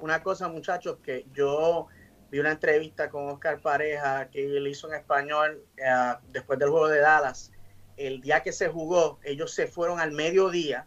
Una 0.00 0.22
cosa, 0.22 0.48
muchachos, 0.48 0.96
que 1.04 1.26
yo 1.34 1.86
vi 2.30 2.38
una 2.38 2.52
entrevista 2.52 3.10
con 3.10 3.28
Oscar 3.28 3.60
Pareja 3.60 4.30
que 4.30 4.44
él 4.44 4.66
hizo 4.68 4.88
en 4.88 4.94
español 4.94 5.64
eh, 5.76 6.14
después 6.28 6.58
del 6.58 6.70
juego 6.70 6.88
de 6.88 7.00
Dallas. 7.00 7.50
El 7.96 8.20
día 8.20 8.42
que 8.42 8.52
se 8.52 8.68
jugó, 8.68 9.18
ellos 9.24 9.52
se 9.52 9.66
fueron 9.66 10.00
al 10.00 10.12
mediodía, 10.12 10.86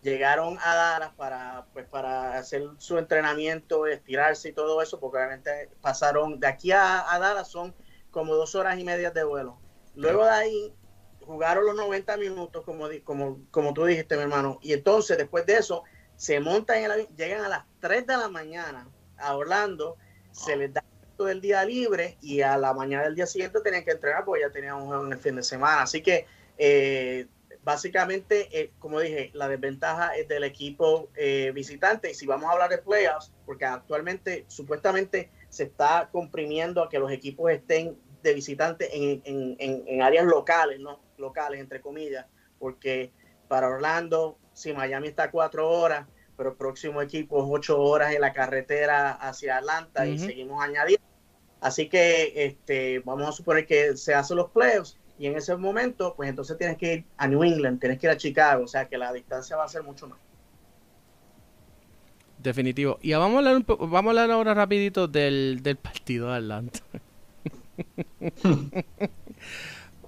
llegaron 0.00 0.58
a 0.62 0.74
Dallas 0.74 1.12
para, 1.16 1.66
pues, 1.72 1.86
para 1.86 2.38
hacer 2.38 2.62
su 2.78 2.98
entrenamiento, 2.98 3.86
estirarse 3.86 4.50
y 4.50 4.52
todo 4.52 4.80
eso, 4.80 5.00
porque 5.00 5.18
obviamente 5.18 5.70
pasaron 5.80 6.38
de 6.38 6.46
aquí 6.46 6.70
a, 6.72 7.04
Dallas 7.18 7.48
son 7.48 7.74
como 8.10 8.34
dos 8.34 8.54
horas 8.54 8.78
y 8.78 8.84
media 8.84 9.10
de 9.10 9.24
vuelo. 9.24 9.58
Luego 9.94 10.24
de 10.24 10.30
ahí 10.30 10.74
jugaron 11.26 11.66
los 11.66 11.74
90 11.74 12.16
minutos, 12.16 12.64
como, 12.64 12.86
como, 13.04 13.40
como 13.50 13.74
tú 13.74 13.84
dijiste, 13.84 14.16
mi 14.16 14.22
hermano, 14.22 14.58
y 14.62 14.72
entonces 14.72 15.18
después 15.18 15.44
de 15.46 15.54
eso 15.54 15.82
se 16.16 16.38
montan 16.40 16.78
en 16.78 16.84
el 16.84 16.90
avión, 16.92 17.16
llegan 17.16 17.44
a 17.44 17.48
las 17.48 17.64
3 17.80 18.06
de 18.06 18.16
la 18.16 18.28
mañana 18.28 18.88
a 19.18 19.36
Orlando, 19.36 19.96
se 20.40 20.56
les 20.56 20.72
da 20.72 20.82
todo 21.16 21.28
el 21.28 21.40
día 21.40 21.64
libre 21.64 22.16
y 22.22 22.40
a 22.40 22.56
la 22.56 22.72
mañana 22.72 23.04
del 23.04 23.14
día 23.14 23.26
siguiente 23.26 23.60
tenían 23.60 23.84
que 23.84 23.90
entrenar 23.90 24.24
porque 24.24 24.40
ya 24.40 24.50
tenían 24.50 24.76
un 24.76 24.86
juego 24.86 25.04
en 25.04 25.12
el 25.12 25.18
fin 25.18 25.36
de 25.36 25.42
semana. 25.42 25.82
Así 25.82 26.02
que 26.02 26.26
eh, 26.56 27.26
básicamente, 27.62 28.48
eh, 28.58 28.72
como 28.78 29.00
dije, 29.00 29.30
la 29.34 29.46
desventaja 29.48 30.16
es 30.16 30.28
del 30.28 30.44
equipo 30.44 31.10
eh, 31.14 31.52
visitante. 31.54 32.10
Y 32.10 32.14
si 32.14 32.26
vamos 32.26 32.48
a 32.48 32.52
hablar 32.52 32.70
de 32.70 32.78
playoffs, 32.78 33.32
porque 33.44 33.66
actualmente 33.66 34.46
supuestamente 34.48 35.30
se 35.50 35.64
está 35.64 36.08
comprimiendo 36.10 36.82
a 36.82 36.88
que 36.88 36.98
los 36.98 37.12
equipos 37.12 37.50
estén 37.50 37.98
de 38.22 38.34
visitantes 38.34 38.88
en, 38.92 39.20
en, 39.24 39.84
en, 39.86 40.02
áreas 40.02 40.24
locales, 40.24 40.80
¿no? 40.80 41.00
Locales, 41.18 41.60
entre 41.60 41.80
comillas, 41.80 42.26
porque 42.58 43.12
para 43.48 43.68
Orlando, 43.68 44.38
si 44.52 44.72
Miami 44.72 45.08
está 45.08 45.24
a 45.24 45.30
cuatro 45.30 45.68
horas, 45.68 46.06
pero 46.40 46.52
el 46.52 46.56
próximo 46.56 47.02
equipo 47.02 47.36
es 47.36 47.44
ocho 47.50 47.78
horas 47.78 48.14
en 48.14 48.22
la 48.22 48.32
carretera 48.32 49.10
hacia 49.10 49.58
Atlanta 49.58 50.06
y 50.06 50.18
seguimos 50.18 50.64
añadiendo. 50.64 51.04
Así 51.60 51.86
que 51.86 52.32
este, 52.34 53.00
vamos 53.00 53.28
a 53.28 53.32
suponer 53.32 53.66
que 53.66 53.94
se 53.94 54.14
hacen 54.14 54.38
los 54.38 54.48
playoffs 54.48 54.96
y 55.18 55.26
en 55.26 55.36
ese 55.36 55.54
momento, 55.54 56.14
pues 56.16 56.30
entonces 56.30 56.56
tienes 56.56 56.78
que 56.78 56.94
ir 56.94 57.04
a 57.18 57.28
New 57.28 57.44
England, 57.44 57.78
tienes 57.78 57.98
que 57.98 58.06
ir 58.06 58.10
a 58.12 58.16
Chicago, 58.16 58.64
o 58.64 58.66
sea 58.66 58.88
que 58.88 58.96
la 58.96 59.12
distancia 59.12 59.54
va 59.54 59.64
a 59.64 59.68
ser 59.68 59.82
mucho 59.82 60.08
más. 60.08 60.18
Definitivo. 62.38 62.98
Y 63.02 63.12
vamos 63.12 63.34
a 63.34 63.38
hablar, 63.40 63.56
un 63.56 63.66
vamos 63.90 64.06
a 64.06 64.08
hablar 64.08 64.30
ahora 64.30 64.54
rapidito 64.54 65.08
del, 65.08 65.60
del 65.62 65.76
partido 65.76 66.30
de 66.30 66.36
Atlanta. 66.38 66.80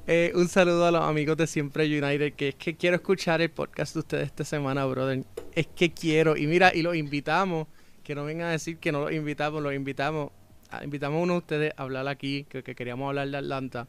Eh, 0.08 0.32
un 0.34 0.48
saludo 0.48 0.84
a 0.86 0.90
los 0.90 1.02
amigos 1.04 1.36
de 1.36 1.46
Siempre 1.46 1.84
United, 1.84 2.32
que 2.32 2.48
es 2.48 2.54
que 2.56 2.76
quiero 2.76 2.96
escuchar 2.96 3.40
el 3.40 3.50
podcast 3.50 3.94
de 3.94 4.00
ustedes 4.00 4.26
esta 4.26 4.44
semana, 4.44 4.84
brother. 4.84 5.22
Es 5.54 5.68
que 5.68 5.92
quiero. 5.92 6.36
Y 6.36 6.48
mira, 6.48 6.74
y 6.74 6.82
los 6.82 6.96
invitamos, 6.96 7.68
que 8.02 8.16
no 8.16 8.24
vengan 8.24 8.48
a 8.48 8.50
decir 8.50 8.78
que 8.78 8.90
no 8.90 9.02
los 9.02 9.12
invitamos, 9.12 9.62
los 9.62 9.72
invitamos. 9.72 10.32
invitamos 10.82 11.20
a 11.20 11.22
uno 11.22 11.32
de 11.34 11.38
ustedes 11.38 11.72
a 11.76 11.82
hablar 11.82 12.08
aquí, 12.08 12.44
que, 12.48 12.64
queríamos 12.64 13.08
hablar 13.08 13.28
de 13.28 13.36
Atlanta. 13.36 13.86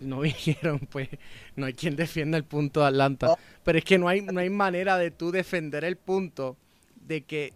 No 0.00 0.20
vinieron, 0.46 0.78
pues 0.78 1.10
no 1.54 1.66
hay 1.66 1.74
quien 1.74 1.94
defienda 1.94 2.38
el 2.38 2.44
punto 2.44 2.80
de 2.80 2.86
Atlanta. 2.86 3.36
Pero 3.62 3.76
es 3.76 3.84
que 3.84 3.98
no 3.98 4.08
hay, 4.08 4.22
no 4.22 4.40
hay 4.40 4.48
manera 4.48 4.96
de 4.96 5.10
tú 5.10 5.30
defender 5.32 5.84
el 5.84 5.96
punto 5.96 6.56
de 6.96 7.24
que 7.24 7.52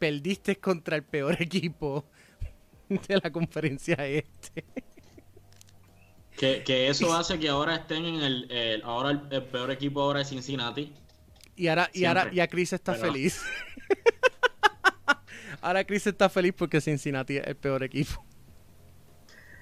perdiste 0.00 0.56
contra 0.56 0.96
el 0.96 1.04
peor 1.04 1.36
equipo 1.40 2.06
de 2.88 3.20
la 3.22 3.30
conferencia 3.30 3.94
este. 4.04 4.64
Que, 6.40 6.88
eso 6.88 7.12
hace 7.12 7.38
que 7.38 7.50
ahora 7.50 7.76
estén 7.76 8.06
en 8.06 8.22
el, 8.22 8.82
ahora 8.82 9.10
el, 9.10 9.42
peor 9.44 9.70
equipo 9.70 10.00
ahora 10.00 10.22
es 10.22 10.30
Cincinnati. 10.30 10.90
Y 11.54 11.68
ahora, 11.68 11.90
y 11.92 12.06
ahora, 12.06 12.30
y 12.32 12.40
a 12.40 12.48
Chris 12.48 12.72
está 12.72 12.94
feliz. 12.94 13.42
ahora 15.60 15.84
Chris 15.84 16.06
está 16.06 16.30
feliz 16.30 16.54
porque 16.56 16.80
Cincinnati 16.80 17.36
es 17.36 17.46
el 17.46 17.56
peor 17.56 17.82
equipo. 17.82 18.24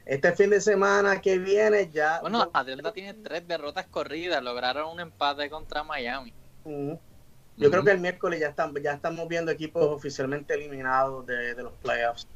Este 0.07 0.33
fin 0.37 0.51
de 0.51 0.61
semana 0.61 1.21
que 1.21 1.39
viene 1.39 1.91
ya. 1.91 2.21
Bueno, 2.21 2.49
Atlanta 2.53 2.93
tiene 2.93 3.13
tres 3.15 3.49
derrotas 3.49 3.89
corridas. 3.89 4.41
Lograron 4.41 4.93
un 4.93 5.01
empate 5.01 5.51
contra 5.51 5.83
Miami. 5.83 6.33
Yo 6.65 7.71
creo 7.73 7.83
que 7.83 7.91
el 7.91 7.99
miércoles 7.99 8.39
ya, 8.39 8.51
están, 8.51 8.73
ya 8.81 8.93
estamos 8.93 9.27
viendo 9.27 9.51
equipos 9.51 9.83
oficialmente 9.85 10.55
eliminados 10.55 11.27
de, 11.27 11.57
de 11.57 11.63
los 11.65 11.73
playoffs 11.73 12.29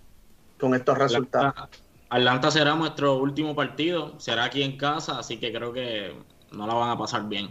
con 0.59 0.75
estos 0.75 0.99
resultados. 0.99 1.71
Atlanta 2.13 2.51
será 2.51 2.75
nuestro 2.75 3.17
último 3.17 3.57
partido, 3.57 4.21
será 4.21 4.45
aquí 4.45 4.63
en 4.63 4.77
casa, 4.77 5.19
así 5.19 5.39
que 5.39 5.51
creo 5.51 5.73
que 5.73 6.13
no 6.51 6.67
la 6.67 6.75
van 6.75 6.91
a 6.91 6.99
pasar 6.99 7.27
bien. 7.27 7.49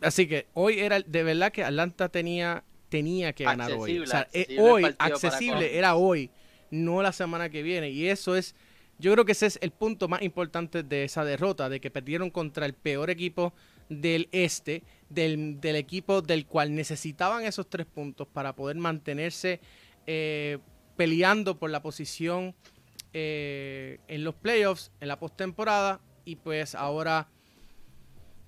Así 0.00 0.26
que 0.26 0.48
hoy 0.54 0.80
era 0.80 0.98
de 1.00 1.22
verdad 1.22 1.52
que 1.52 1.62
Atlanta 1.62 2.08
tenía 2.08 2.64
tenía 2.88 3.32
que 3.32 3.44
ganar 3.44 3.70
hoy. 3.72 4.00
O 4.00 4.06
sea, 4.08 4.28
eh, 4.32 4.56
hoy 4.58 4.84
accesible 4.98 5.78
era 5.78 5.94
hoy, 5.94 6.32
no 6.72 7.00
la 7.00 7.12
semana 7.12 7.48
que 7.48 7.62
viene 7.62 7.90
y 7.90 8.08
eso 8.08 8.34
es 8.34 8.56
yo 8.98 9.12
creo 9.12 9.24
que 9.24 9.32
ese 9.32 9.46
es 9.46 9.58
el 9.62 9.70
punto 9.70 10.08
más 10.08 10.22
importante 10.22 10.82
de 10.82 11.04
esa 11.04 11.24
derrota, 11.24 11.68
de 11.68 11.80
que 11.80 11.92
perdieron 11.92 12.30
contra 12.30 12.66
el 12.66 12.74
peor 12.74 13.08
equipo 13.08 13.54
del 13.88 14.28
este, 14.32 14.82
del, 15.08 15.60
del 15.60 15.76
equipo 15.76 16.22
del 16.22 16.46
cual 16.46 16.74
necesitaban 16.74 17.44
esos 17.44 17.70
tres 17.70 17.86
puntos 17.86 18.26
para 18.26 18.56
poder 18.56 18.76
mantenerse 18.76 19.60
eh, 20.08 20.58
peleando 20.96 21.56
por 21.56 21.70
la 21.70 21.82
posición 21.82 22.54
eh, 23.16 24.00
en 24.08 24.24
los 24.24 24.34
playoffs, 24.34 24.90
en 25.00 25.06
la 25.06 25.20
postemporada, 25.20 26.00
y 26.24 26.34
pues 26.34 26.74
ahora, 26.74 27.28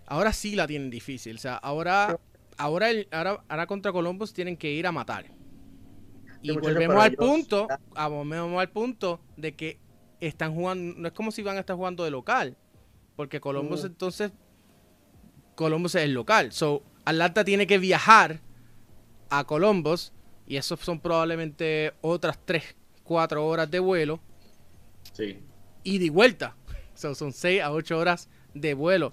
ahora 0.07 0.33
sí 0.33 0.57
la 0.57 0.67
tienen 0.67 0.91
difícil. 0.91 1.37
O 1.37 1.39
sea, 1.39 1.55
ahora, 1.55 2.19
ahora, 2.59 2.89
ahora, 3.49 3.67
contra 3.69 3.93
Columbus 3.93 4.33
tienen 4.33 4.57
que 4.57 4.73
ir 4.73 4.89
a 4.89 4.91
matar. 4.93 5.27
Y 6.43 6.51
volvemos 6.51 6.97
al 6.97 7.13
punto, 7.13 7.69
a, 7.95 8.09
volvemos 8.09 8.61
al 8.61 8.71
punto 8.71 9.21
de 9.37 9.55
que 9.55 9.79
están 10.19 10.53
jugando, 10.53 10.99
no 10.99 11.07
es 11.07 11.15
como 11.15 11.31
si 11.31 11.43
van 11.43 11.59
a 11.59 11.61
estar 11.61 11.77
jugando 11.77 12.03
de 12.03 12.11
local, 12.11 12.57
porque 13.15 13.41
Columbus 13.41 13.85
mm. 13.85 13.87
entonces, 13.87 14.33
Columbus 15.55 15.95
es 15.95 16.03
el 16.03 16.13
local. 16.13 16.51
So, 16.51 16.83
Atlanta 17.05 17.45
tiene 17.45 17.69
que 17.69 17.79
viajar 17.79 18.41
a 19.31 19.45
Columbus 19.45 20.13
y 20.45 20.57
eso 20.57 20.77
son 20.77 20.99
probablemente 20.99 21.95
otras 22.01 22.37
3, 22.45 22.75
4 23.05 23.47
horas 23.47 23.71
de 23.71 23.79
vuelo 23.79 24.21
Sí. 25.17 25.43
Y 25.83 25.99
de 25.99 26.11
vuelta. 26.11 26.55
son 26.95 27.33
6 27.33 27.63
a 27.63 27.73
8 27.73 27.99
horas 27.99 28.29
de 28.55 28.75
vuelo. 28.75 29.11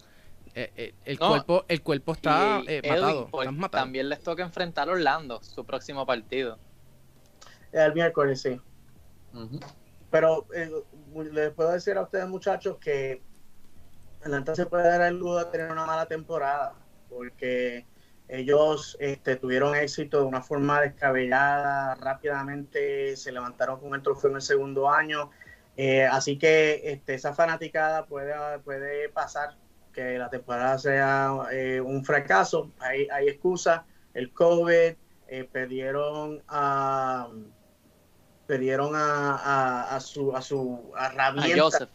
Eh, 0.55 0.71
eh, 0.75 0.93
el, 1.05 1.17
cuerpo, 1.17 1.65
el 1.67 1.81
cuerpo 1.81 2.11
está 2.11 2.61
eh, 2.67 2.81
matado, 2.87 3.27
pues, 3.31 3.49
También 3.71 4.07
les 4.09 4.19
toca 4.21 4.43
enfrentar 4.43 4.87
a 4.87 4.91
Orlando, 4.91 5.41
su 5.41 5.65
próximo 5.65 6.05
partido. 6.05 6.59
El 7.71 7.93
miércoles, 7.95 8.41
sí. 8.41 8.61
Pero 10.11 10.45
les 11.31 11.51
puedo 11.53 11.71
decir 11.71 11.97
a 11.97 12.03
ustedes, 12.03 12.27
muchachos, 12.27 12.77
que 12.77 13.23
Atlanta 14.21 14.53
se 14.53 14.67
puede 14.67 14.87
dar 14.87 15.01
el 15.01 15.17
lujo 15.17 15.39
de 15.39 15.45
tener 15.45 15.71
una 15.71 15.87
mala 15.87 16.05
temporada, 16.05 16.75
porque 17.09 17.87
ellos 18.27 18.95
este, 18.99 19.37
tuvieron 19.37 19.75
éxito 19.75 20.19
de 20.19 20.25
una 20.25 20.43
forma 20.43 20.81
descabellada, 20.81 21.95
rápidamente 21.95 23.17
se 23.17 23.31
levantaron 23.31 23.79
con 23.79 23.95
el 23.95 24.03
trofeo 24.03 24.29
en 24.29 24.35
el 24.35 24.41
segundo 24.43 24.87
año 24.87 25.31
eh, 25.75 26.05
así 26.05 26.37
que 26.37 26.81
este, 26.83 27.15
esa 27.15 27.33
fanaticada 27.33 28.05
puede, 28.05 28.33
puede 28.59 29.09
pasar 29.09 29.55
que 29.93 30.17
la 30.17 30.29
temporada 30.29 30.77
sea 30.77 31.31
eh, 31.51 31.79
un 31.81 32.03
fracaso. 32.03 32.71
Hay, 32.79 33.07
hay 33.11 33.27
excusas. 33.27 33.81
El 34.13 34.31
COVID, 34.33 34.95
eh, 35.27 35.49
perdieron 35.51 36.43
a 36.47 37.27
perdieron 38.45 38.91
a, 38.93 39.95
a, 39.95 39.99
su 39.99 40.35
a 40.35 40.41
su 40.41 40.91
herramienta, 40.99 41.87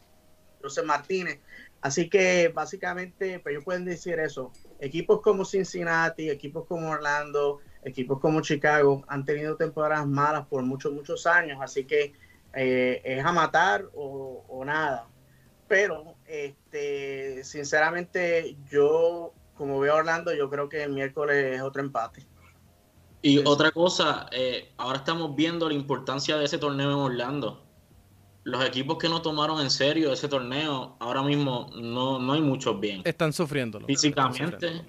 Joseph. 0.63 0.87
Martínez. 0.87 1.39
Así 1.81 2.09
que 2.09 2.49
básicamente, 2.49 3.39
pues 3.39 3.53
ellos 3.53 3.65
pueden 3.65 3.85
decir 3.85 4.19
eso. 4.19 4.51
Equipos 4.81 5.21
como 5.21 5.45
Cincinnati, 5.45 6.31
equipos 6.31 6.67
como 6.67 6.91
Orlando, 6.91 7.61
equipos 7.85 8.19
como 8.19 8.41
Chicago 8.41 9.05
han 9.07 9.25
tenido 9.25 9.57
temporadas 9.57 10.07
malas 10.07 10.47
por 10.47 10.63
muchos, 10.63 10.93
muchos 10.93 11.27
años. 11.27 11.59
Así 11.63 11.85
que 11.85 12.15
eh, 12.55 13.01
es 13.05 13.25
a 13.25 13.33
matar 13.33 13.85
o, 13.95 14.63
nada. 14.65 15.07
Pero, 15.67 16.17
este, 16.27 17.45
sinceramente, 17.45 18.57
yo, 18.71 19.35
como 19.55 19.79
veo 19.81 19.95
a 19.95 19.97
Orlando, 19.97 20.35
yo 20.35 20.49
creo 20.49 20.69
que 20.69 20.83
el 20.83 20.93
miércoles 20.93 21.57
es 21.57 21.63
otro 21.63 21.83
empate. 21.83 22.27
Y 23.21 23.39
otra 23.45 23.71
cosa, 23.73 24.29
eh, 24.33 24.73
ahora 24.77 24.99
estamos 24.99 25.35
viendo 25.35 25.69
la 25.69 25.75
importancia 25.75 26.37
de 26.37 26.45
ese 26.45 26.59
torneo 26.59 26.91
en 26.91 26.99
Orlando. 26.99 27.65
Los 28.45 28.65
equipos 28.65 28.97
que 28.97 29.09
no 29.09 29.21
tomaron 29.21 29.61
en 29.61 29.71
serio 29.71 30.13
ese 30.13 30.29
torneo, 30.29 30.97
ahora 31.01 31.23
mismo 31.23 31.69
no, 31.75 32.19
no 32.19 32.33
hay 32.33 32.41
muchos 32.41 32.81
bien. 32.81 33.03
Están 33.05 33.33
sufriendo. 33.33 33.81
Físicamente. 33.81 34.85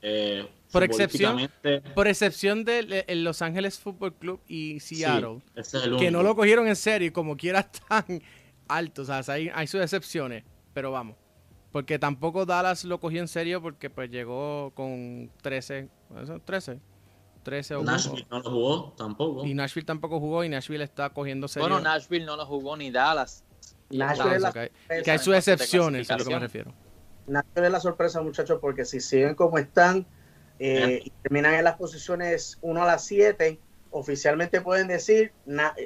Eh, 0.00 0.48
por 0.72 0.82
excepción, 0.82 1.50
por 1.94 2.08
excepción 2.08 2.64
de 2.64 3.04
Los 3.16 3.42
Ángeles 3.42 3.78
Football 3.78 4.14
Club 4.14 4.40
y 4.46 4.80
Seattle, 4.80 5.40
que 5.98 6.10
no 6.10 6.22
lo 6.22 6.34
cogieron 6.34 6.68
en 6.68 6.76
serio 6.76 7.08
y 7.08 7.10
como 7.10 7.36
quiera 7.36 7.60
están 7.60 8.22
altos. 8.68 9.08
O 9.08 9.22
sea, 9.22 9.34
hay, 9.34 9.50
hay 9.54 9.66
sus 9.66 9.80
excepciones, 9.80 10.44
pero 10.74 10.92
vamos. 10.92 11.16
Porque 11.72 11.98
tampoco 11.98 12.46
Dallas 12.46 12.84
lo 12.84 12.98
cogió 12.98 13.20
en 13.20 13.28
serio 13.28 13.60
porque 13.60 13.90
pues 13.90 14.10
llegó 14.10 14.72
con 14.74 15.30
13, 15.42 15.88
13, 16.44 16.80
13 17.42 17.74
o 17.76 17.82
Nashville 17.82 18.26
no 18.30 18.40
lo 18.40 18.50
jugó 18.50 18.94
tampoco. 18.96 19.44
Y 19.44 19.54
Nashville 19.54 19.86
tampoco 19.86 20.18
jugó 20.18 20.44
y 20.44 20.48
Nashville 20.48 20.84
está 20.84 21.10
cogiendo 21.10 21.46
serio. 21.46 21.68
Bueno, 21.68 21.82
Nashville 21.82 22.24
no 22.24 22.36
lo 22.36 22.46
jugó 22.46 22.76
ni 22.76 22.90
Dallas. 22.90 23.44
Nashville 23.90 24.70
que, 25.04 25.10
hay 25.10 25.18
sus 25.18 25.34
excepciones, 25.34 26.10
a 26.10 26.16
lo 26.16 26.24
que 26.24 26.34
me 26.34 26.40
refiero. 26.40 26.72
Nashville 27.26 27.66
es 27.66 27.72
la 27.72 27.80
sorpresa, 27.80 28.22
muchachos, 28.22 28.58
porque 28.60 28.84
si 28.84 29.00
siguen 29.00 29.34
como 29.34 29.58
están, 29.58 30.06
eh, 30.58 31.00
y 31.04 31.10
terminan 31.22 31.54
en 31.54 31.64
las 31.64 31.76
posiciones 31.76 32.58
1 32.62 32.82
a 32.82 32.86
las 32.86 33.04
7, 33.04 33.58
oficialmente 33.90 34.60
pueden 34.60 34.88
decir, 34.88 35.32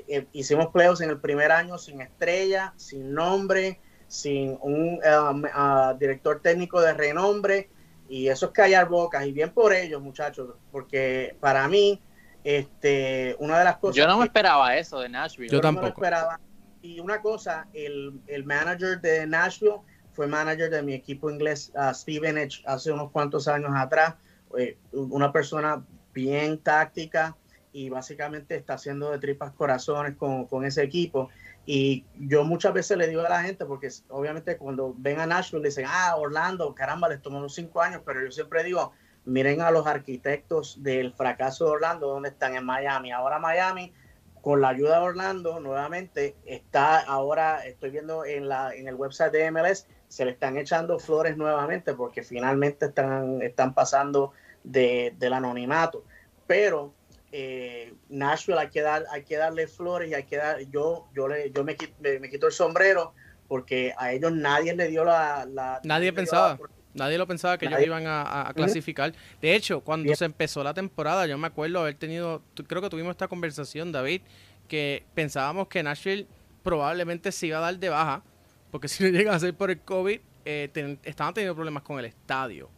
eh, 0.09 0.27
hicimos 0.33 0.69
playoffs 0.69 1.01
en 1.01 1.11
el 1.11 1.21
primer 1.21 1.53
año 1.53 1.79
sin 1.79 2.01
estrella, 2.01 2.73
sin 2.77 3.13
nombre, 3.13 3.81
sin 4.09 4.59
un 4.61 5.01
um, 5.05 5.45
uh, 5.45 5.97
director 5.99 6.41
técnico 6.41 6.81
de 6.81 6.95
renombre, 6.95 7.71
y 8.09 8.29
eso 8.29 8.47
es 8.47 8.53
callar 8.53 8.89
bocas, 8.89 9.27
y 9.27 9.33
bien 9.33 9.51
por 9.51 9.73
ellos, 9.73 10.03
muchachos, 10.03 10.55
porque 10.71 11.37
para 11.41 11.67
mí, 11.69 12.01
este, 12.45 13.37
una 13.39 13.59
de 13.59 13.65
las 13.65 13.77
cosas... 13.79 13.97
Yo 13.97 14.07
no 14.07 14.19
me 14.19 14.25
esperaba 14.25 14.77
eso 14.77 15.01
de 15.01 15.09
Nashville. 15.09 15.51
Yo, 15.51 15.61
tampoco. 15.61 15.87
esperaba. 15.87 16.41
Y 16.83 16.99
una 16.99 17.23
cosa, 17.23 17.69
el, 17.73 18.21
el 18.27 18.45
manager 18.45 19.01
de 19.01 19.27
Nashville 19.27 19.81
fue 20.13 20.27
manager 20.27 20.69
de 20.69 20.83
mi 20.83 20.93
equipo 20.93 21.31
inglés, 21.31 21.73
uh, 21.75 21.95
Steven 21.95 22.37
Edge, 22.37 22.63
hace 22.67 22.93
unos 22.93 23.11
cuantos 23.13 23.49
años 23.49 23.71
atrás. 23.75 24.15
Eh, 24.59 24.79
una 24.93 25.33
persona 25.33 25.85
bien 26.13 26.59
táctica 26.59 27.37
y 27.73 27.89
básicamente 27.89 28.55
está 28.55 28.75
haciendo 28.75 29.11
de 29.11 29.19
tripas 29.19 29.53
corazones 29.53 30.17
con, 30.17 30.47
con, 30.47 30.65
ese 30.65 30.83
equipo. 30.83 31.31
Y 31.65 32.05
yo 32.19 32.45
muchas 32.45 32.75
veces 32.75 32.99
le 32.99 33.07
digo 33.07 33.23
a 33.23 33.29
la 33.29 33.43
gente, 33.43 33.65
porque 33.65 33.89
obviamente 34.09 34.57
cuando 34.57 34.95
ven 34.99 35.21
a 35.21 35.27
Nashville 35.27 35.65
dicen, 35.65 35.87
ah, 35.89 36.17
Orlando, 36.17 36.75
caramba, 36.75 37.09
les 37.09 37.23
tomó 37.23 37.39
unos 37.39 37.55
cinco 37.55 37.81
años, 37.81 38.03
pero 38.05 38.23
yo 38.23 38.31
siempre 38.31 38.65
digo, 38.65 38.93
miren 39.25 39.61
a 39.61 39.71
los 39.71 39.87
arquitectos 39.87 40.83
del 40.83 41.13
fracaso 41.13 41.67
de 41.67 41.71
Orlando, 41.71 42.09
donde 42.09 42.31
están 42.31 42.57
en 42.57 42.65
Miami. 42.65 43.13
Ahora 43.13 43.39
Miami, 43.39 43.93
con 44.41 44.61
la 44.61 44.71
ayuda 44.71 44.99
de 44.99 45.07
Orlando, 45.07 45.61
nuevamente 45.61 46.37
está 46.45 46.99
ahora, 46.99 47.65
estoy 47.65 47.91
viendo 47.91 48.25
en, 48.25 48.49
la, 48.49 48.75
en 48.75 48.89
el 48.89 48.97
website 48.97 49.33
de 49.33 49.51
MLS, 49.51 49.87
se 50.09 50.25
le 50.25 50.33
están 50.33 50.59
echando 50.59 50.99
flores 50.99 51.37
nuevamente 51.37 51.95
porque 51.95 52.23
finalmente 52.23 52.87
están, 52.87 53.41
están 53.41 53.73
pasando 53.73 54.33
de, 54.65 55.15
del 55.19 55.33
anonimato. 55.33 56.05
Pero 56.47 56.93
eh, 57.31 57.95
Nashville 58.09 58.59
hay 58.59 58.69
que, 58.69 58.83
dar, 58.83 59.05
hay 59.11 59.25
que 59.25 59.37
darle 59.37 59.67
flores 59.67 60.11
y 60.11 60.15
hay 60.15 60.25
que 60.25 60.37
dar, 60.37 60.61
yo, 60.71 61.09
yo, 61.15 61.29
le, 61.29 61.51
yo 61.51 61.65
me, 61.65 61.77
me, 62.01 62.29
quito 62.29 62.47
el 62.47 62.53
sombrero 62.53 63.15
porque 63.49 63.95
a 63.99 64.13
ellos 64.13 64.33
nadie 64.33 64.75
le 64.75 64.89
dio 64.89 65.05
la... 65.05 65.81
nadie 65.85 66.13
pensaba. 66.13 66.59
Nadie 66.95 67.17
lo 67.17 67.27
pensaba 67.27 67.57
que 67.57 67.65
ellos 67.67 67.81
iban 67.83 68.05
a, 68.07 68.53
clasificar. 68.55 69.15
De 69.41 69.55
hecho, 69.55 69.81
cuando 69.81 70.15
se 70.15 70.27
empezó 70.27 70.63
la 70.63 70.75
temporada, 70.75 71.27
yo 71.27 71.39
me 71.39 71.47
acuerdo 71.47 71.81
haber 71.81 71.95
tenido, 71.95 72.43
creo 72.67 72.83
que 72.83 72.91
tuvimos 72.91 73.13
esta 73.13 73.29
conversación, 73.29 73.93
David, 73.93 74.21
que 74.69 75.05
pensábamos 75.15 75.69
que 75.69 75.83
Nashville 75.83 76.27
probablemente 76.63 77.33
se 77.33 77.47
iba 77.47 77.59
a 77.59 77.61
dar 77.63 77.79
de 77.79 77.89
baja, 77.89 78.23
porque 78.71 78.89
si 78.89 79.05
no 79.05 79.11
llega 79.11 79.35
a 79.35 79.41
ser 79.41 79.55
por 79.55 79.71
el 79.71 79.81
COVID, 79.81 80.21
eh, 80.45 80.99
estaban 81.03 81.33
teniendo 81.33 81.55
problemas 81.55 81.83
con 81.83 81.99
el 81.99 82.05
estadio. 82.05 82.69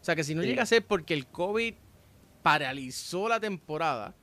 O 0.00 0.04
sea 0.04 0.16
que 0.16 0.24
si 0.24 0.34
no 0.34 0.42
llega 0.42 0.62
a 0.62 0.66
ser 0.66 0.84
porque 0.84 1.14
el 1.14 1.26
COVID 1.26 1.74
paralizó 2.42 3.28
la 3.28 3.38
temporada, 3.38 4.14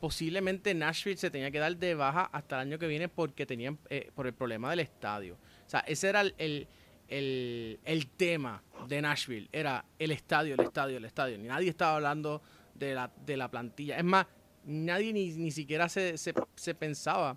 posiblemente 0.00 0.74
Nashville 0.74 1.16
se 1.16 1.30
tenía 1.30 1.50
que 1.50 1.58
dar 1.58 1.76
de 1.76 1.94
baja 1.94 2.28
hasta 2.32 2.56
el 2.56 2.68
año 2.68 2.78
que 2.78 2.86
viene 2.86 3.08
porque 3.08 3.46
tenían 3.46 3.78
eh, 3.90 4.10
por 4.14 4.26
el 4.26 4.34
problema 4.34 4.70
del 4.70 4.80
estadio. 4.80 5.34
O 5.34 5.68
sea, 5.68 5.80
ese 5.80 6.08
era 6.08 6.20
el, 6.20 6.68
el, 7.08 8.06
tema 8.16 8.62
de 8.86 9.02
Nashville. 9.02 9.48
Era 9.50 9.84
el 9.98 10.12
estadio, 10.12 10.54
el 10.54 10.60
estadio, 10.60 10.98
el 10.98 11.04
estadio. 11.04 11.38
Nadie 11.38 11.70
estaba 11.70 11.96
hablando 11.96 12.42
de 12.74 12.94
la, 12.94 13.10
de 13.26 13.36
la 13.36 13.50
plantilla. 13.50 13.96
Es 13.96 14.04
más, 14.04 14.26
nadie 14.64 15.12
ni, 15.12 15.30
ni 15.30 15.50
siquiera 15.50 15.88
se, 15.88 16.16
se, 16.16 16.74
pensaba 16.74 17.36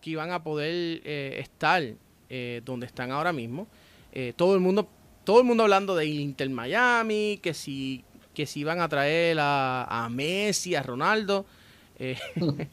que 0.00 0.10
iban 0.10 0.32
a 0.32 0.42
poder 0.42 1.02
eh, 1.04 1.36
estar 1.38 1.82
eh, 2.28 2.60
donde 2.64 2.86
están 2.86 3.12
ahora 3.12 3.32
mismo. 3.32 3.68
todo 4.36 4.54
el 4.54 4.60
mundo 4.60 4.88
todo 5.26 5.40
el 5.40 5.44
mundo 5.44 5.64
hablando 5.64 5.94
de 5.94 6.06
Inter 6.06 6.48
Miami, 6.48 7.38
que 7.42 7.52
si 7.52 8.06
que 8.36 8.44
si 8.44 8.60
iban 8.60 8.80
a 8.80 8.88
traer 8.88 9.38
a, 9.40 10.08
Messi, 10.10 10.74
a 10.74 10.82
Ronaldo. 10.82 11.46
Eh, 11.98 12.18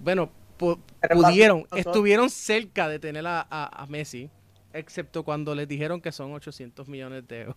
bueno, 0.00 0.30
pudieron, 0.56 1.66
estuvieron 1.76 2.30
cerca 2.30 2.88
de 2.88 2.98
tener 2.98 3.24
a, 3.26 3.86
Messi, 3.90 4.30
excepto 4.72 5.24
cuando 5.24 5.54
les 5.54 5.68
dijeron 5.68 6.00
que 6.00 6.10
son 6.10 6.32
800 6.32 6.88
millones 6.88 7.28
de 7.28 7.42
euros. 7.42 7.56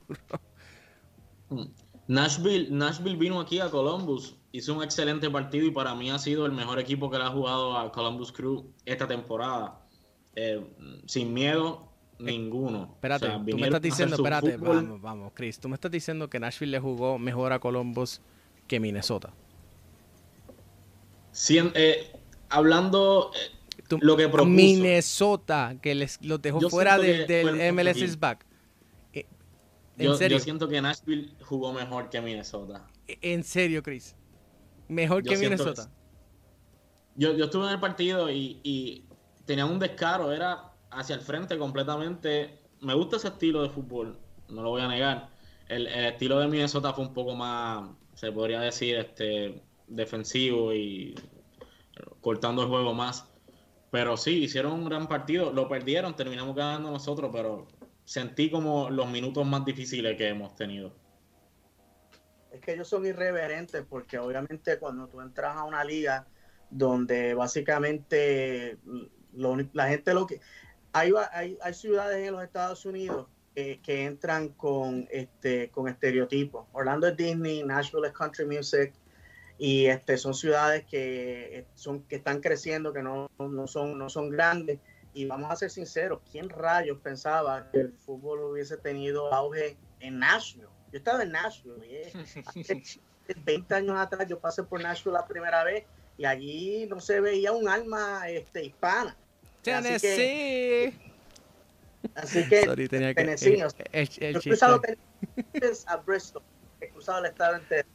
Mm. 1.50 1.64
Nashville, 2.08 2.68
Nashville 2.70 3.16
vino 3.16 3.40
aquí 3.40 3.60
a 3.60 3.70
Columbus, 3.70 4.36
hizo 4.52 4.76
un 4.76 4.84
excelente 4.84 5.30
partido 5.30 5.66
y 5.66 5.72
para 5.72 5.96
mí 5.96 6.12
ha 6.12 6.20
sido 6.20 6.46
el 6.46 6.52
mejor 6.52 6.80
equipo 6.80 7.10
que 7.10 7.18
le 7.18 7.24
ha 7.24 7.30
jugado 7.30 7.78
a 7.78 7.92
Columbus 7.92 8.32
Crew 8.32 8.74
esta 8.86 9.08
temporada. 9.08 9.82
Eh, 10.36 10.62
sin 11.06 11.34
miedo, 11.34 11.95
Ninguno. 12.18 12.92
Espérate, 12.94 13.28
tú 13.50 13.58
me 13.58 13.66
estás 13.66 13.82
diciendo, 13.82 14.16
espérate, 14.16 14.58
vamos, 14.58 15.02
vamos, 15.02 15.32
Chris, 15.34 15.60
tú 15.60 15.68
me 15.68 15.76
estás 15.76 15.92
diciendo 15.92 16.30
que 16.30 16.40
Nashville 16.40 16.72
le 16.72 16.80
jugó 16.80 17.20
mejor 17.20 17.52
a 17.52 17.60
Columbus 17.60 18.22
que 18.68 18.80
Minnesota. 18.80 19.34
Eh, 21.50 22.14
hablando 22.50 23.32
eh, 23.34 23.98
lo 24.00 24.16
que 24.16 24.30
propuso. 24.30 24.46
Minnesota, 24.46 25.76
que 25.82 25.94
les 25.94 26.22
lo 26.22 26.38
dejó 26.38 26.62
fuera 26.70 26.98
del 26.98 27.74
MLS 27.74 28.18
back. 28.18 28.46
Eh, 29.12 29.26
¿En 29.98 30.06
yo, 30.06 30.16
serio? 30.16 30.38
yo 30.38 30.44
siento 30.44 30.70
que 30.70 30.82
Nashville 30.82 31.34
jugó 31.44 31.74
mejor 31.74 32.10
que 32.10 32.22
Minnesota. 32.22 32.88
E, 33.08 33.18
en 33.22 33.44
serio, 33.44 33.84
Chris. 33.84 34.16
Mejor 34.88 35.24
que 35.24 35.36
Minnesota. 35.36 35.92
yo, 37.16 37.36
yo 37.36 37.46
estuve 37.46 37.66
en 37.66 37.72
el 37.72 37.80
partido 37.80 38.30
y, 38.30 38.60
y 38.64 39.04
tenía 39.46 39.66
un 39.66 39.80
descaro, 39.80 40.32
era 40.32 40.75
hacia 40.96 41.16
el 41.16 41.22
frente 41.22 41.58
completamente. 41.58 42.60
Me 42.82 42.94
gusta 42.94 43.18
ese 43.18 43.30
estilo 43.30 43.64
de 43.64 43.70
fútbol, 43.70 44.18
no 44.50 44.64
lo 44.64 44.70
voy 44.72 44.82
a 44.82 44.88
negar. 44.88 45.30
El, 45.68 45.88
estilo 45.88 46.40
de 46.40 46.48
Minnesota 46.48 46.94
fue 46.94 47.06
un 47.06 47.14
poco 47.14 47.36
más, 47.36 47.90
se 48.14 48.32
podría 48.32 48.60
decir, 48.60 48.96
este 48.96 49.62
defensivo 49.88 50.74
y 50.74 51.16
cortando 52.22 52.64
el 52.64 52.70
juego 52.70 52.94
más. 52.94 53.30
Pero 53.92 54.18
sí, 54.18 54.44
hicieron 54.44 54.74
un 54.74 54.86
gran 54.86 55.08
partido, 55.08 55.54
lo 55.54 55.70
perdieron, 55.70 56.16
terminamos 56.16 56.56
ganando 56.56 56.92
nosotros, 56.92 57.32
pero 57.34 57.68
sentí 58.04 58.50
como 58.50 58.90
los 58.90 59.10
minutos 59.10 59.46
más 59.46 59.64
difíciles 59.66 60.18
que 60.18 60.30
hemos 60.30 60.56
tenido. 60.56 60.94
Es 62.52 62.62
que 62.62 62.74
ellos 62.74 62.88
son 62.88 63.06
irreverentes 63.06 63.86
porque 63.88 64.18
obviamente 64.18 64.80
cuando 64.80 65.08
tú 65.08 65.22
entras 65.22 65.58
a 65.58 65.64
una 65.64 65.84
liga 65.84 66.28
donde 66.70 67.34
básicamente 67.34 68.78
la 69.74 69.88
gente 69.88 70.14
lo 70.14 70.26
que 70.26 70.40
hay, 70.96 71.58
hay, 71.62 71.74
ciudades 71.74 72.28
en 72.28 72.34
los 72.34 72.44
Estados 72.44 72.86
Unidos 72.86 73.28
que 73.54 74.06
entran 74.06 74.50
con, 74.50 75.08
este, 75.12 75.70
con 75.70 75.88
estereotipos. 75.88 76.66
Orlando 76.74 77.08
es 77.08 77.16
Disney, 77.16 77.64
Nashville 77.64 78.08
es 78.08 78.14
Country 78.14 78.46
Music, 78.46 78.94
y 79.58 79.86
este, 79.86 80.18
son 80.18 80.34
ciudades 80.34 80.86
que, 80.86 81.60
eh, 81.60 81.66
son, 81.76 82.04
que 82.04 82.18
están 82.18 82.42
creciendo, 82.42 82.92
que 82.92 83.02
no, 83.02 83.30
no, 83.40 83.68
son, 83.68 83.98
no 83.98 84.10
son 84.10 84.30
grandes. 84.30 84.80
Y 85.14 85.26
vamos 85.26 85.50
a 85.50 85.56
ser 85.56 85.70
sinceros, 85.70 86.20
¿quién 86.30 86.50
rayos 86.50 87.00
pensaba 87.00 87.70
que 87.72 87.80
el 87.80 87.94
fútbol 87.94 88.42
hubiese 88.52 88.76
tenido 88.76 89.34
auge 89.34 89.78
en 90.02 90.20
Nashville? 90.20 90.68
Yo 90.92 90.98
estaba 90.98 91.24
en 91.24 91.32
Nashville, 91.32 91.86
y, 91.88 92.18
hace 92.46 92.84
20 93.46 93.74
años 93.74 93.98
atrás 93.98 94.28
yo 94.28 94.40
pasé 94.40 94.64
por 94.64 94.82
Nashville 94.82 95.14
la 95.14 95.26
primera 95.26 95.64
vez 95.64 95.86
y 96.18 96.26
allí 96.26 96.86
no 96.88 97.00
se 97.00 97.22
veía 97.22 97.54
un 97.54 97.70
alma 97.70 98.30
este, 98.30 98.66
hispana. 98.66 99.16
Tennessee. 99.66 100.94
Así 102.16 102.48
que, 102.48 102.64
Sorry, 102.64 102.88
tenía 102.88 103.14
que 103.14 103.24
Tennessee, 103.24 103.60
el, 103.60 103.72
el, 103.92 104.10
el, 104.20 104.36
he 104.36 104.40
cruzado 104.40 104.82
a 105.88 105.98
Bristol, 105.98 106.44
he 106.80 106.90
cruzado 106.90 107.20
el 107.20 107.26
estado 107.26 107.56
entero. 107.58 107.88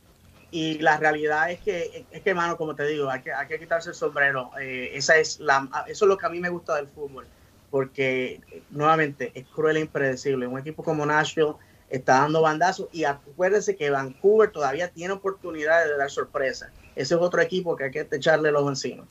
Y 0.51 0.79
la 0.79 0.97
realidad 0.97 1.51
es 1.51 1.61
que, 1.61 2.05
es 2.11 2.23
que, 2.23 2.35
mano, 2.35 2.57
como 2.57 2.75
te 2.75 2.85
digo, 2.85 3.09
hay 3.09 3.23
que, 3.23 3.33
hay 3.33 3.47
que 3.47 3.59
quitarse 3.59 3.91
el 3.91 3.95
sombrero. 3.95 4.51
Eh, 4.61 4.91
esa 4.95 5.17
es 5.17 5.39
la, 5.39 5.69
eso 5.87 6.05
es 6.05 6.09
lo 6.09 6.19
que 6.19 6.27
a 6.27 6.29
mí 6.29 6.41
me 6.41 6.49
gusta 6.49 6.75
del 6.75 6.89
fútbol, 6.89 7.25
porque 7.71 8.41
nuevamente 8.71 9.31
es 9.35 9.47
cruel 9.47 9.77
e 9.77 9.81
impredecible. 9.81 10.49
Un 10.49 10.59
equipo 10.59 10.83
como 10.83 11.07
Nashville 11.07 11.55
está 11.89 12.15
dando 12.15 12.43
bandazos 12.43 12.89
y 12.93 13.05
acuérdense 13.05 13.77
que 13.77 13.91
Vancouver 13.91 14.51
todavía 14.51 14.89
tiene 14.89 15.13
oportunidades 15.13 15.89
de 15.89 15.97
dar 15.97 16.11
sorpresa. 16.11 16.73
Ese 16.97 17.15
es 17.15 17.21
otro 17.21 17.41
equipo 17.41 17.77
que 17.77 17.85
hay 17.85 17.91
que 17.93 18.09
echarle 18.11 18.51
los 18.51 18.67
encima. 18.69 19.07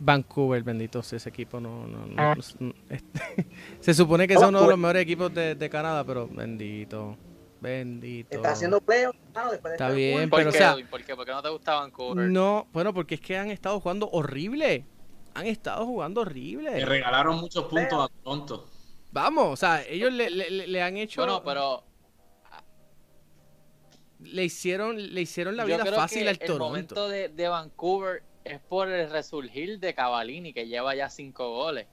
Vancouver, 0.00 0.62
bendito 0.62 1.00
ese 1.00 1.28
equipo 1.28 1.60
no, 1.60 1.86
no, 1.86 2.06
no, 2.06 2.32
este, 2.88 3.46
se 3.80 3.92
supone 3.94 4.26
que 4.26 4.34
es 4.34 4.40
uno 4.40 4.62
de 4.62 4.68
los 4.68 4.78
mejores 4.78 5.02
equipos 5.02 5.32
de, 5.32 5.68
Canadá, 5.70 6.04
pero 6.04 6.26
bendito, 6.26 7.18
bendito. 7.60 8.34
Está 8.34 8.52
haciendo 8.52 8.80
playoffs, 8.80 9.18
Está 9.62 9.90
bien, 9.90 10.30
pero 10.30 10.48
o 10.48 10.52
sea, 10.52 10.74
¿por 10.90 11.04
qué? 11.04 11.14
¿Por 11.14 11.26
qué 11.26 11.32
no 11.32 11.42
te 11.42 11.50
gusta 11.50 11.74
Vancouver? 11.74 12.30
No, 12.30 12.66
bueno, 12.72 12.94
porque 12.94 13.16
es 13.16 13.20
que 13.20 13.36
han 13.36 13.50
estado 13.50 13.78
jugando 13.78 14.08
horrible. 14.10 14.86
Han 15.34 15.46
estado 15.46 15.84
jugando 15.86 16.22
horrible. 16.22 16.72
Le 16.72 16.84
regalaron 16.84 17.38
muchos 17.38 17.66
puntos 17.66 18.10
a 18.10 18.22
Toronto. 18.22 18.68
Vamos, 19.12 19.52
o 19.52 19.56
sea, 19.56 19.84
ellos 19.86 20.12
le, 20.12 20.30
le, 20.30 20.82
han 20.82 20.96
hecho. 20.96 21.20
Bueno, 21.20 21.42
pero 21.44 21.84
le 24.20 24.44
hicieron, 24.44 25.14
le 25.14 25.20
hicieron 25.20 25.56
la 25.56 25.64
vida 25.64 25.84
fácil 25.84 26.26
al 26.26 26.38
Toronto. 26.38 26.54
El 26.54 26.70
momento 26.70 27.08
de, 27.08 27.28
de 27.28 27.48
Vancouver 27.48 28.29
es 28.44 28.60
por 28.60 28.88
el 28.88 29.10
resurgir 29.10 29.78
de 29.78 29.94
Cavalini, 29.94 30.52
que 30.52 30.66
lleva 30.66 30.94
ya 30.94 31.08
cinco 31.08 31.50
goles. 31.50 31.86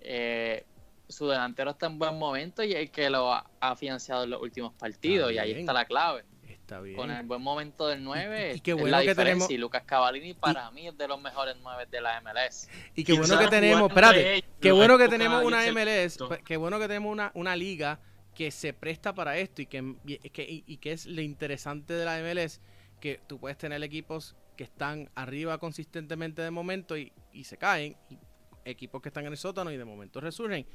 Eh, 0.00 0.64
su 1.08 1.28
delantero 1.28 1.72
está 1.72 1.86
en 1.86 1.98
buen 1.98 2.18
momento 2.18 2.62
y 2.62 2.72
el 2.72 2.90
que 2.90 3.10
lo 3.10 3.32
ha 3.32 3.76
financiado 3.76 4.24
en 4.24 4.30
los 4.30 4.42
últimos 4.42 4.72
partidos, 4.74 5.32
y 5.32 5.38
ahí 5.38 5.52
está 5.52 5.72
la 5.72 5.84
clave. 5.84 6.24
Está 6.48 6.80
bien. 6.80 6.96
Con 6.96 7.10
el 7.10 7.26
buen 7.26 7.42
momento 7.42 7.86
del 7.88 8.02
9, 8.02 8.54
y, 8.56 8.60
qué 8.60 8.72
bueno 8.72 8.98
que 9.02 9.14
tenemos... 9.14 9.50
y 9.50 9.58
Lucas 9.58 9.82
Cavalini 9.84 10.32
para 10.32 10.70
mí 10.70 10.88
es 10.88 10.96
de 10.96 11.08
los 11.08 11.20
mejores 11.20 11.56
9 11.62 11.86
de 11.90 12.00
la 12.00 12.20
MLS. 12.22 12.68
Y 12.94 13.04
qué 13.04 13.12
bueno 13.12 13.38
que 13.38 13.48
tenemos, 13.48 13.88
espérate, 13.90 14.44
qué 14.60 14.72
bueno 14.72 14.96
que 14.96 15.08
tenemos 15.08 15.44
una 15.44 15.60
MLS, 15.72 16.18
qué 16.44 16.56
bueno 16.56 16.78
que 16.78 16.88
tenemos 16.88 17.12
una, 17.12 17.30
una 17.34 17.54
liga 17.54 18.00
que 18.34 18.50
se 18.50 18.72
presta 18.72 19.14
para 19.14 19.36
esto 19.36 19.62
y 19.62 19.66
que, 19.66 19.94
que, 20.32 20.64
y 20.66 20.76
que 20.78 20.92
es 20.92 21.06
lo 21.06 21.20
interesante 21.20 21.92
de 21.92 22.04
la 22.04 22.18
MLS, 22.20 22.60
que 22.98 23.20
tú 23.26 23.38
puedes 23.38 23.58
tener 23.58 23.82
equipos 23.82 24.34
que 24.56 24.64
están 24.64 25.10
arriba 25.14 25.58
consistentemente 25.58 26.42
de 26.42 26.50
momento 26.50 26.96
y, 26.96 27.12
se 27.42 27.56
caen, 27.56 27.96
y 28.08 28.18
equipos 28.64 29.02
que 29.02 29.08
están 29.08 29.26
en 29.26 29.32
el 29.32 29.38
sótano 29.38 29.70
y 29.70 29.76
de 29.76 29.84
momento 29.84 30.20
resurgen 30.20 30.66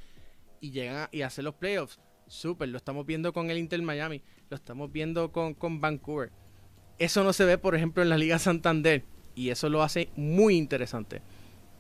y 0.62 0.72
llegan 0.72 1.08
y 1.12 1.22
hacen 1.22 1.46
los 1.46 1.56
playoffs. 1.56 2.00
Súper, 2.28 2.70
lo 2.70 2.78
estamos 2.78 3.06
viendo 3.06 3.34
con 3.34 3.50
el 3.50 3.58
Inter 3.58 3.82
Miami, 3.82 4.22
lo 4.50 4.56
estamos 4.56 4.92
viendo 4.92 5.32
con, 5.32 5.82
Vancouver. 5.82 6.32
Eso 7.00 7.24
no 7.24 7.34
se 7.34 7.46
ve, 7.46 7.58
por 7.58 7.76
ejemplo, 7.76 8.04
en 8.04 8.10
la 8.10 8.18
Liga 8.18 8.38
Santander. 8.38 9.04
Y 9.34 9.50
eso 9.50 9.70
lo 9.70 9.82
hace 9.82 10.10
muy 10.16 10.58
interesante. 10.58 11.22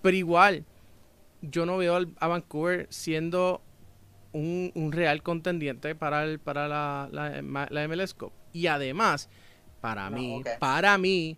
Pero 0.01 0.15
igual, 0.15 0.65
yo 1.41 1.65
no 1.65 1.77
veo 1.77 1.99
a 2.19 2.27
Vancouver 2.27 2.87
siendo 2.89 3.61
un, 4.31 4.91
real 4.91 5.21
contendiente 5.23 5.93
para, 5.93 6.23
el, 6.23 6.39
para 6.39 6.67
la, 6.67 7.09
la, 7.11 7.87
MLS 7.87 8.13
Cup. 8.13 8.31
Y 8.53 8.67
además, 8.67 9.29
para 9.81 10.09
mí, 10.09 10.41
para 10.59 10.97
mí, 10.97 11.37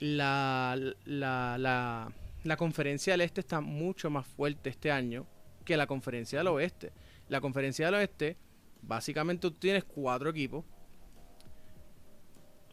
la, 0.00 0.78
la, 1.04 2.12
la, 2.44 2.56
conferencia 2.56 3.12
del 3.12 3.22
este 3.22 3.40
está 3.40 3.60
mucho 3.60 4.10
más 4.10 4.26
fuerte 4.26 4.70
este 4.70 4.90
año 4.90 5.26
que 5.64 5.76
la 5.76 5.86
conferencia 5.86 6.38
del 6.38 6.48
oeste. 6.48 6.92
La 7.28 7.40
conferencia 7.40 7.86
del 7.86 7.96
oeste, 7.96 8.36
básicamente 8.82 9.42
tú 9.42 9.52
tienes 9.52 9.84
cuatro 9.84 10.30
equipos. 10.30 10.64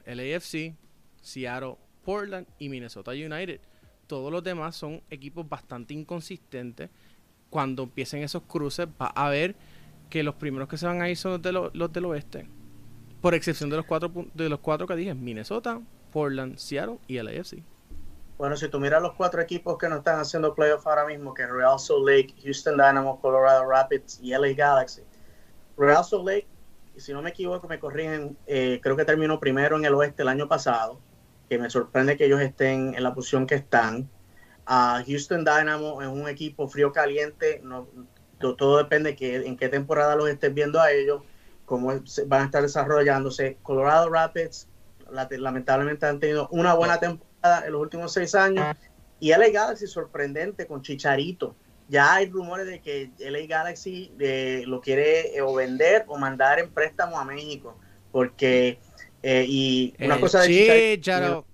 LAFC, 0.06 0.76
Seattle, 1.22 1.78
Portland 2.04 2.48
y 2.60 2.70
Minnesota 2.70 3.12
United. 3.12 3.60
Todos 4.08 4.32
los 4.32 4.44
demás 4.44 4.76
son 4.76 5.02
equipos 5.10 5.48
bastante 5.50 5.94
inconsistentes. 5.94 6.90
Cuando 7.50 7.84
empiecen 7.84 8.22
esos 8.22 8.44
cruces, 8.44 8.88
va 9.02 9.08
a 9.08 9.30
ver 9.30 9.56
que 10.10 10.24
los 10.24 10.36
primeros 10.36 10.70
que 10.70 10.78
se 10.78 10.86
van 10.86 11.02
a 11.02 11.10
ir 11.10 11.18
son 11.18 11.32
los, 11.32 11.42
de 11.42 11.52
los 11.52 11.92
del 11.92 12.06
oeste. 12.06 12.48
Por 13.22 13.34
excepción 13.34 13.70
de 13.72 13.78
los 13.78 13.86
cuatro 13.86 14.12
de 14.36 14.50
los 14.50 14.60
cuatro 14.60 14.86
que 14.86 14.96
dije, 14.96 15.16
Minnesota, 15.16 15.82
Portland, 16.16 16.56
Seattle 16.58 16.98
y 17.08 17.22
LAFC. 17.22 17.62
Bueno, 18.38 18.56
si 18.56 18.70
tú 18.70 18.80
miras 18.80 19.02
los 19.02 19.16
cuatro 19.16 19.42
equipos 19.42 19.78
que 19.78 19.90
no 19.90 19.98
están 19.98 20.18
haciendo 20.18 20.56
playoff 20.56 20.88
ahora 20.88 21.06
mismo, 21.06 21.34
que 21.34 21.46
Real 21.46 21.78
Salt 21.78 22.08
Lake, 22.08 22.34
Houston 22.42 22.78
Dynamo, 22.78 23.20
Colorado 23.20 23.70
Rapids 23.70 24.22
y 24.24 24.32
LA 24.32 24.54
Galaxy. 24.54 25.02
Real 25.76 26.06
Salt 26.06 26.26
Lake, 26.26 26.48
si 26.96 27.12
no 27.12 27.22
me 27.22 27.32
equivoco, 27.32 27.68
me 27.68 27.80
corrigen, 27.80 28.38
eh, 28.48 28.80
creo 28.82 28.96
que 28.96 29.04
terminó 29.04 29.42
primero 29.42 29.76
en 29.76 29.84
el 29.84 29.94
oeste 29.94 30.22
el 30.22 30.30
año 30.30 30.48
pasado 30.48 31.02
que 31.50 31.60
me 31.60 31.70
sorprende 31.70 32.16
que 32.16 32.28
ellos 32.28 32.40
estén 32.40 32.96
en 32.96 33.04
la 33.04 33.14
posición 33.14 33.46
que 33.46 33.56
están. 33.56 34.10
a 34.66 35.04
Houston 35.06 35.44
Dynamo 35.44 36.02
es 36.02 36.08
un 36.08 36.30
equipo 36.30 36.70
frío 36.70 36.94
caliente, 36.94 37.62
todo 38.40 38.78
depende 38.78 39.18
que, 39.18 39.36
en 39.36 39.58
qué 39.58 39.68
temporada 39.68 40.16
los 40.16 40.30
estés 40.30 40.54
viendo 40.54 40.80
a 40.80 40.92
ellos, 40.94 41.24
cómo 41.66 41.94
van 42.28 42.42
a 42.42 42.46
estar 42.46 42.62
desarrollándose. 42.62 43.58
Colorado 43.62 44.10
Rapids 44.10 44.70
lamentablemente 45.16 46.06
han 46.06 46.20
tenido 46.20 46.48
una 46.52 46.74
buena 46.74 47.00
temporada 47.00 47.66
en 47.66 47.72
los 47.72 47.82
últimos 47.82 48.14
seis 48.14 48.36
años 48.36 48.76
y 49.20 49.30
LA 49.30 49.50
Galaxy 49.50 49.88
sorprendente 49.88 50.68
con 50.68 50.82
Chicharito. 50.82 51.56
Ya 51.88 52.16
hay 52.16 52.30
rumores 52.30 52.66
de 52.66 52.82
que 52.82 53.12
LA 53.20 53.46
Galaxy 53.48 54.14
eh, 54.20 54.64
lo 54.66 54.82
quiere 54.82 55.36
eh, 55.36 55.42
o 55.42 55.54
vender 55.54 56.06
o 56.08 56.18
mandar 56.18 56.60
en 56.60 56.72
préstamo 56.72 57.20
a 57.20 57.26
México 57.26 57.78
porque 58.12 58.80
eh, 59.22 59.46
y 59.48 59.94
una 60.00 60.20
cosa 60.20 60.42
de 60.42 60.48
Chicharito, 60.48 61.46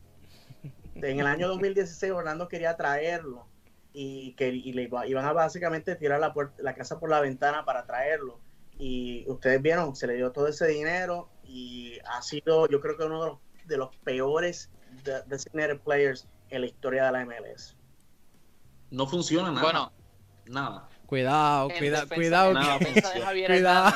en 0.96 1.20
el 1.20 1.28
año 1.28 1.48
2016 1.48 2.12
Orlando 2.12 2.48
quería 2.48 2.76
traerlo 2.78 3.48
y 3.94 4.34
que 4.34 4.52
le 4.52 4.90
iban 5.08 5.26
a 5.26 5.34
básicamente 5.34 5.96
tirar 5.96 6.20
la, 6.20 6.34
la 6.60 6.76
casa 6.76 7.00
por 7.00 7.10
la 7.10 7.20
ventana 7.20 7.66
para 7.66 7.86
traerlo. 7.86 8.40
Y 8.78 9.26
ustedes 9.28 9.62
vieron, 9.62 9.96
se 9.96 10.08
le 10.08 10.16
dio 10.16 10.32
todo 10.32 10.48
ese 10.48 10.68
dinero 10.68 11.30
y 11.44 12.00
ha 12.06 12.22
sido, 12.22 12.68
yo 12.70 12.80
creo 12.80 12.98
que 12.98 13.04
uno 13.04 13.22
de 13.22 13.30
los, 13.32 13.40
de 13.72 13.78
los 13.78 13.96
peores 13.98 14.70
designated 15.28 15.80
players 15.80 16.28
en 16.50 16.62
la 16.62 16.68
historia 16.68 17.06
de 17.06 17.12
la 17.14 17.26
MLS. 17.26 17.76
No 18.92 19.08
funciona 19.08 19.50
nada. 19.50 19.62
Bueno, 19.62 19.92
nada. 20.46 20.90
Cuidado, 21.06 21.70
cuidado, 21.78 22.08
cuidado. 22.16 22.54
cuidado. 23.48 23.94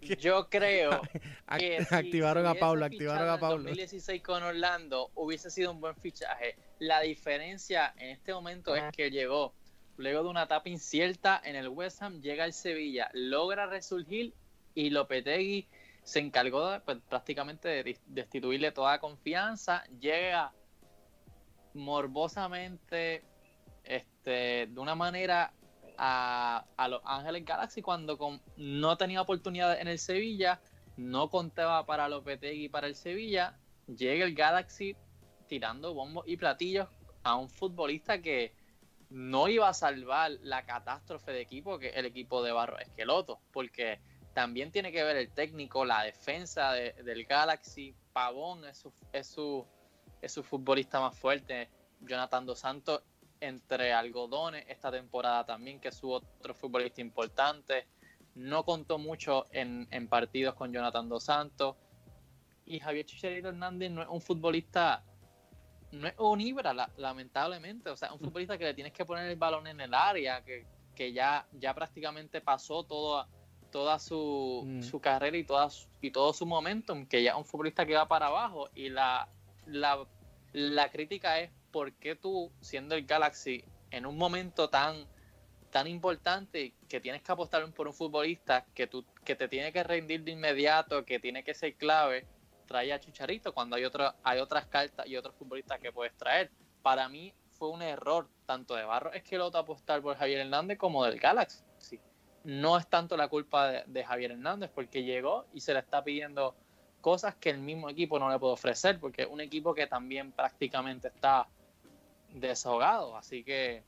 Yo 0.20 0.48
creo 0.48 1.00
que 1.58 1.86
activaron 1.88 2.46
a 2.46 2.54
Pablo, 2.54 2.84
activaron 2.84 3.28
a 3.28 3.38
Pablo. 3.38 3.64
2016 3.64 4.22
con 4.22 4.42
Orlando 4.42 5.10
hubiese 5.14 5.50
sido 5.50 5.70
un 5.70 5.80
buen 5.80 5.96
fichaje. 5.96 6.56
La 6.80 7.00
diferencia 7.00 7.94
en 7.96 8.10
este 8.10 8.32
momento 8.34 8.74
es 8.74 8.84
que 8.92 9.10
llegó 9.10 9.54
luego 9.96 10.24
de 10.24 10.28
una 10.28 10.44
etapa 10.44 10.68
incierta 10.68 11.40
en 11.44 11.54
el 11.54 11.68
West 11.68 12.02
Ham, 12.02 12.20
llega 12.20 12.44
al 12.44 12.52
Sevilla, 12.52 13.08
logra 13.12 13.66
resurgir 13.66 14.34
y 14.74 14.90
Lopetegui 14.90 15.68
se 16.04 16.20
encargó 16.20 16.70
de, 16.70 16.80
pues, 16.80 16.98
prácticamente 17.08 17.68
de 17.68 17.98
destituirle 18.06 18.72
toda 18.72 19.00
confianza, 19.00 19.84
llega 19.98 20.52
morbosamente 21.72 23.24
este, 23.82 24.66
de 24.66 24.80
una 24.80 24.94
manera 24.94 25.52
a, 25.96 26.64
Los 26.88 27.00
Ángeles 27.04 27.44
Galaxy 27.44 27.82
cuando 27.82 28.18
no 28.56 28.96
tenía 28.96 29.22
oportunidad 29.22 29.80
en 29.80 29.88
el 29.88 29.98
Sevilla, 29.98 30.60
no 30.96 31.30
contaba 31.30 31.84
para 31.86 32.08
Lopetegui 32.08 32.68
para 32.68 32.86
el 32.86 32.94
Sevilla, 32.94 33.58
llega 33.86 34.24
el 34.24 34.34
Galaxy 34.34 34.96
tirando 35.48 35.94
bombos 35.94 36.26
y 36.26 36.36
platillos 36.36 36.88
a 37.22 37.36
un 37.36 37.48
futbolista 37.48 38.20
que 38.20 38.54
no 39.10 39.48
iba 39.48 39.68
a 39.68 39.74
salvar 39.74 40.32
la 40.42 40.64
catástrofe 40.64 41.32
de 41.32 41.40
equipo 41.40 41.78
que 41.78 41.88
el 41.90 42.06
equipo 42.06 42.42
de 42.42 42.52
Barro 42.52 42.78
Esqueloto, 42.78 43.40
porque 43.52 44.00
también 44.34 44.70
tiene 44.70 44.92
que 44.92 45.02
ver 45.04 45.16
el 45.16 45.30
técnico, 45.30 45.84
la 45.84 46.02
defensa 46.02 46.72
del 46.72 47.24
Galaxy, 47.24 47.94
Pavón 48.12 48.64
es 48.64 48.78
su, 48.78 48.92
es 49.12 49.26
su, 49.26 49.66
es 50.20 50.32
su 50.32 50.42
futbolista 50.42 51.00
más 51.00 51.16
fuerte, 51.16 51.70
Jonathan 52.00 52.44
Dos 52.44 52.58
Santos 52.58 53.02
entre 53.40 53.92
algodones 53.92 54.64
esta 54.68 54.90
temporada 54.90 55.44
también, 55.44 55.78
que 55.78 55.88
es 55.88 55.94
su 55.94 56.10
otro 56.10 56.54
futbolista 56.54 57.00
importante. 57.00 57.86
No 58.34 58.64
contó 58.64 58.98
mucho 58.98 59.46
en, 59.52 60.08
partidos 60.08 60.54
con 60.54 60.72
Jonathan 60.72 61.08
Dos 61.08 61.24
Santos. 61.24 61.76
Y 62.66 62.80
Javier 62.80 63.04
Chicharito 63.04 63.48
Hernández 63.48 63.90
no 63.90 64.02
es 64.02 64.08
un 64.08 64.20
futbolista, 64.20 65.04
no 65.92 66.08
es 66.08 66.14
un 66.18 66.40
Ibra, 66.40 66.74
lamentablemente. 66.96 67.90
O 67.90 67.96
sea, 67.96 68.12
un 68.12 68.18
futbolista 68.18 68.56
que 68.56 68.64
le 68.64 68.74
tienes 68.74 68.92
que 68.92 69.04
poner 69.04 69.28
el 69.30 69.36
balón 69.36 69.66
en 69.66 69.80
el 69.80 69.92
área, 69.92 70.42
que, 70.42 71.12
ya, 71.12 71.46
ya 71.52 71.74
prácticamente 71.74 72.40
pasó 72.40 72.84
toda, 72.84 73.28
toda 73.74 73.98
su, 73.98 74.62
mm. 74.64 74.82
su 74.84 75.00
carrera 75.00 75.36
y, 75.36 75.42
toda, 75.42 75.68
y 76.00 76.12
todo 76.12 76.32
su 76.32 76.46
momentum, 76.46 77.06
que 77.06 77.24
ya 77.24 77.32
es 77.32 77.36
un 77.36 77.44
futbolista 77.44 77.84
que 77.84 77.96
va 77.96 78.06
para 78.06 78.28
abajo. 78.28 78.70
Y 78.72 78.88
la, 78.88 79.28
la, 79.66 80.06
la 80.52 80.92
crítica 80.92 81.40
es 81.40 81.50
¿por 81.72 81.92
qué 81.94 82.14
tú, 82.14 82.52
siendo 82.60 82.94
el 82.94 83.04
Galaxy, 83.04 83.64
en 83.90 84.06
un 84.06 84.16
momento 84.16 84.70
tan, 84.70 85.08
tan 85.72 85.88
importante 85.88 86.72
que 86.88 87.00
tienes 87.00 87.22
que 87.22 87.32
apostar 87.32 87.68
por 87.72 87.88
un 87.88 87.94
futbolista 87.94 88.64
que, 88.76 88.86
tú, 88.86 89.04
que 89.24 89.34
te 89.34 89.48
tiene 89.48 89.72
que 89.72 89.82
rendir 89.82 90.22
de 90.22 90.30
inmediato, 90.30 91.04
que 91.04 91.18
tiene 91.18 91.42
que 91.42 91.52
ser 91.52 91.74
clave, 91.74 92.28
trae 92.66 92.92
a 92.92 93.00
Chicharito 93.00 93.52
cuando 93.52 93.74
hay, 93.74 93.84
otro, 93.84 94.14
hay 94.22 94.38
otras 94.38 94.66
cartas 94.66 95.04
y 95.08 95.16
otros 95.16 95.34
futbolistas 95.34 95.80
que 95.80 95.90
puedes 95.90 96.16
traer? 96.16 96.52
Para 96.80 97.08
mí 97.08 97.34
fue 97.50 97.70
un 97.70 97.82
error 97.82 98.28
tanto 98.46 98.76
de 98.76 98.84
Barro 98.84 99.12
Esqueloto 99.12 99.58
apostar 99.58 100.00
por 100.00 100.16
Javier 100.16 100.42
Hernández 100.42 100.78
como 100.78 101.04
del 101.04 101.18
Galaxy. 101.18 101.63
No 102.44 102.78
es 102.78 102.86
tanto 102.86 103.16
la 103.16 103.28
culpa 103.28 103.68
de, 103.68 103.84
de 103.86 104.04
Javier 104.04 104.32
Hernández 104.32 104.70
porque 104.74 105.02
llegó 105.02 105.46
y 105.52 105.60
se 105.60 105.72
le 105.72 105.80
está 105.80 106.04
pidiendo 106.04 106.54
cosas 107.00 107.34
que 107.34 107.50
el 107.50 107.58
mismo 107.58 107.90
equipo 107.90 108.18
no 108.18 108.30
le 108.30 108.38
puede 108.38 108.54
ofrecer, 108.54 108.98
porque 108.98 109.22
es 109.22 109.28
un 109.28 109.40
equipo 109.40 109.74
que 109.74 109.86
también 109.86 110.32
prácticamente 110.32 111.08
está 111.08 111.46
desahogado. 112.30 113.16
Así 113.16 113.44
que 113.44 113.82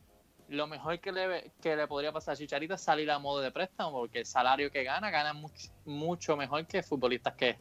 lo 0.49 0.67
mejor 0.67 1.01
que 1.01 1.13
le, 1.13 1.51
que 1.61 1.77
le 1.77 1.87
podría 1.87 2.13
pasar 2.13 2.35
a 2.35 2.37
Chicharito 2.37 2.75
es 2.75 2.81
salir 2.81 3.11
a 3.11 3.19
modo 3.19 3.41
de 3.41 3.51
préstamo, 3.51 3.91
porque 3.93 4.21
el 4.21 4.27
salario 4.27 4.71
que 4.71 4.85
gana, 4.85 5.11
gana 5.11 5.33
mucho, 5.33 5.71
mucho 5.85 6.37
mejor 6.37 6.67
que 6.67 6.83
futbolistas 6.83 7.35
que, 7.35 7.57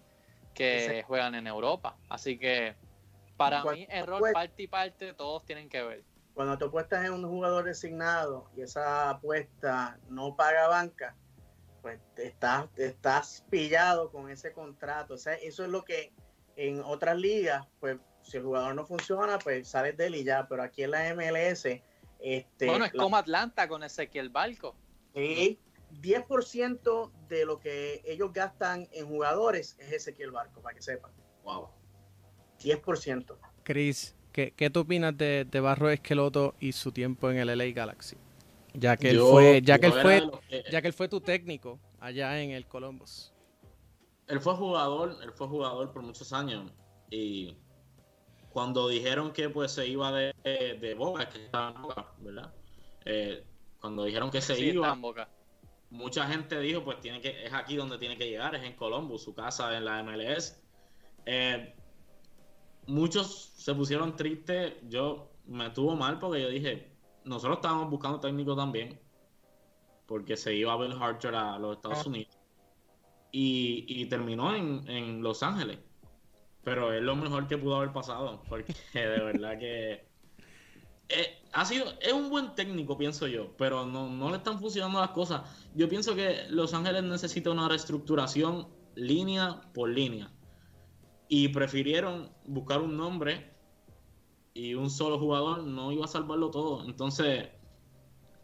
que 0.54 1.04
juegan 1.08 1.36
en 1.36 1.48
Europa. 1.48 1.96
Así 2.10 2.38
que 2.38 2.76
para 3.38 3.64
mí, 3.64 3.88
error 3.90 4.22
parte 4.34 4.64
y 4.64 4.68
parte, 4.68 5.14
todos 5.14 5.46
tienen 5.46 5.70
que 5.70 5.82
ver. 5.84 6.04
Cuando 6.36 6.58
te 6.58 6.66
apuestas 6.66 7.06
en 7.06 7.14
un 7.14 7.28
jugador 7.28 7.64
designado 7.64 8.52
y 8.56 8.62
esa 8.62 9.10
apuesta 9.10 9.98
no 10.10 10.36
paga 10.36 10.68
banca, 10.68 11.16
pues 11.82 12.00
estás, 12.18 12.68
estás 12.76 13.46
pillado 13.50 14.12
con 14.12 14.30
ese 14.30 14.52
contrato. 14.52 15.14
O 15.14 15.18
sea, 15.18 15.36
eso 15.36 15.64
es 15.64 15.70
lo 15.70 15.86
que 15.86 16.14
en 16.58 16.82
otras 16.82 17.18
ligas, 17.18 17.66
pues 17.80 17.98
si 18.22 18.38
el 18.38 18.44
jugador 18.44 18.76
no 18.76 18.86
funciona, 18.86 19.40
pues 19.40 19.70
sales 19.70 19.96
de 19.96 20.08
él 20.08 20.16
y 20.16 20.24
ya. 20.26 20.46
Pero 20.48 20.64
aquí 20.64 20.84
en 20.84 20.92
la 20.92 21.16
MLS. 21.16 21.66
Este, 22.20 22.66
bueno, 22.66 22.86
es 22.86 22.92
como 22.92 23.16
Atlanta 23.16 23.68
con 23.68 23.84
Ezequiel 23.84 24.30
Balco. 24.30 24.76
Sí, 25.14 25.60
10% 26.02 27.12
de 27.30 27.46
lo 27.46 27.60
que 27.60 28.02
ellos 28.06 28.34
gastan 28.34 28.90
en 28.92 29.08
jugadores 29.08 29.78
es 29.80 29.94
Ezequiel 29.94 30.32
Barco, 30.32 30.62
para 30.62 30.76
que 30.76 30.82
sepan. 30.82 31.12
Wow. 31.44 31.70
10%. 32.60 33.38
Chris, 33.64 34.16
¿qué, 34.36 34.52
¿qué 34.52 34.70
tú 34.70 34.82
opinas 34.82 35.18
de, 35.18 35.46
de, 35.50 35.60
Barro 35.62 35.90
Esqueloto 35.90 36.56
y 36.60 36.74
su 36.74 36.92
tiempo 36.92 37.32
en 37.32 37.38
el 37.38 37.58
LA 37.58 37.68
Galaxy? 37.68 38.18
Ya 38.74 38.98
que 38.98 39.12
él 39.12 39.22
fue, 39.22 39.62
ya 39.62 39.80
que 39.80 39.86
él 39.86 39.94
fue, 39.94 40.30
ya 40.70 40.82
que 40.82 40.88
él 40.88 40.94
fue 40.94 41.08
tu 41.08 41.22
técnico 41.22 41.80
allá 42.02 42.42
en 42.42 42.52
el 42.52 42.66
Columbus. 42.68 43.32
Él 44.28 44.42
fue 44.42 44.54
jugador, 44.56 45.18
él 45.24 45.32
fue 45.32 45.48
jugador 45.48 45.94
por 45.94 46.02
muchos 46.02 46.34
años 46.34 46.70
y 47.10 47.56
cuando 48.50 48.90
dijeron 48.90 49.32
que 49.32 49.50
pues 49.50 49.72
se 49.72 49.88
iba 49.88 50.12
de, 50.12 50.34
de 50.44 50.94
Boca, 50.96 51.30
que 51.30 51.46
estaba 51.46 51.72
en 51.72 51.82
Boca, 51.82 52.12
¿verdad? 52.18 52.54
Eh, 53.06 53.42
cuando 53.80 54.04
dijeron 54.04 54.30
que 54.32 54.42
se 54.42 54.60
iba, 54.60 54.98
mucha 55.92 56.28
gente 56.28 56.60
dijo 56.60 56.84
pues 56.84 57.00
tiene 57.00 57.22
que 57.22 57.46
es 57.46 57.54
aquí 57.54 57.78
donde 57.78 57.98
tiene 57.98 58.18
que 58.18 58.28
llegar, 58.28 58.54
es 58.56 58.64
en 58.66 58.74
Columbus, 58.74 59.24
su 59.24 59.34
casa 59.34 59.78
en 59.78 59.86
la 59.86 60.04
MLS. 60.04 60.62
Eh, 61.26 61.74
muchos 62.88 63.52
se 63.56 63.74
pusieron 63.74 64.16
tristes. 64.16 64.74
Yo 64.90 65.32
me 65.46 65.70
tuvo 65.72 65.96
mal 65.96 66.20
porque 66.20 66.42
yo 66.42 66.50
dije, 66.50 66.92
nosotros 67.24 67.58
estábamos 67.58 67.90
buscando 67.90 68.20
técnico 68.20 68.56
también. 68.56 69.00
Porque 70.06 70.38
se 70.38 70.54
iba 70.54 70.74
a 70.74 70.78
ver 70.78 70.92
Archer 71.00 71.36
a 71.36 71.58
los 71.58 71.78
Estados 71.78 72.04
ah. 72.06 72.10
Unidos. 72.10 72.38
Y, 73.32 74.06
terminó 74.06 74.56
en, 74.56 75.22
Los 75.22 75.44
Ángeles. 75.44 75.80
Pero 76.64 76.94
es 76.94 77.02
lo 77.02 77.16
mejor 77.16 77.48
que 77.48 77.58
pudo 77.58 77.76
haber 77.76 77.92
pasado. 77.92 78.42
Porque 78.48 78.74
de 78.94 79.08
verdad 79.08 79.60
que. 79.60 80.08
Eh, 81.10 81.44
ha 81.54 81.66
sido, 81.66 81.86
es 82.02 82.14
un 82.14 82.30
buen 82.30 82.56
técnico, 82.56 82.98
pienso 82.98 83.28
yo, 83.28 83.56
pero 83.58 83.86
no, 83.86 84.10
no 84.10 84.32
le 84.32 84.38
están 84.38 84.60
funcionando 84.60 85.00
las 85.00 85.12
cosas. 85.12 85.44
Yo 85.76 85.88
pienso 85.88 86.16
que 86.16 86.46
Los 86.50 86.74
Ángeles 86.74 87.04
necesita 87.04 87.52
una 87.52 87.70
reestructuración 87.70 88.68
línea 88.96 89.62
por 89.74 89.90
línea. 89.90 90.32
Y 91.28 91.50
prefirieron 91.50 92.30
buscar 92.46 92.82
un 92.82 92.96
nombre 92.98 93.52
y 94.54 94.74
un 94.74 94.90
solo 94.90 95.20
jugador 95.20 95.64
no 95.64 95.92
iba 95.92 96.06
a 96.06 96.08
salvarlo 96.08 96.50
todo. 96.50 96.84
Entonces, 96.86 97.50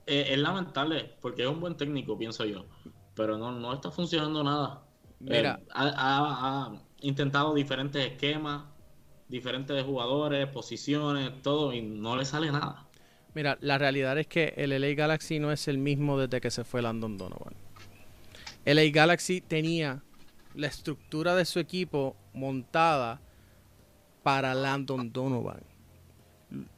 eh, 0.06 0.28
es 0.30 0.38
lamentable 0.38 1.16
porque 1.22 1.44
es 1.44 1.48
un 1.48 1.60
buen 1.60 1.78
técnico, 1.78 2.18
pienso 2.18 2.46
yo. 2.46 2.66
Pero 3.16 3.38
no, 3.38 3.52
no 3.52 3.74
está 3.74 3.92
funcionando 3.92 4.44
nada. 4.44 4.84
Mira. 5.20 5.60
Eh, 5.60 5.68
ha, 5.74 6.72
intentado 7.02 7.54
diferentes 7.54 8.06
esquemas, 8.06 8.66
diferentes 9.28 9.84
jugadores, 9.84 10.48
posiciones, 10.48 11.42
todo, 11.42 11.74
y 11.74 11.82
no 11.82 12.16
le 12.16 12.26
sale 12.26 12.52
nada. 12.52 12.88
Mira, 13.34 13.58
la 13.62 13.78
realidad 13.78 14.18
es 14.20 14.28
que 14.28 14.54
el 14.58 14.70
LA 14.70 14.94
Galaxy 14.94 15.40
no 15.40 15.52
es 15.52 15.68
el 15.68 15.78
mismo 15.78 16.20
desde 16.20 16.42
que 16.42 16.52
se 16.52 16.64
fue 16.64 16.82
Landon 16.82 17.18
Donovan. 17.18 17.56
El 18.66 18.78
LA 18.78 18.92
Galaxy 18.92 19.42
tenía 19.42 20.04
la 20.54 20.68
estructura 20.68 21.36
de 21.36 21.46
su 21.46 21.60
equipo 21.60 22.16
montada 22.34 23.20
para 24.24 24.54
Landon 24.54 25.12
Donovan. 25.12 25.62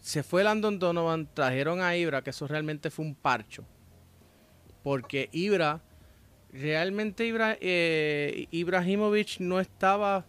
Se 0.01 0.23
fue 0.23 0.43
Landon 0.43 0.79
Donovan, 0.79 1.27
trajeron 1.33 1.81
a 1.81 1.95
Ibra, 1.95 2.21
que 2.21 2.29
eso 2.29 2.47
realmente 2.47 2.89
fue 2.89 3.05
un 3.05 3.15
parcho. 3.15 3.63
Porque 4.83 5.29
Ibra, 5.31 5.81
realmente 6.51 7.25
Ibra, 7.25 7.57
eh, 7.59 8.47
Ibrahimovic 8.51 9.39
no 9.39 9.59
estaba, 9.59 10.25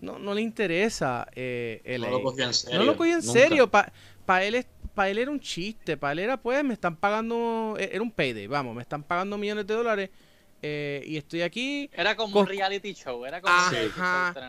no, 0.00 0.18
no 0.18 0.34
le 0.34 0.42
interesa 0.42 1.26
eh, 1.34 1.80
el 1.84 2.02
No 2.02 2.10
lo 2.10 2.22
cogía 2.22 2.46
en 2.46 2.54
serio. 2.54 2.78
No 2.78 2.84
lo 2.84 2.96
cogía 2.96 3.14
en 3.14 3.22
serio. 3.22 3.70
Para 3.70 4.44
él, 4.44 4.66
para 4.94 5.08
él 5.08 5.18
era 5.18 5.30
un 5.30 5.40
chiste. 5.40 5.96
Para 5.96 6.12
él 6.12 6.18
era, 6.18 6.36
pues, 6.36 6.62
me 6.62 6.74
están 6.74 6.96
pagando, 6.96 7.76
eh, 7.78 7.90
era 7.92 8.02
un 8.02 8.10
payday, 8.10 8.46
vamos, 8.46 8.74
me 8.74 8.82
están 8.82 9.02
pagando 9.02 9.38
millones 9.38 9.66
de 9.66 9.74
dólares 9.74 10.10
eh, 10.64 11.02
y 11.04 11.16
estoy 11.16 11.42
aquí. 11.42 11.90
Era 11.92 12.14
como 12.14 12.40
un 12.40 12.46
reality 12.46 12.94
show, 12.94 13.24
era 13.26 13.40
como 13.40 13.52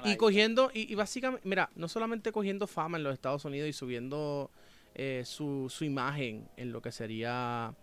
Y 0.06 0.16
cogiendo, 0.16 0.70
y, 0.72 0.94
básicamente, 0.94 1.48
mira, 1.48 1.72
no 1.76 1.88
solamente 1.88 2.32
cogiendo 2.32 2.68
fama 2.68 2.98
en 2.98 3.04
los 3.04 3.14
Estados 3.14 3.44
Unidos 3.46 3.68
y 3.68 3.74
subiendo 3.74 4.52
eh, 4.94 5.24
su, 5.26 5.72
su, 5.72 5.84
imagen 5.84 6.48
en 6.56 6.72
lo 6.72 6.84
que 6.84 6.92
sería, 6.92 7.74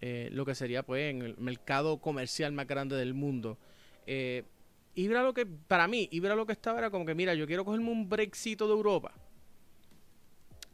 eh, 0.00 0.30
lo 0.32 0.46
que 0.46 0.54
sería, 0.54 0.82
pues, 0.82 1.10
en 1.10 1.20
el 1.20 1.36
mercado 1.36 1.98
comercial 1.98 2.52
más 2.52 2.66
grande 2.66 2.96
del 2.96 3.12
mundo. 3.12 3.58
Ibra 4.94 5.22
lo 5.22 5.34
que, 5.34 5.44
para 5.44 5.86
mí, 5.86 6.08
Ibra 6.10 6.34
lo 6.34 6.46
que 6.46 6.52
estaba 6.52 6.78
era 6.78 6.90
como 6.90 7.04
que, 7.04 7.14
mira, 7.14 7.34
yo 7.34 7.46
quiero 7.46 7.66
cogerme 7.66 7.90
un 7.90 8.08
brexito 8.08 8.66
de 8.66 8.72
Europa. 8.72 9.12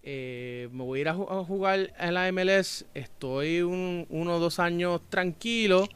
me 0.04 0.68
voy 0.70 1.00
a 1.00 1.02
ir 1.02 1.08
a, 1.08 1.14
jugar 1.14 1.92
en 1.98 2.14
la 2.14 2.30
MLS. 2.30 2.86
Estoy 2.94 3.62
un, 3.62 4.06
uno 4.10 4.36
o 4.36 4.38
dos 4.38 4.60
años 4.60 5.00
tranquilo 5.10 5.88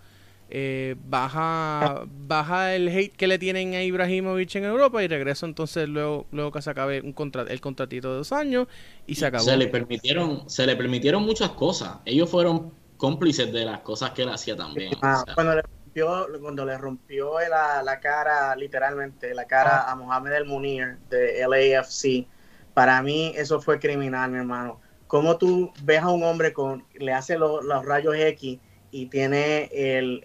eh, 0.50 0.96
baja, 1.04 2.04
baja 2.06 2.74
el 2.74 2.88
hate 2.88 3.14
que 3.14 3.26
le 3.26 3.38
tienen 3.38 3.74
a 3.74 3.82
Ibrahimovic 3.82 4.54
en 4.56 4.64
Europa 4.64 5.02
y 5.02 5.08
regreso 5.08 5.44
entonces 5.44 5.88
luego, 5.88 6.26
luego 6.32 6.52
que 6.52 6.62
se 6.62 6.70
acabe 6.70 7.02
un 7.02 7.12
contra, 7.12 7.42
el 7.42 7.60
contratito 7.60 8.10
de 8.10 8.16
dos 8.18 8.32
años 8.32 8.66
y 9.06 9.16
se 9.16 9.26
acabó. 9.26 9.44
Se 9.44 9.56
le 9.58 9.68
permitieron, 9.68 10.48
se 10.48 10.66
le 10.66 10.74
permitieron 10.74 11.22
muchas 11.24 11.50
cosas. 11.50 11.98
Ellos 12.06 12.30
fueron 12.30 12.72
cómplices 12.96 13.52
de 13.52 13.66
las 13.66 13.80
cosas 13.80 14.10
que 14.12 14.22
él 14.22 14.30
hacía 14.30 14.56
también. 14.56 14.92
Ah, 15.02 15.22
cuando 15.34 15.54
le 15.54 15.62
rompió, 15.62 16.26
cuando 16.40 16.64
le 16.64 16.78
rompió 16.78 17.34
la, 17.40 18.00
cara, 18.00 18.56
literalmente, 18.56 19.34
la 19.34 19.44
cara 19.44 19.82
ah. 19.82 19.92
a 19.92 19.96
Mohamed 19.96 20.32
El 20.32 20.46
Munir 20.46 20.96
de 21.10 21.46
LAFC, 21.46 22.26
para 22.72 23.02
mí 23.02 23.34
eso 23.36 23.60
fue 23.60 23.78
criminal, 23.78 24.30
mi 24.30 24.38
hermano. 24.38 24.80
Como 25.08 25.36
tú 25.36 25.72
ves 25.82 26.00
a 26.00 26.08
un 26.08 26.22
hombre 26.22 26.54
con, 26.54 26.84
le 26.94 27.12
hace 27.12 27.36
los 27.36 27.84
rayos 27.84 28.14
X 28.16 28.60
y 28.90 29.06
tiene 29.06 29.70
el, 29.72 30.22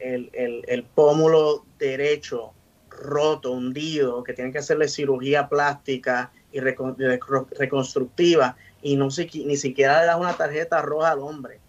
el, 0.68 0.84
pómulo 0.84 1.65
derecho 1.77 2.53
roto, 2.90 3.52
hundido, 3.52 4.23
que 4.23 4.34
tiene 4.34 4.52
que 4.52 4.60
hacerle 4.60 4.88
cirugía 4.88 5.49
plástica 5.49 6.31
y 6.52 6.60
reconstructiva 6.60 8.56
y 8.81 8.95
no 8.95 9.07
ni 9.07 9.57
siquiera 9.57 10.02
le 10.02 10.07
da 10.07 10.18
una 10.18 10.34
tarjeta 10.34 10.81
roja 10.81 11.11
al 11.11 11.19
hombre. 11.19 11.60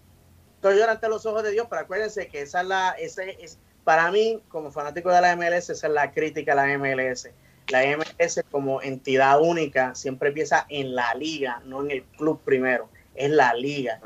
Estoy 0.57 0.77
llorando 0.79 1.09
los 1.09 1.27
ojos 1.27 1.43
de 1.43 1.53
Dios, 1.53 1.67
pero 1.69 1.83
acuérdense 1.83 2.29
que 2.29 2.43
esa 2.43 2.63
es 2.63 2.67
la, 2.67 2.91
ese 2.99 3.37
es, 3.41 3.59
para 3.85 4.11
mí, 4.11 4.43
como 4.49 4.71
fanático 4.71 5.11
de 5.11 5.21
la 5.21 5.37
MLS, 5.37 5.71
esa 5.71 5.87
es 5.87 5.93
la 5.93 6.13
crítica 6.13 6.53
a 6.53 6.57
la 6.57 6.79
MLS. 6.79 7.29
La 7.69 7.83
MLS 7.97 8.43
como 8.51 8.83
entidad 8.83 9.41
única 9.41 9.95
siempre 9.95 10.29
empieza 10.29 10.67
en 10.69 10.95
la 10.95 11.15
liga, 11.15 11.63
no 11.65 11.83
en 11.83 11.91
el 11.91 12.03
club 12.03 12.41
primero, 12.45 12.89
es 13.15 13.31
la 13.31 13.55
liga. 13.55 14.01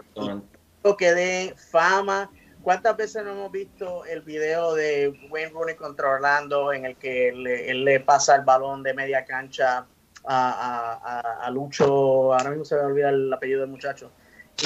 lo 0.84 0.96
que 0.96 1.12
dé 1.12 1.54
fama 1.56 2.30
¿Cuántas 2.68 2.98
veces 2.98 3.24
no 3.24 3.30
hemos 3.30 3.50
visto 3.50 4.04
el 4.04 4.20
video 4.20 4.74
de 4.74 5.08
Wayne 5.30 5.52
Rooney 5.52 5.74
contra 5.74 6.10
Orlando 6.10 6.70
en 6.70 6.84
el 6.84 6.96
que 6.96 7.30
él 7.30 7.82
le 7.82 8.00
pasa 8.00 8.36
el 8.36 8.42
balón 8.42 8.82
de 8.82 8.92
media 8.92 9.24
cancha 9.24 9.86
a, 10.26 11.48
Lucho? 11.50 12.34
Ahora 12.34 12.50
mismo 12.50 12.66
se 12.66 12.74
me 12.74 12.82
olvida 12.82 13.08
el 13.08 13.32
apellido 13.32 13.62
del 13.62 13.70
muchacho. 13.70 14.10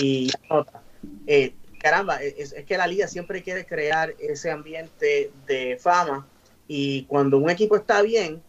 Y 0.01 0.33
eh, 1.29 1.55
caramba, 1.79 2.21
es, 2.21 2.55
que 2.67 2.77
la 2.77 2.89
liga 2.89 3.07
siempre 3.07 3.41
quiere 3.41 3.65
crear 3.65 4.13
ese 4.19 4.51
ambiente 4.51 5.31
de 5.47 5.79
fama 5.81 6.27
y 6.67 7.05
cuando 7.05 7.39
un 7.39 7.51
equipo 7.51 7.77
está 7.77 8.03
bien, 8.03 8.43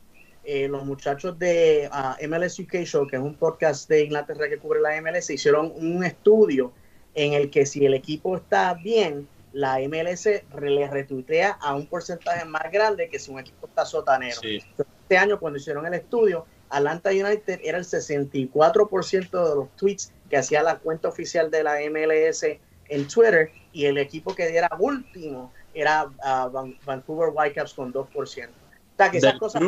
eh, 0.46 0.68
los 0.68 0.84
muchachos 0.84 1.38
de 1.38 1.88
ah, 1.92 2.18
MLS 2.28 2.58
UK 2.58 2.86
Show, 2.86 3.06
que 3.06 3.18
es 3.18 3.22
un 3.22 3.36
podcast 3.36 3.88
de 3.88 4.06
Inglaterra 4.06 4.50
que 4.50 4.58
cubre 4.58 4.82
la 4.82 5.00
MLS, 5.00 5.30
hicieron 5.30 5.72
un 5.76 6.04
estudio 6.04 6.74
en 7.14 7.34
el 7.34 7.52
que 7.52 7.68
si 7.68 7.86
el 7.86 7.94
equipo 7.94 8.36
está 8.36 8.74
bien, 8.74 9.28
la 9.54 9.78
MLS 9.88 10.26
le 10.60 10.90
retuitea 10.90 11.58
a 11.62 11.76
un 11.76 11.86
porcentaje 11.86 12.44
más 12.46 12.72
grande 12.72 13.08
que 13.08 13.20
si 13.20 13.32
un 13.32 13.40
equipo 13.40 13.68
está 13.68 13.86
sotanero. 13.86 14.42
Este 14.44 15.18
año, 15.18 15.40
cuando 15.40 15.58
hicieron 15.60 15.86
el 15.86 15.94
estudio, 15.94 16.46
Atlanta 16.70 17.12
United 17.12 17.60
era 17.64 17.78
el 17.78 17.86
64% 17.86 19.30
de 19.30 19.56
los 19.56 19.70
tweets 19.78 20.12
que 20.30 20.38
hacía 20.38 20.64
la 20.64 20.80
cuenta 20.80 21.08
oficial 21.08 21.52
de 21.52 21.64
la 21.64 21.76
MLS 21.90 22.44
en 22.90 23.08
Twitter 23.08 23.52
y 23.72 23.86
el 23.86 24.00
equipo 24.00 24.36
que 24.36 24.48
diera 24.48 24.70
último 24.80 25.54
era 25.74 26.06
uh, 26.06 26.76
Vancouver 26.86 27.30
Whitecaps 27.34 27.74
con 27.74 27.94
2%. 27.94 28.08
O 28.08 29.12
que 29.12 29.20
del, 29.20 29.40
cosas... 29.40 29.62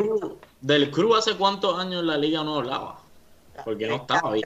del 0.62 0.92
hace 1.16 1.36
cuántos 1.36 1.80
años 1.80 2.04
la 2.04 2.18
liga 2.18 2.44
no 2.44 2.58
hablaba, 2.58 3.00
porque 3.64 3.88
no 3.88 3.96
estaba 3.96 4.34
bien. 4.34 4.44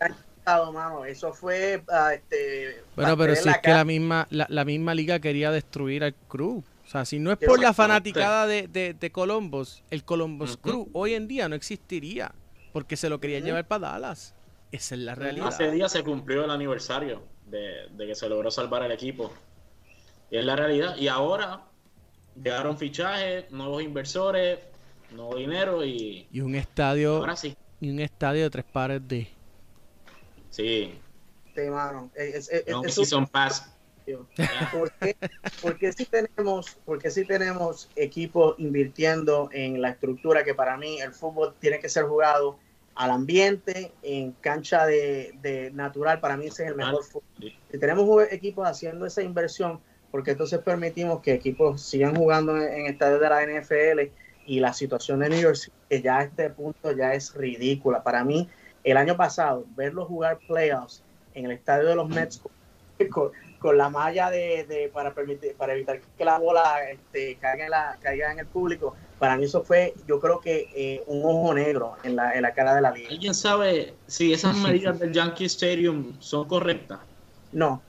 Eso 1.08 1.34
fue. 1.34 1.84
Ah, 1.90 2.14
este, 2.14 2.84
bueno, 2.96 3.18
pero 3.18 3.36
si 3.36 3.50
es 3.50 3.58
que 3.60 3.72
la 3.72 3.86
misma, 3.86 4.28
la, 4.30 4.66
misma 4.66 4.94
liga 4.94 5.20
quería 5.20 5.52
destruir 5.52 6.04
al 6.04 6.14
Cruz. 6.14 6.64
O 6.86 6.90
sea, 6.90 7.06
si 7.06 7.20
no 7.20 7.32
es 7.32 7.38
por 7.38 7.60
la 7.60 7.74
fanaticada 7.74 8.48
de, 8.48 8.68
de, 8.68 9.12
Columbus, 9.12 9.84
el 9.92 10.04
Columbus 10.04 10.58
Cruz 10.58 10.88
hoy 10.94 11.14
en 11.14 11.28
día 11.28 11.48
no 11.48 11.56
existiría. 11.56 12.34
Porque 12.72 12.96
se 12.96 13.10
lo 13.10 13.20
querían 13.20 13.44
llevar 13.44 13.68
para 13.68 13.92
Dallas. 13.92 14.36
Esa 14.72 14.96
es 14.96 15.02
la 15.02 15.16
realidad. 15.16 15.48
Hace 15.48 15.72
día 15.72 15.90
se 15.90 16.04
cumplió 16.04 16.46
el 16.46 16.52
aniversario 16.52 17.24
de, 17.48 17.90
que 17.98 18.16
se 18.16 18.30
logró 18.30 18.52
salvar 18.52 18.84
el 18.84 18.92
equipo. 18.92 19.32
Y 20.30 20.38
es 20.38 20.46
la 20.46 20.56
realidad. 20.56 20.96
Y 20.98 21.08
ahora 21.08 21.64
llegaron 22.36 22.78
fichajes, 22.78 23.50
nuevos 23.52 23.82
inversores, 23.82 24.60
nuevo 25.12 25.36
dinero 25.36 25.84
y. 25.84 26.28
Y 26.32 26.42
un 26.42 26.56
estadio. 26.56 27.18
Ahora 27.18 27.36
sí. 27.36 27.56
Y 27.82 27.90
un 27.90 28.00
estadio 28.00 28.44
de 28.44 28.50
tres 28.50 28.66
pares 28.66 29.08
de. 29.08 29.28
Sí. 30.50 31.00
Sí, 31.56 31.62
mano. 31.70 32.10
Es, 32.16 32.50
son 33.08 33.28
paz. 33.28 33.74
Porque, 35.62 35.92
si 35.94 36.06
tenemos, 36.06 36.78
porque 36.86 37.12
si 37.12 37.26
tenemos 37.26 37.90
equipos 37.96 38.56
invirtiendo 38.58 39.50
en 39.52 39.82
la 39.82 39.90
estructura 39.90 40.44
que 40.44 40.54
para 40.54 40.78
mí 40.78 41.00
el 41.00 41.14
fútbol 41.14 41.54
tiene 41.60 41.80
que 41.80 41.90
ser 41.90 42.06
jugado 42.06 42.58
al 42.96 43.12
ambiente, 43.12 43.92
en 44.04 44.34
cancha 44.34 44.86
de, 44.86 45.72
natural, 45.74 46.20
para 46.20 46.38
mí 46.38 46.48
ese 46.48 46.64
es 46.64 46.70
el 46.70 46.76
mejor 46.76 47.04
fútbol. 47.04 47.54
Si 47.72 47.78
tenemos 47.78 48.24
equipos 48.32 48.68
haciendo 48.68 49.06
esa 49.06 49.22
inversión, 49.22 49.80
porque 50.12 50.32
entonces 50.32 50.60
permitimos 50.60 51.22
que 51.22 51.34
equipos 51.34 51.82
sigan 51.82 52.16
jugando 52.16 52.58
en, 52.58 52.64
en 52.74 52.86
estadios 52.88 53.22
de 53.22 53.30
la 53.30 53.46
NFL 53.46 54.12
y 54.46 54.60
la 54.60 54.74
situación 54.74 55.20
de 55.20 55.30
New 55.30 55.40
York, 55.40 55.72
que 55.88 56.02
ya 56.02 56.18
a 56.18 56.24
este 56.24 56.50
punto 56.50 56.92
ya 56.92 57.14
es 57.14 57.34
ridícula. 57.36 58.04
Para 58.04 58.24
mí, 58.24 58.50
el 58.84 58.98
año 58.98 59.16
pasado, 59.18 59.66
verlo 59.76 60.06
jugar 60.06 60.40
playoffs 60.48 61.04
en 61.34 61.46
el 61.46 61.52
estadio 61.52 61.88
de 61.88 61.96
los 61.96 62.10
Mets 62.10 62.42
con, 63.12 63.78
la 63.78 63.90
malla 63.90 64.30
de, 64.30 64.90
para 64.94 65.14
permitir 65.14 65.56
para 65.56 65.74
evitar 65.74 66.00
que 66.18 66.26
la 66.26 66.38
bola 66.38 66.90
este, 66.90 67.36
caiga, 67.36 67.66
en 67.66 67.72
la, 67.72 67.98
caiga 68.02 68.32
en 68.32 68.40
el 68.40 68.46
público 68.46 68.96
para 69.20 69.36
mí 69.36 69.44
eso 69.44 69.64
fue, 69.64 69.94
yo 70.08 70.20
creo 70.20 70.40
que 70.40 70.70
eh, 70.74 71.04
un 71.06 71.22
ojo 71.26 71.54
negro 71.54 71.98
en 72.04 72.16
la, 72.16 72.34
en 72.34 72.42
la 72.42 72.54
cara 72.54 72.74
de 72.74 72.82
la 72.82 72.92
liga. 72.92 73.10
¿Alguien 73.10 73.36
sabe 73.36 73.94
si 74.08 74.32
esas 74.34 74.56
medidas 74.58 74.98
del 74.98 75.12
Yankee 75.12 75.46
Stadium 75.46 76.16
son 76.20 76.48
correctas? 76.48 77.00
No. 77.52 77.82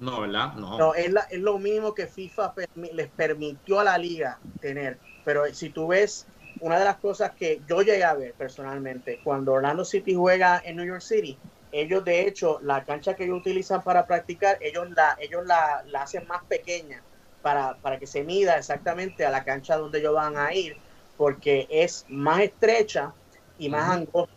No, 0.00 0.20
¿verdad? 0.20 0.54
No. 0.54 0.76
No, 0.76 0.94
es, 0.94 1.12
la, 1.12 1.20
es 1.30 1.40
lo 1.40 1.58
mismo 1.58 1.94
que 1.94 2.08
FIFA 2.08 2.52
les 2.74 3.08
permitió 3.08 3.78
a 3.78 3.84
la 3.84 3.96
liga 3.96 4.40
tener. 4.60 4.98
Pero 5.24 5.44
si 5.54 5.70
tú 5.70 5.86
ves, 5.86 6.26
una 6.60 6.78
de 6.78 6.84
las 6.84 6.96
cosas 6.96 7.32
que 7.32 7.60
yo 7.68 7.82
llegué 7.82 8.04
a 8.04 8.14
ver 8.14 8.34
personalmente, 8.34 9.20
cuando 9.22 9.52
Orlando 9.52 9.84
City 9.84 10.14
juega 10.14 10.62
en 10.64 10.76
New 10.76 10.86
York 10.86 11.02
City, 11.02 11.38
ellos 11.72 12.04
de 12.04 12.26
hecho, 12.26 12.60
la 12.62 12.84
cancha 12.84 13.14
que 13.14 13.24
ellos 13.24 13.40
utilizan 13.40 13.82
para 13.82 14.06
practicar, 14.06 14.58
ellos 14.60 14.88
la, 14.90 15.16
ellos 15.20 15.44
la, 15.44 15.82
la 15.88 16.02
hacen 16.02 16.26
más 16.28 16.44
pequeña 16.44 17.02
para, 17.42 17.76
para 17.76 17.98
que 17.98 18.06
se 18.06 18.22
mida 18.22 18.56
exactamente 18.56 19.26
a 19.26 19.30
la 19.30 19.44
cancha 19.44 19.76
donde 19.76 19.98
ellos 19.98 20.14
van 20.14 20.36
a 20.36 20.54
ir, 20.54 20.76
porque 21.16 21.66
es 21.68 22.06
más 22.08 22.40
estrecha 22.40 23.12
y 23.58 23.68
más 23.68 23.90
angosta. 23.90 24.34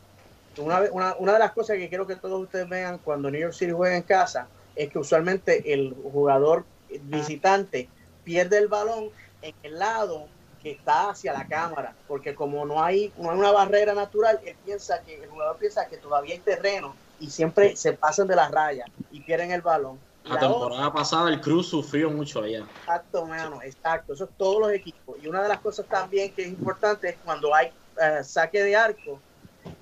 Una, 0.57 0.81
una, 0.91 1.15
una, 1.17 1.33
de 1.33 1.39
las 1.39 1.51
cosas 1.51 1.77
que 1.77 1.87
quiero 1.87 2.07
que 2.07 2.15
todos 2.15 2.41
ustedes 2.41 2.67
vean 2.67 2.97
cuando 2.97 3.29
New 3.29 3.39
York 3.39 3.53
City 3.53 3.71
juega 3.71 3.95
en 3.95 4.01
casa 4.01 4.47
es 4.75 4.89
que 4.89 4.97
usualmente 4.97 5.71
el 5.71 5.93
jugador 5.93 6.65
visitante 7.03 7.89
pierde 8.23 8.57
el 8.57 8.67
balón 8.67 9.09
en 9.41 9.53
el 9.61 9.77
lado 9.77 10.27
que 10.67 10.73
está 10.73 11.11
hacia 11.11 11.31
la 11.31 11.47
cámara, 11.47 11.95
porque 12.09 12.35
como 12.35 12.65
no 12.65 12.83
hay, 12.83 13.13
no 13.17 13.31
hay 13.31 13.37
una 13.37 13.51
barrera 13.51 13.93
natural, 13.93 14.37
él 14.43 14.55
piensa 14.65 15.01
que 15.01 15.23
el 15.23 15.29
jugador 15.29 15.55
piensa 15.57 15.87
que 15.87 15.95
todavía 15.95 16.33
hay 16.33 16.41
terreno 16.41 16.93
y 17.21 17.29
siempre 17.29 17.77
se 17.77 17.93
pasan 17.93 18.27
de 18.27 18.35
las 18.35 18.51
rayas 18.51 18.89
y 19.09 19.21
pierden 19.21 19.51
el 19.51 19.61
balón. 19.61 19.97
La, 20.25 20.39
temporada 20.39 20.91
pasada 20.91 21.29
el 21.29 21.39
Cruz 21.39 21.69
sufrió 21.69 22.09
mucho 22.09 22.41
allá. 22.41 22.65
Exacto, 22.81 23.25
mano, 23.25 23.61
exacto. 23.61 24.13
Eso 24.13 24.25
es 24.25 24.29
todos 24.37 24.59
los 24.59 24.71
equipos. 24.71 25.15
Y 25.23 25.27
una 25.27 25.41
de 25.41 25.47
las 25.47 25.59
cosas 25.59 25.85
también 25.85 26.33
que 26.33 26.41
es 26.41 26.49
importante 26.49 27.07
es 27.07 27.17
cuando 27.23 27.55
hay 27.55 27.67
uh, 27.95 28.21
saque 28.25 28.61
de 28.61 28.75
arco, 28.75 29.21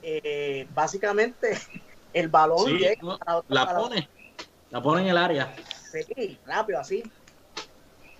eh, 0.03 0.67
básicamente 0.75 1.57
el 2.13 2.27
balón 2.27 2.77
llega 2.77 3.01
no, 3.01 3.17
a 3.25 3.37
otra, 3.37 3.55
la 3.55 3.75
pone, 3.75 4.09
la 4.69 4.81
pone 4.83 5.01
en 5.01 5.07
el 5.07 5.17
área. 5.17 5.51
Sí, 5.91 6.37
rápido, 6.45 6.79
así. 6.79 7.03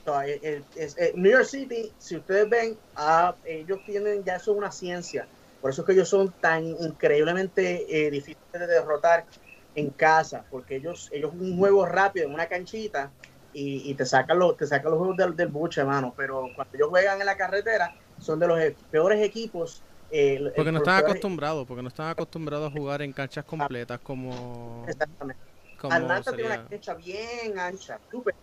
El, 0.05 0.39
el, 0.43 0.63
el, 0.75 1.21
New 1.21 1.31
York 1.31 1.45
City, 1.45 1.91
si 1.97 2.17
ustedes 2.17 2.47
ven, 2.49 2.77
ah, 2.95 3.35
ellos 3.43 3.79
tienen 3.85 4.23
ya 4.23 4.35
eso 4.35 4.51
es 4.51 4.57
una 4.57 4.71
ciencia. 4.71 5.27
Por 5.61 5.71
eso 5.71 5.81
es 5.81 5.85
que 5.87 5.93
ellos 5.93 6.09
son 6.09 6.31
tan 6.39 6.63
increíblemente 6.63 7.85
eh, 7.89 8.11
difíciles 8.11 8.51
de 8.51 8.67
derrotar 8.67 9.25
en 9.73 9.89
casa, 9.89 10.45
porque 10.51 10.75
ellos, 10.75 11.09
ellos 11.11 11.31
un 11.33 11.57
juego 11.57 11.85
rápido 11.85 12.27
en 12.27 12.33
una 12.33 12.45
canchita 12.45 13.09
y, 13.51 13.89
y 13.89 13.95
te 13.95 14.05
sacan 14.05 14.37
los, 14.37 14.55
te 14.57 14.67
sacan 14.67 14.91
los 14.91 14.99
juegos 14.99 15.17
del, 15.17 15.35
del 15.35 15.47
buche, 15.47 15.81
hermano. 15.81 16.13
Pero 16.15 16.49
cuando 16.55 16.75
ellos 16.75 16.89
juegan 16.89 17.19
en 17.19 17.25
la 17.25 17.35
carretera, 17.35 17.95
son 18.19 18.39
de 18.39 18.47
los 18.47 18.59
peores 18.91 19.21
equipos. 19.23 19.81
Eh, 20.11 20.51
porque 20.55 20.71
no 20.71 20.77
están 20.77 21.03
acostumbrados, 21.03 21.65
porque 21.65 21.81
no 21.81 21.89
están 21.89 22.09
acostumbrados 22.09 22.71
a 22.71 22.77
jugar 22.77 23.01
en 23.01 23.11
canchas 23.11 23.43
completas 23.43 23.99
como. 24.01 24.85
Exactamente. 24.87 25.41
Como 25.81 25.93
Atlanta 25.93 26.31
sería... 26.31 26.47
tiene 26.47 26.59
una 26.61 26.69
cancha 26.69 26.93
bien 26.93 27.59
ancha, 27.59 27.99
súper 28.11 28.35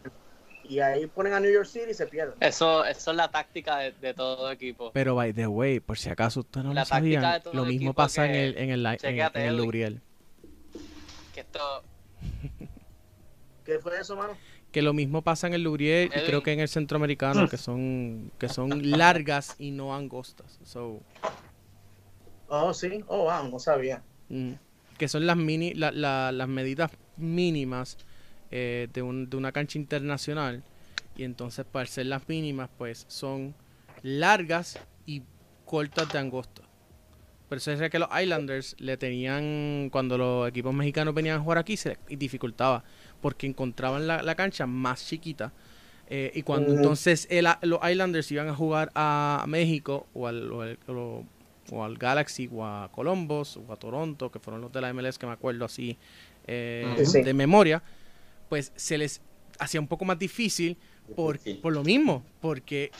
y 0.68 0.80
ahí 0.80 1.06
ponen 1.06 1.32
a 1.32 1.40
New 1.40 1.52
York 1.52 1.66
City 1.66 1.90
y 1.90 1.94
se 1.94 2.06
pierden. 2.06 2.34
Eso, 2.40 2.84
eso 2.84 3.10
es 3.10 3.16
la 3.16 3.30
táctica 3.30 3.78
de, 3.78 3.92
de, 3.92 4.14
todo 4.14 4.50
equipo. 4.50 4.90
Pero 4.92 5.14
by 5.14 5.32
the 5.32 5.46
way, 5.46 5.80
por 5.80 5.98
si 5.98 6.10
acaso 6.10 6.40
ustedes 6.40 6.64
no 6.64 6.74
la 6.74 6.82
lo 6.82 6.86
sabían, 6.86 7.42
lo 7.52 7.64
mismo 7.64 7.94
pasa 7.94 8.26
en 8.26 8.34
el, 8.34 8.58
en 8.58 8.70
el, 8.70 8.86
en, 8.86 9.20
en 9.20 9.36
el 9.36 9.56
Lubriel 9.56 10.02
que 11.32 11.40
esto... 11.40 11.82
¿Qué 13.64 13.78
fue 13.78 13.98
eso, 13.98 14.16
mano? 14.16 14.36
Que 14.70 14.82
lo 14.82 14.92
mismo 14.92 15.22
pasa 15.22 15.46
en 15.46 15.54
el 15.54 15.62
Lubriel 15.62 16.10
y 16.14 16.20
creo 16.26 16.42
que 16.42 16.52
en 16.52 16.60
el 16.60 16.68
centroamericano, 16.68 17.48
que 17.48 17.56
son, 17.56 18.32
que 18.38 18.48
son 18.48 18.90
largas 18.98 19.56
y 19.58 19.70
no 19.70 19.94
angostas. 19.94 20.58
So... 20.64 21.00
Oh, 22.48 22.74
sí. 22.74 23.02
Oh, 23.06 23.24
wow, 23.24 23.50
no 23.50 23.58
sabía. 23.58 24.02
Mm. 24.28 24.52
Que 24.98 25.08
son 25.08 25.26
las 25.26 25.36
mini, 25.36 25.74
la, 25.74 25.90
la, 25.90 26.32
las 26.32 26.48
medidas 26.48 26.90
mínimas 27.16 27.96
eh, 28.52 28.88
de, 28.92 29.02
un, 29.02 29.28
de 29.28 29.36
una 29.36 29.50
cancha 29.50 29.78
internacional. 29.78 30.62
Y 31.16 31.24
entonces, 31.24 31.64
para 31.64 31.86
ser 31.86 32.06
las 32.06 32.28
mínimas, 32.28 32.70
pues 32.78 33.04
son 33.08 33.54
largas 34.02 34.78
y 35.06 35.22
cortas 35.64 36.12
de 36.12 36.18
angosta. 36.18 36.62
Pero 37.48 37.58
eso 37.58 37.72
es 37.72 37.90
que 37.90 37.98
los 37.98 38.08
Islanders 38.18 38.76
le 38.78 38.96
tenían, 38.96 39.90
cuando 39.90 40.16
los 40.16 40.48
equipos 40.48 40.72
mexicanos 40.72 41.14
venían 41.14 41.38
a 41.38 41.42
jugar 41.42 41.58
aquí, 41.58 41.76
se 41.76 41.98
dificultaba, 42.08 42.84
porque 43.20 43.46
encontraban 43.46 44.06
la, 44.06 44.22
la 44.22 44.34
cancha 44.34 44.66
más 44.66 45.06
chiquita. 45.06 45.52
Eh, 46.08 46.30
y 46.34 46.42
cuando 46.42 46.70
uh 46.70 46.74
-huh. 46.74 46.76
entonces 46.76 47.26
el, 47.30 47.46
los 47.62 47.80
Islanders 47.88 48.30
iban 48.32 48.48
a 48.48 48.54
jugar 48.54 48.90
a 48.94 49.44
México 49.48 50.06
o 50.12 50.26
al, 50.26 50.52
o, 50.52 50.60
al, 50.60 50.78
o 50.88 51.84
al, 51.84 51.96
Galaxy 51.96 52.50
o 52.52 52.66
a 52.66 52.90
Columbus 52.92 53.56
o 53.56 53.72
a 53.72 53.76
Toronto, 53.76 54.30
que 54.30 54.38
fueron 54.38 54.60
los 54.60 54.72
de 54.72 54.80
la 54.82 54.92
MLS 54.92 55.18
que 55.18 55.26
me 55.26 55.32
acuerdo 55.32 55.64
así 55.64 55.96
eh, 56.46 56.86
de 57.24 57.34
memoria, 57.34 57.82
pues 58.52 58.70
se 58.76 58.98
les 58.98 59.22
hacía 59.58 59.80
un 59.80 59.88
poco 59.88 60.04
más 60.04 60.18
difícil 60.18 60.76
por, 61.16 61.40
por 61.62 61.72
lo 61.72 61.82
mismo, 61.82 62.22
porque 62.38 62.90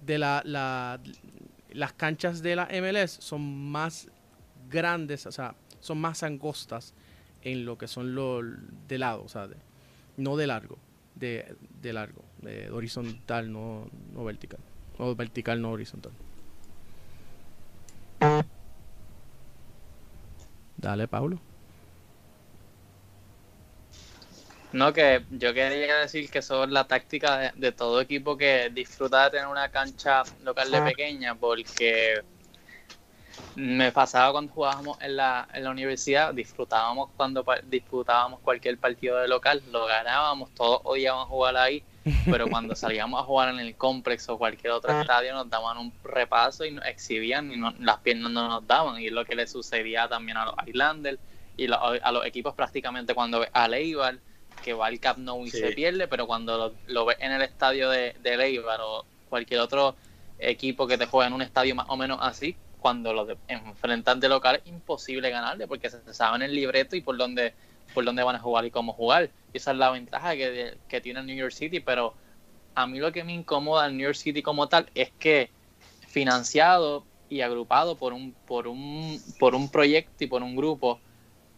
de 0.00 0.16
la, 0.16 0.40
la, 0.42 0.98
las 1.70 1.92
canchas 1.92 2.40
de 2.40 2.56
la 2.56 2.66
MLS 2.72 3.10
son 3.10 3.70
más 3.70 4.08
grandes, 4.70 5.26
o 5.26 5.32
sea, 5.32 5.54
son 5.80 6.00
más 6.00 6.22
angostas 6.22 6.94
en 7.42 7.66
lo 7.66 7.76
que 7.76 7.88
son 7.88 8.14
los 8.14 8.42
de 8.88 8.96
lado, 8.96 9.22
o 9.22 9.28
sea, 9.28 9.48
de, 9.48 9.56
no 10.16 10.38
de 10.38 10.46
largo, 10.46 10.78
de, 11.14 11.54
de 11.82 11.92
largo, 11.92 12.24
de 12.40 12.70
horizontal, 12.70 13.52
no, 13.52 13.90
no 14.14 14.24
vertical, 14.24 14.60
o 14.96 15.14
vertical, 15.14 15.60
no 15.60 15.72
horizontal. 15.72 16.12
Dale, 20.78 21.06
Pablo. 21.06 21.38
No, 24.76 24.92
que 24.92 25.24
yo 25.30 25.54
quería 25.54 25.96
decir 25.96 26.30
que 26.30 26.40
eso 26.40 26.64
es 26.64 26.70
la 26.70 26.86
táctica 26.86 27.38
de, 27.38 27.52
de, 27.56 27.72
todo 27.72 27.98
equipo 27.98 28.36
que 28.36 28.68
disfruta 28.68 29.24
de 29.24 29.30
tener 29.30 29.46
una 29.46 29.70
cancha 29.70 30.22
local 30.44 30.70
de 30.70 30.82
pequeña, 30.82 31.34
porque 31.34 32.20
me 33.54 33.90
pasaba 33.90 34.32
cuando 34.32 34.52
jugábamos 34.52 34.98
en 35.00 35.16
la, 35.16 35.48
en 35.54 35.64
la 35.64 35.70
universidad, 35.70 36.34
disfrutábamos 36.34 37.08
cuando 37.16 37.42
disputábamos 37.64 38.40
cualquier 38.40 38.76
partido 38.76 39.16
de 39.16 39.28
local, 39.28 39.62
lo 39.72 39.86
ganábamos, 39.86 40.50
todos 40.54 40.82
odiábamos 40.84 41.28
jugar 41.28 41.56
ahí, 41.56 41.82
pero 42.30 42.46
cuando 42.46 42.76
salíamos 42.76 43.18
a 43.18 43.24
jugar 43.24 43.54
en 43.54 43.60
el 43.60 43.74
complex 43.76 44.28
o 44.28 44.36
cualquier 44.36 44.74
otro 44.74 45.00
estadio 45.00 45.32
nos 45.32 45.48
daban 45.48 45.78
un 45.78 45.90
repaso 46.04 46.66
y 46.66 46.72
nos 46.72 46.84
exhibían 46.84 47.50
y 47.50 47.56
no, 47.56 47.72
las 47.80 47.96
piernas 48.00 48.30
no 48.30 48.46
nos 48.46 48.66
daban, 48.66 49.00
y 49.00 49.06
es 49.06 49.12
lo 49.12 49.24
que 49.24 49.34
le 49.34 49.46
sucedía 49.46 50.06
también 50.06 50.36
a 50.36 50.44
los 50.44 50.54
Islanders 50.66 51.18
y 51.56 51.66
lo, 51.66 51.78
a 51.82 52.12
los 52.12 52.26
equipos 52.26 52.54
prácticamente 52.54 53.14
cuando 53.14 53.46
a 53.50 53.68
Leibar 53.68 54.18
que 54.66 54.74
va 54.74 54.88
al 54.88 54.98
Camp 54.98 55.18
Nou 55.18 55.46
y 55.46 55.50
sí. 55.50 55.58
se 55.58 55.70
pierde, 55.70 56.08
pero 56.08 56.26
cuando 56.26 56.58
lo, 56.58 56.74
lo 56.88 57.04
ves 57.04 57.18
en 57.20 57.30
el 57.30 57.40
estadio 57.42 57.88
de, 57.88 58.16
de 58.20 58.36
Leibar 58.36 58.80
o 58.82 59.04
cualquier 59.28 59.60
otro 59.60 59.94
equipo 60.40 60.88
que 60.88 60.98
te 60.98 61.06
juega 61.06 61.28
en 61.28 61.34
un 61.34 61.42
estadio 61.42 61.76
más 61.76 61.86
o 61.88 61.96
menos 61.96 62.18
así, 62.20 62.56
cuando 62.80 63.12
lo 63.12 63.24
de, 63.26 63.36
enfrentan 63.46 64.18
de 64.18 64.28
local 64.28 64.56
es 64.56 64.66
imposible 64.66 65.30
ganarle 65.30 65.68
porque 65.68 65.88
se, 65.88 66.12
saben 66.12 66.42
el 66.42 66.52
libreto 66.52 66.96
y 66.96 67.00
por 67.00 67.16
dónde, 67.16 67.54
por 67.94 68.04
dónde 68.04 68.24
van 68.24 68.34
a 68.34 68.40
jugar 68.40 68.64
y 68.64 68.72
cómo 68.72 68.92
jugar. 68.92 69.30
Y 69.52 69.58
esa 69.58 69.70
es 69.70 69.76
la 69.78 69.90
ventaja 69.90 70.34
que, 70.34 70.76
que 70.88 71.00
tiene 71.00 71.20
el 71.20 71.26
New 71.26 71.36
York 71.36 71.52
City, 71.52 71.78
pero 71.78 72.14
a 72.74 72.88
mí 72.88 72.98
lo 72.98 73.12
que 73.12 73.22
me 73.22 73.34
incomoda 73.34 73.84
al 73.84 73.96
New 73.96 74.04
York 74.04 74.16
City 74.16 74.42
como 74.42 74.68
tal 74.68 74.90
es 74.96 75.12
que 75.20 75.48
financiado 76.08 77.04
y 77.28 77.42
agrupado 77.42 77.94
por 77.94 78.12
un, 78.12 78.34
por 78.48 78.66
un, 78.66 79.22
por 79.38 79.54
un 79.54 79.70
proyecto 79.70 80.24
y 80.24 80.26
por 80.26 80.42
un 80.42 80.56
grupo 80.56 80.98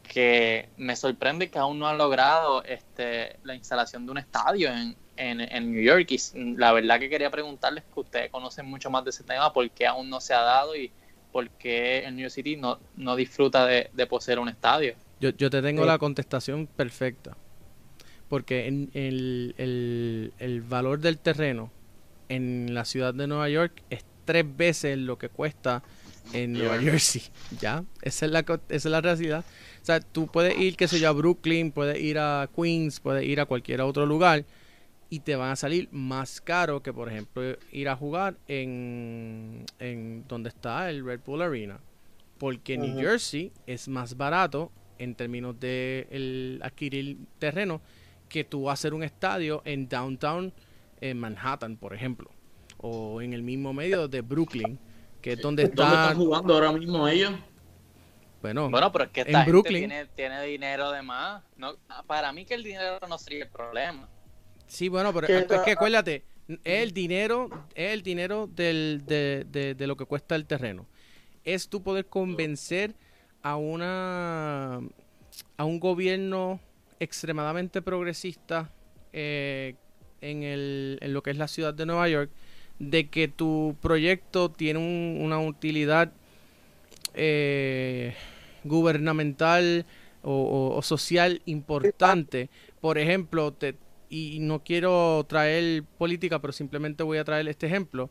que 0.09 0.69
me 0.77 0.97
sorprende 0.97 1.51
que 1.51 1.59
aún 1.59 1.79
no 1.79 1.87
han 1.87 1.99
logrado 1.99 2.65
este, 2.65 3.37
la 3.45 3.55
instalación 3.55 4.07
de 4.07 4.13
un 4.13 4.19
estadio 4.19 4.71
en, 4.71 4.97
en, 5.17 5.41
en, 5.41 5.73
New 5.73 5.83
York. 5.83 6.11
Y 6.11 6.19
la 6.57 6.73
verdad 6.73 6.99
que 6.99 7.09
quería 7.09 7.31
preguntarles 7.31 7.85
que 7.93 8.01
ustedes 8.01 8.31
conocen 8.31 8.67
mucho 8.67 8.91
más 8.91 9.05
de 9.05 9.11
ese 9.11 9.23
tema, 9.23 9.53
por 9.53 9.71
qué 9.71 9.87
aún 9.87 10.09
no 10.09 10.21
se 10.21 10.35
ha 10.35 10.41
dado 10.41 10.75
y 10.75 10.91
por 11.31 11.49
qué 11.51 12.01
el 12.07 12.17
New 12.17 12.23
York 12.23 12.35
City 12.35 12.57
no, 12.57 12.79
no 12.97 13.15
disfruta 13.15 13.67
de, 13.67 13.91
de, 13.93 14.07
poseer 14.07 14.39
un 14.39 14.49
estadio. 14.49 14.95
Yo, 15.21 15.31
yo 15.31 15.51
te 15.51 15.61
tengo 15.63 15.83
sí. 15.83 15.89
la 15.89 15.99
contestación 15.99 16.67
perfecta. 16.67 17.37
Porque 18.29 18.67
en 18.67 18.91
el, 18.93 19.55
el, 19.57 20.33
el 20.39 20.61
valor 20.63 21.01
del 21.01 21.19
terreno 21.19 21.71
en 22.29 22.75
la 22.75 22.85
ciudad 22.85 23.15
de 23.15 23.27
Nueva 23.27 23.49
York 23.49 23.83
es 23.89 24.05
tres 24.25 24.45
veces 24.57 24.99
lo 24.99 25.17
que 25.17 25.31
cuesta 25.31 25.83
en 26.33 26.53
Nueva 26.53 26.79
Jersey. 26.79 27.23
¿Ya? 27.61 27.85
Esa 28.03 28.27
es 28.27 28.33
la, 28.33 28.41
esa 28.41 28.61
es 28.69 28.85
la 28.85 29.01
realidad. 29.01 29.45
O 29.83 29.85
sea, 29.85 30.01
tú 30.01 30.27
puedes 30.27 30.59
ir, 30.59 30.77
qué 30.77 30.89
sé 30.89 31.01
yo, 31.01 31.09
a 31.09 31.13
Brooklyn, 31.13 31.73
puedes 31.73 32.01
ir 32.01 32.19
a 32.19 32.49
Queens, 32.55 33.01
puedes 33.01 33.25
ir 33.25 33.41
a 33.41 33.47
cualquier 33.47 33.81
otro 33.81 34.07
lugar 34.07 34.45
y 35.11 35.21
te 35.21 35.37
van 35.37 35.51
a 35.51 35.57
salir 35.57 35.89
más 35.91 36.41
caro 36.41 36.83
que, 36.83 36.93
por 36.93 37.09
ejemplo, 37.09 37.57
ir 37.73 37.89
a 37.89 37.97
jugar 37.97 38.37
en, 38.47 39.65
en 39.79 40.25
donde 40.29 40.51
está 40.51 40.91
el 40.91 41.05
Red 41.05 41.21
Bull 41.25 41.43
Arena. 41.43 41.81
Porque 42.39 42.77
uh 42.77 42.83
-huh. 42.83 42.95
New 42.95 43.01
Jersey 43.01 43.53
es 43.67 43.89
más 43.89 44.17
barato 44.17 44.71
en 44.99 45.15
términos 45.15 45.59
de 45.59 46.07
el 46.11 46.61
adquirir 46.63 47.17
terreno 47.39 47.81
que 48.29 48.45
tú 48.45 48.69
hacer 48.69 48.93
un 48.93 49.03
estadio 49.03 49.63
en 49.65 49.89
downtown 49.89 50.53
en 51.01 51.19
Manhattan, 51.19 51.77
por 51.77 51.95
ejemplo. 51.95 52.31
o 52.81 53.21
en 53.21 53.33
el 53.33 53.43
mismo 53.43 53.73
medio 53.73 54.07
de 54.07 54.21
Brooklyn, 54.21 54.79
que 55.29 55.35
es 55.35 55.43
donde 55.43 55.65
¿Dónde 55.65 55.83
está... 55.83 56.03
están 56.05 56.17
jugando 56.17 56.55
ahora 56.55 56.73
mismo 56.73 57.07
ellos? 57.07 57.33
Bueno, 58.41 58.71
Bueno, 58.71 58.91
pero 58.93 59.05
es 59.05 59.11
que 59.11 59.21
En 59.21 59.27
esta 59.27 59.39
gente 59.41 59.51
Brooklyn. 59.51 59.89
tiene, 59.89 60.07
tiene 60.07 60.43
dinero 60.45 60.91
de 60.91 61.03
más. 61.03 61.43
No, 61.57 61.75
para 62.07 62.33
mí 62.33 62.47
que 62.47 62.55
el 62.55 62.63
dinero 62.63 62.99
no 63.07 63.19
sería 63.19 63.45
el 63.45 63.51
problema. 63.51 64.09
Sí, 64.67 64.89
bueno, 64.89 65.13
pero 65.13 65.27
Que 65.27 65.39
es 65.41 65.47
que 65.65 65.73
acuérdate, 65.73 66.25
es 66.49 66.83
el 66.83 66.93
dinero, 66.93 67.51
es 67.75 67.93
el 67.93 68.03
dinero 68.03 68.47
del, 68.47 69.03
de, 69.07 69.45
de- 69.51 69.75
de 69.75 69.87
lo 69.87 69.97
que 69.99 70.07
cuesta 70.07 70.35
el 70.35 70.47
terreno. 70.47 70.87
Es 71.45 71.69
tú 71.69 71.83
poder 71.83 72.07
convencer 72.07 72.95
a 73.43 73.57
una 73.57 74.81
a 75.59 75.65
un 75.65 75.79
gobierno 75.79 76.59
extremadamente 77.01 77.83
progresista 77.83 78.71
eh, 79.13 79.75
en, 80.23 80.43
el, 80.43 80.99
en 81.03 81.13
lo 81.13 81.23
que 81.23 81.31
es 81.31 81.37
la 81.37 81.49
ciudad 81.49 81.75
de 81.75 81.85
Nueva 81.87 82.09
York 82.09 82.31
de 82.79 83.09
que 83.09 83.29
tu 83.29 83.77
proyecto 83.81 84.51
tiene 84.51 84.79
un- 84.79 85.19
una 85.25 85.39
utilidad 85.41 86.13
eh, 87.15 88.15
gubernamental 88.65 89.87
o, 90.23 90.81
social 90.83 91.41
importante. 91.47 92.51
Por 92.81 92.99
ejemplo, 92.99 93.55
y 94.11 94.39
no 94.41 94.63
quiero 94.63 95.25
traer 95.29 95.85
política, 95.99 96.41
pero 96.41 96.53
simplemente 96.53 97.03
voy 97.03 97.19
a 97.19 97.25
traer 97.25 97.49
este 97.49 97.67
ejemplo. 97.67 98.11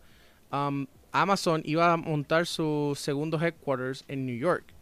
Um, 0.52 0.88
Amazon 1.11 1.61
iba 1.65 1.94
a 1.94 1.98
montar 1.98 2.45
su 2.45 2.94
segundo 2.95 3.39
headquarters 3.41 4.03
en 4.07 4.26
New 4.26 4.38
York, 4.38 4.73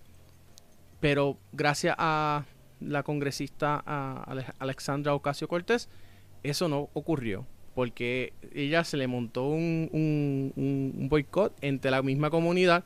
pero 0.99 1.37
gracias 1.53 1.95
a 1.97 2.45
la 2.81 3.03
congresista 3.03 3.77
Alexandra 4.59 5.13
Ocasio 5.13 5.47
Cortés, 5.47 5.89
eso 6.43 6.67
no 6.67 6.89
ocurrió, 6.93 7.45
porque 7.75 8.33
ella 8.53 8.83
se 8.83 8.97
le 8.97 9.05
montó 9.07 9.43
un, 9.47 9.89
un- 9.91 10.53
un- 10.55 10.93
un 10.97 11.09
boicot 11.09 11.53
entre 11.61 11.91
la 11.91 12.01
misma 12.01 12.29
comunidad 12.29 12.83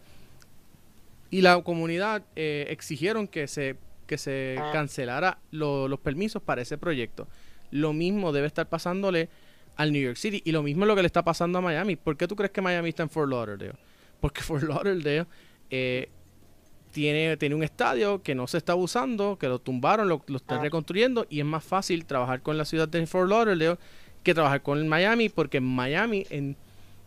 y 1.32 1.42
la 1.42 1.62
comunidad 1.62 2.24
eh, 2.36 2.66
exigieron 2.70 3.28
que 3.28 3.48
se, 3.48 3.76
que 4.08 4.18
se 4.18 4.58
Ah. 4.60 4.72
cancelara 4.74 5.38
lo- 5.52 5.88
los 5.88 6.00
permisos 6.00 6.42
para 6.42 6.62
ese 6.62 6.78
proyecto. 6.78 7.28
Lo 7.72 7.94
mismo 7.94 8.32
debe 8.32 8.48
estar 8.48 8.68
pasándole 8.68 9.30
al 9.76 9.92
New 9.94 10.02
York 10.02 10.18
City 10.18 10.42
y 10.44 10.52
lo 10.52 10.64
mismo 10.64 10.84
es 10.84 10.88
lo 10.88 10.96
que 10.96 11.04
le 11.04 11.06
está 11.06 11.24
pasando 11.24 11.60
a 11.60 11.62
Miami. 11.62 11.96
¿Por 11.96 12.18
qué 12.18 12.28
tú 12.28 12.36
crees 12.36 12.52
que 12.52 12.62
Miami 12.62 12.90
está 12.90 13.04
en 13.04 13.10
Fort 13.12 13.30
Lauderdale? 13.30 13.74
Porque 14.20 14.42
Fort 14.42 14.64
Lauderdale 14.64 15.26
eh, 15.70 16.10
tiene, 16.92 17.38
tiene 17.38 17.54
un 17.54 17.62
estadio 17.64 18.24
que 18.24 18.34
no 18.34 18.48
se 18.48 18.58
está 18.58 18.74
usando, 18.74 19.38
que 19.38 19.48
lo 19.48 19.60
tumbaron, 19.60 20.10
lo, 20.10 20.24
lo 20.26 20.38
están 20.38 20.58
Ah. 20.60 20.64
reconstruyendo 20.64 21.28
y 21.30 21.40
es 21.42 21.46
más 21.46 21.64
fácil 21.64 22.06
trabajar 22.06 22.42
con 22.42 22.58
la 22.58 22.66
ciudad 22.66 22.88
de 22.90 23.06
Fort 23.06 23.30
Lauderdale 23.30 23.78
que 24.24 24.34
trabajar 24.34 24.62
con 24.62 24.88
Miami 24.88 25.30
porque 25.30 25.58
en 25.58 25.64
Miami 25.66 26.26
en 26.30 26.56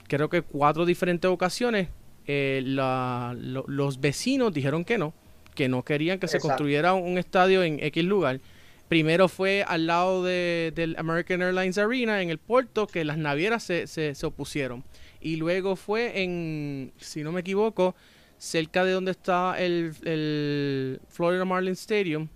creo 0.09 0.29
que 0.29 0.43
cuatro 0.43 0.85
diferentes 0.87 1.31
ocasiones 1.31 1.89
eh, 2.27 2.63
la- 2.65 3.35
lo- 3.39 3.65
los 3.67 4.01
vecinos 4.01 4.53
dijeron 4.53 4.85
que 4.85 4.97
no, 4.99 5.13
que 5.55 5.69
no 5.69 5.83
querían 5.85 6.19
que 6.19 6.29
se 6.29 6.39
construyera 6.49 6.95
un 6.95 7.19
estadio 7.19 7.63
en 7.65 7.79
X 7.83 8.05
lugar. 8.05 8.41
Primero 8.89 9.29
fue 9.29 9.65
al 9.67 9.87
lado 9.87 10.23
de, 10.23 10.73
del 10.75 10.95
American 10.99 11.41
Airlines 11.43 11.79
Arena 11.79 12.21
en 12.23 12.29
el 12.31 12.39
puerto 12.39 12.87
que 12.87 13.05
las 13.05 13.17
navieras 13.17 13.63
se, 13.63 13.87
se, 13.87 14.15
se 14.15 14.27
opusieron. 14.27 14.85
Y 15.21 15.37
luego 15.37 15.77
fue 15.77 16.23
en, 16.23 16.93
si 16.99 17.23
no 17.23 17.33
me 17.33 17.41
equivoco, 17.41 17.95
cerca 18.39 18.85
de 18.85 18.93
donde 18.93 19.13
está 19.13 19.55
el, 19.59 19.93
el 20.05 21.01
Florida 21.09 21.45
Marlins 21.45 21.81
Stadium, 21.81 22.29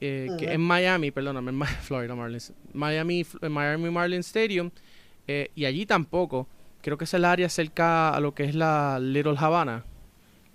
eh, 0.00 0.28
que 0.38 0.52
en 0.52 0.62
Miami, 0.62 1.10
perdóname, 1.10 1.50
en 1.50 1.60
Florida 1.82 2.14
Marlins, 2.14 2.52
Miami, 2.72 3.26
Miami 3.42 3.90
Marlins 3.90 4.26
Stadium, 4.26 4.70
eh, 5.26 5.50
y 5.54 5.66
allí 5.66 5.86
tampoco. 5.86 6.48
Creo 6.80 6.96
que 6.96 7.04
es 7.04 7.12
el 7.12 7.26
área 7.26 7.48
cerca 7.50 8.08
a 8.08 8.20
lo 8.20 8.34
que 8.34 8.44
es 8.44 8.54
la 8.54 8.98
Little 8.98 9.34
Havana. 9.36 9.84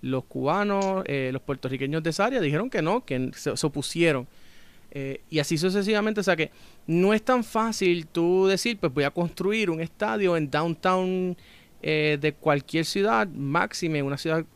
Los 0.02 0.24
cubanos, 0.24 1.04
eh, 1.06 1.30
los 1.32 1.40
puertorriqueños 1.40 2.02
de 2.02 2.10
esa 2.10 2.24
área 2.24 2.40
dijeron 2.40 2.68
que 2.68 2.82
no, 2.82 3.04
que 3.04 3.30
se, 3.34 3.56
se 3.56 3.66
opusieron. 3.66 4.26
Y 5.28 5.40
así 5.40 5.58
sucesivamente, 5.58 6.20
o 6.20 6.22
sea 6.22 6.36
que 6.36 6.50
no 6.86 7.12
es 7.12 7.22
tan 7.22 7.44
fácil 7.44 8.06
tú 8.06 8.46
decir, 8.46 8.78
pues 8.78 8.94
voy 8.94 9.04
a 9.04 9.10
construir 9.10 9.68
un 9.68 9.82
estadio 9.82 10.38
en 10.38 10.50
downtown 10.50 11.36
de 11.82 12.34
cualquier 12.40 12.86
ciudad, 12.86 13.28
máxime 13.28 14.02
una 14.02 14.16
ciudad 14.16 14.46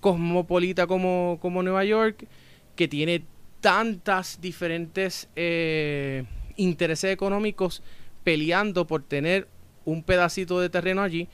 cosmopolita 0.00 0.86
como, 0.86 1.38
como 1.40 1.62
Nueva 1.62 1.86
York, 1.86 2.26
que 2.74 2.86
tiene 2.86 3.24
tantas 3.60 4.40
diferentes 4.40 5.28
eh, 5.36 6.24
intereses 6.56 7.12
económicos 7.12 7.82
peleando 8.24 8.86
por 8.86 9.02
tener 9.02 9.48
un 9.84 10.02
pedacito 10.02 10.60
de 10.60 10.68
terreno 10.68 11.02
allí, 11.02 11.28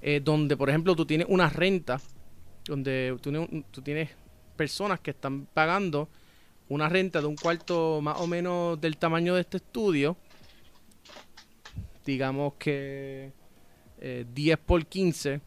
eh, 0.00 0.20
donde 0.22 0.56
por 0.56 0.68
ejemplo 0.68 0.96
tú 0.96 1.06
tienes 1.06 1.26
una 1.30 1.48
renta, 1.48 2.00
donde 2.64 3.16
tú, 3.20 3.82
tienes 3.82 4.10
personas 4.56 5.00
que 5.00 5.10
están 5.10 5.46
pagando 5.46 6.08
una 6.68 6.88
renta 6.88 7.20
de 7.20 7.26
un 7.26 7.36
cuarto 7.36 8.00
más 8.02 8.20
o 8.20 8.26
menos 8.26 8.80
del 8.80 8.96
tamaño 8.96 9.34
de 9.34 9.42
este 9.42 9.58
estudio, 9.58 10.16
digamos 12.04 12.54
que 12.54 13.32
eh, 14.00 14.24
10 14.34 14.58
por 14.58 14.86
15, 14.86 15.40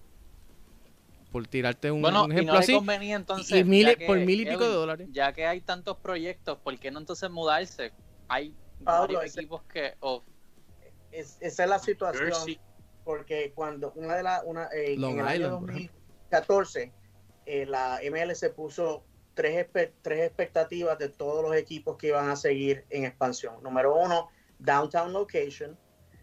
por 1.32 1.48
tirarte 1.48 1.90
un, 1.92 2.02
Bueno, 2.02 2.26
un 2.26 2.32
y 2.32 2.34
ejemplo 2.36 2.54
no 2.54 2.60
le 2.60 2.64
así, 2.64 2.74
convenía 2.76 3.16
entonces. 3.16 3.58
y 3.60 3.64
mil- 3.64 3.86
ya 3.88 3.96
que- 3.96 4.06
por 4.06 4.18
mil 4.20 4.42
y 4.42 4.46
pico 4.46 4.64
de 4.64 4.70
dólares. 4.74 5.08
Ya 5.12 5.32
que 5.34 5.46
hay 5.48 5.62
tantos 5.62 5.98
proyectos, 5.98 6.58
¿por 6.60 6.78
qué 6.80 6.92
no 6.92 7.00
entonces 7.00 7.30
mudarse? 7.30 7.92
Hay 8.28 8.56
Pablo, 8.84 9.16
varios 9.16 9.26
ese- 9.32 9.40
equipos 9.42 9.64
que. 9.64 9.94
o- 10.02 10.24
Es- 11.12 11.38
esa 11.42 11.64
es 11.64 11.70
la 11.70 11.80
situación. 11.80 12.26
Jersey. 12.28 12.60
porque 13.04 13.52
cuando 13.56 13.92
una 13.96 14.16
de 14.16 14.22
las 14.24 14.44
una 14.46 14.68
eh, 14.68 14.96
Long 14.96 15.14
en 15.14 15.20
el 15.22 15.26
año 15.28 15.36
Island, 15.48 15.60
por 15.62 15.70
ejemplo. 15.72 15.94
2014 16.30 16.94
eh, 17.48 17.66
la 17.66 18.00
MLS 18.04 18.50
puso 18.52 19.04
tres, 19.34 19.66
espe- 19.68 19.92
tres 20.04 20.28
expectativas 20.28 21.00
de 21.00 21.10
todos 21.10 21.42
los 21.44 21.56
equipos 21.56 21.98
que 21.98 22.08
iban 22.10 22.30
a 22.30 22.36
seguir 22.36 22.86
en 22.92 23.06
expansión. 23.06 23.56
Número 23.64 23.96
uno, 23.96 24.30
downtown 24.60 25.12
location. 25.12 25.76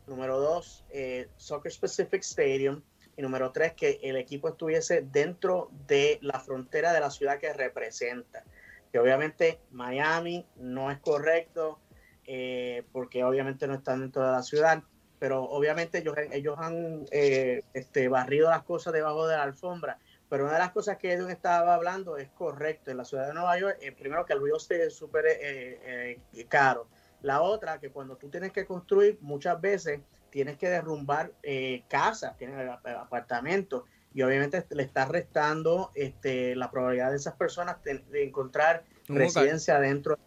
Número 0.07 0.39
dos, 0.39 0.85
eh, 0.91 1.29
soccer 1.37 1.73
specific 1.73 2.23
stadium. 2.23 2.81
Y 3.19 3.23
número 3.23 3.53
tres, 3.53 3.75
que 3.75 4.01
el 4.03 4.17
equipo 4.17 4.49
estuviese 4.49 5.03
dentro 5.03 5.71
de 5.87 6.19
la 6.23 6.41
frontera 6.41 6.95
de 6.95 7.01
la 7.01 7.11
ciudad 7.11 7.39
que 7.39 7.53
representa. 7.53 8.45
Que 8.91 8.99
obviamente 8.99 9.61
Miami 9.71 10.47
no 10.57 10.91
es 10.91 10.99
correcto, 11.01 11.79
eh, 12.25 12.85
porque 12.93 13.25
obviamente 13.25 13.67
no 13.67 13.75
están 13.75 14.01
dentro 14.01 14.25
de 14.25 14.33
la 14.33 14.43
ciudad 14.43 14.83
pero 15.19 15.43
obviamente 15.43 16.05
ellos, 16.33 16.57
han 16.59 17.05
eh, 17.11 17.63
este, 17.75 18.07
barrido 18.09 18.51
las 18.51 18.63
cosas 18.63 18.93
debajo 18.93 19.27
de 19.27 19.37
la 19.37 19.43
alfombra. 19.43 19.99
Pero 20.29 20.45
una 20.45 20.55
de 20.55 20.59
las 20.59 20.73
cosas 20.73 20.99
que 20.99 21.13
Edwin 21.13 21.31
estaba 21.31 21.75
hablando 21.75 22.19
es 22.19 22.29
correcto. 22.31 22.91
En 22.91 22.99
la 22.99 23.05
ciudad 23.05 23.27
de 23.27 23.35
Nueva 23.35 23.59
York, 23.59 23.79
eh, 23.81 23.93
primero 23.93 24.27
que 24.27 24.35
el 24.35 24.43
real 24.43 24.59
estate 24.59 24.87
es 24.87 24.95
súper 24.95 25.27
eh, 25.27 26.21
eh, 26.35 26.47
caro. 26.49 26.87
La 27.23 27.41
otra, 27.41 27.81
que 27.81 27.91
cuando 27.91 28.17
tú 28.17 28.29
tienes 28.29 28.53
que 28.53 28.67
construir, 28.67 29.19
muchas 29.21 29.61
veces 29.61 30.01
tienes 30.31 30.57
que 30.59 30.69
derrumbar 30.69 31.33
eh, 31.43 31.83
casas, 31.89 32.37
tienes 32.37 32.69
ap- 32.69 32.87
apartamentos, 32.87 33.85
y 34.15 34.23
obviamente 34.23 34.65
le 34.71 34.83
está 34.83 35.05
restando 35.05 35.91
este, 35.95 36.57
la 36.57 36.71
probabilidad 36.71 37.11
de 37.11 37.17
esas 37.17 37.35
personas 37.35 37.83
de, 37.85 37.99
de 37.99 38.25
encontrar 38.25 38.85
residencia 39.09 39.79
dentro. 39.81 40.19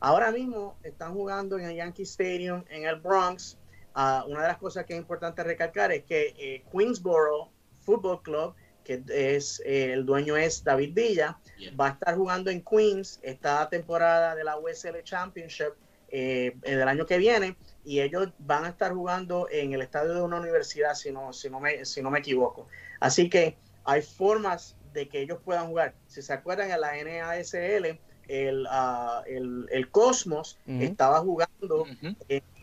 Ahora 0.00 0.30
mismo 0.30 0.78
están 0.82 1.12
jugando 1.14 1.58
en 1.58 1.66
el 1.66 1.76
Yankee 1.76 2.02
Stadium 2.04 2.64
en 2.68 2.84
el 2.84 2.96
Bronx. 3.00 3.58
Ah, 3.94 4.24
una 4.28 4.42
de 4.42 4.48
las 4.48 4.58
cosas 4.58 4.84
que 4.84 4.94
es 4.94 4.98
importante 5.00 5.42
recalcar 5.42 5.90
es 5.92 6.04
que 6.04 6.34
eh, 6.38 6.64
Queensboro 6.70 7.50
Football 7.80 8.22
Club, 8.22 8.54
que 8.84 9.02
es 9.08 9.60
eh, 9.64 9.92
el 9.92 10.06
dueño 10.06 10.36
es 10.36 10.62
David 10.62 10.94
Villa, 10.94 11.38
Yeah. 11.58 11.72
va 11.74 11.88
a 11.88 11.90
estar 11.90 12.14
jugando 12.14 12.50
en 12.52 12.62
Queens 12.62 13.18
esta 13.20 13.68
temporada 13.68 14.36
de 14.36 14.44
la 14.44 14.56
USL 14.58 15.02
Championship 15.02 15.72
eh, 16.08 16.54
del 16.62 16.86
año 16.86 17.04
que 17.04 17.18
viene 17.18 17.56
y 17.84 18.00
ellos 18.00 18.28
van 18.38 18.64
a 18.64 18.68
estar 18.68 18.92
jugando 18.92 19.48
en 19.50 19.72
el 19.72 19.82
estadio 19.82 20.14
de 20.14 20.22
una 20.22 20.38
universidad 20.38 20.94
si 20.94 21.10
no, 21.10 21.32
si 21.32 21.48
no, 21.48 21.60
me, 21.60 21.84
si 21.84 22.02
no 22.02 22.10
me 22.10 22.18
equivoco. 22.18 22.66
Así 23.00 23.30
que 23.30 23.56
hay 23.84 24.02
formas 24.02 24.76
de 24.92 25.08
que 25.08 25.20
ellos 25.20 25.38
puedan 25.44 25.68
jugar. 25.68 25.94
Si 26.06 26.22
se 26.22 26.32
acuerdan 26.32 26.70
en 26.70 26.80
la 26.80 26.92
NASL, 26.92 27.98
el, 28.28 28.66
ah, 28.70 29.22
el, 29.26 29.66
el 29.70 29.90
Cosmos 29.90 30.58
estaba 30.66 31.20
jugando 31.20 31.82
Ujú. 31.82 32.16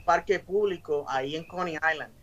parque 0.06 0.40
público 0.40 1.06
ahí 1.08 1.36
en 1.36 1.44
Coney 1.46 1.76
Island. 1.76 2.14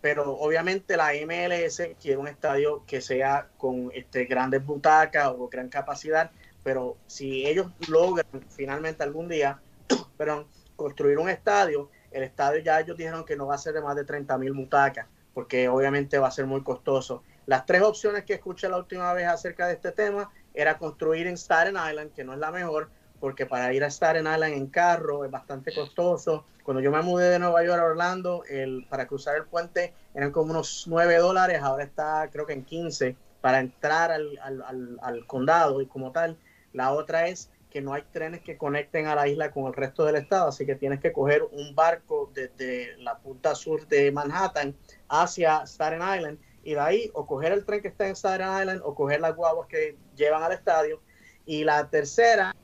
Pero 0.00 0.36
obviamente 0.36 0.96
la 0.96 1.14
MLS 1.14 1.96
quiere 2.00 2.16
un 2.16 2.28
estadio 2.28 2.84
que 2.86 3.00
sea 3.00 3.48
con 3.56 3.90
este, 3.94 4.24
grandes 4.24 4.64
butacas 4.64 5.28
o 5.36 5.48
gran 5.48 5.68
capacidad. 5.68 6.30
Pero 6.62 6.96
si 7.06 7.46
ellos 7.46 7.66
logran 7.88 8.26
finalmente 8.48 9.02
algún 9.02 9.28
día 9.28 9.60
perdón, 10.16 10.48
construir 10.76 11.18
un 11.18 11.28
estadio, 11.28 11.90
el 12.12 12.22
estadio 12.22 12.60
ya 12.60 12.80
ellos 12.80 12.96
dijeron 12.96 13.24
que 13.24 13.36
no 13.36 13.46
va 13.46 13.54
a 13.54 13.58
ser 13.58 13.74
de 13.74 13.80
más 13.80 13.96
de 13.96 14.04
30 14.04 14.36
mil 14.38 14.52
butacas, 14.52 15.06
porque 15.34 15.68
obviamente 15.68 16.18
va 16.18 16.28
a 16.28 16.32
ser 16.32 16.46
muy 16.46 16.62
costoso. 16.62 17.22
Las 17.46 17.66
tres 17.66 17.82
opciones 17.82 18.24
que 18.24 18.34
escuché 18.34 18.68
la 18.68 18.78
última 18.78 19.12
vez 19.12 19.26
acerca 19.26 19.66
de 19.66 19.74
este 19.74 19.92
tema 19.92 20.30
era 20.54 20.78
construir 20.78 21.26
en 21.26 21.36
Staten 21.36 21.76
Island, 21.76 22.12
que 22.12 22.24
no 22.24 22.32
es 22.32 22.38
la 22.38 22.50
mejor, 22.50 22.90
porque 23.18 23.46
para 23.46 23.72
ir 23.72 23.84
a 23.84 23.90
Staten 23.90 24.26
Island 24.26 24.54
en 24.54 24.66
carro 24.66 25.24
es 25.24 25.30
bastante 25.30 25.74
costoso. 25.74 26.44
Cuando 26.62 26.80
yo 26.80 26.90
me 26.90 27.02
mudé 27.02 27.30
de 27.30 27.38
Nueva 27.38 27.64
York 27.64 27.80
a 27.80 27.84
Orlando, 27.84 28.44
el, 28.48 28.86
para 28.88 29.06
cruzar 29.06 29.36
el 29.36 29.44
puente 29.44 29.94
eran 30.14 30.30
como 30.30 30.50
unos 30.50 30.84
9 30.86 31.16
dólares, 31.18 31.60
ahora 31.62 31.84
está 31.84 32.28
creo 32.30 32.46
que 32.46 32.52
en 32.52 32.64
15 32.64 33.16
para 33.40 33.58
entrar 33.58 34.12
al, 34.12 34.38
al, 34.42 34.98
al, 35.02 35.26
condado 35.26 35.82
y 35.82 35.86
como 35.86 36.12
tal. 36.12 36.38
La 36.72 36.92
otra 36.92 37.28
es 37.28 37.50
que 37.72 37.80
no 37.80 37.94
hay 37.94 38.02
trenes 38.12 38.42
que 38.42 38.58
conecten 38.58 39.06
a 39.06 39.14
la 39.14 39.26
isla 39.26 39.50
con 39.50 39.64
el 39.64 39.72
resto 39.72 40.04
del 40.04 40.16
estado, 40.16 40.48
así 40.48 40.66
que 40.66 40.74
tienes 40.74 41.00
que 41.00 41.10
coger 41.10 41.42
un 41.42 41.74
barco 41.74 42.30
desde 42.34 42.96
la 42.98 43.18
punta 43.18 43.54
sur 43.54 43.88
de 43.88 44.12
Manhattan 44.12 44.76
hacia 45.08 45.66
Staten 45.66 46.02
Island 46.02 46.38
y 46.62 46.74
de 46.74 46.80
ahí 46.80 47.10
o 47.14 47.26
coger 47.26 47.52
el 47.52 47.64
tren 47.64 47.80
que 47.80 47.88
está 47.88 48.06
en 48.06 48.14
Staten 48.14 48.46
Island 48.60 48.82
o 48.84 48.94
coger 48.94 49.20
las 49.20 49.34
guaguas 49.34 49.68
que 49.68 49.96
llevan 50.14 50.42
al 50.42 50.52
estadio. 50.52 51.00
Y 51.46 51.64
la 51.64 51.88
tercera, 51.88 52.54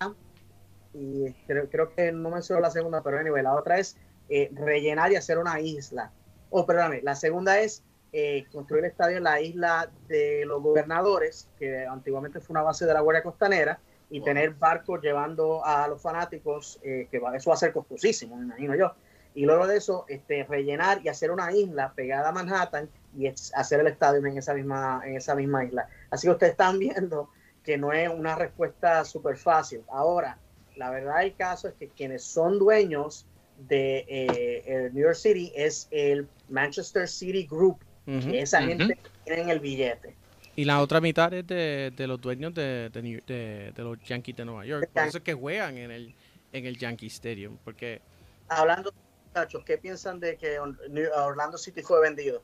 y 0.92 1.32
creo, 1.46 1.68
creo 1.70 1.94
que 1.94 2.12
no 2.12 2.30
menciono 2.30 2.60
la 2.60 2.70
segunda, 2.70 3.02
pero 3.02 3.18
anyway, 3.18 3.42
la 3.42 3.54
otra 3.54 3.78
es 3.78 3.96
eh, 4.28 4.50
rellenar 4.52 5.10
y 5.10 5.16
hacer 5.16 5.38
una 5.38 5.58
isla. 5.58 6.12
Oh, 6.50 6.66
perdóname, 6.66 7.00
la 7.02 7.16
segunda 7.16 7.58
es 7.58 7.82
eh, 8.12 8.44
construir 8.52 8.84
el 8.84 8.90
estadio 8.90 9.16
en 9.16 9.24
la 9.24 9.40
isla 9.40 9.90
de 10.06 10.44
los 10.44 10.62
gobernadores, 10.62 11.48
que 11.58 11.86
antiguamente 11.86 12.40
fue 12.40 12.52
una 12.52 12.62
base 12.62 12.84
de 12.84 12.92
la 12.92 13.00
Guardia 13.00 13.22
Costanera, 13.22 13.80
y 14.10 14.20
tener 14.22 14.54
barcos 14.54 15.02
llevando 15.02 15.64
a 15.64 15.86
los 15.88 16.00
fanáticos, 16.00 16.78
eh, 16.82 17.08
que 17.10 17.20
eso 17.34 17.50
va 17.50 17.54
a 17.54 17.58
ser 17.58 17.72
costosísimo, 17.72 18.36
me 18.36 18.44
imagino 18.44 18.74
yo. 18.74 18.92
Y 19.34 19.44
luego 19.44 19.66
de 19.66 19.76
eso, 19.76 20.06
este, 20.08 20.44
rellenar 20.44 21.00
y 21.04 21.08
hacer 21.08 21.30
una 21.30 21.52
isla 21.52 21.92
pegada 21.94 22.30
a 22.30 22.32
Manhattan 22.32 22.88
y 23.16 23.26
hacer 23.26 23.80
el 23.80 23.86
estadio 23.86 24.24
en 24.24 24.38
esa 24.38 24.54
misma, 24.54 25.02
en 25.04 25.16
esa 25.16 25.34
misma 25.34 25.64
isla. 25.64 25.88
Así 26.10 26.26
que 26.26 26.32
ustedes 26.32 26.52
están 26.52 26.78
viendo 26.78 27.30
que 27.62 27.76
no 27.76 27.92
es 27.92 28.08
una 28.08 28.34
respuesta 28.34 29.04
súper 29.04 29.36
fácil. 29.36 29.82
Ahora, 29.88 30.38
la 30.76 30.90
verdad 30.90 31.20
del 31.20 31.34
caso 31.34 31.68
es 31.68 31.74
que 31.74 31.88
quienes 31.88 32.24
son 32.24 32.58
dueños 32.58 33.26
de 33.58 34.06
eh, 34.08 34.90
New 34.92 35.02
York 35.02 35.16
City 35.16 35.52
es 35.54 35.88
el 35.90 36.28
Manchester 36.48 37.08
City 37.08 37.46
Group. 37.46 37.78
esa 38.06 38.62
gente 38.62 38.96
tiene 39.24 39.52
el 39.52 39.60
billete. 39.60 40.17
Y 40.58 40.64
la 40.64 40.80
otra 40.80 41.00
mitad 41.00 41.32
es 41.32 41.46
de, 41.46 41.92
los 42.08 42.20
dueños 42.20 42.52
de, 42.52 42.90
de, 42.90 43.72
los 43.76 43.96
Yankees 44.02 44.34
de 44.34 44.44
Nueva 44.44 44.66
York. 44.66 44.90
Por 44.92 45.04
eso 45.04 45.18
es 45.18 45.22
que 45.22 45.32
juegan 45.32 45.78
en 45.78 45.92
el, 45.92 46.16
en 46.52 46.66
el 46.66 46.76
Yankee 46.76 47.06
Stadium. 47.06 47.56
Porque... 47.62 48.02
Hablando, 48.48 48.92
muchachos, 49.28 49.62
¿qué 49.64 49.78
piensan 49.78 50.18
de 50.18 50.36
que 50.36 50.58
Orlando 50.58 51.58
City 51.58 51.80
fue 51.80 52.00
vendido? 52.00 52.42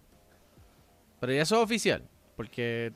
Pero 1.18 1.32
ya 1.32 1.42
eso 1.42 1.56
es 1.56 1.62
oficial. 1.64 2.04
Porque. 2.36 2.92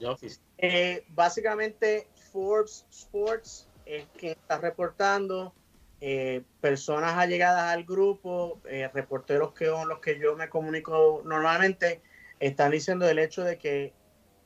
Eh, 0.59 1.05
básicamente, 1.09 2.07
Forbes 2.33 2.87
Sports 2.89 3.69
es 3.87 4.07
quien 4.17 4.35
está 4.35 4.59
reportando 4.59 5.53
eh, 6.01 6.43
personas 6.61 7.19
allegadas 7.19 7.75
al 7.75 7.83
grupo, 7.83 8.61
eh, 8.67 8.89
reporteros 8.95 9.53
que 9.53 9.67
son 9.67 9.89
los 9.89 9.99
que 9.99 10.21
yo 10.21 10.37
me 10.37 10.49
comunico 10.49 11.23
normalmente, 11.25 12.03
están 12.39 12.71
diciendo 12.71 13.09
el 13.09 13.19
hecho 13.19 13.43
de 13.43 13.59
que 13.59 13.98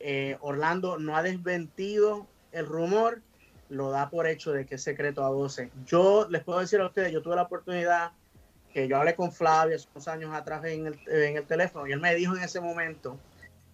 eh, 0.02 0.36
Orlando 0.40 0.98
no 0.98 1.16
ha 1.16 1.22
desmentido 1.22 2.26
el 2.50 2.66
rumor, 2.66 3.22
lo 3.68 3.90
da 3.90 4.10
por 4.10 4.26
hecho 4.26 4.52
de 4.52 4.66
que 4.66 4.74
es 4.74 4.82
secreto 4.82 5.24
a 5.24 5.30
voces. 5.30 5.70
Yo 5.86 6.26
les 6.28 6.42
puedo 6.42 6.60
decir 6.60 6.80
a 6.80 6.86
ustedes, 6.86 7.12
yo 7.12 7.22
tuve 7.22 7.36
la 7.36 7.42
oportunidad 7.42 8.12
que 8.74 8.88
yo 8.88 8.96
hablé 8.96 9.14
con 9.14 9.32
Flavio 9.32 9.76
hace 9.76 9.88
unos 9.94 10.08
años 10.08 10.34
atrás 10.34 10.64
en 10.64 10.86
el, 10.86 10.98
en 11.06 11.36
el 11.36 11.46
teléfono 11.46 11.86
y 11.86 11.92
él 11.92 12.00
me 12.00 12.14
dijo 12.14 12.36
en 12.36 12.42
ese 12.42 12.60
momento 12.60 13.18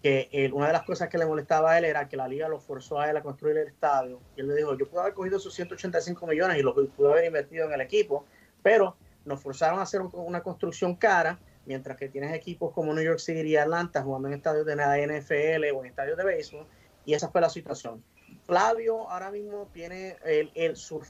que 0.03 0.51
una 0.53 0.69
de 0.69 0.73
las 0.73 0.83
cosas 0.83 1.09
que 1.09 1.19
le 1.19 1.27
molestaba 1.27 1.73
a 1.73 1.79
él 1.79 1.85
era 1.85 2.09
que 2.09 2.17
la 2.17 2.29
liga 2.29 2.49
lo 2.49 2.61
forzó 2.61 3.01
a 3.01 3.11
él 3.11 3.17
a 3.17 3.23
construir 3.23 3.57
el 3.57 3.69
estadio. 3.69 4.21
Y 4.37 4.41
él 4.41 4.49
le 4.49 4.55
dijo, 4.55 4.77
yo 4.77 4.87
pude 4.87 5.01
haber 5.01 5.15
cogido 5.15 5.39
esos 5.39 5.55
185 5.55 6.27
millones 6.27 6.59
y 6.59 6.63
lo 6.63 6.75
pude 6.75 7.11
haber 7.11 7.25
invertido 7.25 7.67
en 7.67 7.73
el 7.73 7.81
equipo, 7.81 8.25
pero 8.63 8.97
nos 9.25 9.41
forzaron 9.41 9.81
a 9.81 9.83
hacer 9.83 10.01
una 10.01 10.43
construcción 10.43 10.95
cara, 10.95 11.39
mientras 11.69 11.99
que 11.99 12.09
tienes 12.09 12.35
equipos 12.35 12.73
como 12.73 12.95
New 12.95 13.05
York 13.05 13.19
City 13.21 13.43
y 13.43 13.57
Atlanta 13.57 14.03
jugando 14.03 14.29
en 14.29 14.35
estadios 14.35 14.65
de 14.65 14.75
la 14.75 14.97
NFL 14.97 15.77
o 15.77 15.85
en 15.85 15.91
estadios 15.91 16.17
de 16.17 16.25
béisbol, 16.25 16.67
y 17.05 17.13
esa 17.13 17.29
fue 17.29 17.43
la 17.43 17.51
situación. 17.51 18.03
Flavio 18.47 19.09
ahora 19.11 19.31
mismo 19.31 19.69
tiene, 19.73 20.17
el, 20.25 20.77
su, 20.77 21.03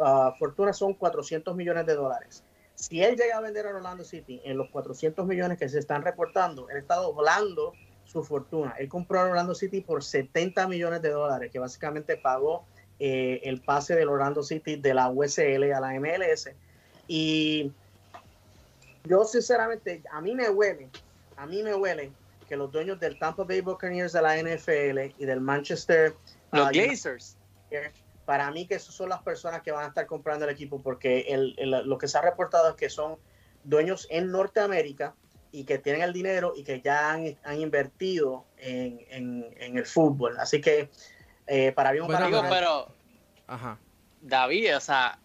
ah, 0.00 0.34
fortuna 0.38 0.72
son 0.72 0.94
400 0.94 1.54
millones 1.54 1.86
de 1.86 1.94
dólares. 1.94 2.44
Si 2.74 3.00
él 3.02 3.16
llega 3.16 3.36
a 3.36 3.40
vender 3.40 3.66
a 3.66 3.70
Orlando 3.70 4.02
City 4.02 4.40
en 4.44 4.58
los 4.58 4.68
400 4.70 5.24
millones 5.24 5.58
que 5.58 5.68
se 5.68 5.78
están 5.78 6.02
reportando, 6.02 6.68
él 6.70 6.78
está 6.78 6.96
doblando 6.96 7.72
su 8.04 8.24
fortuna. 8.24 8.74
Él 8.78 8.88
compró 8.88 9.20
a 9.20 9.24
Orlando 9.24 9.54
City 9.54 9.80
por 9.80 10.02
70 10.02 10.66
millones 10.66 11.00
de 11.02 11.10
dólares, 11.10 11.52
que 11.52 11.60
básicamente 11.60 12.16
pagó 12.16 12.64
eh, 12.98 13.40
el 13.44 13.60
pase 13.60 13.94
del 13.94 14.08
Orlando 14.08 14.42
City 14.42 14.76
de 14.76 14.94
la 14.94 15.08
USL 15.08 15.72
a 15.72 15.80
la 15.80 16.00
MLS. 16.00 16.50
Y 17.06 17.72
yo 19.04 19.24
sinceramente, 19.24 20.02
a 20.10 20.20
mí 20.20 20.34
me 20.34 20.48
huele, 20.48 20.90
a 21.36 21.46
mí 21.46 21.62
me 21.62 21.74
huele 21.74 22.12
que 22.48 22.56
los 22.56 22.70
dueños 22.70 23.00
del 23.00 23.18
Tampa 23.18 23.44
Bay 23.44 23.60
Buccaneers 23.60 24.12
de 24.12 24.22
la 24.22 24.36
NFL 24.36 25.14
y 25.18 25.24
del 25.24 25.40
Manchester... 25.40 26.14
Los 26.52 26.68
uh, 26.68 27.74
Para 28.26 28.50
mí 28.50 28.66
que 28.66 28.74
esos 28.74 28.94
son 28.94 29.08
las 29.08 29.22
personas 29.22 29.62
que 29.62 29.72
van 29.72 29.84
a 29.84 29.88
estar 29.88 30.06
comprando 30.06 30.44
el 30.44 30.50
equipo 30.50 30.82
porque 30.82 31.20
el, 31.28 31.54
lo 31.86 31.96
que 31.96 32.08
se 32.08 32.18
ha 32.18 32.20
reportado 32.20 32.68
es 32.68 32.76
que 32.76 32.90
son 32.90 33.16
dueños 33.64 34.06
en 34.10 34.30
Norteamérica 34.30 35.14
y 35.50 35.64
que 35.64 35.78
tienen 35.78 36.02
el 36.02 36.12
dinero 36.12 36.52
y 36.54 36.64
que 36.64 36.80
ya 36.80 37.12
han, 37.12 37.38
han 37.44 37.60
invertido 37.60 38.44
en, 38.58 39.00
en, 39.08 39.78
el 39.78 39.86
fútbol. 39.86 40.38
Así 40.38 40.60
que 40.60 40.90
eh, 41.46 41.72
para 41.72 41.92
bien 41.92 42.06
para 42.06 42.26
digo, 42.26 42.42
pero 42.48 42.94
Ajá. 43.46 43.78
David, 44.20 44.76
o 44.76 44.80
sea, 44.80 45.18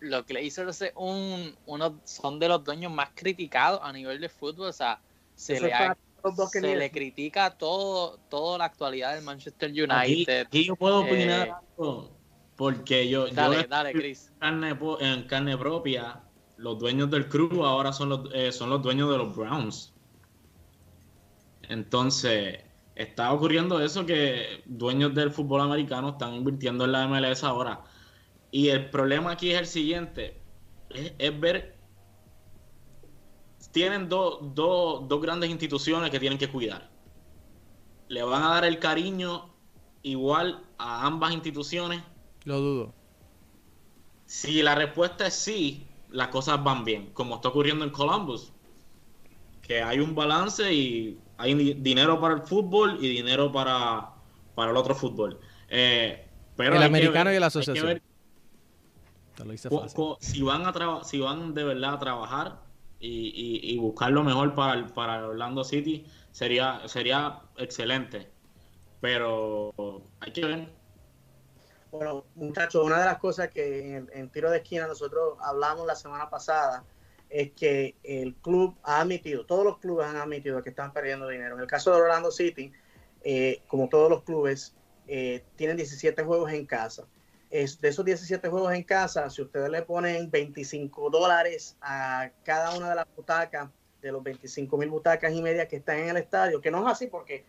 lo 0.00 0.24
que 0.24 0.34
le 0.34 0.44
hizo 0.44 0.68
es 0.68 0.84
un, 0.94 1.54
uno 1.66 2.00
son 2.04 2.38
de 2.38 2.48
los 2.48 2.64
dueños 2.64 2.92
más 2.92 3.10
criticados 3.14 3.80
a 3.82 3.92
nivel 3.92 4.20
de 4.20 4.28
fútbol, 4.28 4.68
o 4.68 4.72
sea, 4.72 5.00
se, 5.34 5.60
le, 5.60 5.72
se 6.50 6.76
le, 6.76 6.90
critica 6.90 7.50
todo, 7.50 8.18
toda 8.28 8.58
la 8.58 8.64
actualidad 8.66 9.14
del 9.14 9.24
Manchester 9.24 9.70
United. 9.70 10.46
Aquí, 10.46 10.64
yo 10.64 10.76
puedo 10.76 11.00
opinar 11.00 11.60
eh, 11.78 12.08
porque 12.56 13.08
yo, 13.08 13.28
dale, 13.28 13.64
dale, 13.64 13.92
Chris. 13.92 14.32
en 14.40 15.22
carne 15.28 15.56
propia 15.56 16.22
los 16.58 16.78
dueños 16.78 17.10
del 17.10 17.28
club 17.28 17.64
ahora 17.64 17.92
son 17.92 18.08
los, 18.08 18.28
eh, 18.34 18.52
son 18.52 18.68
los 18.70 18.82
dueños 18.82 19.10
de 19.10 19.18
los 19.18 19.34
Browns. 19.34 19.94
Entonces, 21.62 22.60
está 22.94 23.32
ocurriendo 23.32 23.80
eso 23.80 24.04
que 24.04 24.62
dueños 24.66 25.14
del 25.14 25.30
fútbol 25.30 25.60
americano 25.60 26.10
están 26.10 26.34
invirtiendo 26.34 26.84
en 26.84 26.92
la 26.92 27.06
MLS 27.06 27.44
ahora. 27.44 27.80
Y 28.50 28.68
el 28.68 28.90
problema 28.90 29.32
aquí 29.32 29.52
es 29.52 29.58
el 29.58 29.66
siguiente, 29.66 30.40
es, 30.90 31.40
ver, 31.40 31.76
tienen 33.72 34.08
dos 34.08 35.20
grandes 35.20 35.50
instituciones 35.50 36.10
que 36.10 36.18
tienen 36.18 36.38
que 36.38 36.48
cuidar. 36.48 36.88
¿Le 38.08 38.22
van 38.22 38.42
a 38.42 38.48
dar 38.48 38.64
el 38.64 38.78
cariño 38.78 39.50
igual 40.02 40.64
a 40.78 41.06
ambas 41.06 41.32
instituciones? 41.32 42.02
Lo 42.44 42.58
dudo. 42.60 42.94
Si 44.24 44.62
la 44.62 44.74
respuesta 44.74 45.26
es 45.26 45.34
sí, 45.34 45.86
las 46.10 46.28
cosas 46.28 46.62
van 46.64 46.84
bien, 46.84 47.10
como 47.12 47.36
está 47.36 47.48
ocurriendo 47.48 47.84
en 47.84 47.90
Columbus, 47.90 48.52
que 49.60 49.82
hay 49.82 50.00
un 50.00 50.14
balance 50.14 50.72
y 50.72 51.18
hay 51.36 51.74
dinero 51.74 52.18
para 52.20 52.34
el 52.34 52.42
fútbol 52.42 52.98
y 53.00 53.08
dinero 53.08 53.52
para, 53.52 54.10
para 54.54 54.70
el 54.70 54.76
otro 54.76 54.94
fútbol. 54.94 55.38
Eh, 55.68 56.26
pero 56.56 56.76
el 56.76 56.82
americano 56.82 57.32
y 57.32 57.38
la 57.38 57.46
asociación. 57.46 58.00
Si 60.20 60.42
van 60.42 60.66
a 60.66 61.04
si 61.04 61.20
van 61.20 61.54
de 61.54 61.64
verdad 61.64 61.94
a 61.94 61.98
trabajar 61.98 62.60
y, 63.00 63.60
y, 63.62 63.78
buscar 63.78 64.10
lo 64.10 64.24
mejor 64.24 64.54
para, 64.54 64.86
para 64.88 65.28
Orlando 65.28 65.62
City, 65.62 66.04
sería, 66.32 66.82
sería 66.86 67.42
excelente. 67.56 68.28
Pero 69.00 69.72
hay 70.20 70.32
que 70.32 70.44
ver 70.44 70.78
bueno, 71.90 72.26
muchachos, 72.34 72.84
una 72.84 72.98
de 72.98 73.06
las 73.06 73.18
cosas 73.18 73.48
que 73.48 73.96
en, 74.12 74.28
tiro 74.30 74.50
de 74.50 74.58
esquina 74.58 74.86
nosotros 74.86 75.38
hablamos 75.40 75.86
la 75.86 75.96
semana 75.96 76.28
pasada 76.28 76.84
es 77.30 77.52
que 77.52 77.96
el 78.02 78.34
club 78.36 78.76
ha 78.82 79.00
admitido, 79.00 79.46
todos 79.46 79.64
los 79.64 79.78
clubes 79.78 80.06
han 80.06 80.16
admitido 80.16 80.62
que 80.62 80.70
están 80.70 80.92
perdiendo 80.92 81.28
dinero. 81.28 81.54
En 81.54 81.62
el 81.62 81.66
caso 81.66 81.90
de 81.90 82.00
Orlando 82.00 82.30
City, 82.30 82.72
eh, 83.22 83.62
como 83.68 83.88
todos 83.88 84.10
los 84.10 84.22
clubes, 84.22 84.74
eh, 85.06 85.44
tienen 85.56 85.76
17 85.76 86.22
juegos 86.24 86.52
en 86.52 86.66
casa. 86.66 87.06
Es, 87.50 87.80
de 87.80 87.88
esos 87.88 88.04
17 88.04 88.48
juegos 88.48 88.72
en 88.74 88.82
casa, 88.82 89.28
si 89.30 89.42
ustedes 89.42 89.70
le 89.70 89.82
ponen 89.82 90.30
25 90.30 91.10
dólares 91.10 91.76
a 91.80 92.30
cada 92.44 92.76
una 92.76 92.90
de 92.90 92.96
las 92.96 93.06
butacas, 93.16 93.70
de 94.02 94.12
los 94.12 94.22
25 94.22 94.76
mil 94.76 94.90
butacas 94.90 95.32
y 95.32 95.42
media 95.42 95.66
que 95.66 95.76
están 95.76 95.98
en 95.98 96.10
el 96.10 96.16
estadio, 96.18 96.60
que 96.60 96.70
no 96.70 96.86
es 96.86 96.92
así 96.92 97.06
porque, 97.06 97.44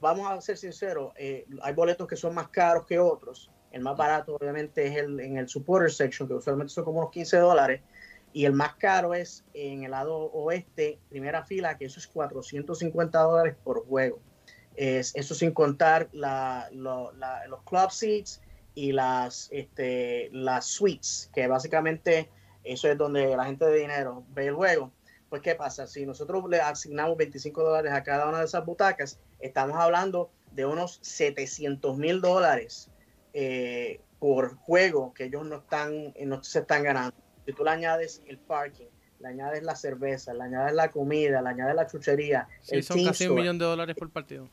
vamos 0.00 0.30
a 0.30 0.40
ser 0.40 0.56
sinceros, 0.56 1.12
eh, 1.16 1.46
hay 1.62 1.72
boletos 1.72 2.08
que 2.08 2.16
son 2.16 2.34
más 2.34 2.48
caros 2.48 2.84
que 2.84 2.98
otros 2.98 3.50
el 3.74 3.82
más 3.82 3.96
barato, 3.96 4.36
obviamente, 4.36 4.86
es 4.86 4.96
el 4.96 5.18
en 5.18 5.36
el 5.36 5.48
supporter 5.48 5.90
section, 5.90 6.28
que 6.28 6.34
usualmente 6.34 6.72
son 6.72 6.84
como 6.84 7.00
unos 7.00 7.10
15 7.10 7.38
dólares. 7.38 7.80
Y 8.32 8.44
el 8.44 8.52
más 8.52 8.76
caro 8.76 9.14
es 9.14 9.44
en 9.52 9.82
el 9.82 9.90
lado 9.90 10.16
oeste, 10.16 11.00
primera 11.08 11.44
fila, 11.44 11.76
que 11.76 11.86
eso 11.86 11.98
es 11.98 12.06
450 12.06 13.18
dólares 13.18 13.56
por 13.64 13.84
juego. 13.84 14.20
Es, 14.76 15.12
eso 15.16 15.34
sin 15.34 15.50
contar 15.50 16.08
la, 16.12 16.68
los 16.72 17.62
club 17.64 17.90
seats 17.90 18.40
y 18.74 18.92
las, 18.92 19.48
este, 19.52 20.30
las 20.32 20.66
suites, 20.66 21.30
que 21.34 21.46
básicamente 21.46 22.28
eso 22.64 22.88
es 22.88 22.98
donde 22.98 23.36
la 23.36 23.44
gente 23.44 23.64
de 23.66 23.78
dinero 23.78 24.24
ve 24.34 24.48
el 24.48 24.54
juego. 24.54 24.90
pues 25.28 25.42
¿qué 25.42 25.54
pasa? 25.54 25.86
Si 25.86 26.06
nosotros 26.06 26.44
le 26.48 26.60
asignamos 26.60 27.16
25 27.16 27.62
dólares 27.62 27.92
a 27.92 28.02
cada 28.02 28.28
una 28.28 28.38
de 28.38 28.44
esas 28.44 28.64
butacas, 28.64 29.18
estamos 29.40 29.76
hablando 29.76 30.30
de 30.52 30.64
unos 30.64 30.98
700 31.02 31.96
mil 31.98 32.20
dólares 32.20 32.88
eh, 33.32 34.00
por 34.18 34.56
juego 34.56 35.12
que 35.12 35.24
ellos 35.24 35.44
no 35.44 35.56
están, 35.56 36.14
no 36.24 36.42
se 36.42 36.60
están 36.60 36.84
ganando. 36.84 37.16
Si 37.44 37.52
tú 37.52 37.64
le 37.64 37.70
añades 37.70 38.22
el 38.26 38.38
parking, 38.38 38.86
le 39.20 39.28
añades 39.28 39.62
la 39.62 39.76
cerveza, 39.76 40.32
le 40.34 40.44
añades 40.44 40.74
la 40.74 40.90
comida, 40.90 41.42
le 41.42 41.48
añades 41.48 41.74
la 41.74 41.86
chuchería. 41.86 42.48
Sí, 42.60 42.82
son 42.82 43.04
casi 43.04 43.26
un 43.26 43.34
millón 43.34 43.58
de 43.58 43.64
dólares 43.64 43.96
por 43.98 44.10
partido. 44.10 44.48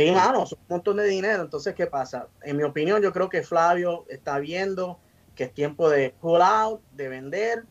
Sí, 0.00 0.10
mano, 0.12 0.46
son 0.46 0.58
un 0.60 0.66
montón 0.68 0.96
de 0.96 1.04
dinero. 1.04 1.42
Entonces, 1.42 1.74
¿qué 1.74 1.86
pasa? 1.86 2.28
En 2.42 2.56
mi 2.56 2.62
opinión, 2.62 3.02
yo 3.02 3.12
creo 3.12 3.28
que 3.28 3.42
Flavio 3.42 4.06
está 4.08 4.38
viendo 4.38 4.98
que 5.34 5.44
es 5.44 5.54
tiempo 5.54 5.90
de 5.90 6.14
pull 6.20 6.40
out, 6.40 6.80
de 6.92 7.08
vender. 7.08 7.64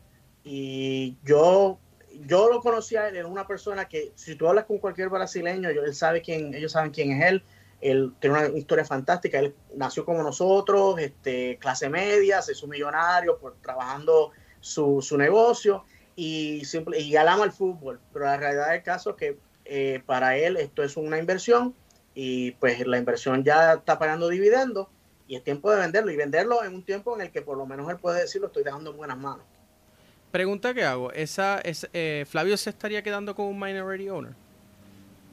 Y 0.44 1.18
yo, 1.24 1.80
yo 2.26 2.50
lo 2.50 2.62
conocí 2.62 2.96
a 2.96 3.08
él, 3.08 3.16
era 3.16 3.28
una 3.28 3.48
persona 3.48 3.86
que, 3.86 4.12
si 4.16 4.36
tú 4.36 4.48
hablas 4.48 4.66
con 4.66 4.78
cualquier 4.78 5.10
brasileño, 5.10 5.70
él 5.70 5.96
sabe 5.96 6.22
quién, 6.22 6.54
ellos 6.54 6.72
saben 6.72 6.92
quién 6.92 7.12
es 7.12 7.30
él. 7.30 7.44
Él 7.82 8.14
tiene 8.20 8.38
una 8.38 8.58
historia 8.58 8.86
fantástica. 8.86 9.40
Él 9.40 9.56
nació 9.76 10.06
como 10.06 10.22
nosotros, 10.22 11.00
este, 11.00 11.58
clase 11.58 11.90
media, 11.90 12.42
se 12.42 12.52
hizo 12.52 12.68
millonario 12.68 13.40
por 13.40 13.56
trabajando 13.62 14.32
su, 14.60 15.02
su 15.02 15.18
negocio 15.18 15.84
y, 16.16 16.64
simple, 16.66 17.00
y 17.00 17.16
él 17.16 17.28
ama 17.28 17.46
el 17.46 17.52
fútbol. 17.52 18.00
Pero 18.14 18.26
la 18.26 18.38
realidad 18.38 18.72
del 18.72 18.84
caso 18.84 19.12
es 19.12 19.16
que 19.16 19.38
eh, 19.66 20.04
para 20.06 20.36
él 20.38 20.58
esto 20.58 20.84
es 20.84 20.98
una 20.98 21.18
inversión 21.18 21.74
y 22.14 22.52
pues 22.52 22.86
la 22.86 22.98
inversión 22.98 23.44
ya 23.44 23.74
está 23.74 24.00
pagando 24.00 24.28
dividendos 24.28 24.88
y 25.28 25.36
es 25.36 25.44
tiempo 25.44 25.72
de 25.72 25.78
venderlo 25.78 26.12
y 26.12 26.18
venderlo 26.18 26.64
en 26.64 26.74
un 26.74 26.84
tiempo 26.84 27.16
en 27.16 27.22
el 27.22 27.32
que 27.32 27.42
por 27.42 27.58
lo 27.58 27.66
menos 27.66 27.90
él 27.90 27.98
puede 27.98 28.22
decir 28.22 28.42
lo 28.42 28.48
estoy 28.48 28.64
dejando 28.64 28.92
en 28.92 28.98
buenas 28.98 29.18
manos. 29.18 29.46
Pregunta 30.32 30.74
que 30.74 30.84
hago, 30.84 31.12
¿esa, 31.12 31.60
es, 31.62 31.88
eh, 31.94 32.26
¿Flavio 32.28 32.58
se 32.58 32.72
estaría 32.72 33.02
quedando 33.04 33.36
con 33.36 33.46
un 33.46 33.60
minority 33.60 34.10
owner? 34.10 34.34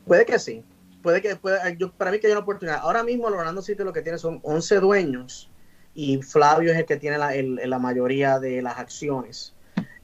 Puede 0.07 0.25
que 0.25 0.39
sí, 0.39 0.65
puede 1.03 1.21
que 1.21 1.37
puede, 1.37 1.77
yo, 1.77 1.93
para 1.93 2.11
mí 2.11 2.19
que 2.19 2.29
hay 2.29 2.33
una 2.33 2.43
oportunidad. 2.43 2.81
Ahora 2.83 3.03
mismo 3.03 3.29
el 3.29 3.35
Orlando 3.35 3.63
City 3.63 3.83
lo 3.83 3.93
que 3.93 4.03
tiene 4.03 4.19
son 4.19 4.41
11 4.43 4.81
dueños 4.81 5.51
y 5.95 6.23
Flavio 6.23 6.73
es 6.73 6.79
el 6.79 6.87
que 6.87 6.97
tiene 6.97 7.19
la, 7.19 7.35
el, 7.35 7.57
la 7.65 7.79
mayoría 7.79 8.39
de 8.39 8.63
las 8.63 8.79
acciones. 8.79 9.56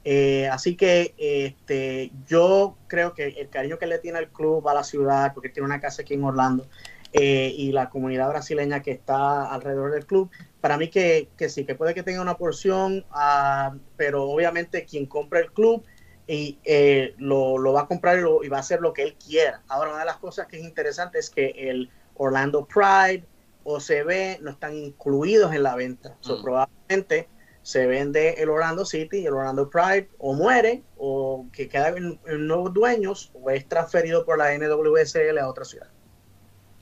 Eh, 0.05 0.49
así 0.49 0.75
que 0.75 1.13
este, 1.17 2.11
yo 2.27 2.77
creo 2.87 3.13
que 3.13 3.27
el 3.27 3.49
cariño 3.49 3.77
que 3.77 3.87
le 3.87 3.99
tiene 3.99 4.17
al 4.17 4.29
club, 4.29 4.67
a 4.67 4.73
la 4.73 4.83
ciudad, 4.83 5.33
porque 5.33 5.49
tiene 5.49 5.65
una 5.65 5.79
casa 5.79 6.01
aquí 6.01 6.13
en 6.13 6.23
Orlando, 6.23 6.67
eh, 7.13 7.53
y 7.55 7.71
la 7.71 7.89
comunidad 7.89 8.29
brasileña 8.29 8.81
que 8.81 8.91
está 8.91 9.45
alrededor 9.45 9.91
del 9.91 10.05
club, 10.05 10.31
para 10.59 10.77
mí 10.77 10.89
que, 10.89 11.29
que 11.37 11.47
sí, 11.47 11.63
que 11.63 11.75
puede 11.75 11.93
que 11.93 12.01
tenga 12.01 12.21
una 12.21 12.37
porción, 12.37 13.05
uh, 13.11 13.77
pero 13.97 14.23
obviamente 14.23 14.85
quien 14.85 15.05
compra 15.05 15.39
el 15.39 15.51
club 15.51 15.83
y 16.25 16.57
eh, 16.63 17.13
lo, 17.17 17.57
lo, 17.57 17.73
va 17.73 17.81
a 17.81 17.87
comprar 17.87 18.17
y, 18.17 18.21
lo, 18.21 18.43
y, 18.43 18.47
va 18.47 18.57
a 18.57 18.61
hacer 18.61 18.81
lo 18.81 18.93
que 18.93 19.03
él 19.03 19.15
quiera. 19.15 19.61
Ahora, 19.67 19.91
una 19.91 19.99
de 19.99 20.05
las 20.05 20.17
cosas 20.17 20.47
que 20.47 20.57
es 20.57 20.63
interesante 20.63 21.19
es 21.19 21.29
que 21.29 21.49
el 21.69 21.91
Orlando 22.15 22.65
Pride, 22.65 23.25
OCB, 23.63 24.41
no 24.41 24.51
están 24.51 24.75
incluidos 24.75 25.53
en 25.53 25.63
la 25.63 25.75
venta. 25.75 26.09
Mm. 26.09 26.23
So, 26.23 26.41
probablemente 26.41 27.27
se 27.63 27.87
vende 27.87 28.35
el 28.43 28.49
Orlando 28.49 28.85
City 28.85 29.19
y 29.19 29.25
el 29.25 29.33
Orlando 29.33 29.69
Pride 29.69 30.09
o 30.19 30.33
muere 30.33 30.83
o 30.97 31.47
que 31.51 31.69
queda 31.69 31.89
en, 31.89 32.19
en, 32.27 32.47
nuevos 32.47 32.73
dueños 32.73 33.31
o 33.33 33.49
es 33.49 33.67
transferido 33.67 34.25
por 34.25 34.37
la 34.37 34.55
NWSL 34.55 35.37
a 35.39 35.47
otra 35.47 35.63
ciudad. 35.63 35.87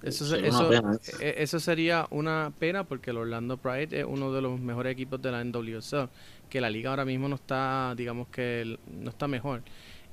Eso, 0.01 0.35
eso, 0.35 0.67
pena, 0.67 0.97
e, 1.19 1.35
eso, 1.37 1.59
sería 1.59 2.07
una 2.09 2.51
pena 2.57 2.83
porque 2.83 3.11
el 3.11 3.17
Orlando 3.17 3.57
Pride 3.57 3.99
es 3.99 4.05
uno 4.05 4.33
de 4.33 4.41
los 4.41 4.59
mejores 4.59 4.91
equipos 4.91 5.21
de 5.21 5.29
la 5.31 5.43
NWSL, 5.43 6.09
que 6.49 6.59
la 6.59 6.71
liga 6.71 6.89
ahora 6.89 7.05
mismo 7.05 7.29
no 7.29 7.35
está, 7.35 7.93
digamos 7.95 8.27
que 8.29 8.79
no 8.87 9.11
está 9.11 9.27
mejor. 9.27 9.61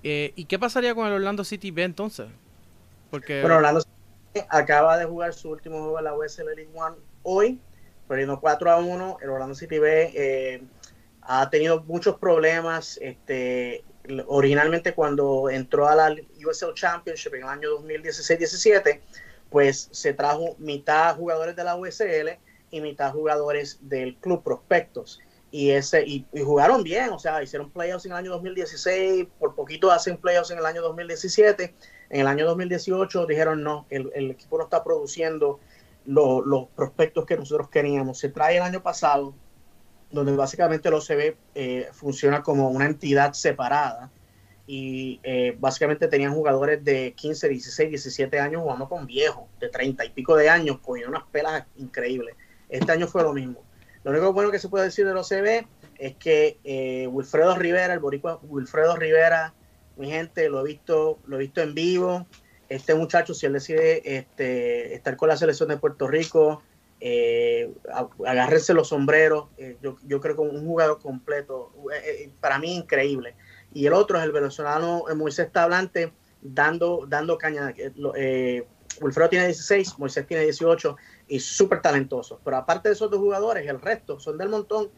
Eh, 0.02 0.34
¿Y 0.36 0.44
qué 0.44 0.58
pasaría 0.58 0.94
con 0.94 1.06
el 1.06 1.14
Orlando 1.14 1.42
City 1.42 1.70
B 1.70 1.84
entonces? 1.84 2.26
Porque 3.10 3.40
bueno, 3.40 3.56
Orlando 3.56 3.80
City 3.80 4.46
acaba 4.50 4.98
de 4.98 5.06
jugar 5.06 5.32
su 5.32 5.48
último 5.48 5.78
juego 5.78 5.98
en 5.98 6.04
la 6.04 6.14
USL 6.14 6.54
League 6.54 6.70
One 6.74 6.96
hoy 7.22 7.58
perdiendo 8.08 8.40
4 8.40 8.70
a 8.70 8.78
1. 8.78 9.18
El 9.22 9.30
Orlando 9.30 9.54
City 9.54 9.78
B 9.78 10.12
eh, 10.14 10.62
ha 11.22 11.48
tenido 11.50 11.82
muchos 11.84 12.16
problemas. 12.16 12.98
Este, 13.00 13.84
originalmente 14.26 14.94
cuando 14.94 15.50
entró 15.50 15.86
a 15.86 15.94
la 15.94 16.16
USL 16.44 16.74
Championship 16.74 17.34
en 17.34 17.42
el 17.42 17.48
año 17.48 17.68
2016-17, 17.80 19.00
pues 19.50 19.88
se 19.92 20.12
trajo 20.14 20.56
mitad 20.58 21.16
jugadores 21.16 21.56
de 21.56 21.64
la 21.64 21.76
USL 21.76 22.38
y 22.70 22.80
mitad 22.80 23.12
jugadores 23.12 23.78
del 23.82 24.16
club 24.16 24.42
Prospectos. 24.42 25.20
Y, 25.50 25.70
ese, 25.70 26.04
y, 26.06 26.26
y, 26.34 26.42
jugaron 26.42 26.82
bien, 26.82 27.08
o 27.08 27.18
sea, 27.18 27.42
hicieron 27.42 27.70
playoffs 27.70 28.04
en 28.04 28.12
el 28.12 28.18
año 28.18 28.32
2016, 28.32 29.28
por 29.38 29.54
poquito 29.54 29.90
hacen 29.90 30.18
playoffs 30.18 30.50
en 30.50 30.58
el 30.58 30.66
año 30.66 30.82
2017. 30.82 31.74
En 32.10 32.20
el 32.20 32.26
año 32.26 32.46
2018 32.46 33.24
dijeron 33.24 33.62
no, 33.62 33.86
el, 33.88 34.10
el 34.14 34.30
equipo 34.30 34.58
no 34.58 34.64
está 34.64 34.84
produciendo 34.84 35.58
lo, 36.08 36.40
los 36.40 36.68
prospectos 36.68 37.26
que 37.26 37.36
nosotros 37.36 37.68
queríamos. 37.68 38.18
Se 38.18 38.30
trae 38.30 38.56
el 38.56 38.62
año 38.62 38.82
pasado, 38.82 39.34
donde 40.10 40.34
básicamente 40.34 40.88
el 40.88 40.94
OCB 40.94 41.36
eh, 41.54 41.88
funciona 41.92 42.42
como 42.42 42.70
una 42.70 42.86
entidad 42.86 43.34
separada 43.34 44.10
y 44.66 45.20
eh, 45.22 45.54
básicamente 45.58 46.08
tenían 46.08 46.32
jugadores 46.32 46.82
de 46.82 47.12
15, 47.14 47.48
16, 47.50 47.90
17 47.90 48.40
años 48.40 48.62
jugando 48.62 48.88
con 48.88 49.06
viejos, 49.06 49.44
de 49.60 49.68
30 49.68 50.06
y 50.06 50.10
pico 50.10 50.34
de 50.34 50.48
años, 50.48 50.78
cogiendo 50.78 51.10
unas 51.10 51.28
pelas 51.30 51.64
increíbles. 51.76 52.36
Este 52.70 52.90
año 52.90 53.06
fue 53.06 53.22
lo 53.22 53.34
mismo. 53.34 53.62
Lo 54.02 54.10
único 54.10 54.32
bueno 54.32 54.50
que 54.50 54.58
se 54.58 54.68
puede 54.68 54.86
decir 54.86 55.06
del 55.06 55.16
OCB 55.18 55.66
es 55.98 56.16
que 56.16 56.58
eh, 56.64 57.06
Wilfredo 57.06 57.54
Rivera, 57.56 57.92
el 57.92 57.98
boricua 57.98 58.40
Wilfredo 58.42 58.96
Rivera, 58.96 59.52
mi 59.96 60.08
gente, 60.10 60.48
lo 60.48 60.60
he 60.60 60.64
visto, 60.64 61.18
lo 61.26 61.36
he 61.36 61.40
visto 61.40 61.60
en 61.60 61.74
vivo, 61.74 62.26
este 62.68 62.94
muchacho, 62.94 63.34
si 63.34 63.46
él 63.46 63.54
decide 63.54 64.18
este, 64.18 64.94
estar 64.94 65.16
con 65.16 65.28
la 65.28 65.36
selección 65.36 65.68
de 65.68 65.78
Puerto 65.78 66.06
Rico, 66.06 66.62
eh, 67.00 67.72
agárrense 68.26 68.74
los 68.74 68.88
sombreros, 68.88 69.46
eh, 69.56 69.76
yo, 69.82 69.96
yo, 70.04 70.20
creo 70.20 70.34
que 70.34 70.42
un 70.42 70.66
jugador 70.66 71.00
completo, 71.00 71.72
eh, 71.94 72.24
eh 72.24 72.30
para 72.40 72.58
mí 72.58 72.74
increíble. 72.74 73.36
Y 73.72 73.86
el 73.86 73.92
otro 73.92 74.18
es 74.18 74.24
el 74.24 74.32
venezolano 74.32 75.04
Moisés 75.14 75.52
Tablante, 75.52 76.12
dando, 76.42 77.04
dando 77.06 77.38
caña. 77.38 77.74
Wilfredo 79.00 79.28
tiene 79.28 79.46
16, 79.46 79.98
Moisés 79.98 80.26
tiene 80.26 80.44
18 80.44 80.96
y 81.28 81.38
súper 81.38 81.80
talentoso. 81.80 82.40
Pero 82.44 82.56
aparte 82.56 82.88
de 82.88 82.94
esos 82.94 83.10
dos 83.10 83.20
jugadores, 83.20 83.66
el 83.68 83.80
resto 83.80 84.18
son 84.18 84.38
del 84.38 84.48
montón 84.48 84.90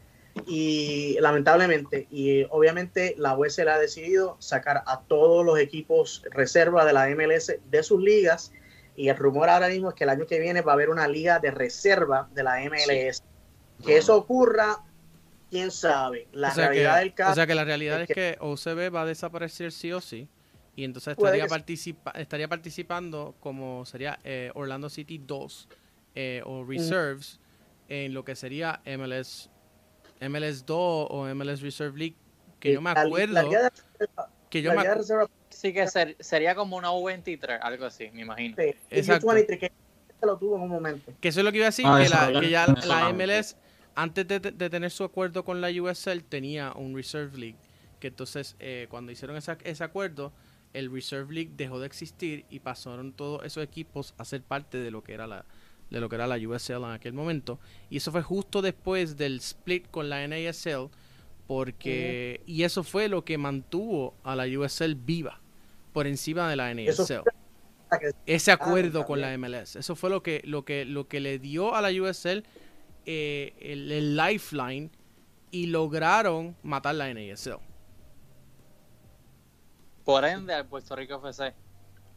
y 0.47 1.17
lamentablemente, 1.19 2.07
y 2.09 2.43
obviamente 2.49 3.15
la 3.17 3.37
USL 3.37 3.69
ha 3.69 3.79
decidido 3.79 4.37
sacar 4.39 4.83
a 4.85 5.01
todos 5.01 5.45
los 5.45 5.59
equipos 5.59 6.23
reserva 6.31 6.85
de 6.85 6.93
la 6.93 7.09
MLS 7.09 7.55
de 7.69 7.83
sus 7.83 8.01
ligas 8.01 8.51
y 8.95 9.09
el 9.09 9.17
rumor 9.17 9.49
ahora 9.49 9.67
mismo 9.67 9.89
es 9.89 9.95
que 9.95 10.03
el 10.03 10.09
año 10.09 10.25
que 10.25 10.39
viene 10.39 10.61
va 10.61 10.73
a 10.73 10.75
haber 10.75 10.89
una 10.89 11.07
liga 11.07 11.39
de 11.39 11.51
reserva 11.51 12.29
de 12.33 12.43
la 12.43 12.59
MLS. 12.61 13.17
Sí. 13.17 13.85
Que 13.85 13.97
eso 13.97 14.15
ocurra, 14.15 14.77
quién 15.49 15.71
sabe. 15.71 16.27
La 16.33 16.49
o 16.49 16.53
sea 16.53 16.67
realidad 16.67 16.95
que, 16.95 16.99
del 16.99 17.13
caso 17.13 17.31
o 17.31 17.35
sea 17.35 17.47
que 17.47 17.55
la 17.55 17.63
realidad 17.63 18.01
es 18.01 18.07
que, 18.07 18.29
es 18.31 18.37
que 18.37 18.43
OCB 18.43 18.93
va 18.93 19.01
a 19.01 19.05
desaparecer 19.05 19.71
sí 19.71 19.91
o 19.91 20.01
sí. 20.01 20.27
Y 20.75 20.85
entonces 20.85 21.17
estaría, 21.17 21.47
participa 21.47 22.11
estaría 22.11 22.47
participando 22.47 23.35
como 23.39 23.85
sería 23.85 24.19
eh, 24.23 24.51
Orlando 24.55 24.89
City 24.89 25.21
2 25.25 25.69
eh, 26.15 26.41
o 26.45 26.63
Reserves 26.63 27.39
mm. 27.39 27.93
en 27.93 28.13
lo 28.13 28.23
que 28.23 28.35
sería 28.35 28.81
MLS 28.85 29.49
MLS 30.21 30.65
2 30.65 31.07
o 31.09 31.25
MLS 31.33 31.61
Reserve 31.61 31.97
League, 31.97 32.15
que 32.59 32.73
yo 32.73 32.81
me 32.81 32.91
acuerdo. 32.91 33.33
La, 33.33 33.43
la 33.43 33.71
que 34.49 34.61
yo 34.61 34.73
me 34.73 34.81
acuerdo. 34.81 35.29
Sí, 35.49 35.73
que 35.73 35.87
ser, 35.87 36.15
sería 36.19 36.55
como 36.55 36.77
una 36.77 36.89
U23, 36.89 37.59
algo 37.61 37.85
así, 37.85 38.09
me 38.13 38.21
imagino. 38.21 38.55
Sí, 38.57 38.75
Exacto. 38.89 39.27
U23, 39.27 39.59
que 39.59 39.71
lo 40.21 40.37
tuvo 40.37 40.55
en 40.55 40.63
un 40.63 40.69
momento. 40.69 41.11
Que 41.19 41.29
eso 41.29 41.39
es 41.39 41.45
lo 41.45 41.51
que 41.51 41.57
iba 41.57 41.67
a 41.67 41.69
decir, 41.69 41.85
ah, 41.87 41.99
que, 42.01 42.09
la, 42.09 42.39
que, 42.39 42.49
ya 42.49 42.67
la 42.85 43.11
MLS, 43.13 43.57
antes 43.95 44.27
de, 44.27 44.39
de, 44.39 44.69
tener 44.69 44.91
su 44.91 45.03
acuerdo 45.03 45.43
con 45.43 45.61
la 45.61 45.69
USL, 45.69 46.23
tenía 46.23 46.71
un 46.73 46.95
Reserve 46.95 47.37
League. 47.37 47.57
Que 47.99 48.07
entonces, 48.07 48.55
eh, 48.59 48.87
cuando 48.89 49.11
hicieron 49.11 49.37
esa, 49.37 49.57
ese 49.63 49.83
acuerdo, 49.83 50.31
el 50.73 50.91
Reserve 50.91 51.33
League 51.33 51.51
dejó 51.55 51.79
de 51.79 51.87
existir 51.87 52.45
y 52.49 52.59
pasaron 52.59 53.13
todos 53.13 53.45
esos 53.45 53.63
equipos 53.63 54.13
a 54.17 54.25
ser 54.25 54.41
parte 54.41 54.77
de 54.77 54.91
lo 54.91 55.03
que 55.03 55.13
era 55.13 55.27
la, 55.27 55.45
de 55.91 55.99
lo 55.99 56.09
que 56.09 56.15
era 56.15 56.25
la 56.25 56.37
USL 56.37 56.83
en 56.83 56.91
aquel 56.91 57.13
momento. 57.13 57.59
Y 57.89 57.97
eso 57.97 58.11
fue 58.11 58.23
justo 58.23 58.61
después 58.61 59.17
del 59.17 59.37
split 59.37 59.91
con 59.91 60.09
la 60.09 60.25
NASL, 60.27 60.89
porque 61.45 62.39
uh 62.39 62.43
-huh. 62.43 62.49
y 62.49 62.63
eso 62.63 62.83
fue 62.83 63.09
lo 63.09 63.23
que 63.23 63.37
mantuvo 63.37 64.15
a 64.23 64.35
la 64.35 64.45
USL 64.45 64.95
viva 64.95 65.39
por 65.93 66.07
encima 66.07 66.49
de 66.49 66.55
la 66.55 66.73
NASL. 66.73 67.23
Ese 68.25 68.51
acuerdo 68.53 69.01
ah, 69.01 69.05
con 69.05 69.19
la 69.19 69.37
MLS, 69.37 69.75
eso 69.75 69.97
fue 69.97 70.09
lo 70.09 70.23
que 70.23 70.41
lo 70.45 70.63
que 70.63 70.85
lo 70.85 71.09
que 71.09 71.19
le 71.19 71.39
dio 71.39 71.75
a 71.75 71.81
la 71.81 71.89
USL 71.89 72.43
eh, 73.05 73.53
el, 73.59 73.91
el, 73.91 74.15
lifeline 74.15 74.89
y 75.51 75.65
lograron 75.65 76.55
matar 76.63 76.95
la 76.95 77.13
NASL. 77.13 77.57
Por 80.05 80.23
ende 80.23 80.53
al 80.53 80.65
Puerto 80.67 80.95
Rico 80.95 81.15
FC. 81.15 81.53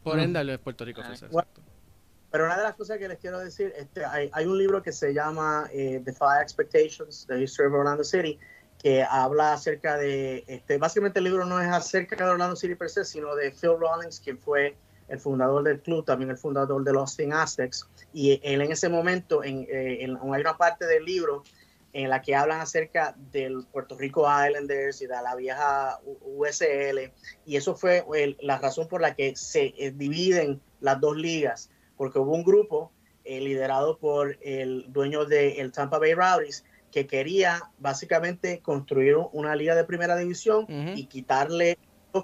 Por 0.05 0.21
ende 0.21 0.39
al 0.39 0.61
Puerto 0.61 0.85
Rico 0.85 1.01
FC. 1.01 1.27
Bueno, 1.27 1.49
pero 2.35 2.47
una 2.47 2.57
de 2.57 2.65
las 2.65 2.75
cosas 2.75 2.99
que 2.99 3.07
les 3.07 3.21
quiero 3.21 3.39
decir, 3.39 3.73
este, 3.77 4.05
hay, 4.05 4.29
hay 4.33 4.45
un 4.47 4.59
libro 4.59 4.83
que 4.83 4.91
se 4.91 5.15
llama 5.15 5.71
eh, 5.73 6.03
The 6.05 6.13
Five 6.13 6.43
Expectations, 6.43 7.27
The 7.29 7.41
History 7.41 7.69
of 7.69 7.75
Orlando 7.75 8.03
City, 8.03 8.41
que 8.77 9.05
habla 9.05 9.53
acerca 9.53 9.97
de, 9.97 10.43
este, 10.49 10.79
básicamente 10.79 11.21
el 11.21 11.27
libro 11.27 11.45
no 11.45 11.61
es 11.61 11.69
acerca 11.69 12.17
de 12.17 12.25
Orlando 12.33 12.57
City 12.57 12.75
per 12.75 12.91
se, 12.91 13.05
sino 13.05 13.37
de 13.37 13.53
Phil 13.53 13.79
Rawlings, 13.79 14.19
quien 14.19 14.41
fue 14.41 14.77
el 15.07 15.21
fundador 15.21 15.63
del 15.63 15.81
club, 15.81 16.05
también 16.05 16.29
el 16.29 16.37
fundador 16.37 16.83
de 16.83 16.93
los 16.93 17.03
Austin 17.03 17.33
Aztecs, 17.33 17.89
y 18.13 18.41
él 18.43 18.63
en 18.63 18.73
ese 18.73 18.89
momento, 18.89 19.45
en, 19.45 19.69
eh, 19.71 19.99
en, 20.01 20.17
una 20.17 20.57
parte 20.57 20.87
del 20.87 21.05
libro 21.05 21.45
en 21.93 22.11
la 22.11 22.21
que 22.21 22.35
hablan 22.35 22.61
acerca 22.61 23.15
del 23.31 23.65
Puerto 23.71 23.97
Rico 23.97 24.23
Islanders 24.23 25.01
y 25.03 25.07
de 25.07 25.15
la 25.23 25.37
vieja 25.37 26.01
USL, 26.23 27.13
y 27.47 27.55
eso 27.55 27.77
fue 27.77 28.05
la 28.41 28.59
razón 28.59 28.89
por 28.89 29.01
la 29.01 29.15
que 29.15 29.37
se 29.37 29.73
eh, 29.79 29.93
dividen 29.93 30.61
las 30.81 31.01
dos 31.01 31.17
ligas, 31.17 31.71
porque 31.97 32.19
hubo 32.19 32.33
un 32.33 32.45
grupo 32.45 32.93
eh, 33.25 33.41
liderado 33.41 33.99
por 33.99 34.39
el 34.43 34.87
dueño 34.93 35.25
del 35.25 35.73
Tampa 35.73 35.99
Bay 35.99 36.15
Rowdies 36.15 36.65
que 36.91 37.07
quería 37.07 37.61
básicamente 37.79 38.61
construir 38.61 39.17
una 39.33 39.57
liga 39.57 39.75
de 39.75 39.83
primera 39.83 40.17
división 40.17 40.67
y 40.95 41.07
quitarle 41.07 41.77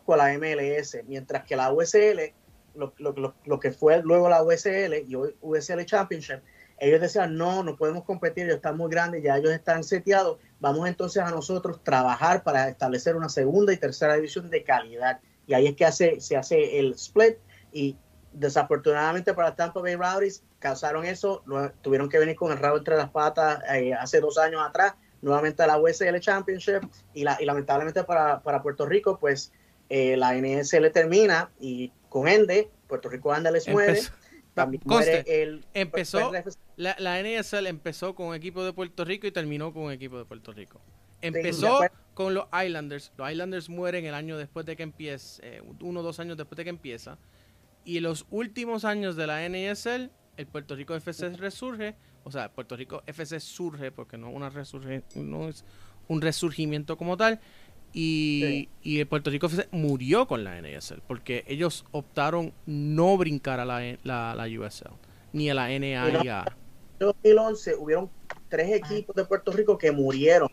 con 0.05 0.19
la 0.19 0.33
MLS, 0.39 0.99
mientras 1.09 1.45
que 1.45 1.57
la 1.57 1.73
USL 1.73 2.33
lo, 2.77 2.95
lo, 2.99 3.35
lo, 3.45 3.61
que 3.61 3.73
fue 3.73 4.01
luego 4.03 4.29
la 4.29 4.45
USL 4.45 5.05
y 5.09 5.15
hoy 5.17 5.35
USL 5.41 5.85
Championship, 5.85 6.41
ellos 6.79 7.01
decían, 7.01 7.37
no, 7.37 7.63
no 7.63 7.77
podemos 7.77 8.05
competir, 8.05 8.45
ellos 8.45 8.57
están 8.57 8.77
muy 8.77 8.91
grandes, 8.91 9.23
ya 9.23 9.37
ellos 9.37 9.53
están 9.53 9.83
seteados, 9.85 10.39
vamos 10.61 10.89
entonces 10.89 11.23
a 11.23 11.31
nosotros 11.31 11.83
trabajar 11.83 12.43
para 12.43 12.69
establecer 12.69 13.17
una 13.17 13.29
segunda 13.29 13.73
y 13.73 13.77
tercera 13.77 14.15
división 14.15 14.51
de 14.51 14.63
calidad. 14.63 15.21
Y 15.47 15.55
ahí 15.55 15.67
es 15.67 15.75
que 15.75 15.85
hace, 15.85 16.21
se 16.21 16.37
hace 16.37 16.79
el 16.79 16.93
split 16.93 17.37
y 17.73 17.97
desafortunadamente 18.33 19.35
para 19.35 19.55
Tampa 19.57 19.81
Bay 19.81 19.97
Rowdies 19.97 20.43
causaron 20.59 21.05
eso, 21.05 21.43
tuvieron 21.83 22.09
que 22.09 22.19
venir 22.19 22.37
con 22.37 22.53
el 22.53 22.59
rabo 22.59 22.79
entre 22.79 22.97
las 22.97 23.11
patas 23.11 23.63
eh, 23.75 23.95
hace 23.95 24.21
dos 24.21 24.39
años 24.39 24.63
atrás, 24.67 24.95
nuevamente 25.23 25.63
a 25.63 25.67
la 25.67 25.79
USL 25.79 26.19
Championship 26.21 26.83
y, 27.15 27.25
la, 27.25 27.37
y 27.41 27.45
lamentablemente 27.45 28.05
para, 28.05 28.41
para 28.41 28.63
Puerto 28.63 28.87
Rico, 28.87 29.19
pues 29.19 29.53
eh, 29.89 30.17
la 30.17 30.35
NSL 30.35 30.91
termina 30.93 31.51
y 31.59 31.93
con 32.09 32.29
Ende, 32.29 32.71
Puerto 32.87 33.09
Rico 33.09 33.33
anda 33.33 33.51
les 33.51 33.69
muere. 33.69 34.01
También 34.55 34.83
muere 34.85 35.25
el, 35.27 35.65
empezó, 35.75 36.33
la, 36.77 36.97
la 36.99 37.23
NSL 37.23 37.69
empezó 37.69 38.15
con 38.15 38.27
un 38.27 38.35
equipo 38.35 38.65
de 38.65 38.73
Puerto 38.73 39.05
Rico 39.05 39.27
y 39.27 39.31
terminó 39.31 39.73
con 39.73 39.85
un 39.85 39.93
equipo 39.93 40.19
de 40.19 40.25
Puerto 40.25 40.53
Rico. 40.53 40.81
Empezó 41.23 41.81
con 42.15 42.35
los 42.35 42.47
Islanders. 42.65 43.13
Los 43.17 43.31
Islanders 43.31 43.69
mueren 43.69 44.05
el 44.05 44.15
año 44.15 44.37
después 44.37 44.67
de 44.67 44.77
que 44.77 44.83
empiece, 44.83 45.41
eh, 45.43 45.63
uno 45.81 46.01
o 46.01 46.03
dos 46.03 46.21
años 46.21 46.37
después 46.37 46.57
de 46.57 46.65
que 46.65 46.71
empieza. 46.71 47.19
Y 47.85 47.99
en 47.99 48.05
los 48.05 48.27
últimos 48.31 48.85
años 48.85 49.17
de 49.17 49.27
la 49.27 49.49
NSL, 49.49 50.11
el 50.37 50.47
Puerto 50.47 50.77
Rico 50.77 50.95
FC 50.95 51.31
resurge. 51.37 51.97
O 52.25 52.31
sea, 52.31 52.53
Puerto 52.53 52.77
Rico 52.77 53.03
FC 53.07 53.41
surge 53.41 53.91
porque 53.91 54.19
no, 54.19 54.31
una 54.31 54.51
resurge, 54.51 55.03
no 55.15 55.49
es 55.49 55.65
un 56.09 56.21
resurgimiento 56.21 56.97
como 56.97 57.17
tal. 57.17 57.41
Y, 57.93 58.69
y 58.83 59.01
el 59.01 59.09
Puerto 59.09 59.31
Rico 59.31 59.49
murió 59.73 60.29
con 60.29 60.45
la 60.45 60.61
NASL 60.61 61.03
porque 61.09 61.45
ellos 61.49 61.85
optaron 61.91 62.53
no 62.65 63.17
brincar 63.17 63.59
a 63.59 63.65
la, 63.65 63.81
la, 64.05 64.35
la 64.37 64.45
USL 64.45 64.95
ni 65.33 65.51
a 65.51 65.55
la 65.55 65.67
NAIA. 65.67 66.45
En 67.01 67.07
2011 67.07 67.75
hubieron 67.77 68.11
tres 68.49 68.73
equipos 68.73 69.17
de 69.17 69.25
Puerto 69.25 69.53
Rico 69.53 69.79
que 69.79 69.91
murieron 69.91 70.51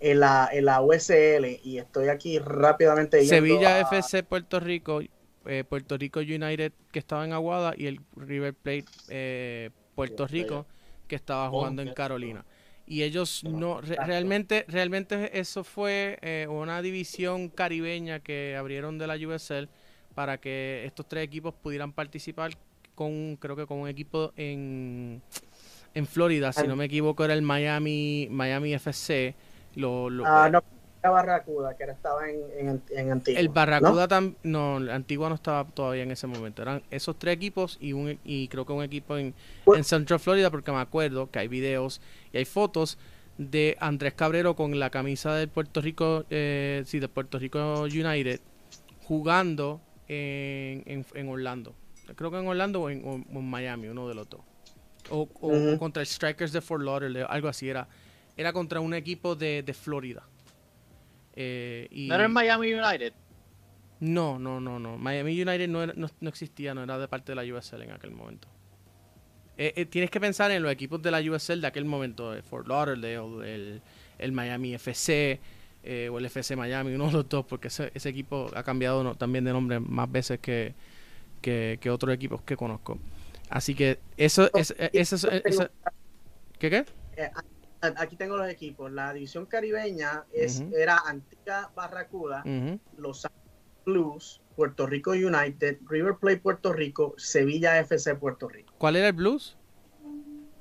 en 0.00 0.20
la, 0.20 0.48
en 0.52 0.64
la 0.64 0.80
USL 0.80 1.60
y 1.62 1.78
estoy 1.78 2.08
aquí 2.08 2.38
rápidamente. 2.38 3.24
Sevilla 3.24 3.80
FC 3.80 4.22
Puerto 4.22 4.60
Rico, 4.60 5.00
eh, 5.48 5.64
Puerto 5.64 5.96
Rico 5.96 6.20
United 6.20 6.72
que 6.92 6.98
estaba 6.98 7.24
en 7.24 7.32
Aguada 7.32 7.72
y 7.74 7.86
el 7.86 8.00
River 8.16 8.52
Plate 8.52 8.84
eh, 9.08 9.70
Puerto 9.94 10.26
Rico 10.26 10.66
que 11.06 11.16
estaba 11.16 11.48
jugando 11.48 11.80
en 11.80 11.94
Carolina. 11.94 12.44
Y 12.86 13.02
ellos 13.02 13.44
no 13.44 13.80
realmente 13.80 14.66
realmente 14.68 15.38
eso 15.38 15.64
fue 15.64 16.18
eh, 16.20 16.46
una 16.50 16.82
división 16.82 17.48
caribeña 17.48 18.20
que 18.20 18.56
abrieron 18.56 18.98
de 18.98 19.06
la 19.06 19.14
USL 19.14 19.68
para 20.14 20.38
que 20.38 20.84
estos 20.84 21.08
tres 21.08 21.24
equipos 21.24 21.54
pudieran 21.54 21.92
participar 21.92 22.52
con 22.94 23.36
creo 23.36 23.56
que 23.56 23.66
con 23.66 23.78
un 23.78 23.88
equipo 23.88 24.32
en 24.36 25.22
en 25.94 26.06
Florida 26.06 26.52
si 26.52 26.66
no 26.66 26.76
me 26.76 26.84
equivoco 26.86 27.24
era 27.24 27.32
el 27.32 27.42
Miami 27.42 28.28
Miami 28.30 28.74
FC 28.74 29.34
lo, 29.76 30.08
ah, 30.26 30.48
no 30.50 30.62
Barracuda, 31.02 31.76
que 31.76 31.84
estaba 31.84 32.28
en, 32.28 32.82
en, 32.90 33.10
Antigua. 33.10 33.40
El 33.40 33.48
Barracuda 33.48 34.20
¿no? 34.20 34.34
no, 34.42 34.92
Antigua 34.92 35.28
no 35.28 35.36
estaba 35.36 35.64
todavía 35.64 36.02
en 36.02 36.10
ese 36.10 36.26
momento. 36.26 36.62
Eran 36.62 36.82
esos 36.90 37.18
tres 37.18 37.34
equipos 37.34 37.78
y 37.80 37.92
un 37.92 38.18
y 38.24 38.48
creo 38.48 38.66
que 38.66 38.72
un 38.72 38.82
equipo 38.82 39.16
en, 39.16 39.34
en 39.66 39.84
Central 39.84 40.20
Florida, 40.20 40.50
porque 40.50 40.72
me 40.72 40.78
acuerdo 40.78 41.30
que 41.30 41.38
hay 41.38 41.48
videos 41.48 42.00
y 42.32 42.38
hay 42.38 42.44
fotos 42.44 42.98
de 43.38 43.76
Andrés 43.80 44.14
Cabrero 44.14 44.56
con 44.56 44.78
la 44.78 44.90
camisa 44.90 45.34
del 45.34 45.48
Puerto 45.48 45.80
Rico, 45.80 46.24
eh, 46.28 46.82
sí, 46.84 46.98
de 46.98 47.08
Puerto 47.08 47.38
Rico 47.38 47.82
United, 47.82 48.40
jugando 49.04 49.80
en, 50.08 51.04
en, 51.14 51.28
Orlando. 51.28 51.74
Creo 52.16 52.30
que 52.30 52.38
en 52.38 52.48
Orlando 52.48 52.82
o 52.82 52.90
en, 52.90 53.24
Miami, 53.48 53.88
uno 53.88 54.08
de 54.08 54.14
los 54.14 54.28
dos. 54.28 54.40
O, 55.10 55.28
o 55.40 55.78
contra 55.78 56.02
el 56.02 56.06
Strikers 56.06 56.52
de 56.52 56.60
Fort 56.60 56.82
Lauderdale, 56.82 57.24
algo 57.28 57.48
así. 57.48 57.68
Era, 57.68 57.88
era 58.36 58.52
contra 58.52 58.80
un 58.80 58.92
equipo 58.92 59.36
de, 59.36 59.62
de 59.62 59.72
Florida. 59.72 60.24
Eh, 61.40 61.88
¿No 61.92 62.16
era 62.16 62.24
en 62.24 62.32
Miami 62.32 62.74
United? 62.74 63.12
No, 64.00 64.40
no, 64.40 64.58
no, 64.58 64.80
no. 64.80 64.98
Miami 64.98 65.40
United 65.40 65.68
no, 65.68 65.86
no, 65.86 66.28
existía, 66.28 66.74
no 66.74 66.82
era 66.82 66.98
de 66.98 67.06
parte 67.06 67.30
de 67.30 67.36
la 67.36 67.54
USL 67.54 67.82
en 67.82 67.92
aquel 67.92 68.10
momento. 68.10 68.48
Eh, 69.56 69.72
eh, 69.76 69.86
tienes 69.86 70.10
que 70.10 70.18
pensar 70.18 70.50
en 70.50 70.64
los 70.64 70.72
equipos 70.72 71.00
de 71.00 71.12
la 71.12 71.20
USL 71.20 71.60
de 71.60 71.68
aquel 71.68 71.84
momento, 71.84 72.34
Fort 72.42 72.66
Lauderdale, 72.66 73.14
el, 73.54 73.80
el 74.18 74.32
Miami 74.32 74.74
FC 74.74 75.38
o 76.10 76.18
el 76.18 76.26
FC 76.26 76.56
Miami, 76.56 76.92
uno 76.94 77.06
de 77.06 77.12
los 77.12 77.28
dos, 77.28 77.46
porque 77.46 77.68
ese, 77.68 77.92
ese 77.94 78.08
equipo 78.08 78.50
ha 78.56 78.64
cambiado 78.64 79.14
también 79.14 79.44
de 79.44 79.52
nombre 79.52 79.78
más 79.78 80.10
veces 80.10 80.40
que, 80.40 80.74
que, 81.40 81.78
otros 81.88 82.12
equipos 82.12 82.42
que 82.42 82.56
conozco. 82.56 82.98
Así 83.48 83.76
que 83.76 84.00
eso 84.16 84.50
es... 84.54 84.74
Eso, 84.92 85.28
¿Qué 86.58 86.68
qué? 86.68 86.84
Aquí 87.80 88.16
tengo 88.16 88.36
los 88.36 88.48
equipos. 88.48 88.90
La 88.92 89.12
división 89.12 89.46
caribeña 89.46 90.24
es, 90.32 90.62
era 90.76 90.98
Antigua 91.06 91.70
Barracuda, 91.74 92.42
Los 92.96 93.24
Ángeles 93.24 93.84
Blues, 93.84 94.40
Puerto 94.56 94.86
Rico 94.86 95.12
United, 95.12 95.78
River 95.88 96.16
Plate 96.20 96.38
Puerto 96.38 96.72
Rico, 96.72 97.14
Sevilla 97.16 97.78
FC 97.78 98.14
Puerto 98.16 98.48
Rico. 98.48 98.74
¿Cuál 98.78 98.96
era 98.96 99.08
el 99.08 99.12
Blues? 99.12 99.56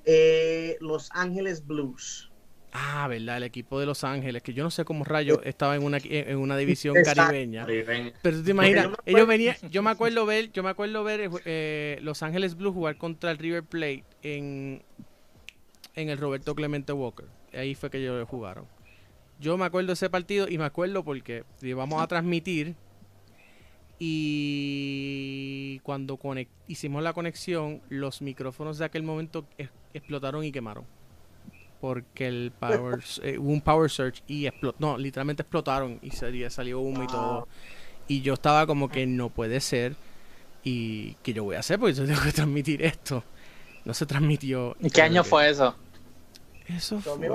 Eh, 0.06 0.78
Los 0.80 1.10
Ángeles 1.14 1.66
Blues. 1.66 2.32
Ah, 2.72 3.08
verdad, 3.08 3.38
el 3.38 3.44
equipo 3.44 3.80
de 3.80 3.86
Los 3.86 4.04
Ángeles, 4.04 4.44
que 4.44 4.54
yo 4.54 4.64
no 4.64 4.70
sé 4.70 4.86
cómo 4.86 5.04
rayo 5.04 5.42
estaba 5.44 5.76
en 5.76 5.84
una, 5.84 5.98
en 6.04 6.38
una 6.38 6.56
división 6.58 6.96
caribeña. 7.04 7.66
Pero 7.66 8.38
tú 8.38 8.44
te 8.44 8.52
imaginas, 8.52 8.90
ellos 9.06 9.28
venían, 9.28 9.56
yo 9.72 9.82
me 9.82 9.90
acuerdo 9.90 10.26
ver, 10.26 10.52
yo 10.52 10.64
me 10.64 10.70
acuerdo 10.70 11.04
ver 11.04 11.30
eh, 11.46 11.98
Los 12.02 12.22
Ángeles 12.24 12.56
Blues 12.56 12.74
jugar 12.74 12.98
contra 12.98 13.32
el 13.32 13.38
River 13.38 13.64
Plate 13.64 14.04
en 14.22 14.84
en 15.98 16.10
el 16.10 16.18
Roberto 16.18 16.56
Clemente 16.56 16.94
Walker. 16.94 17.26
Ahí 17.54 17.76
fue 17.76 17.90
que 17.90 17.98
ellos 17.98 18.28
jugaron. 18.30 18.66
Yo 19.40 19.58
me 19.58 19.66
acuerdo 19.66 19.88
de 19.88 19.94
ese 19.94 20.10
partido 20.10 20.48
y 20.48 20.58
me 20.58 20.64
acuerdo 20.64 21.04
porque 21.04 21.44
íbamos 21.62 22.02
a 22.02 22.08
transmitir 22.08 22.76
y 24.00 25.80
cuando 25.80 26.20
hicimos 26.68 27.02
la 27.02 27.14
conexión, 27.14 27.82
los 27.90 28.22
micrófonos 28.22 28.78
de 28.78 28.86
aquel 28.86 29.04
momento 29.04 29.46
explotaron 29.94 30.44
y 30.44 30.52
quemaron. 30.52 30.86
Porque 31.82 32.28
el 32.28 32.52
power, 32.60 33.04
eh, 33.24 33.38
hubo 33.38 33.52
un 33.52 33.62
power 33.62 33.90
surge 33.90 34.22
y 34.28 34.46
explotó. 34.46 34.78
No, 34.80 34.98
literalmente 34.98 35.42
explotaron 35.42 36.00
y 36.02 36.12
salió 36.12 36.80
humo 36.80 37.04
y 37.04 37.08
todo. 37.08 37.48
Y 38.08 38.22
yo 38.22 38.36
estaba 38.36 38.66
como 38.66 38.90
que 38.90 39.06
no 39.06 39.30
puede 39.30 39.60
ser. 39.62 39.96
¿Y 40.64 41.14
qué 41.24 41.34
yo 41.34 41.44
voy 41.44 41.56
a 41.56 41.60
hacer? 41.60 41.80
Porque 41.80 41.94
yo 41.94 42.06
tengo 42.06 42.22
que 42.22 42.32
transmitir 42.32 42.82
esto. 42.84 43.24
No 43.86 43.94
se 43.94 44.06
transmitió. 44.06 44.76
¿Y 44.80 44.90
qué 44.90 45.02
año 45.02 45.24
fue 45.24 45.50
eso? 45.50 45.76
Eso 46.68 47.00
fue 47.00 47.30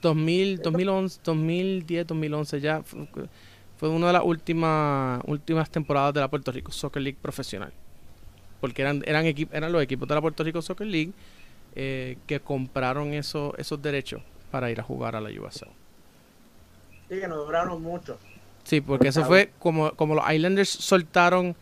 2000, 0.00 0.62
2011, 0.62 1.20
2010, 1.24 2.06
2011 2.06 2.60
ya. 2.60 2.82
Fue, 2.82 3.88
una 3.88 4.06
de 4.06 4.12
las 4.12 4.22
últimas 4.24 5.20
últimas 5.26 5.68
temporadas 5.68 6.14
de 6.14 6.20
la 6.20 6.28
Puerto 6.28 6.52
Rico 6.52 6.70
Soccer 6.70 7.02
League 7.02 7.18
profesional. 7.20 7.72
Porque 8.60 8.82
eran 8.82 9.02
eran, 9.06 9.26
eran 9.26 9.72
los 9.72 9.82
equipos 9.82 10.08
de 10.08 10.14
la 10.14 10.20
Puerto 10.20 10.44
Rico 10.44 10.62
Soccer 10.62 10.86
League 10.86 11.12
eh, 11.74 12.16
que 12.26 12.40
compraron 12.40 13.12
esos 13.12 13.52
esos 13.58 13.82
derechos 13.82 14.22
para 14.50 14.70
ir 14.70 14.78
a 14.78 14.82
jugar 14.82 15.16
a 15.16 15.20
la 15.20 15.28
USL. 15.28 15.68
Sí, 17.08 17.20
que 17.20 17.28
no 17.28 17.36
duraron 17.36 17.82
mucho. 17.82 18.18
Sí, 18.62 18.80
porque 18.80 19.08
eso 19.08 19.24
fue 19.24 19.50
como, 19.58 19.92
como 19.92 20.14
los 20.14 20.32
Islanders 20.32 20.70
soltaron 20.70 21.54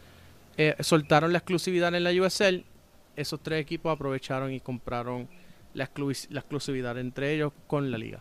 eh, 0.56 0.76
soltaron 0.80 1.32
la 1.32 1.38
exclusividad 1.38 1.94
en 1.94 2.04
la 2.04 2.10
USL, 2.10 2.64
esos 3.16 3.40
tres 3.40 3.60
equipos 3.60 3.92
aprovecharon 3.92 4.52
y 4.52 4.60
compraron 4.60 5.26
la, 5.74 5.84
exclusividad 5.84 6.98
entre 6.98 7.34
ellos 7.34 7.52
con 7.66 7.90
la 7.90 7.98
liga. 7.98 8.20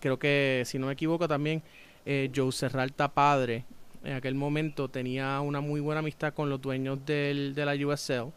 Creo 0.00 0.18
que, 0.18 0.62
si 0.66 0.78
no 0.78 0.86
me 0.86 0.94
equivoco, 0.94 1.28
también 1.28 1.62
eh, 2.04 2.30
Joe 2.34 2.50
Serralta 2.50 3.12
padre 3.12 3.64
en 4.04 4.14
aquel 4.14 4.34
momento 4.34 4.88
tenía 4.88 5.40
una 5.40 5.60
muy 5.60 5.80
buena 5.80 6.00
amistad 6.00 6.34
con 6.34 6.50
los 6.50 6.60
dueños 6.60 7.04
del, 7.06 7.54
de 7.54 7.64
la 7.64 7.74
USL. 7.74 8.32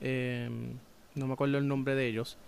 Em, 0.00 0.78
no 1.14 1.26
me 1.26 1.34
acuerdo 1.34 1.58
el 1.58 1.68
nombre 1.68 1.94
de 1.94 2.08
ellos. 2.08 2.38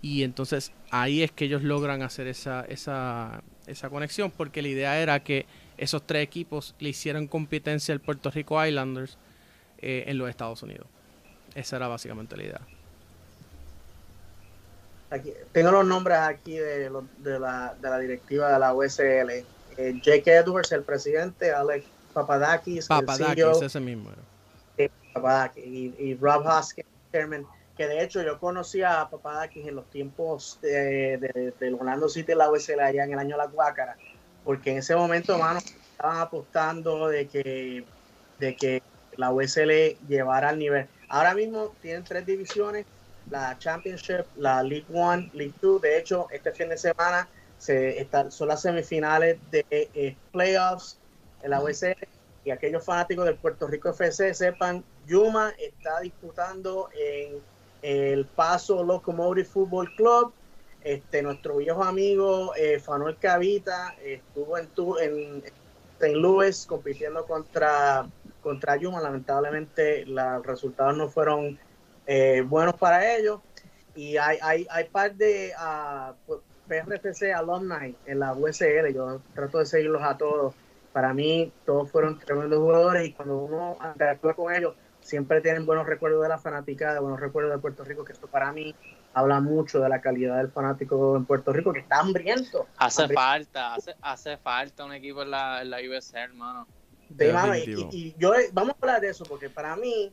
Y 0.00 0.22
entonces 0.22 0.72
ahí 0.90 1.22
es 1.22 1.32
que 1.32 1.46
ellos 1.46 1.62
logran 1.62 2.02
hacer 2.02 2.26
esa, 2.28 2.64
esa, 2.68 3.42
esa 3.66 3.90
conexión, 3.90 4.30
porque 4.30 4.62
la 4.62 4.68
idea 4.68 5.00
era 5.00 5.22
que 5.22 5.46
esos 5.76 6.06
tres 6.06 6.22
equipos 6.22 6.74
le 6.78 6.90
hicieran 6.90 7.26
competencia 7.26 7.92
al 7.92 8.00
Puerto 8.00 8.30
Rico 8.30 8.64
Islanders 8.64 9.18
eh, 9.78 10.04
en 10.06 10.18
los 10.18 10.30
Estados 10.30 10.62
Unidos. 10.62 10.86
Esa 11.54 11.76
era 11.76 11.88
básicamente 11.88 12.36
la 12.36 12.42
idea. 12.42 12.60
Aquí, 15.10 15.32
tengo 15.52 15.70
los 15.70 15.86
nombres 15.86 16.18
aquí 16.18 16.56
de, 16.56 16.90
de, 17.18 17.38
la, 17.38 17.74
de 17.80 17.90
la 17.90 17.98
directiva 17.98 18.52
de 18.52 18.58
la 18.58 18.74
USL. 18.74 19.44
Eh, 19.76 20.00
Jake 20.02 20.34
Edwards, 20.34 20.72
el 20.72 20.82
presidente, 20.82 21.52
Alex 21.52 21.86
Papadakis, 22.12 22.86
Papadakis, 22.86 23.28
el 23.28 23.36
CEO, 23.36 23.62
ese 23.62 23.80
mismo. 23.80 24.10
Eh, 24.78 24.88
Papadakis, 25.12 25.64
y, 25.64 25.94
y, 25.98 26.14
Rob 26.14 26.46
Hoskins, 26.46 26.88
chairman, 27.12 27.46
que 27.76 27.86
de 27.86 28.02
hecho 28.02 28.22
yo 28.22 28.40
conocí 28.40 28.82
a 28.82 29.08
Papadakis 29.10 29.66
en 29.66 29.76
los 29.76 29.88
tiempos 29.90 30.58
de, 30.62 31.18
de, 31.18 31.52
del 31.60 31.74
Orlando 31.74 32.08
City 32.08 32.34
la 32.34 32.50
USL 32.50 32.80
allá 32.80 33.04
en 33.04 33.12
el 33.12 33.18
año 33.18 33.36
de 33.36 33.42
la 33.42 33.46
Guácara, 33.46 33.96
porque 34.44 34.70
en 34.70 34.78
ese 34.78 34.96
momento, 34.96 35.38
mano, 35.38 35.58
estaban 35.58 36.18
apostando 36.18 37.08
de 37.08 37.28
que, 37.28 37.84
de 38.38 38.56
que 38.56 38.82
la 39.16 39.30
USL 39.30 39.98
llevara 40.08 40.48
al 40.48 40.58
nivel. 40.58 40.86
Ahora 41.08 41.34
mismo 41.34 41.74
tienen 41.82 42.02
tres 42.02 42.24
divisiones, 42.24 42.86
la 43.30 43.58
Championship, 43.58 44.24
la 44.36 44.62
League 44.62 44.86
One, 44.92 45.30
League 45.32 45.54
Two. 45.60 45.78
De 45.78 45.98
hecho, 45.98 46.28
este 46.30 46.52
fin 46.52 46.68
de 46.68 46.78
semana 46.78 47.28
se 47.58 48.00
están, 48.00 48.30
son 48.30 48.48
las 48.48 48.62
semifinales 48.62 49.38
de 49.50 49.64
eh, 49.70 50.16
playoffs 50.32 50.98
en 51.42 51.50
la 51.50 51.62
USL 51.62 52.06
y 52.46 52.50
aquellos 52.50 52.84
fanáticos 52.84 53.24
del 53.24 53.34
Puerto 53.34 53.66
Rico 53.66 53.90
FC 53.90 54.32
sepan, 54.32 54.84
Yuma 55.06 55.52
está 55.58 55.98
disputando 56.00 56.88
en 56.94 57.40
el 57.82 58.24
Paso 58.24 58.84
Locomotive 58.84 59.44
Football 59.44 59.92
Club. 59.96 60.32
Este, 60.84 61.22
nuestro 61.22 61.56
viejo 61.56 61.82
amigo 61.82 62.54
eh, 62.54 62.78
Fanuel 62.78 63.16
Cavita 63.16 63.96
estuvo 64.04 64.56
en, 64.58 64.68
tu, 64.68 64.96
en 64.98 65.42
St. 65.98 66.14
Louis 66.14 66.66
compitiendo 66.66 67.24
contra, 67.26 68.06
contra 68.40 68.76
Yuma. 68.76 69.00
Lamentablemente 69.00 70.06
los 70.06 70.46
resultados 70.46 70.96
no 70.96 71.08
fueron 71.08 71.58
eh, 72.06 72.42
buenos 72.46 72.74
para 72.74 73.16
ellos. 73.16 73.40
Y 73.94 74.16
hay, 74.16 74.38
hay, 74.42 74.66
hay 74.70 74.84
par 74.84 75.14
de 75.14 75.52
uh, 75.58 76.34
PRFC 76.68 77.32
alumni 77.34 77.94
en 78.06 78.20
la 78.20 78.32
USL. 78.32 78.92
Yo 78.94 79.20
trato 79.34 79.58
de 79.58 79.66
seguirlos 79.66 80.02
a 80.02 80.16
todos. 80.16 80.54
Para 80.92 81.12
mí, 81.12 81.52
todos 81.64 81.90
fueron 81.90 82.18
tremendos 82.18 82.58
jugadores 82.58 83.06
y 83.06 83.12
cuando 83.12 83.38
uno 83.38 83.76
interactúa 83.92 84.34
con 84.34 84.54
ellos, 84.54 84.74
siempre 85.00 85.40
tienen 85.40 85.66
buenos 85.66 85.86
recuerdos 85.86 86.22
de 86.22 86.28
la 86.28 86.38
fanaticada, 86.38 87.00
buenos 87.00 87.20
recuerdos 87.20 87.52
de 87.52 87.58
Puerto 87.58 87.84
Rico, 87.84 88.04
que 88.04 88.12
esto 88.12 88.26
para 88.26 88.50
mí 88.52 88.74
habla 89.12 89.40
mucho 89.40 89.80
de 89.80 89.88
la 89.88 90.00
calidad 90.00 90.38
del 90.38 90.50
fanático 90.50 91.16
en 91.16 91.24
Puerto 91.24 91.52
Rico, 91.52 91.72
que 91.72 91.80
está 91.80 92.00
hambriento. 92.00 92.66
Hace 92.76 93.02
hambriento. 93.02 93.22
falta, 93.22 93.74
hace, 93.74 93.94
hace 94.00 94.36
falta 94.38 94.84
un 94.84 94.92
equipo 94.92 95.22
en 95.22 95.30
la, 95.30 95.62
en 95.62 95.70
la 95.70 95.78
USL, 95.78 96.16
hermano. 96.16 96.66
Sí, 97.08 97.24
y, 97.66 97.96
y, 97.96 98.14
yo, 98.18 98.32
vamos 98.52 98.74
a 98.74 98.78
hablar 98.82 99.00
de 99.00 99.10
eso, 99.10 99.24
porque 99.24 99.48
para 99.48 99.76
mí, 99.76 100.12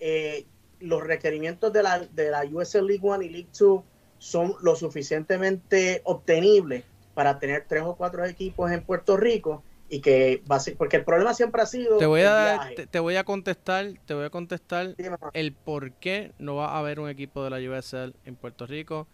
eh, 0.00 0.44
los 0.82 1.02
requerimientos 1.02 1.72
de 1.72 1.82
la, 1.82 1.98
de 1.98 2.30
la 2.30 2.44
USL 2.44 2.86
League 2.86 3.00
One 3.02 3.24
y 3.24 3.28
League 3.28 3.48
Two 3.56 3.84
son 4.18 4.54
lo 4.62 4.76
suficientemente 4.76 6.00
obtenibles 6.04 6.84
para 7.14 7.38
tener 7.38 7.66
tres 7.68 7.82
o 7.84 7.96
cuatro 7.96 8.24
equipos 8.24 8.70
en 8.70 8.82
Puerto 8.82 9.16
Rico 9.16 9.62
y 9.88 10.00
que 10.00 10.42
porque 10.78 10.96
el 10.96 11.04
problema 11.04 11.34
siempre 11.34 11.60
ha 11.60 11.66
sido 11.66 11.98
te 11.98 12.06
voy 12.06 12.22
a 12.22 12.70
te, 12.74 12.86
te, 12.86 12.98
voy 12.98 13.16
a 13.16 13.24
contestar 13.24 13.92
te 14.06 14.14
voy 14.14 14.24
a 14.24 14.30
contestar 14.30 14.94
sí, 14.96 15.04
el 15.34 15.52
por 15.52 15.92
qué 15.92 16.32
no 16.38 16.56
va 16.56 16.70
a 16.70 16.78
haber 16.78 16.98
un 16.98 17.10
equipo 17.10 17.44
de 17.44 17.50
la 17.50 17.58
USL 17.58 18.14
en 18.24 18.36
Puerto 18.36 18.66
Rico 18.66 19.06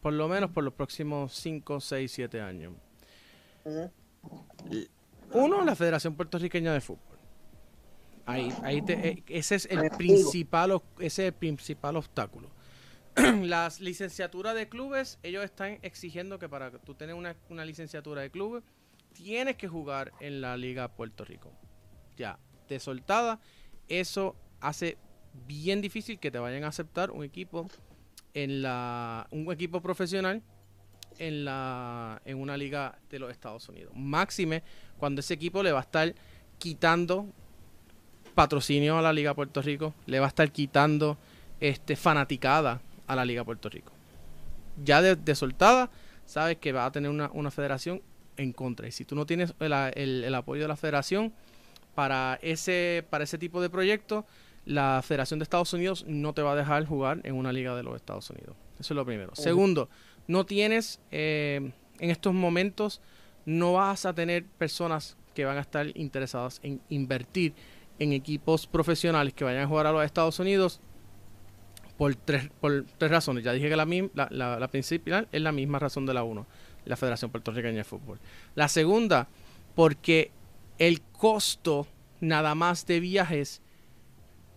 por 0.00 0.12
lo 0.12 0.28
menos 0.28 0.50
por 0.50 0.64
los 0.64 0.74
próximos 0.74 1.34
5, 1.34 1.80
6, 1.80 2.10
7 2.10 2.40
años. 2.40 2.72
Uh 3.64 3.70
-huh. 3.70 4.88
uno 5.32 5.64
la 5.64 5.76
Federación 5.76 6.16
Puertorriqueña 6.16 6.72
de 6.72 6.80
Fútbol 6.80 7.09
ahí, 8.30 8.52
ahí 8.62 8.82
te, 8.82 9.22
ese 9.28 9.54
es 9.54 9.66
el 9.66 9.90
principal 9.90 10.80
ese 10.98 11.06
es 11.06 11.18
el 11.28 11.34
principal 11.34 11.96
obstáculo 11.96 12.50
las 13.42 13.80
licenciaturas 13.80 14.54
de 14.54 14.68
clubes 14.68 15.18
ellos 15.22 15.44
están 15.44 15.78
exigiendo 15.82 16.38
que 16.38 16.48
para 16.48 16.70
tú 16.70 16.94
tener 16.94 17.14
una, 17.14 17.36
una 17.48 17.64
licenciatura 17.64 18.22
de 18.22 18.30
clubes 18.30 18.62
tienes 19.12 19.56
que 19.56 19.68
jugar 19.68 20.12
en 20.20 20.40
la 20.40 20.56
Liga 20.56 20.88
Puerto 20.88 21.24
Rico. 21.24 21.52
Ya, 22.16 22.38
de 22.68 22.80
soltada, 22.80 23.40
eso 23.88 24.36
hace 24.60 24.98
bien 25.46 25.80
difícil 25.80 26.18
que 26.18 26.30
te 26.30 26.38
vayan 26.38 26.64
a 26.64 26.68
aceptar 26.68 27.10
un 27.10 27.24
equipo 27.24 27.68
en 28.34 28.62
la 28.62 29.26
un 29.30 29.50
equipo 29.52 29.80
profesional 29.80 30.42
en 31.18 31.44
la 31.44 32.20
en 32.24 32.38
una 32.38 32.56
liga 32.56 32.98
de 33.08 33.18
los 33.18 33.30
Estados 33.30 33.68
Unidos. 33.68 33.92
Máxime 33.94 34.62
cuando 34.98 35.20
ese 35.20 35.34
equipo 35.34 35.62
le 35.62 35.72
va 35.72 35.80
a 35.80 35.82
estar 35.82 36.14
quitando 36.58 37.32
patrocinio 38.34 38.98
a 38.98 39.02
la 39.02 39.12
Liga 39.12 39.34
Puerto 39.34 39.62
Rico, 39.62 39.94
le 40.06 40.20
va 40.20 40.26
a 40.26 40.28
estar 40.28 40.50
quitando 40.50 41.18
este 41.60 41.96
fanaticada 41.96 42.80
a 43.06 43.16
la 43.16 43.24
Liga 43.24 43.44
Puerto 43.44 43.68
Rico. 43.68 43.92
Ya 44.84 45.02
de, 45.02 45.16
de 45.16 45.34
soltada, 45.34 45.90
sabes 46.24 46.58
que 46.58 46.72
va 46.72 46.86
a 46.86 46.92
tener 46.92 47.10
una, 47.10 47.30
una 47.32 47.50
federación 47.50 48.02
en 48.36 48.52
contra. 48.52 48.88
Y 48.88 48.92
si 48.92 49.04
tú 49.04 49.14
no 49.14 49.26
tienes 49.26 49.54
el, 49.60 49.72
el, 49.72 50.24
el, 50.24 50.34
apoyo 50.34 50.62
de 50.62 50.68
la 50.68 50.76
federación 50.76 51.32
para 51.94 52.38
ese, 52.42 53.04
para 53.10 53.24
ese 53.24 53.36
tipo 53.38 53.60
de 53.60 53.68
proyectos, 53.68 54.24
la 54.64 55.02
Federación 55.04 55.38
de 55.38 55.44
Estados 55.44 55.72
Unidos 55.72 56.04
no 56.06 56.32
te 56.32 56.42
va 56.42 56.52
a 56.52 56.56
dejar 56.56 56.84
jugar 56.84 57.20
en 57.24 57.34
una 57.34 57.52
liga 57.52 57.74
de 57.74 57.82
los 57.82 57.96
Estados 57.96 58.30
Unidos. 58.30 58.56
Eso 58.78 58.94
es 58.94 58.96
lo 58.96 59.04
primero. 59.04 59.30
Uh 59.30 59.34
-huh. 59.34 59.42
Segundo, 59.42 59.88
no 60.26 60.46
tienes, 60.46 61.00
eh, 61.10 61.72
en 61.98 62.10
estos 62.10 62.32
momentos, 62.32 63.00
no 63.44 63.74
vas 63.74 64.06
a 64.06 64.14
tener 64.14 64.44
personas 64.44 65.16
que 65.34 65.44
van 65.44 65.58
a 65.58 65.60
estar 65.60 65.86
interesadas 65.96 66.60
en 66.62 66.80
invertir 66.88 67.54
en 68.00 68.12
equipos 68.12 68.66
profesionales 68.66 69.32
que 69.32 69.44
vayan 69.44 69.62
a 69.62 69.66
jugar 69.68 69.86
a 69.86 69.92
los 69.92 70.04
Estados 70.04 70.40
Unidos 70.40 70.80
por 71.96 72.16
tres, 72.16 72.50
por 72.60 72.84
tres 72.98 73.10
razones. 73.10 73.44
Ya 73.44 73.52
dije 73.52 73.68
que 73.68 73.76
la, 73.76 73.86
la, 74.14 74.28
la, 74.30 74.58
la 74.58 74.68
principal 74.68 75.28
es 75.30 75.40
la 75.40 75.52
misma 75.52 75.78
razón 75.78 76.04
de 76.06 76.14
la 76.14 76.24
1 76.24 76.46
la 76.84 76.96
Federación 76.96 77.30
Puertorriqueña 77.30 77.78
de 77.78 77.84
Fútbol. 77.84 78.18
La 78.54 78.68
segunda, 78.68 79.28
porque 79.74 80.30
el 80.78 81.00
costo 81.02 81.86
nada 82.20 82.54
más 82.54 82.86
de 82.86 83.00
viajes 83.00 83.62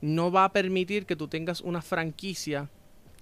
no 0.01 0.31
va 0.31 0.45
a 0.45 0.51
permitir 0.51 1.05
que 1.05 1.15
tú 1.15 1.27
tengas 1.27 1.61
una 1.61 1.81
franquicia 1.81 2.69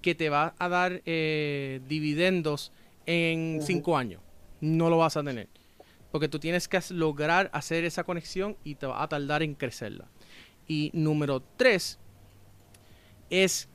que 0.00 0.14
te 0.14 0.30
va 0.30 0.54
a 0.58 0.68
dar 0.68 1.02
eh, 1.06 1.80
dividendos 1.88 2.72
en 3.06 3.56
uh 3.56 3.60
-huh. 3.60 3.66
cinco 3.66 3.96
años. 3.96 4.20
No 4.60 4.90
lo 4.90 4.98
vas 4.98 5.16
a 5.16 5.22
tener. 5.22 5.48
Porque 6.12 6.28
tú 6.28 6.38
tienes 6.38 6.68
que 6.68 6.78
lograr 6.90 7.50
hacer 7.52 7.84
esa 7.84 8.04
conexión 8.04 8.56
y 8.62 8.76
te 8.76 8.86
va 8.86 9.02
a 9.02 9.08
tardar 9.08 9.42
en 9.42 9.54
crecerla. 9.54 10.06
Y 10.68 10.90
número 10.94 11.42
tres 11.56 11.98
es 13.30 13.68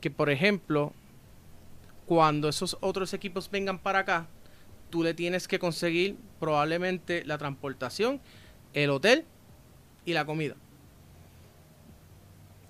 que, 0.00 0.10
por 0.10 0.30
ejemplo, 0.30 0.92
cuando 2.06 2.48
esos 2.48 2.76
otros 2.80 3.12
equipos 3.14 3.50
vengan 3.50 3.78
para 3.78 4.00
acá, 4.00 4.26
tú 4.90 5.02
le 5.02 5.14
tienes 5.14 5.46
que 5.46 5.58
conseguir 5.58 6.16
probablemente 6.40 7.24
la 7.24 7.38
transportación, 7.38 8.20
el 8.72 8.90
hotel 8.90 9.24
y 10.04 10.12
la 10.12 10.24
comida. 10.24 10.56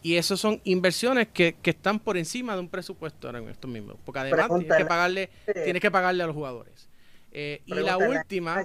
Y 0.02 0.16
eso 0.16 0.36
son 0.36 0.60
inversiones 0.64 1.28
que, 1.28 1.56
que 1.60 1.70
están 1.70 1.98
por 1.98 2.16
encima 2.16 2.54
de 2.54 2.60
un 2.60 2.68
presupuesto 2.68 3.26
ahora 3.26 3.40
mismo, 3.40 3.68
mismo 3.68 3.98
porque 4.04 4.20
además 4.20 4.48
tienes 4.48 4.76
que 4.76 4.84
pagarle, 4.84 5.30
tienes 5.64 5.82
que 5.82 5.90
pagarle 5.90 6.22
a 6.22 6.26
los 6.26 6.34
jugadores. 6.34 6.88
Eh, 7.38 7.62
y 7.66 7.74
la 7.74 7.98
última... 7.98 8.64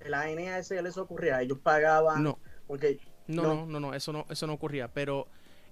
La 0.00 0.32
NASL 0.32 0.86
eso 0.86 1.02
ocurría, 1.02 1.42
ellos 1.42 1.58
pagaban... 1.58 2.22
No, 2.22 2.38
porque, 2.66 3.00
no, 3.26 3.42
no, 3.42 3.66
no, 3.66 3.80
no, 3.80 3.94
eso 3.94 4.12
no, 4.12 4.26
eso 4.30 4.46
no 4.46 4.54
ocurría, 4.54 4.88
pero... 4.88 5.28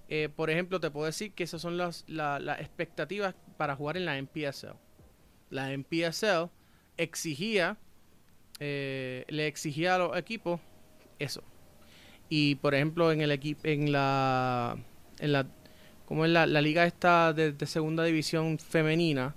Eh, 0.08 0.28
por 0.28 0.50
ejemplo, 0.50 0.78
te 0.78 0.90
puedo 0.90 1.06
decir 1.06 1.32
que 1.32 1.42
esas 1.42 1.60
son 1.60 1.76
las, 1.76 2.04
la, 2.06 2.38
las 2.38 2.60
expectativas 2.60 3.34
para 3.56 3.74
jugar 3.74 3.96
en 3.96 4.04
la 4.04 4.18
NPSL 4.18 4.76
la 5.50 5.72
NPSL 5.72 6.50
exigía, 6.96 7.76
eh, 8.58 9.24
le 9.28 9.46
exigía 9.46 9.96
a 9.96 9.98
los 9.98 10.16
equipos 10.16 10.60
eso. 11.18 11.42
Y 12.28 12.56
por 12.56 12.74
ejemplo, 12.74 13.12
en 13.12 13.20
el 13.20 13.30
equipo, 13.30 13.60
en 13.64 13.92
la, 13.92 14.76
en 15.18 15.32
la, 15.32 15.46
como 16.06 16.24
en 16.24 16.32
la, 16.32 16.46
la 16.46 16.60
liga 16.60 16.84
está 16.84 17.32
de, 17.32 17.52
de, 17.52 17.66
segunda 17.66 18.04
división 18.04 18.58
femenina, 18.58 19.34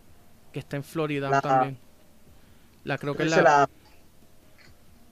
que 0.52 0.60
está 0.60 0.78
en 0.78 0.84
Florida 0.84 1.30
la, 1.30 1.42
también. 1.42 1.78
La 2.84 2.98
creo 2.98 3.16
que 3.16 3.24
es 3.24 3.32
la, 3.32 3.42
la, 3.42 3.70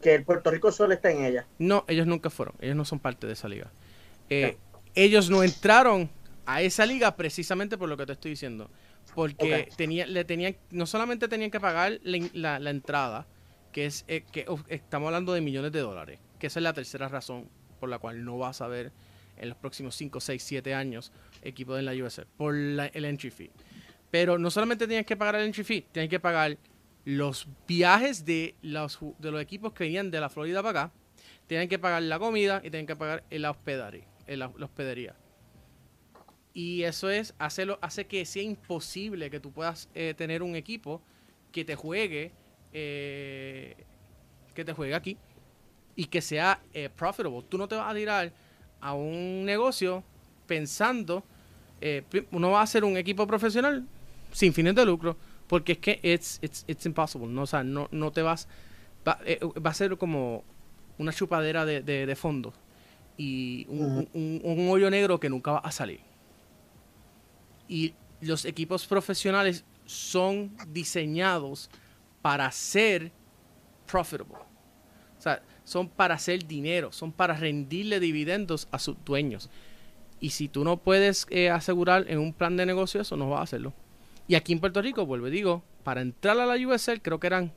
que 0.01 0.15
el 0.15 0.23
Puerto 0.23 0.51
Rico 0.51 0.71
solo 0.71 0.93
está 0.93 1.11
en 1.11 1.25
ella. 1.25 1.47
No, 1.59 1.85
ellos 1.87 2.07
nunca 2.07 2.29
fueron, 2.29 2.55
ellos 2.59 2.75
no 2.75 2.85
son 2.85 2.99
parte 2.99 3.27
de 3.27 3.33
esa 3.33 3.47
liga. 3.47 3.71
Eh, 4.29 4.57
ellos 4.95 5.29
no 5.29 5.43
entraron 5.43 6.09
a 6.45 6.61
esa 6.61 6.85
liga 6.85 7.15
precisamente 7.15 7.77
por 7.77 7.89
lo 7.89 7.97
que 7.97 8.05
te 8.05 8.13
estoy 8.13 8.31
diciendo 8.31 8.69
porque 9.15 9.45
okay. 9.45 9.67
tenía, 9.75 10.05
le 10.05 10.23
tenían, 10.25 10.55
no 10.71 10.85
solamente 10.85 11.27
tenían 11.27 11.51
que 11.51 11.59
pagar 11.59 11.99
la, 12.03 12.29
la, 12.33 12.59
la 12.59 12.69
entrada, 12.69 13.25
que 13.71 13.85
es 13.85 14.05
eh, 14.07 14.23
que 14.31 14.45
estamos 14.67 15.07
hablando 15.07 15.33
de 15.33 15.41
millones 15.41 15.71
de 15.71 15.79
dólares, 15.79 16.19
que 16.39 16.47
esa 16.47 16.59
es 16.59 16.63
la 16.63 16.73
tercera 16.73 17.07
razón 17.07 17.49
por 17.79 17.89
la 17.89 17.99
cual 17.99 18.23
no 18.23 18.37
vas 18.37 18.61
a 18.61 18.67
ver 18.67 18.91
en 19.37 19.49
los 19.49 19.57
próximos 19.57 19.95
5, 19.95 20.19
6, 20.19 20.43
7 20.43 20.73
años 20.73 21.11
equipo 21.41 21.75
de 21.75 21.83
la 21.83 21.93
USL, 21.93 22.25
por 22.37 22.53
la, 22.53 22.87
el 22.87 23.05
entry 23.05 23.29
fee. 23.29 23.51
Pero 24.11 24.37
no 24.37 24.51
solamente 24.51 24.87
tienes 24.87 25.05
que 25.05 25.15
pagar 25.15 25.35
el 25.35 25.45
entry 25.45 25.63
fee, 25.63 25.85
tienes 25.91 26.09
que 26.09 26.19
pagar 26.19 26.57
los 27.07 27.47
viajes 27.65 28.25
de 28.25 28.53
los, 28.61 28.99
de 29.19 29.31
los 29.31 29.41
equipos 29.41 29.71
que 29.71 29.85
venían 29.85 30.11
de 30.11 30.19
la 30.19 30.27
Florida 30.27 30.61
para 30.61 30.81
acá, 30.81 30.93
tienen 31.47 31.69
que 31.69 31.79
pagar 31.79 32.03
la 32.03 32.19
comida 32.19 32.57
y 32.57 32.69
tienen 32.69 32.85
que 32.85 32.97
pagar 32.97 33.23
el 33.29 33.45
hospedaría. 33.45 34.03
El, 34.25 34.39
la 34.39 34.47
hospedería. 34.47 35.15
Y 36.53 36.83
eso 36.83 37.09
es 37.09 37.33
hacerlo, 37.39 37.79
hace 37.81 38.07
que 38.07 38.25
sea 38.25 38.43
imposible 38.43 39.29
que 39.29 39.39
tú 39.39 39.53
puedas 39.53 39.87
eh, 39.95 40.15
tener 40.17 40.43
un 40.43 40.57
equipo 40.57 41.01
que 41.53 41.63
te 41.63 41.75
juegue, 41.75 42.33
eh, 42.73 43.77
que 44.53 44.65
te 44.65 44.73
juegue 44.73 44.93
aquí 44.93 45.15
y 45.95 46.07
que 46.07 46.21
sea 46.21 46.59
eh, 46.73 46.89
profitable. 46.93 47.41
Tú 47.47 47.57
no 47.57 47.69
te 47.69 47.75
vas 47.75 47.89
a 47.89 47.95
tirar 47.95 48.33
a 48.81 48.93
un 48.93 49.45
negocio 49.45 50.03
pensando, 50.45 51.23
uno 52.31 52.51
va 52.51 52.59
a 52.59 52.63
hacer 52.63 52.83
un 52.83 52.97
equipo 52.97 53.25
profesional 53.25 53.87
sin 54.33 54.51
fines 54.51 54.75
de 54.75 54.85
lucro, 54.85 55.15
porque 55.47 55.73
es 55.73 55.77
que 55.79 55.99
it's, 56.03 56.39
it's, 56.41 56.65
it's 56.67 56.85
impossible. 56.85 57.27
No, 57.27 57.43
o 57.43 57.47
sea, 57.47 57.63
no, 57.63 57.87
no 57.91 58.11
te 58.11 58.21
vas, 58.21 58.47
va, 59.07 59.19
va, 59.65 59.69
a 59.69 59.73
ser 59.73 59.97
como 59.97 60.43
una 60.97 61.13
chupadera 61.13 61.65
de, 61.65 61.81
de, 61.81 62.05
de 62.05 62.15
fondo 62.15 62.53
y 63.17 63.65
un, 63.69 64.09
un, 64.13 64.41
un 64.43 64.69
hoyo 64.69 64.89
negro 64.89 65.19
que 65.19 65.29
nunca 65.29 65.51
va 65.51 65.59
a 65.59 65.71
salir 65.71 66.01
y 67.67 67.93
los 68.21 68.45
equipos 68.45 68.85
profesionales 68.85 69.65
son 69.85 70.55
diseñados 70.69 71.69
para 72.21 72.51
ser 72.51 73.11
profitable. 73.85 74.35
O 75.17 75.21
sea, 75.21 75.41
son 75.63 75.89
para 75.89 76.15
hacer 76.15 76.45
dinero, 76.45 76.91
son 76.91 77.11
para 77.11 77.35
rendirle 77.35 77.99
dividendos 77.99 78.67
a 78.71 78.79
sus 78.79 78.95
dueños. 79.03 79.49
Y 80.19 80.31
si 80.31 80.47
tú 80.47 80.63
no 80.63 80.77
puedes 80.77 81.27
eh, 81.29 81.49
asegurar 81.49 82.05
en 82.07 82.19
un 82.19 82.33
plan 82.33 82.57
de 82.57 82.65
negocio 82.65 83.01
eso, 83.01 83.17
no 83.17 83.29
vas 83.29 83.39
a 83.39 83.43
hacerlo. 83.43 83.73
Y 84.27 84.35
aquí 84.35 84.53
en 84.53 84.59
Puerto 84.59 84.81
Rico, 84.81 85.05
vuelvo 85.05 85.27
digo, 85.27 85.63
para 85.83 86.01
entrar 86.01 86.39
a 86.39 86.45
la 86.45 86.55
USL 86.55 87.01
creo 87.01 87.19
que 87.19 87.27
eran, 87.27 87.53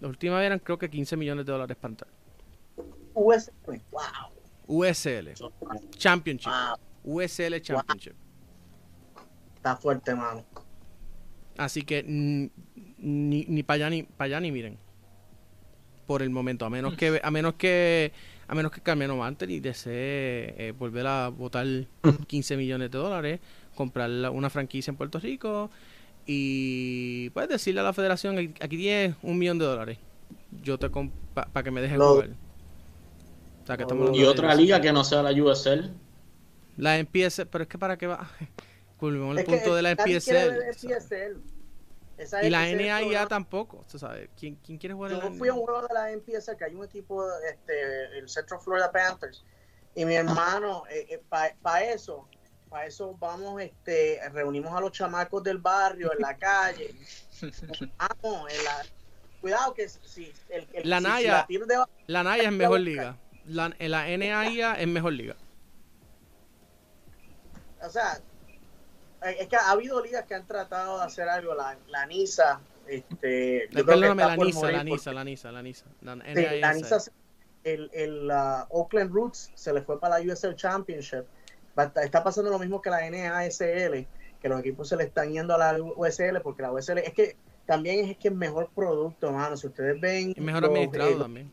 la 0.00 0.08
última 0.08 0.38
vez 0.38 0.46
eran 0.46 0.58
creo 0.58 0.78
que 0.78 0.90
15 0.90 1.16
millones 1.16 1.46
de 1.46 1.52
dólares 1.52 1.76
para 1.80 1.92
entrar. 1.92 2.10
USL, 3.14 3.80
wow. 3.90 4.02
USL, 4.66 5.34
Championship. 5.96 6.50
USL 7.04 7.60
Championship 7.60 8.16
está 9.64 9.76
fuerte, 9.76 10.14
mano. 10.14 10.44
Así 11.56 11.82
que 11.82 12.02
ni, 12.02 12.50
ni 12.98 13.62
para 13.62 13.76
allá 13.76 13.90
ni 13.90 14.02
para 14.02 14.26
allá 14.26 14.40
ni 14.40 14.52
miren. 14.52 14.78
Por 16.06 16.20
el 16.20 16.28
momento, 16.28 16.66
a 16.66 16.70
menos 16.70 16.96
que 16.96 17.18
a 17.22 17.30
menos 17.30 17.54
que 17.54 18.12
a 18.46 18.54
menos 18.54 18.72
que 18.72 18.82
Carmelo 18.82 19.24
Anthony 19.24 19.60
desee 19.62 20.54
eh, 20.58 20.74
volver 20.78 21.06
a 21.06 21.28
votar 21.28 21.66
15 22.26 22.58
millones 22.58 22.90
de 22.90 22.98
dólares, 22.98 23.40
comprar 23.74 24.10
una 24.30 24.50
franquicia 24.50 24.90
en 24.90 24.96
Puerto 24.96 25.18
Rico 25.18 25.70
y 26.26 27.30
puedes 27.30 27.50
decirle 27.50 27.80
a 27.80 27.84
la 27.84 27.92
federación, 27.92 28.38
aquí 28.38 28.76
tienes 28.76 29.16
un 29.22 29.38
millón 29.38 29.58
de 29.58 29.66
dólares. 29.66 29.98
Yo 30.62 30.78
te 30.78 30.88
para 30.88 31.62
que 31.62 31.70
me 31.70 31.80
dejen 31.80 32.00
jugar. 32.00 32.30
y 34.14 34.24
otra 34.24 34.54
liga 34.54 34.80
que 34.80 34.92
no 34.92 35.04
sea 35.04 35.22
la 35.22 35.30
USL. 35.30 35.90
La 36.76 36.98
MPS, 36.98 37.46
pero 37.50 37.62
es 37.62 37.68
que 37.68 37.78
para 37.78 37.96
qué 37.96 38.06
va 38.06 38.28
Volvemos 39.04 39.36
al 39.36 39.44
punto 39.44 39.74
de 39.74 39.82
la 39.82 39.94
MPSL. 39.94 40.62
y 42.42 42.48
la 42.48 42.72
NAIA 42.72 43.26
tampoco, 43.26 43.84
sabes. 43.86 44.30
¿Quién, 44.38 44.56
¿Quién, 44.64 44.78
quiere 44.78 44.94
jugar 44.94 45.10
Yo 45.10 45.18
en 45.18 45.24
la 45.24 45.38
fui 45.38 45.48
a 45.48 45.52
un 45.52 45.60
juego 45.60 45.86
de 45.86 45.92
la 45.92 46.10
MPSL, 46.16 46.56
que 46.56 46.64
hay 46.64 46.74
un 46.74 46.84
equipo, 46.84 47.22
este, 47.46 48.18
el 48.18 48.28
Central 48.30 48.60
Florida 48.60 48.90
Panthers, 48.90 49.44
y 49.94 50.06
mi 50.06 50.14
hermano, 50.14 50.84
eh, 50.90 51.06
eh, 51.10 51.22
para 51.60 51.84
eso, 51.84 52.26
para 52.74 52.86
eso 52.88 53.16
vamos, 53.20 53.62
este, 53.62 54.18
reunimos 54.32 54.72
a 54.72 54.80
los 54.80 54.90
chamacos 54.90 55.44
del 55.44 55.58
barrio, 55.58 56.12
en 56.12 56.18
la 56.18 56.36
calle. 56.36 56.92
vamos, 57.98 58.52
en 58.52 58.64
la, 58.64 58.84
cuidado 59.40 59.72
que 59.74 59.88
si 59.88 60.32
el, 60.48 60.66
el 60.72 60.90
la, 60.90 60.98
NAIA, 60.98 61.46
la, 62.08 62.24
NAIA 62.24 62.42
es 62.42 62.52
mejor 62.52 62.80
liga. 62.80 63.16
La, 63.46 63.72
la 63.78 64.16
NAIA 64.18 64.74
es 64.74 64.88
mejor 64.88 65.12
liga. 65.12 65.36
O 67.80 67.88
sea, 67.88 68.20
eh, 69.22 69.36
es 69.38 69.46
que 69.46 69.54
ha 69.54 69.70
habido 69.70 70.02
ligas 70.02 70.24
que 70.24 70.34
han 70.34 70.44
tratado 70.44 70.98
de 70.98 71.04
hacer 71.04 71.28
algo, 71.28 71.54
la, 71.54 71.78
la 71.86 72.06
NISA, 72.06 72.60
este, 72.88 73.68
yo 73.70 73.86
Perdóname, 73.86 74.24
la 74.24 74.36
NISA, 74.36 74.72
la 74.72 74.82
NISA, 74.82 75.12
la 75.12 75.22
NISA, 75.22 75.52
la 75.52 75.62
NISA, 75.62 75.86
la 76.02 76.74
NISA. 76.74 76.98
el, 77.62 77.88
el 77.92 78.28
Oakland 78.70 79.12
Roots 79.12 79.52
se 79.54 79.72
le 79.72 79.80
fue 79.82 80.00
para 80.00 80.18
la 80.18 80.32
USL 80.32 80.56
Championship. 80.56 81.24
Está 81.76 82.22
pasando 82.22 82.50
lo 82.50 82.58
mismo 82.58 82.80
que 82.80 82.90
la 82.90 83.08
NASL, 83.10 84.06
que 84.40 84.48
los 84.48 84.60
equipos 84.60 84.88
se 84.88 84.96
le 84.96 85.04
están 85.04 85.32
yendo 85.32 85.54
a 85.54 85.58
la 85.58 85.82
USL 85.82 86.40
porque 86.42 86.62
la 86.62 86.72
USL 86.72 86.98
es 86.98 87.12
que 87.12 87.36
también 87.66 88.10
es 88.10 88.18
que 88.18 88.28
es 88.28 88.34
mejor 88.34 88.70
producto, 88.74 89.32
mano. 89.32 89.56
Si 89.56 89.66
ustedes 89.66 90.00
ven. 90.00 90.34
Es 90.36 90.42
mejor 90.42 90.64
administrado 90.66 91.10
eh, 91.10 91.16
también. 91.16 91.52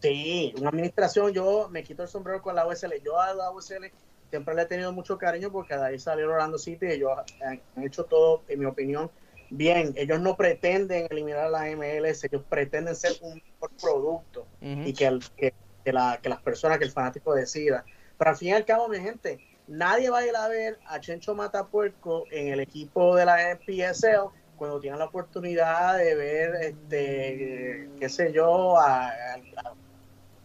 Sí, 0.00 0.54
una 0.58 0.70
administración, 0.70 1.32
yo 1.32 1.68
me 1.68 1.82
quito 1.82 2.02
el 2.02 2.08
sombrero 2.08 2.40
con 2.40 2.54
la 2.54 2.66
USL. 2.66 2.94
Yo 3.04 3.20
a 3.20 3.34
la 3.34 3.50
USL 3.50 3.90
siempre 4.30 4.54
le 4.54 4.62
he 4.62 4.66
tenido 4.66 4.92
mucho 4.92 5.18
cariño 5.18 5.52
porque 5.52 5.76
de 5.76 5.84
ahí 5.84 5.98
salió 5.98 6.30
Orlando 6.30 6.58
City 6.58 6.86
y 6.86 6.92
ellos 6.92 7.12
han, 7.44 7.60
hecho 7.84 8.04
todo, 8.04 8.42
en 8.48 8.60
mi 8.60 8.64
opinión, 8.64 9.10
bien. 9.50 9.92
Ellos 9.96 10.20
no 10.20 10.36
pretenden 10.36 11.06
eliminar 11.10 11.46
a 11.46 11.50
la 11.50 11.76
MLS, 11.76 12.24
ellos 12.24 12.42
pretenden 12.48 12.96
ser 12.96 13.12
un 13.20 13.34
mejor 13.34 13.70
producto 13.80 14.46
y 14.60 14.92
que, 14.94 15.06
el, 15.06 15.22
que, 15.36 15.52
la, 15.92 16.18
que 16.22 16.28
las 16.30 16.40
personas, 16.40 16.78
que 16.78 16.84
el 16.84 16.92
fanático 16.92 17.34
decida. 17.34 17.84
Pero 18.20 18.30
al 18.30 18.36
fin 18.36 18.48
y 18.48 18.52
al 18.52 18.66
cabo, 18.66 18.86
mi 18.86 19.00
gente, 19.00 19.40
nadie 19.66 20.10
va 20.10 20.18
a 20.18 20.26
ir 20.26 20.36
a 20.36 20.46
ver 20.46 20.78
a 20.86 21.00
Chencho 21.00 21.34
Matapuerco 21.34 22.26
en 22.30 22.52
el 22.52 22.60
equipo 22.60 23.16
de 23.16 23.24
la 23.24 23.50
NPSL 23.52 24.28
cuando 24.56 24.78
tienen 24.78 24.98
la 24.98 25.06
oportunidad 25.06 25.96
de 25.96 26.14
ver, 26.14 26.54
este, 26.56 27.88
qué 27.98 28.08
sé 28.10 28.30
yo, 28.30 28.78
a 28.78 29.10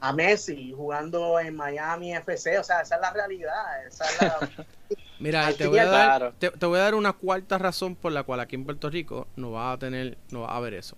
a 0.06 0.14
Messi 0.14 0.72
jugando 0.72 1.40
en 1.40 1.56
Miami 1.56 2.14
FC, 2.14 2.60
o 2.60 2.64
sea, 2.64 2.82
esa 2.82 2.96
es 2.96 3.02
la 3.02 3.12
realidad. 3.12 3.66
Mira, 5.20 5.52
te 5.54 5.66
voy, 5.66 5.80
a 5.80 5.86
dar, 5.86 6.34
te, 6.38 6.66
voy 6.66 6.78
a 6.78 6.84
dar 6.84 6.96
una 6.96 7.14
cuarta 7.14 7.58
razón 7.58 7.96
por 7.96 8.12
la 8.12 8.24
cual 8.24 8.40
aquí 8.40 8.56
en 8.56 8.66
Puerto 8.66 8.90
Rico 8.90 9.28
no 9.36 9.52
va 9.52 9.72
a 9.72 9.80
tener, 9.80 10.18
no 10.30 10.42
va 10.42 10.56
a 10.56 10.60
ver 10.60 10.76
eso. 10.76 10.96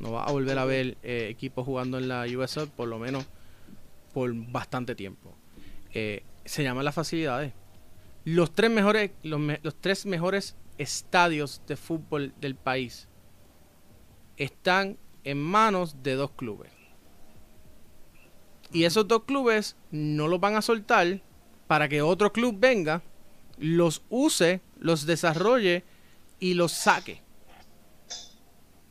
No 0.00 0.10
va 0.10 0.24
a 0.24 0.32
volver 0.32 0.58
a 0.58 0.64
ver 0.64 0.96
eh, 1.02 1.28
equipos 1.30 1.64
jugando 1.64 1.98
en 1.98 2.08
la 2.08 2.24
USL 2.24 2.68
por 2.68 2.88
lo 2.88 2.98
menos 2.98 3.24
por 4.12 4.32
bastante 4.34 4.96
tiempo. 4.96 5.36
Eh, 5.92 6.24
se 6.44 6.62
llaman 6.62 6.84
las 6.84 6.94
facilidades. 6.94 7.52
Los 8.24 8.52
tres 8.52 8.70
mejores, 8.70 9.10
los, 9.22 9.40
los 9.62 9.74
tres 9.80 10.06
mejores 10.06 10.56
estadios 10.78 11.62
de 11.66 11.76
fútbol 11.76 12.32
del 12.40 12.54
país 12.54 13.08
están 14.36 14.96
en 15.24 15.38
manos 15.40 16.02
de 16.02 16.14
dos 16.14 16.30
clubes. 16.32 16.70
Y 18.72 18.84
esos 18.84 19.06
dos 19.06 19.24
clubes 19.24 19.76
no 19.90 20.28
los 20.28 20.40
van 20.40 20.56
a 20.56 20.62
soltar 20.62 21.20
para 21.66 21.88
que 21.88 22.02
otro 22.02 22.32
club 22.32 22.56
venga, 22.58 23.02
los 23.58 24.02
use, 24.08 24.60
los 24.78 25.06
desarrolle 25.06 25.84
y 26.40 26.54
los 26.54 26.72
saque. 26.72 27.20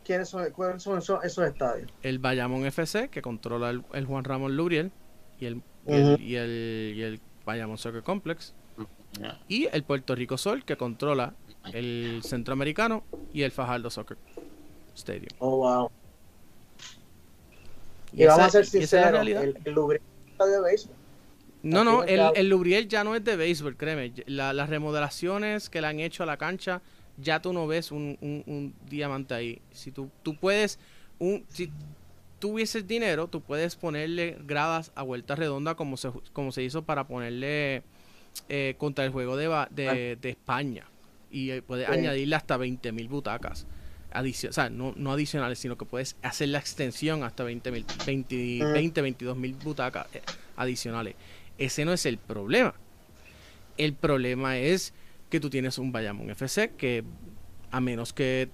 ¿Quiénes 0.04 0.30
son, 0.30 0.50
¿Cuáles 0.52 0.84
son 0.84 1.00
esos, 1.00 1.24
estadios? 1.24 1.92
El 2.02 2.20
Bayamón 2.20 2.66
FC, 2.66 3.10
que 3.10 3.22
controla 3.22 3.70
el, 3.70 4.06
Juan 4.06 4.24
Ramón 4.24 4.56
Lubriel, 4.56 4.92
y 5.40 5.46
el, 5.46 5.62
y, 5.88 6.36
el, 6.36 7.20
Bayamón 7.46 7.78
Soccer 7.78 8.04
Complex. 8.04 8.54
Y 9.48 9.68
el 9.72 9.84
Puerto 9.84 10.16
Rico 10.16 10.38
Sol, 10.38 10.64
que 10.64 10.78
controla 10.78 11.34
el 11.74 12.22
Centroamericano 12.24 13.04
y 13.34 13.42
el 13.44 13.52
Fajardo 13.52 13.90
Soccer 13.90 14.18
Stadium. 14.96 15.30
Oh, 15.40 15.58
wow. 15.58 15.92
Y, 18.14 18.26
vamos 18.26 18.46
a 18.46 18.50
ser 18.50 18.66
sinceros, 18.66 19.22
el, 19.22 19.58
el 19.64 19.74
Lubriel 19.74 20.02
de 20.40 20.62
béisbol. 20.62 20.96
No, 21.64 21.84
no, 21.84 22.04
el, 22.04 22.20
el, 22.36 22.50
Lubriel 22.50 22.88
ya 22.88 23.04
no 23.04 23.16
es 23.16 23.24
de 23.24 23.36
béisbol, 23.36 23.78
créeme. 23.78 24.14
las 24.26 24.70
remodelaciones 24.70 25.70
que 25.70 25.82
le 25.82 25.88
han 25.88 26.00
hecho 26.00 26.24
a 26.24 26.26
la 26.26 26.38
cancha, 26.38 26.82
ya 27.18 27.42
tú 27.42 27.54
no 27.54 27.68
ves 27.68 27.92
un, 27.92 28.18
un, 28.22 28.74
diamante 28.90 29.34
ahí. 29.34 29.62
Si 29.72 29.92
tú, 29.92 30.10
tú 30.24 30.36
puedes, 30.36 30.80
un, 31.20 31.46
si 31.50 31.72
tuvieses 32.42 32.86
dinero, 32.86 33.28
tú 33.28 33.40
puedes 33.40 33.78
ponerle 33.78 34.38
gradas 34.46 34.92
a 34.96 35.04
vuelta 35.04 35.36
redonda 35.36 35.76
como 35.76 35.96
se, 35.96 36.12
como 36.34 36.52
se 36.52 36.64
hizo 36.64 36.82
para 36.82 37.08
ponerle 37.08 37.84
eh, 38.50 38.76
contra 38.78 39.06
el 39.06 39.12
juego 39.12 39.38
de, 39.38 39.48
de, 39.70 40.18
de 40.20 40.30
España. 40.30 40.86
Y 41.30 41.52
eh, 41.52 41.62
puedes 41.62 41.88
añadirle 41.88 42.36
hasta 42.36 42.58
20 42.58 42.92
mil 42.92 43.08
butacas 43.08 43.66
o 44.14 44.52
sea, 44.52 44.70
no, 44.70 44.94
no, 44.98 45.12
adicionales, 45.14 45.60
sino 45.60 45.78
que 45.78 45.86
puedes 45.86 46.18
hacer 46.22 46.50
la 46.50 46.60
extensión 46.60 47.24
hasta 47.24 47.44
20, 47.44 47.72
20, 47.72 48.64
20 48.74 49.02
22 49.02 49.38
mil 49.38 49.54
butacas 49.56 50.08
eh, 50.14 50.22
adicionales. 50.58 51.16
Ese 51.58 51.86
no 51.86 51.94
es 51.94 52.06
el 52.06 52.18
problema. 52.18 52.74
El 53.78 53.94
problema 53.94 54.58
es 54.58 54.94
que 55.30 55.40
tú 55.40 55.50
tienes 55.50 55.78
un 55.78 55.92
Bayamón 55.92 56.30
FC 56.30 56.72
que 56.78 57.04
a 57.72 57.80
menos 57.80 58.12
que 58.12 58.50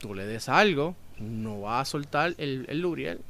tú 0.00 0.14
le 0.14 0.26
des 0.26 0.48
algo, 0.48 0.96
no 1.20 1.60
va 1.60 1.80
a 1.80 1.84
soltar 1.84 2.34
el, 2.38 2.66
el 2.68 2.80
Luriel. 2.80 3.20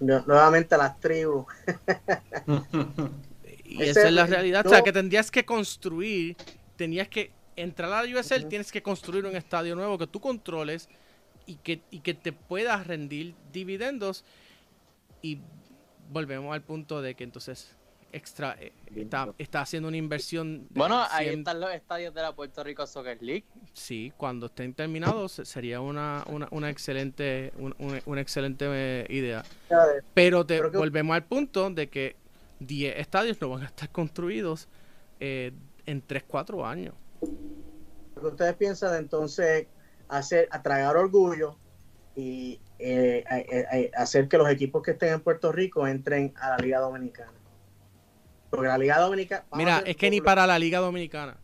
nuevamente 0.00 0.76
las 0.76 1.00
tribus. 1.00 1.46
y 3.64 3.82
esa 3.82 4.06
es 4.06 4.12
la 4.12 4.26
realidad. 4.26 4.66
O 4.66 4.68
sea, 4.68 4.82
que 4.82 4.92
tendrías 4.92 5.30
que 5.30 5.44
construir, 5.44 6.36
tenías 6.76 7.08
que 7.08 7.30
entrar 7.56 7.92
a 7.92 8.02
la 8.02 8.18
USL 8.20 8.46
tienes 8.48 8.72
que 8.72 8.82
construir 8.82 9.26
un 9.26 9.36
estadio 9.36 9.74
nuevo 9.74 9.98
que 9.98 10.06
tú 10.06 10.20
controles 10.20 10.88
y 11.46 11.56
que, 11.56 11.82
y 11.90 12.00
que 12.00 12.14
te 12.14 12.32
pueda 12.32 12.82
rendir 12.82 13.34
dividendos. 13.52 14.24
Y 15.22 15.38
volvemos 16.10 16.52
al 16.52 16.62
punto 16.62 17.02
de 17.02 17.14
que 17.14 17.24
entonces 17.24 17.74
extra 18.12 18.56
eh, 18.60 18.72
está, 18.94 19.32
está, 19.38 19.62
haciendo 19.62 19.88
una 19.88 19.96
inversión. 19.96 20.66
bueno, 20.70 21.02
ahí 21.10 21.28
están 21.28 21.60
los 21.60 21.72
estadios 21.72 22.14
de 22.14 22.22
la 22.22 22.34
Puerto 22.34 22.62
Rico 22.62 22.86
Soccer 22.86 23.20
League. 23.22 23.44
Sí, 23.72 24.12
cuando 24.16 24.46
estén 24.46 24.74
terminados 24.74 25.40
sería 25.44 25.80
una, 25.80 26.22
una, 26.28 26.46
una 26.50 26.70
excelente, 26.70 27.52
una, 27.56 28.20
excelente 28.20 28.66
eh, 28.68 29.06
idea. 29.08 29.42
Pero 30.14 30.46
te 30.46 30.60
volvemos 30.60 31.14
al 31.14 31.24
punto 31.24 31.70
de 31.70 31.88
que 31.88 32.16
10 32.60 32.98
estadios 32.98 33.40
no 33.40 33.48
van 33.48 33.62
a 33.62 33.66
estar 33.66 33.88
construidos 33.90 34.68
eh, 35.18 35.52
en 35.86 36.02
3, 36.02 36.24
4 36.28 36.66
años. 36.66 36.94
¿Ustedes 38.20 38.54
piensan 38.54 38.92
de 38.92 38.98
entonces 38.98 39.66
hacer, 40.08 40.48
atragar 40.52 40.96
orgullo 40.96 41.56
y 42.14 42.60
hacer 43.96 44.28
que 44.28 44.36
los 44.36 44.50
equipos 44.50 44.82
que 44.82 44.90
estén 44.92 45.14
en 45.14 45.20
Puerto 45.20 45.50
Rico 45.50 45.86
entren 45.86 46.34
a 46.38 46.50
la 46.50 46.58
Liga 46.58 46.78
Dominicana? 46.78 47.41
Porque 48.52 48.68
la 48.68 48.76
Liga 48.76 48.98
Dominicana. 48.98 49.44
Mira, 49.54 49.82
es 49.86 49.96
que 49.96 50.10
ni 50.10 50.20
para 50.20 50.46
la 50.46 50.58
Liga 50.58 50.78
Dominicana. 50.78 51.38